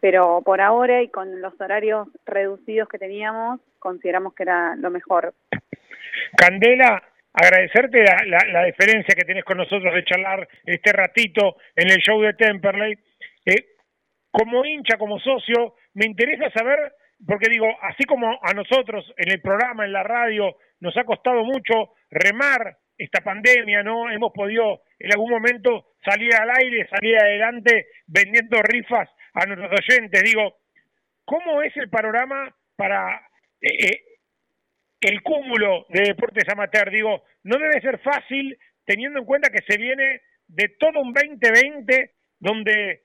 pero 0.00 0.40
por 0.46 0.62
ahora 0.62 1.02
y 1.02 1.08
con 1.08 1.42
los 1.42 1.60
horarios 1.60 2.08
reducidos 2.24 2.88
que 2.88 2.96
teníamos, 2.96 3.60
consideramos 3.78 4.32
que 4.32 4.44
era 4.44 4.76
lo 4.76 4.90
mejor. 4.90 5.34
Candela, 6.34 7.02
agradecerte 7.34 8.02
la, 8.02 8.16
la, 8.24 8.38
la 8.50 8.64
diferencia 8.64 9.14
que 9.14 9.26
tenés 9.26 9.44
con 9.44 9.58
nosotros 9.58 9.92
de 9.92 10.06
charlar 10.06 10.48
este 10.64 10.90
ratito 10.90 11.56
en 11.76 11.90
el 11.90 11.98
show 11.98 12.18
de 12.22 12.32
Temperley. 12.32 12.98
Eh, 13.44 13.66
como 14.30 14.64
hincha, 14.64 14.96
como 14.96 15.20
socio, 15.20 15.74
me 15.92 16.06
interesa 16.06 16.48
saber 16.48 16.94
porque 17.26 17.48
digo, 17.48 17.66
así 17.82 18.04
como 18.04 18.38
a 18.42 18.52
nosotros 18.52 19.12
en 19.16 19.30
el 19.30 19.40
programa, 19.40 19.84
en 19.84 19.92
la 19.92 20.02
radio, 20.02 20.56
nos 20.80 20.96
ha 20.96 21.04
costado 21.04 21.44
mucho 21.44 21.94
remar 22.10 22.78
esta 22.98 23.20
pandemia, 23.20 23.82
¿no? 23.82 24.10
Hemos 24.10 24.32
podido 24.32 24.82
en 24.98 25.12
algún 25.12 25.30
momento 25.30 25.94
salir 26.04 26.34
al 26.34 26.50
aire, 26.50 26.88
salir 26.88 27.16
adelante 27.16 27.86
vendiendo 28.06 28.60
rifas 28.62 29.08
a 29.34 29.46
nuestros 29.46 29.80
oyentes. 29.80 30.22
Digo, 30.22 30.56
¿cómo 31.24 31.62
es 31.62 31.76
el 31.76 31.88
panorama 31.88 32.54
para 32.76 33.16
eh, 33.60 33.86
eh, 33.86 34.00
el 35.00 35.22
cúmulo 35.22 35.86
de 35.90 36.02
deportes 36.02 36.48
amateur? 36.48 36.90
Digo, 36.90 37.24
no 37.44 37.58
debe 37.58 37.80
ser 37.80 37.98
fácil 38.00 38.58
teniendo 38.84 39.20
en 39.20 39.24
cuenta 39.24 39.50
que 39.50 39.64
se 39.66 39.78
viene 39.78 40.22
de 40.48 40.68
todo 40.78 41.00
un 41.00 41.12
2020 41.12 42.12
donde 42.40 43.02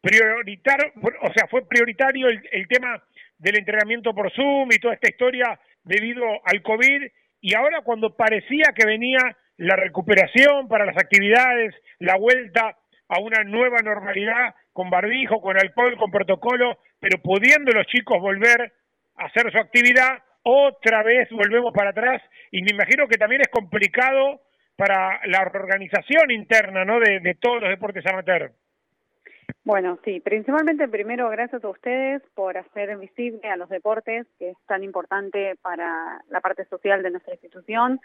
prioritario, 0.00 0.92
o 1.22 1.32
sea, 1.32 1.48
fue 1.48 1.66
prioritario 1.66 2.28
el 2.28 2.68
tema 2.68 3.02
del 3.38 3.58
entrenamiento 3.58 4.14
por 4.14 4.32
Zoom 4.32 4.70
y 4.72 4.78
toda 4.78 4.94
esta 4.94 5.08
historia 5.08 5.58
debido 5.84 6.24
al 6.44 6.62
COVID 6.62 7.02
y 7.40 7.54
ahora 7.54 7.82
cuando 7.82 8.16
parecía 8.16 8.72
que 8.74 8.86
venía 8.86 9.20
la 9.58 9.76
recuperación 9.76 10.68
para 10.68 10.84
las 10.84 10.96
actividades, 10.96 11.74
la 11.98 12.16
vuelta 12.16 12.76
a 13.08 13.20
una 13.20 13.44
nueva 13.44 13.78
normalidad 13.84 14.54
con 14.72 14.90
barbijo, 14.90 15.40
con 15.40 15.56
alcohol, 15.56 15.96
con 15.96 16.10
protocolo, 16.10 16.78
pero 16.98 17.18
pudiendo 17.22 17.72
los 17.72 17.86
chicos 17.86 18.20
volver 18.20 18.72
a 19.16 19.26
hacer 19.26 19.50
su 19.50 19.58
actividad, 19.58 20.22
otra 20.42 21.02
vez 21.02 21.28
volvemos 21.30 21.72
para 21.72 21.90
atrás 21.90 22.22
y 22.50 22.62
me 22.62 22.70
imagino 22.72 23.08
que 23.08 23.16
también 23.16 23.42
es 23.42 23.48
complicado 23.48 24.42
para 24.76 25.20
la 25.26 25.40
organización 25.40 26.30
interna 26.30 26.84
¿no? 26.84 27.00
de, 27.00 27.20
de 27.20 27.34
todos 27.34 27.60
los 27.60 27.70
deportes 27.70 28.04
amateur. 28.06 28.52
Bueno, 29.66 29.98
sí, 30.04 30.20
principalmente 30.20 30.86
primero 30.86 31.28
gracias 31.28 31.64
a 31.64 31.68
ustedes 31.68 32.22
por 32.36 32.56
hacer 32.56 32.96
visible 32.98 33.48
a 33.48 33.56
los 33.56 33.68
deportes, 33.68 34.24
que 34.38 34.50
es 34.50 34.56
tan 34.68 34.84
importante 34.84 35.56
para 35.60 36.22
la 36.30 36.40
parte 36.40 36.66
social 36.66 37.02
de 37.02 37.10
nuestra 37.10 37.34
institución. 37.34 38.00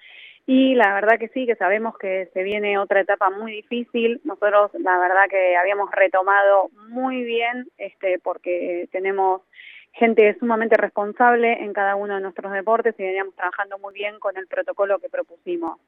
Y 0.48 0.74
la 0.74 0.92
verdad 0.96 1.20
que 1.20 1.28
sí, 1.28 1.46
que 1.46 1.56
sabemos 1.56 1.96
que 2.00 2.32
se 2.34 2.42
viene 2.42 2.80
otra 2.80 3.02
etapa 3.02 3.30
muy 3.30 3.52
difícil. 3.52 4.22
Nosotros 4.24 4.72
la 4.80 4.98
verdad 4.98 5.30
que 5.30 5.56
habíamos 5.56 5.92
retomado 5.92 6.70
muy 6.90 7.22
bien, 7.24 7.68
este, 7.78 8.18
porque 8.18 8.90
tenemos 8.92 9.44
gente 9.94 10.36
sumamente 10.40 10.78
responsable 10.78 11.64
en 11.64 11.74
cada 11.74 11.96
uno 11.96 12.16
de 12.16 12.22
nuestros 12.22 12.52
deportes 12.54 12.96
y 12.98 13.04
veníamos 13.04 13.36
trabajando 13.36 13.78
muy 13.78 13.94
bien 13.94 14.20
con 14.20 14.36
el 14.36 14.48
protocolo 14.48 14.98
que 14.98 15.10
propusimos. 15.10 15.80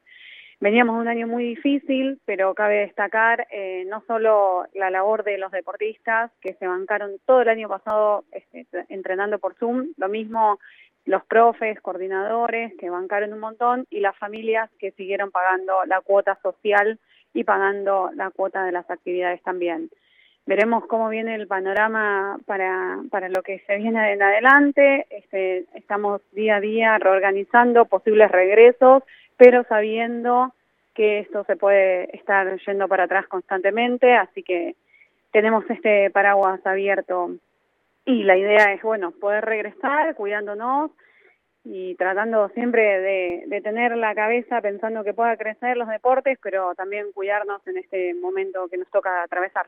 Veníamos 0.60 1.00
un 1.00 1.08
año 1.08 1.26
muy 1.26 1.44
difícil, 1.44 2.20
pero 2.24 2.54
cabe 2.54 2.86
destacar 2.86 3.46
eh, 3.50 3.84
no 3.88 4.02
solo 4.06 4.66
la 4.74 4.90
labor 4.90 5.24
de 5.24 5.38
los 5.38 5.50
deportistas 5.52 6.30
que 6.40 6.54
se 6.54 6.66
bancaron 6.66 7.16
todo 7.26 7.42
el 7.42 7.48
año 7.48 7.68
pasado 7.68 8.24
este, 8.32 8.66
entrenando 8.88 9.38
por 9.38 9.54
Zoom, 9.56 9.88
lo 9.96 10.08
mismo 10.08 10.58
los 11.04 11.24
profes, 11.24 11.80
coordinadores 11.80 12.72
que 12.78 12.88
bancaron 12.88 13.32
un 13.32 13.40
montón 13.40 13.86
y 13.90 14.00
las 14.00 14.16
familias 14.16 14.70
que 14.78 14.92
siguieron 14.92 15.30
pagando 15.30 15.84
la 15.86 16.00
cuota 16.00 16.38
social 16.42 16.98
y 17.34 17.44
pagando 17.44 18.10
la 18.14 18.30
cuota 18.30 18.64
de 18.64 18.72
las 18.72 18.88
actividades 18.90 19.42
también. 19.42 19.90
Veremos 20.46 20.86
cómo 20.86 21.08
viene 21.08 21.34
el 21.34 21.46
panorama 21.46 22.38
para, 22.46 22.98
para 23.10 23.28
lo 23.28 23.42
que 23.42 23.60
se 23.66 23.76
viene 23.76 24.12
en 24.12 24.22
adelante. 24.22 25.06
Este, 25.10 25.64
estamos 25.74 26.20
día 26.32 26.56
a 26.56 26.60
día 26.60 26.98
reorganizando 26.98 27.86
posibles 27.86 28.30
regresos 28.30 29.02
pero 29.36 29.64
sabiendo 29.64 30.54
que 30.94 31.20
esto 31.20 31.44
se 31.44 31.56
puede 31.56 32.14
estar 32.16 32.58
yendo 32.66 32.88
para 32.88 33.04
atrás 33.04 33.26
constantemente, 33.26 34.14
así 34.14 34.42
que 34.42 34.76
tenemos 35.32 35.68
este 35.68 36.10
paraguas 36.10 36.64
abierto 36.64 37.30
y 38.04 38.22
la 38.22 38.36
idea 38.36 38.72
es, 38.72 38.82
bueno, 38.82 39.10
poder 39.12 39.44
regresar 39.44 40.14
cuidándonos 40.14 40.90
y 41.64 41.94
tratando 41.94 42.48
siempre 42.50 43.00
de, 43.00 43.44
de 43.46 43.60
tener 43.62 43.96
la 43.96 44.14
cabeza 44.14 44.60
pensando 44.60 45.02
que 45.02 45.14
pueda 45.14 45.36
crecer 45.36 45.76
los 45.76 45.88
deportes, 45.88 46.38
pero 46.42 46.74
también 46.74 47.12
cuidarnos 47.12 47.66
en 47.66 47.78
este 47.78 48.14
momento 48.14 48.68
que 48.68 48.76
nos 48.76 48.90
toca 48.90 49.22
atravesar. 49.22 49.66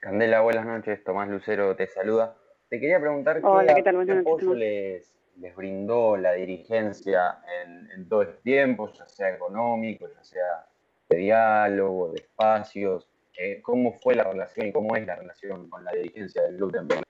Candela, 0.00 0.40
buenas 0.42 0.66
noches. 0.66 1.02
Tomás 1.04 1.28
Lucero 1.28 1.74
te 1.76 1.86
saluda. 1.86 2.36
Te 2.68 2.78
quería 2.78 3.00
preguntar 3.00 3.40
Hola, 3.42 3.68
qué, 3.68 3.74
¿qué 3.76 3.82
tal? 3.82 3.96
Buenas 3.96 4.18
qué 4.18 4.22
noches, 4.22 4.46
apoyo 4.46 4.54
les, 4.54 5.17
les 5.40 5.54
brindó 5.54 6.16
la 6.16 6.32
dirigencia 6.32 7.38
en, 7.64 7.90
en 7.92 8.08
todo 8.08 8.22
este 8.22 8.42
tiempo, 8.42 8.90
ya 8.92 9.06
sea 9.06 9.30
económico, 9.30 10.06
ya 10.08 10.22
sea 10.22 10.66
de 11.08 11.16
diálogo, 11.16 12.12
de 12.12 12.16
espacios. 12.16 13.08
Eh, 13.38 13.60
¿Cómo 13.62 13.92
fue 13.92 14.14
la 14.14 14.24
relación 14.24 14.66
y 14.66 14.72
cómo 14.72 14.96
es 14.96 15.06
la 15.06 15.16
relación 15.16 15.68
con 15.70 15.84
la 15.84 15.92
dirigencia 15.92 16.42
del 16.42 16.56
Club 16.56 16.72
Temperley? 16.72 17.04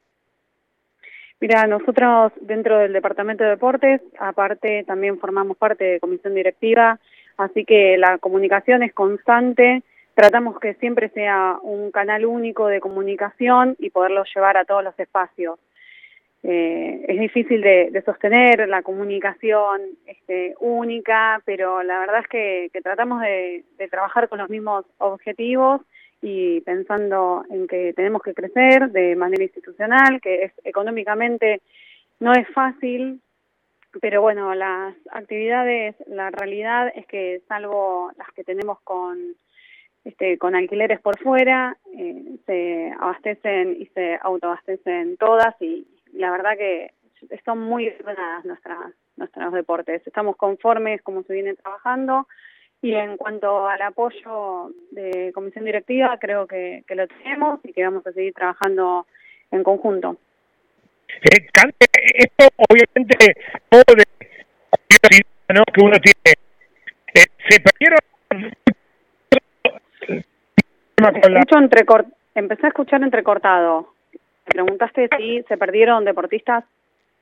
Mira, 1.40 1.66
nosotros 1.66 2.32
dentro 2.40 2.78
del 2.78 2.92
Departamento 2.92 3.44
de 3.44 3.50
Deportes, 3.50 4.00
aparte 4.18 4.84
también 4.84 5.18
formamos 5.18 5.56
parte 5.56 5.84
de 5.84 6.00
comisión 6.00 6.34
directiva, 6.34 6.98
así 7.36 7.64
que 7.64 7.96
la 7.96 8.18
comunicación 8.18 8.82
es 8.82 8.92
constante, 8.92 9.82
tratamos 10.14 10.58
que 10.58 10.74
siempre 10.74 11.10
sea 11.10 11.58
un 11.62 11.92
canal 11.92 12.26
único 12.26 12.66
de 12.66 12.80
comunicación 12.80 13.76
y 13.78 13.90
poderlo 13.90 14.24
llevar 14.34 14.56
a 14.56 14.64
todos 14.64 14.82
los 14.82 14.98
espacios. 14.98 15.60
Eh, 16.42 17.04
es 17.08 17.20
difícil 17.20 17.60
de, 17.60 18.02
sostener 18.04 18.68
la 18.68 18.82
comunicación 18.82 19.80
este, 20.06 20.54
única, 20.60 21.42
pero 21.44 21.82
la 21.82 21.98
verdad 21.98 22.20
es 22.20 22.28
que, 22.28 22.70
que 22.72 22.80
tratamos 22.80 23.20
de, 23.22 23.64
de 23.76 23.88
trabajar 23.88 24.28
con 24.28 24.38
los 24.38 24.48
mismos 24.48 24.84
objetivos 24.98 25.80
y 26.22 26.60
pensando 26.62 27.44
en 27.50 27.66
que 27.66 27.92
tenemos 27.92 28.22
que 28.22 28.34
crecer 28.34 28.90
de 28.90 29.16
manera 29.16 29.42
institucional, 29.42 30.20
que 30.20 30.44
es 30.44 30.52
económicamente 30.64 31.60
no 32.20 32.32
es 32.32 32.48
fácil, 32.48 33.20
pero 34.00 34.20
bueno, 34.20 34.54
las 34.54 34.94
actividades, 35.10 35.94
la 36.06 36.30
realidad 36.30 36.92
es 36.94 37.06
que 37.06 37.40
salvo 37.48 38.10
las 38.16 38.30
que 38.32 38.44
tenemos 38.44 38.80
con 38.82 39.34
este, 40.04 40.38
con 40.38 40.54
alquileres 40.54 41.00
por 41.00 41.18
fuera, 41.18 41.76
eh, 41.96 42.36
se 42.46 42.92
abastecen 42.98 43.76
y 43.78 43.86
se 43.86 44.18
autoabastecen 44.22 45.16
todas 45.16 45.54
y 45.60 45.86
la 46.20 46.30
verdad 46.30 46.56
que 46.56 46.92
son 47.44 47.60
muy 47.60 47.88
ordenadas 47.88 48.44
nuestras 48.44 48.78
nuestros 49.16 49.52
deportes. 49.52 50.06
Estamos 50.06 50.36
conformes 50.36 51.02
como 51.02 51.22
se 51.24 51.32
viene 51.32 51.54
trabajando 51.54 52.28
y 52.80 52.94
en 52.94 53.16
cuanto 53.16 53.66
al 53.66 53.82
apoyo 53.82 54.70
de 54.92 55.32
comisión 55.34 55.64
directiva, 55.64 56.16
creo 56.20 56.46
que, 56.46 56.84
que 56.86 56.94
lo 56.94 57.08
tenemos 57.08 57.60
y 57.64 57.72
que 57.72 57.82
vamos 57.82 58.06
a 58.06 58.12
seguir 58.12 58.32
trabajando 58.34 59.06
en 59.50 59.64
conjunto. 59.64 60.16
Eh, 61.08 61.48
esto 62.14 62.48
obviamente 62.68 63.34
todo 63.68 63.82
de 63.96 64.04
¿no? 65.54 65.64
que 65.72 65.80
uno 65.82 65.96
tiene. 65.98 66.34
Eh, 67.14 67.24
se 67.48 67.60
perdieron 67.60 67.98
entrecort... 71.62 72.08
Empecé 72.34 72.66
a 72.66 72.68
escuchar 72.68 73.02
entrecortado. 73.02 73.94
Me 74.48 74.62
preguntaste 74.62 75.10
si 75.18 75.42
se 75.42 75.58
perdieron 75.58 76.04
deportistas. 76.04 76.64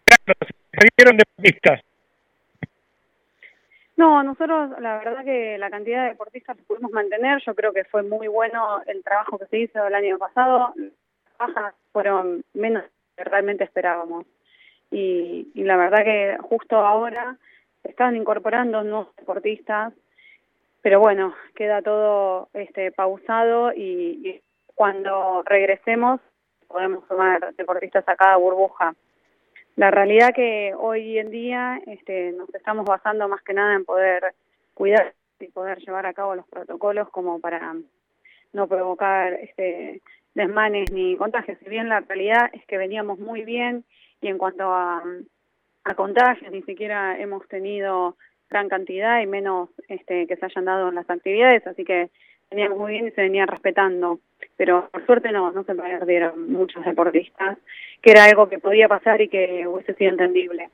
Claro, 0.05 0.39
se 0.47 0.55
perdieron 0.71 1.17
deportistas. 1.19 1.81
No, 3.97 4.23
nosotros 4.23 4.79
la 4.81 4.99
verdad 4.99 5.25
que 5.25 5.59
la 5.59 5.71
cantidad 5.71 6.05
de 6.05 6.11
deportistas 6.11 6.57
que 6.57 6.63
pudimos 6.63 6.93
mantener, 6.93 7.43
yo 7.45 7.55
creo 7.55 7.73
que 7.73 7.85
fue 7.85 8.03
muy 8.05 8.29
bueno 8.29 8.81
el 8.87 9.03
trabajo 9.03 9.39
que 9.39 9.47
se 9.47 9.59
hizo 9.59 9.85
el 9.85 9.95
año 9.95 10.19
pasado. 10.19 10.73
Las 10.77 10.93
bajas 11.39 11.75
fueron 11.93 12.45
menos 12.55 12.85
que 13.17 13.25
realmente 13.25 13.65
esperábamos. 13.65 14.25
Y, 14.93 15.49
y 15.55 15.65
la 15.65 15.77
verdad 15.77 16.05
que 16.05 16.37
justo 16.43 16.77
ahora 16.77 17.37
estaban 17.83 18.15
incorporando 18.15 18.85
nuevos 18.85 19.17
deportistas, 19.17 19.93
pero 20.81 21.01
bueno, 21.01 21.35
queda 21.57 21.83
todo 21.83 22.49
este 22.55 22.93
pausado 22.93 23.73
y, 23.73 24.21
y 24.23 24.41
cuando 24.77 25.43
regresemos 25.45 26.21
podemos 26.67 27.05
sumar 27.09 27.55
deportistas 27.55 28.05
a 28.09 28.17
cada 28.17 28.37
burbuja. 28.37 28.95
La 29.77 29.91
realidad 29.91 30.35
que 30.35 30.73
hoy 30.77 31.19
en 31.19 31.31
día 31.31 31.81
este, 31.87 32.33
nos 32.33 32.53
estamos 32.55 32.85
basando 32.87 33.29
más 33.29 33.43
que 33.43 33.53
nada 33.53 33.75
en 33.75 33.85
poder 33.85 34.35
cuidar 34.75 35.15
y 35.39 35.49
poder 35.49 35.79
llevar 35.79 36.07
a 36.07 36.15
cabo 36.15 36.35
los 36.35 36.47
protocolos 36.49 37.11
como 37.11 37.41
para 37.41 37.75
no 38.53 38.69
provocar 38.69 39.35
este, 39.35 40.01
desmanes 40.35 40.91
ni 40.93 41.17
contagios. 41.17 41.59
Si 41.59 41.69
bien 41.69 41.89
la 41.89 42.01
realidad 42.01 42.51
es 42.53 42.65
que 42.67 42.79
veníamos 42.79 43.19
muy 43.19 43.45
bien 43.45 43.85
y 44.21 44.29
en 44.29 44.39
cuanto 44.39 44.65
a, 44.73 45.03
a 45.85 45.95
contagios 45.95 46.51
ni 46.53 46.63
siquiera 46.63 47.19
hemos 47.19 47.47
tenido 47.49 48.17
gran 48.49 48.69
cantidad 48.69 49.21
y 49.21 49.27
menos 49.27 49.71
este, 49.89 50.27
que 50.27 50.37
se 50.37 50.47
hayan 50.47 50.65
dado 50.65 50.89
en 50.89 50.95
las 50.95 51.11
actividades, 51.11 51.67
así 51.67 51.85
que 51.85 52.11
veníamos 52.51 52.79
muy 52.79 52.93
bien 52.93 53.09
y 53.09 53.11
se 53.13 53.23
venían 53.23 53.49
respetando. 53.49 54.21
Pero 54.57 54.89
por 54.91 55.05
suerte 55.07 55.31
no, 55.33 55.53
no 55.53 55.65
se 55.65 55.75
perdieron 55.75 56.53
muchos 56.53 56.85
deportistas, 56.85 57.59
que 58.03 58.11
era 58.11 58.25
algo 58.25 58.49
que 58.49 58.59
podía 58.59 58.89
pasar 58.89 59.21
y 59.21 59.29
que 59.29 59.67
hubiese 59.67 59.95
sido 59.95 60.11
entendible. 60.11 60.71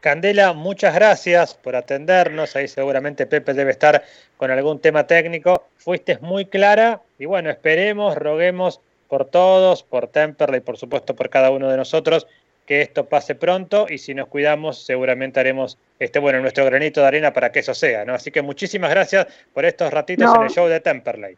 Candela, 0.00 0.52
muchas 0.52 0.94
gracias 0.94 1.54
por 1.54 1.76
atendernos. 1.76 2.56
Ahí 2.56 2.68
seguramente 2.68 3.26
Pepe 3.26 3.54
debe 3.54 3.70
estar 3.70 4.02
con 4.36 4.50
algún 4.50 4.78
tema 4.78 5.06
técnico. 5.06 5.68
Fuiste 5.78 6.18
muy 6.20 6.44
clara 6.44 7.00
y 7.18 7.24
bueno, 7.24 7.48
esperemos, 7.48 8.14
roguemos 8.14 8.82
por 9.08 9.24
todos, 9.24 9.82
por 9.82 10.08
Temperley, 10.08 10.60
por 10.60 10.76
supuesto 10.76 11.14
por 11.14 11.30
cada 11.30 11.50
uno 11.50 11.70
de 11.70 11.76
nosotros, 11.78 12.26
que 12.66 12.80
esto 12.80 13.06
pase 13.06 13.34
pronto 13.34 13.86
y 13.88 13.98
si 13.98 14.14
nos 14.14 14.28
cuidamos 14.28 14.84
seguramente 14.84 15.40
haremos 15.40 15.78
este 15.98 16.18
bueno 16.18 16.40
nuestro 16.40 16.64
granito 16.64 17.00
de 17.00 17.06
arena 17.06 17.32
para 17.32 17.52
que 17.52 17.60
eso 17.60 17.74
sea, 17.74 18.04
¿no? 18.04 18.14
Así 18.14 18.30
que 18.30 18.42
muchísimas 18.42 18.90
gracias 18.90 19.26
por 19.52 19.64
estos 19.64 19.92
ratitos 19.92 20.26
No. 20.26 20.36
en 20.36 20.42
el 20.44 20.50
show 20.50 20.66
de 20.66 20.80
Temperley. 20.80 21.36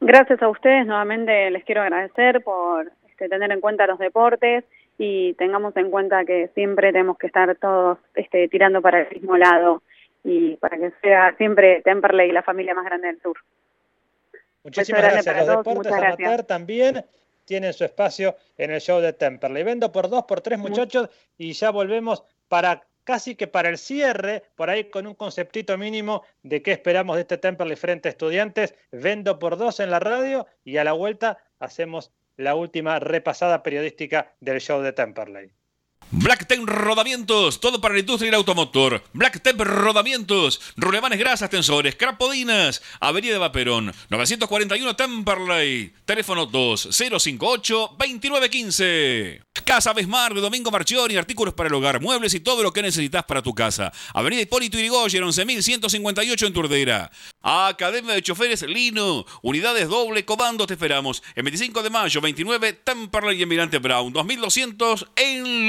Gracias 0.00 0.42
a 0.42 0.48
ustedes, 0.48 0.86
nuevamente 0.86 1.50
les 1.50 1.64
quiero 1.64 1.82
agradecer 1.82 2.42
por 2.42 2.90
este, 3.08 3.28
tener 3.28 3.50
en 3.50 3.60
cuenta 3.60 3.86
los 3.86 3.98
deportes 3.98 4.64
y 4.98 5.34
tengamos 5.34 5.76
en 5.76 5.90
cuenta 5.90 6.24
que 6.24 6.48
siempre 6.54 6.92
tenemos 6.92 7.18
que 7.18 7.26
estar 7.26 7.54
todos 7.56 7.98
este, 8.14 8.48
tirando 8.48 8.80
para 8.80 9.02
el 9.02 9.10
mismo 9.10 9.36
lado 9.36 9.82
y 10.24 10.56
para 10.56 10.76
que 10.76 10.92
sea 11.02 11.34
siempre 11.36 11.82
Temperley 11.82 12.30
la 12.30 12.42
familia 12.42 12.74
más 12.74 12.84
grande 12.84 13.08
del 13.08 13.20
sur. 13.20 13.36
Muchísimas 14.62 15.02
gracias. 15.02 15.36
Los 15.36 15.46
todos, 15.46 15.64
deportes 15.64 15.92
amateur 15.92 16.44
también 16.44 17.04
tienen 17.52 17.74
su 17.74 17.84
espacio 17.84 18.34
en 18.56 18.70
el 18.70 18.80
show 18.80 19.02
de 19.02 19.12
Temperley. 19.12 19.62
Vendo 19.62 19.92
por 19.92 20.08
dos, 20.08 20.24
por 20.24 20.40
tres 20.40 20.58
muchachos 20.58 21.10
y 21.36 21.52
ya 21.52 21.70
volvemos 21.70 22.24
para 22.48 22.88
casi 23.04 23.34
que 23.34 23.46
para 23.46 23.68
el 23.68 23.76
cierre, 23.76 24.42
por 24.54 24.70
ahí 24.70 24.84
con 24.84 25.06
un 25.06 25.14
conceptito 25.14 25.76
mínimo 25.76 26.22
de 26.42 26.62
qué 26.62 26.72
esperamos 26.72 27.16
de 27.16 27.22
este 27.22 27.36
Temperley 27.36 27.76
frente 27.76 28.08
a 28.08 28.12
estudiantes. 28.12 28.74
Vendo 28.90 29.38
por 29.38 29.58
dos 29.58 29.80
en 29.80 29.90
la 29.90 30.00
radio 30.00 30.46
y 30.64 30.78
a 30.78 30.84
la 30.84 30.94
vuelta 30.94 31.36
hacemos 31.58 32.10
la 32.38 32.54
última 32.54 32.98
repasada 33.00 33.62
periodística 33.62 34.32
del 34.40 34.58
show 34.58 34.80
de 34.80 34.94
Temperley. 34.94 35.52
Blacktep 36.14 36.60
Rodamientos, 36.66 37.58
todo 37.58 37.80
para 37.80 37.94
la 37.94 38.00
industria 38.00 38.30
del 38.30 38.36
automotor. 38.36 39.02
Blacktep 39.14 39.58
Rodamientos, 39.62 40.60
rulemanes 40.76 41.18
grasas, 41.18 41.48
tensores, 41.48 41.96
crapodinas, 41.96 42.82
Avenida 43.00 43.38
Vaperón, 43.38 43.94
941 44.10 44.94
Temperley, 44.94 45.94
teléfono 46.04 46.46
2058-2915. 46.50 49.42
Casa 49.64 49.94
Besmar 49.94 50.34
de 50.34 50.42
Domingo 50.42 50.70
Marchioni, 50.70 51.16
artículos 51.16 51.54
para 51.54 51.68
el 51.68 51.74
hogar, 51.74 52.02
muebles 52.02 52.34
y 52.34 52.40
todo 52.40 52.62
lo 52.62 52.74
que 52.74 52.82
necesitas 52.82 53.24
para 53.24 53.40
tu 53.40 53.54
casa. 53.54 53.90
Avenida 54.12 54.42
Hipólito 54.42 54.76
Yrigoyen, 54.76 55.24
11158 55.24 56.46
en 56.46 56.52
Turdera. 56.52 57.10
Academia 57.42 58.12
de 58.14 58.22
Choferes 58.22 58.60
Lino, 58.62 59.24
unidades 59.42 59.88
doble 59.88 60.26
comando, 60.26 60.66
te 60.66 60.74
esperamos. 60.74 61.22
El 61.34 61.44
25 61.44 61.82
de 61.82 61.90
mayo, 61.90 62.20
29, 62.20 62.74
Temperley 62.84 63.38
y 63.38 63.42
Emirante 63.42 63.78
Brown, 63.78 64.12
2200 64.12 65.06
en 65.16 65.68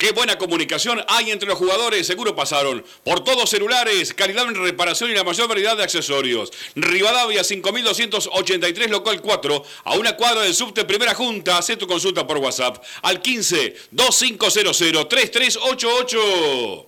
Qué 0.00 0.12
buena 0.12 0.38
comunicación 0.38 1.04
hay 1.08 1.30
entre 1.30 1.46
los 1.46 1.58
jugadores, 1.58 2.06
seguro 2.06 2.34
pasaron. 2.34 2.82
Por 3.04 3.22
todos 3.22 3.50
celulares, 3.50 4.14
calidad 4.14 4.48
en 4.48 4.54
reparación 4.54 5.10
y 5.10 5.14
la 5.14 5.24
mayor 5.24 5.46
variedad 5.46 5.76
de 5.76 5.82
accesorios. 5.82 6.50
Rivadavia 6.74 7.44
5283 7.44 8.90
local 8.90 9.20
4, 9.20 9.62
a 9.84 9.98
una 9.98 10.16
cuadra 10.16 10.40
del 10.40 10.54
subte 10.54 10.86
Primera 10.86 11.14
Junta. 11.14 11.58
Haz 11.58 11.76
tu 11.78 11.86
consulta 11.86 12.26
por 12.26 12.38
WhatsApp 12.38 12.82
al 13.02 13.20
15 13.20 13.76
2500 13.90 15.06
3388. 15.06 16.86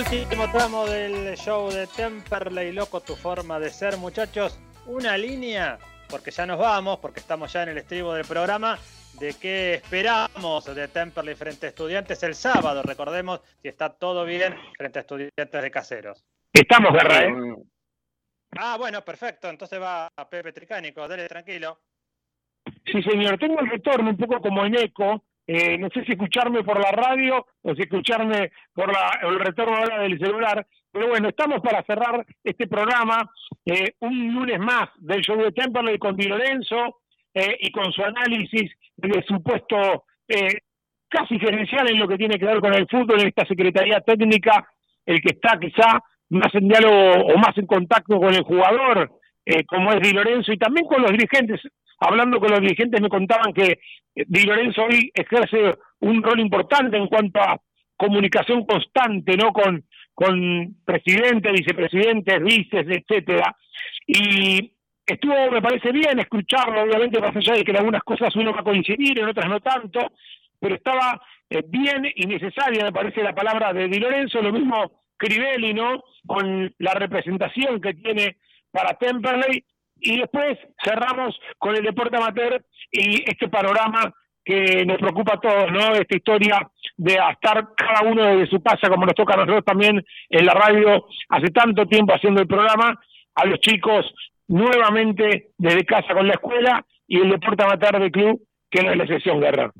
Último 0.00 0.50
tramo 0.50 0.86
del 0.86 1.36
show 1.36 1.70
de 1.70 1.86
Temperley, 1.86 2.72
loco 2.72 3.02
tu 3.02 3.14
forma 3.14 3.60
de 3.60 3.68
ser, 3.68 3.98
muchachos. 3.98 4.58
Una 4.86 5.14
línea, 5.18 5.78
porque 6.08 6.30
ya 6.30 6.46
nos 6.46 6.58
vamos, 6.58 7.00
porque 7.00 7.20
estamos 7.20 7.52
ya 7.52 7.64
en 7.64 7.68
el 7.68 7.78
estribo 7.78 8.14
del 8.14 8.24
programa, 8.24 8.78
de 9.20 9.34
qué 9.34 9.74
esperamos 9.74 10.64
de 10.74 10.88
Temperley 10.88 11.34
frente 11.34 11.66
a 11.66 11.68
estudiantes 11.68 12.22
el 12.22 12.34
sábado. 12.34 12.82
Recordemos 12.82 13.42
si 13.60 13.68
está 13.68 13.90
todo 13.90 14.24
bien 14.24 14.56
frente 14.78 15.00
a 15.00 15.02
estudiantes 15.02 15.62
de 15.62 15.70
caseros. 15.70 16.24
Estamos, 16.50 16.94
Guerra, 16.94 17.24
¿eh? 17.24 17.34
Ah, 18.56 18.76
bueno, 18.78 19.04
perfecto. 19.04 19.50
Entonces 19.50 19.78
va 19.78 20.08
a 20.16 20.28
Pepe 20.30 20.54
Tricánico, 20.54 21.06
dale 21.06 21.28
tranquilo. 21.28 21.78
Sí, 22.86 23.02
señor. 23.02 23.38
Tengo 23.38 23.60
el 23.60 23.68
retorno 23.68 24.08
un 24.08 24.16
poco 24.16 24.40
como 24.40 24.64
en 24.64 24.76
eco. 24.76 25.22
Eh, 25.52 25.76
no 25.78 25.88
sé 25.92 26.04
si 26.04 26.12
escucharme 26.12 26.62
por 26.62 26.78
la 26.78 26.92
radio 26.92 27.44
o 27.62 27.74
si 27.74 27.82
escucharme 27.82 28.52
por 28.72 28.86
la, 28.86 29.18
el 29.28 29.40
retorno 29.40 29.78
ahora 29.78 29.98
del 30.02 30.16
celular. 30.16 30.64
Pero 30.92 31.08
bueno, 31.08 31.28
estamos 31.28 31.60
para 31.60 31.82
cerrar 31.82 32.24
este 32.44 32.68
programa. 32.68 33.28
eh, 33.66 33.94
un 33.98 34.32
lunes 34.32 34.60
más 34.60 34.90
del 34.98 35.22
show 35.22 35.36
de 35.36 35.50
Temperley 35.50 35.98
con 35.98 36.14
Di 36.14 36.28
Lorenzo 36.28 37.00
eh, 37.34 37.56
y 37.58 37.72
con 37.72 37.92
su 37.92 38.00
análisis 38.00 38.70
de 38.96 39.24
su 39.26 39.42
puesto 39.42 40.04
eh, 40.28 40.58
casi 41.08 41.36
gerencial 41.40 41.90
en 41.90 41.98
lo 41.98 42.06
que 42.06 42.16
tiene 42.16 42.38
que 42.38 42.46
ver 42.46 42.60
con 42.60 42.72
el 42.72 42.86
fútbol 42.88 43.20
en 43.20 43.28
esta 43.28 43.44
Secretaría 43.44 44.00
Técnica, 44.02 44.68
el 45.04 45.20
que 45.20 45.34
está 45.34 45.58
quizá 45.58 46.00
más 46.28 46.54
en 46.54 46.68
diálogo 46.68 47.34
o 47.34 47.38
más 47.38 47.58
en 47.58 47.66
contacto 47.66 48.20
con 48.20 48.32
el 48.32 48.42
jugador, 48.42 49.10
eh, 49.44 49.64
como 49.64 49.92
es 49.92 50.00
Di 50.00 50.12
Lorenzo, 50.12 50.52
y 50.52 50.58
también 50.58 50.86
con 50.86 51.02
los 51.02 51.10
dirigentes. 51.10 51.60
Hablando 52.00 52.40
con 52.40 52.50
los 52.50 52.60
dirigentes 52.60 53.00
me 53.00 53.08
contaban 53.08 53.52
que 53.52 53.80
eh, 54.14 54.24
Di 54.26 54.44
Lorenzo 54.44 54.84
hoy 54.84 55.10
ejerce 55.14 55.76
un 56.00 56.22
rol 56.22 56.40
importante 56.40 56.96
en 56.96 57.06
cuanto 57.06 57.40
a, 57.40 57.60
comunicación 58.00 58.64
constante, 58.64 59.36
¿no? 59.36 59.52
Con, 59.52 59.84
con 60.14 60.74
presidentes, 60.86 61.52
vicepresidentes, 61.52 62.42
vices, 62.42 62.86
etcétera. 62.88 63.54
Y 64.06 64.72
estuvo, 65.04 65.50
me 65.50 65.60
parece 65.60 65.92
bien 65.92 66.18
escucharlo, 66.18 66.82
obviamente, 66.82 67.20
más 67.20 67.36
allá 67.36 67.52
de 67.52 67.62
que 67.62 67.72
en 67.72 67.76
algunas 67.76 68.02
cosas 68.02 68.34
uno 68.36 68.54
va 68.54 68.60
a 68.60 68.64
coincidir, 68.64 69.18
en 69.18 69.28
otras 69.28 69.50
no 69.50 69.60
tanto, 69.60 70.12
pero 70.58 70.76
estaba 70.76 71.20
eh, 71.50 71.62
bien 71.66 72.10
y 72.14 72.24
necesaria, 72.24 72.84
me 72.84 72.92
parece, 72.92 73.22
la 73.22 73.34
palabra 73.34 73.74
de 73.74 73.86
Di 73.86 73.98
Lorenzo, 73.98 74.40
lo 74.40 74.52
mismo 74.52 75.02
Crivelli, 75.18 75.74
¿no? 75.74 76.02
Con 76.26 76.74
la 76.78 76.94
representación 76.94 77.82
que 77.82 77.92
tiene 77.92 78.38
para 78.70 78.94
Temperley, 78.94 79.62
y 80.00 80.18
después 80.18 80.58
cerramos 80.82 81.38
con 81.58 81.76
el 81.76 81.82
deporte 81.82 82.16
amateur 82.16 82.64
y 82.90 83.22
este 83.30 83.48
panorama 83.48 84.14
que 84.44 84.84
nos 84.86 84.98
preocupa 84.98 85.34
a 85.34 85.40
todos, 85.40 85.70
¿no? 85.70 85.94
Esta 85.94 86.16
historia 86.16 86.70
de 86.96 87.14
estar 87.14 87.68
cada 87.76 88.08
uno 88.10 88.24
desde 88.24 88.50
su 88.50 88.62
casa, 88.62 88.88
como 88.88 89.06
nos 89.06 89.14
toca 89.14 89.34
a 89.34 89.38
nosotros 89.38 89.64
también 89.64 90.04
en 90.28 90.46
la 90.46 90.52
radio 90.52 91.06
hace 91.28 91.48
tanto 91.48 91.86
tiempo 91.86 92.14
haciendo 92.14 92.40
el 92.40 92.48
programa, 92.48 92.98
a 93.34 93.46
los 93.46 93.60
chicos 93.60 94.06
nuevamente 94.48 95.52
desde 95.56 95.84
casa 95.84 96.12
con 96.14 96.26
la 96.26 96.34
escuela 96.34 96.84
y 97.06 97.20
el 97.20 97.30
deporte 97.30 97.62
amateur 97.62 98.00
del 98.00 98.10
club, 98.10 98.42
que 98.70 98.82
no 98.82 98.90
es 98.90 98.96
la 98.96 99.04
excepción, 99.04 99.40
Guerra. 99.40 99.72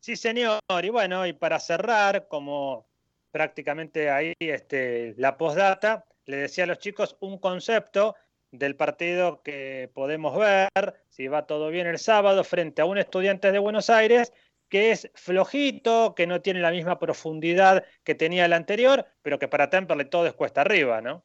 Sí, 0.00 0.16
señor. 0.16 0.60
Y 0.82 0.88
bueno, 0.88 1.26
y 1.26 1.32
para 1.32 1.60
cerrar, 1.60 2.26
como 2.28 2.88
prácticamente 3.30 4.10
ahí 4.10 4.32
este, 4.40 5.14
la 5.16 5.36
postdata, 5.36 6.04
le 6.26 6.38
decía 6.38 6.64
a 6.64 6.66
los 6.66 6.78
chicos 6.78 7.16
un 7.20 7.38
concepto 7.38 8.16
del 8.52 8.76
partido 8.76 9.42
que 9.42 9.90
podemos 9.94 10.38
ver, 10.38 10.68
si 11.08 11.26
va 11.26 11.46
todo 11.46 11.70
bien 11.70 11.86
el 11.86 11.98
sábado, 11.98 12.44
frente 12.44 12.82
a 12.82 12.84
un 12.84 12.98
estudiante 12.98 13.50
de 13.50 13.58
Buenos 13.58 13.90
Aires 13.90 14.32
que 14.68 14.90
es 14.90 15.10
flojito, 15.14 16.14
que 16.14 16.26
no 16.26 16.40
tiene 16.40 16.60
la 16.60 16.70
misma 16.70 16.98
profundidad 16.98 17.84
que 18.04 18.14
tenía 18.14 18.46
el 18.46 18.54
anterior, 18.54 19.04
pero 19.20 19.38
que 19.38 19.46
para 19.46 19.68
Temperley 19.68 20.08
todo 20.08 20.26
es 20.26 20.32
cuesta 20.32 20.62
arriba, 20.62 21.02
¿no? 21.02 21.24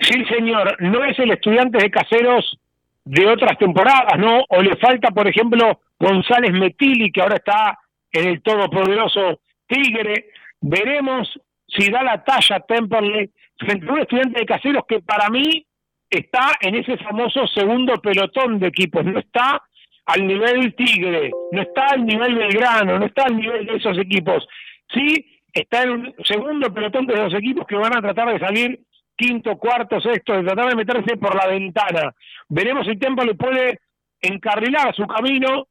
Sí, 0.00 0.24
señor, 0.24 0.76
no 0.80 1.04
es 1.04 1.16
el 1.20 1.30
estudiante 1.30 1.78
de 1.78 1.90
caseros 1.90 2.58
de 3.04 3.28
otras 3.28 3.56
temporadas, 3.58 4.18
¿no? 4.18 4.44
O 4.48 4.60
le 4.60 4.76
falta, 4.76 5.10
por 5.12 5.28
ejemplo, 5.28 5.80
González 6.00 6.52
Metili, 6.52 7.12
que 7.12 7.20
ahora 7.20 7.36
está 7.36 7.78
en 8.10 8.28
el 8.28 8.42
todopoderoso 8.42 9.40
Tigre. 9.68 10.30
Veremos 10.60 11.28
si 11.76 11.90
da 11.90 12.02
la 12.02 12.22
talla 12.22 12.60
Temperley 12.60 13.30
frente 13.58 13.86
a 13.88 13.92
un 13.92 14.00
estudiante 14.00 14.40
de 14.40 14.46
caseros 14.46 14.84
que 14.86 15.00
para 15.00 15.28
mí 15.30 15.64
está 16.10 16.52
en 16.60 16.74
ese 16.74 16.96
famoso 16.98 17.46
segundo 17.46 17.94
pelotón 17.94 18.58
de 18.58 18.68
equipos, 18.68 19.04
no 19.04 19.18
está 19.18 19.62
al 20.06 20.26
nivel 20.26 20.74
Tigre, 20.74 21.30
no 21.52 21.62
está 21.62 21.86
al 21.92 22.04
nivel 22.04 22.34
Belgrano, 22.34 22.98
no 22.98 23.06
está 23.06 23.24
al 23.24 23.36
nivel 23.36 23.66
de 23.66 23.76
esos 23.76 23.96
equipos. 23.98 24.46
Sí, 24.92 25.24
está 25.52 25.84
en 25.84 25.90
un 25.90 26.14
segundo 26.24 26.72
pelotón 26.72 27.06
de 27.06 27.16
los 27.16 27.32
equipos 27.34 27.66
que 27.66 27.76
van 27.76 27.96
a 27.96 28.02
tratar 28.02 28.32
de 28.32 28.38
salir 28.38 28.80
quinto, 29.16 29.56
cuarto, 29.56 30.00
sexto, 30.00 30.34
de 30.34 30.42
tratar 30.42 30.68
de 30.68 30.76
meterse 30.76 31.16
por 31.16 31.34
la 31.34 31.46
ventana. 31.46 32.12
Veremos 32.48 32.86
si 32.86 32.96
Tempo 32.96 33.24
le 33.24 33.34
puede 33.34 33.80
encarrilar 34.20 34.94
su 34.94 35.06
camino, 35.06 35.66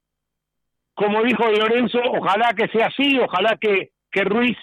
como 0.94 1.24
dijo 1.24 1.44
Lorenzo, 1.50 2.00
ojalá 2.04 2.54
que 2.54 2.68
sea 2.68 2.88
así, 2.88 3.20
ojalá 3.20 3.58
que, 3.60 3.92
que 4.12 4.24
Ruiz 4.24 4.58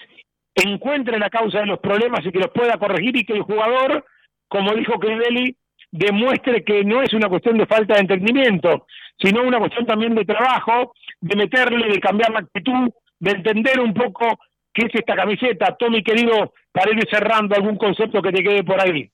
encuentre 0.55 1.19
la 1.19 1.29
causa 1.29 1.59
de 1.59 1.67
los 1.67 1.79
problemas 1.79 2.25
y 2.25 2.31
que 2.31 2.39
los 2.39 2.51
pueda 2.51 2.77
corregir 2.77 3.15
y 3.15 3.25
que 3.25 3.33
el 3.33 3.43
jugador, 3.43 4.05
como 4.47 4.73
dijo 4.73 4.99
Crivelli, 4.99 5.55
demuestre 5.91 6.63
que 6.63 6.83
no 6.83 7.01
es 7.01 7.13
una 7.13 7.29
cuestión 7.29 7.57
de 7.57 7.65
falta 7.65 7.95
de 7.95 8.01
entendimiento, 8.01 8.85
sino 9.17 9.43
una 9.43 9.59
cuestión 9.59 9.85
también 9.85 10.15
de 10.15 10.25
trabajo, 10.25 10.93
de 11.19 11.35
meterle, 11.35 11.91
de 11.91 11.99
cambiar 11.99 12.31
la 12.31 12.39
actitud, 12.39 12.89
de 13.19 13.31
entender 13.31 13.79
un 13.79 13.93
poco 13.93 14.39
qué 14.73 14.85
es 14.85 14.95
esta 14.95 15.15
camiseta. 15.15 15.75
Tommy, 15.77 16.03
querido, 16.03 16.53
para 16.71 16.91
ir 16.91 17.07
cerrando 17.09 17.55
algún 17.55 17.77
concepto 17.77 18.21
que 18.21 18.31
te 18.31 18.43
quede 18.43 18.63
por 18.63 18.79
ahí. 18.79 19.11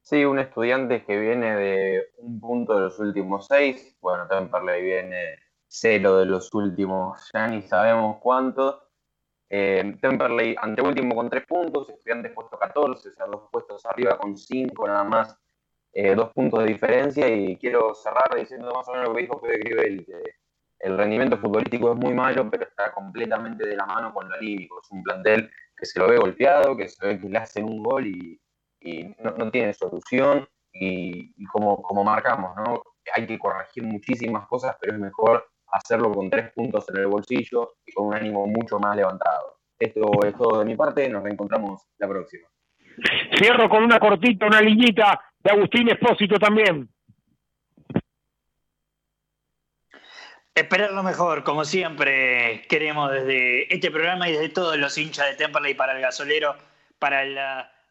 Sí, 0.00 0.24
un 0.24 0.38
estudiante 0.38 1.04
que 1.04 1.18
viene 1.18 1.56
de 1.56 2.02
un 2.18 2.40
punto 2.40 2.74
de 2.74 2.82
los 2.82 2.98
últimos 2.98 3.46
seis, 3.46 3.96
bueno, 4.00 4.26
Temperley 4.28 4.82
viene 4.82 5.38
cero 5.66 6.18
de 6.18 6.26
los 6.26 6.52
últimos, 6.54 7.30
ya 7.32 7.48
ni 7.48 7.62
sabemos 7.62 8.18
cuántos, 8.20 8.76
eh, 9.54 9.96
Temperley 10.00 10.56
anteúltimo 10.58 11.14
con 11.14 11.28
3 11.28 11.44
puntos, 11.46 11.90
Estudiantes 11.90 12.32
puesto 12.32 12.58
14, 12.58 13.10
o 13.10 13.12
sea, 13.12 13.26
dos 13.26 13.50
puestos 13.52 13.84
arriba 13.84 14.16
con 14.16 14.34
5 14.34 14.88
nada 14.88 15.04
más, 15.04 15.36
eh, 15.92 16.14
dos 16.14 16.32
puntos 16.32 16.60
de 16.60 16.72
diferencia. 16.72 17.28
Y 17.28 17.58
quiero 17.58 17.94
cerrar 17.94 18.34
diciendo 18.34 18.72
más 18.74 18.88
o 18.88 18.92
menos 18.92 19.08
lo 19.08 19.14
que 19.14 19.20
dijo 19.20 19.38
Fede 19.40 19.58
Gribel, 19.58 20.06
que 20.06 20.22
el 20.78 20.96
rendimiento 20.96 21.36
futbolístico 21.36 21.92
es 21.92 21.98
muy 21.98 22.14
malo, 22.14 22.50
pero 22.50 22.64
está 22.64 22.92
completamente 22.92 23.66
de 23.66 23.76
la 23.76 23.84
mano 23.84 24.14
con 24.14 24.26
lo 24.26 24.34
anímico. 24.36 24.80
Es 24.82 24.90
un 24.90 25.02
plantel 25.02 25.50
que 25.76 25.84
se 25.84 26.00
lo 26.00 26.08
ve 26.08 26.16
golpeado, 26.16 26.74
que 26.74 26.88
se 26.88 27.06
ve 27.06 27.20
que 27.20 27.28
le 27.28 27.38
hacen 27.38 27.64
un 27.66 27.82
gol 27.82 28.06
y, 28.06 28.40
no, 29.18 29.50
tiene 29.50 29.74
solución. 29.74 30.48
Y, 30.72 31.34
y, 31.36 31.44
como, 31.44 31.82
como 31.82 32.02
marcamos, 32.02 32.56
¿no? 32.56 32.82
hay 33.14 33.26
que 33.26 33.38
corregir 33.38 33.84
muchísimas 33.84 34.46
cosas, 34.46 34.74
pero 34.80 34.94
es 34.94 34.98
mejor 34.98 35.46
hacerlo 35.72 36.12
con 36.12 36.30
tres 36.30 36.52
puntos 36.52 36.88
en 36.90 36.98
el 36.98 37.06
bolsillo 37.06 37.74
y 37.84 37.92
con 37.92 38.08
un 38.08 38.14
ánimo 38.14 38.46
mucho 38.46 38.78
más 38.78 38.94
levantado. 38.94 39.58
Esto 39.78 40.10
es 40.24 40.36
todo 40.36 40.60
de 40.60 40.64
mi 40.66 40.76
parte, 40.76 41.08
nos 41.08 41.24
reencontramos 41.24 41.82
la 41.98 42.08
próxima. 42.08 42.46
Cierro 43.36 43.68
con 43.68 43.82
una 43.82 43.98
cortita, 43.98 44.46
una 44.46 44.60
liñita 44.60 45.20
de 45.42 45.50
Agustín 45.50 45.88
Espósito 45.88 46.38
también. 46.38 46.88
Esperar 50.54 50.92
lo 50.92 51.02
mejor, 51.02 51.44
como 51.44 51.64
siempre 51.64 52.62
queremos 52.68 53.10
desde 53.10 53.74
este 53.74 53.90
programa 53.90 54.28
y 54.28 54.32
desde 54.32 54.50
todos 54.50 54.76
los 54.76 54.96
hinchas 54.98 55.30
de 55.30 55.36
Temperley 55.36 55.72
para 55.74 55.94
el 55.94 56.02
gasolero, 56.02 56.56
para 56.98 57.22
el 57.22 57.38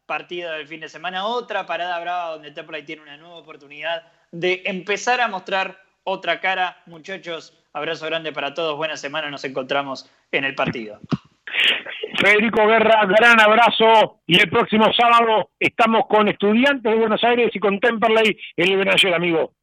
partido 0.06 0.52
del 0.52 0.68
fin 0.68 0.80
de 0.80 0.88
semana. 0.88 1.26
Otra 1.26 1.66
parada 1.66 1.98
brava 1.98 2.30
donde 2.30 2.52
Temperley 2.52 2.84
tiene 2.84 3.02
una 3.02 3.16
nueva 3.16 3.34
oportunidad 3.38 4.04
de 4.30 4.62
empezar 4.64 5.20
a 5.20 5.26
mostrar 5.26 5.82
otra 6.04 6.40
cara. 6.40 6.80
Muchachos, 6.86 7.61
abrazo 7.72 8.06
grande 8.06 8.32
para 8.32 8.54
todos, 8.54 8.76
buena 8.76 8.96
semana, 8.96 9.30
nos 9.30 9.44
encontramos 9.44 10.10
en 10.30 10.44
el 10.44 10.54
partido. 10.54 11.00
Federico 12.18 12.66
Guerra, 12.66 13.06
gran 13.06 13.40
abrazo 13.40 14.20
y 14.26 14.40
el 14.40 14.48
próximo 14.48 14.92
sábado 14.92 15.50
estamos 15.58 16.06
con 16.08 16.28
estudiantes 16.28 16.92
de 16.92 16.98
Buenos 16.98 17.22
Aires 17.24 17.50
y 17.54 17.58
con 17.58 17.80
Temperley 17.80 18.36
en 18.56 18.80
el 18.80 19.14
amigo. 19.14 19.54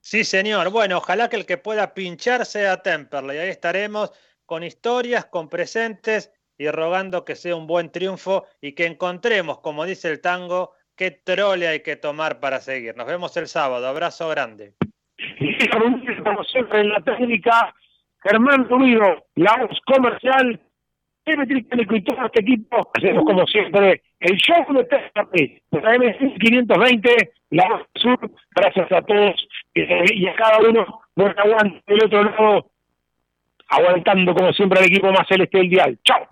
Sí, 0.00 0.24
señor. 0.24 0.70
Bueno, 0.70 0.98
ojalá 0.98 1.28
que 1.28 1.36
el 1.36 1.46
que 1.46 1.58
pueda 1.58 1.94
pinchar 1.94 2.46
sea 2.46 2.82
Temperley. 2.82 3.38
Ahí 3.38 3.50
estaremos 3.50 4.12
con 4.46 4.62
historias, 4.62 5.26
con 5.26 5.48
presentes 5.48 6.32
y 6.56 6.68
rogando 6.70 7.24
que 7.24 7.36
sea 7.36 7.56
un 7.56 7.66
buen 7.66 7.90
triunfo 7.90 8.46
y 8.60 8.72
que 8.72 8.86
encontremos, 8.86 9.60
como 9.60 9.84
dice 9.84 10.10
el 10.10 10.20
tango, 10.20 10.72
qué 10.96 11.10
trole 11.10 11.68
hay 11.68 11.80
que 11.80 11.96
tomar 11.96 12.40
para 12.40 12.60
seguir. 12.60 12.96
Nos 12.96 13.06
vemos 13.06 13.36
el 13.36 13.48
sábado. 13.48 13.86
Abrazo 13.86 14.28
grande 14.28 14.74
y 15.40 15.68
como 16.22 16.44
siempre 16.44 16.80
en 16.80 16.88
la 16.90 17.00
técnica, 17.00 17.74
Germán 18.22 18.68
Ruido, 18.68 19.26
la 19.36 19.56
voz 19.56 19.78
comercial, 19.86 20.60
Pepe 21.24 21.46
Tricánico 21.46 21.96
y 21.96 22.02
todo 22.02 22.26
este 22.26 22.40
equipo, 22.40 22.90
hacemos 22.94 23.24
como 23.24 23.46
siempre 23.46 24.02
el 24.20 24.36
show 24.36 24.64
de 24.72 24.84
TRP, 24.84 25.62
de 25.70 25.80
la 25.80 25.94
M520, 25.94 27.30
la 27.50 27.68
voz 27.68 27.82
sur, 27.94 28.30
gracias 28.54 28.90
a 28.90 29.02
todos. 29.02 29.48
Y 29.74 30.26
a 30.26 30.34
cada 30.34 30.58
uno 30.58 31.00
por 31.14 31.38
aguante 31.38 31.82
del 31.86 32.04
otro 32.04 32.24
lado, 32.24 32.70
aguantando 33.68 34.34
como 34.34 34.52
siempre 34.52 34.80
al 34.80 34.86
equipo 34.86 35.12
más 35.12 35.28
celeste 35.28 35.58
del 35.58 35.70
dial. 35.70 35.98
¡Chao! 36.04 36.26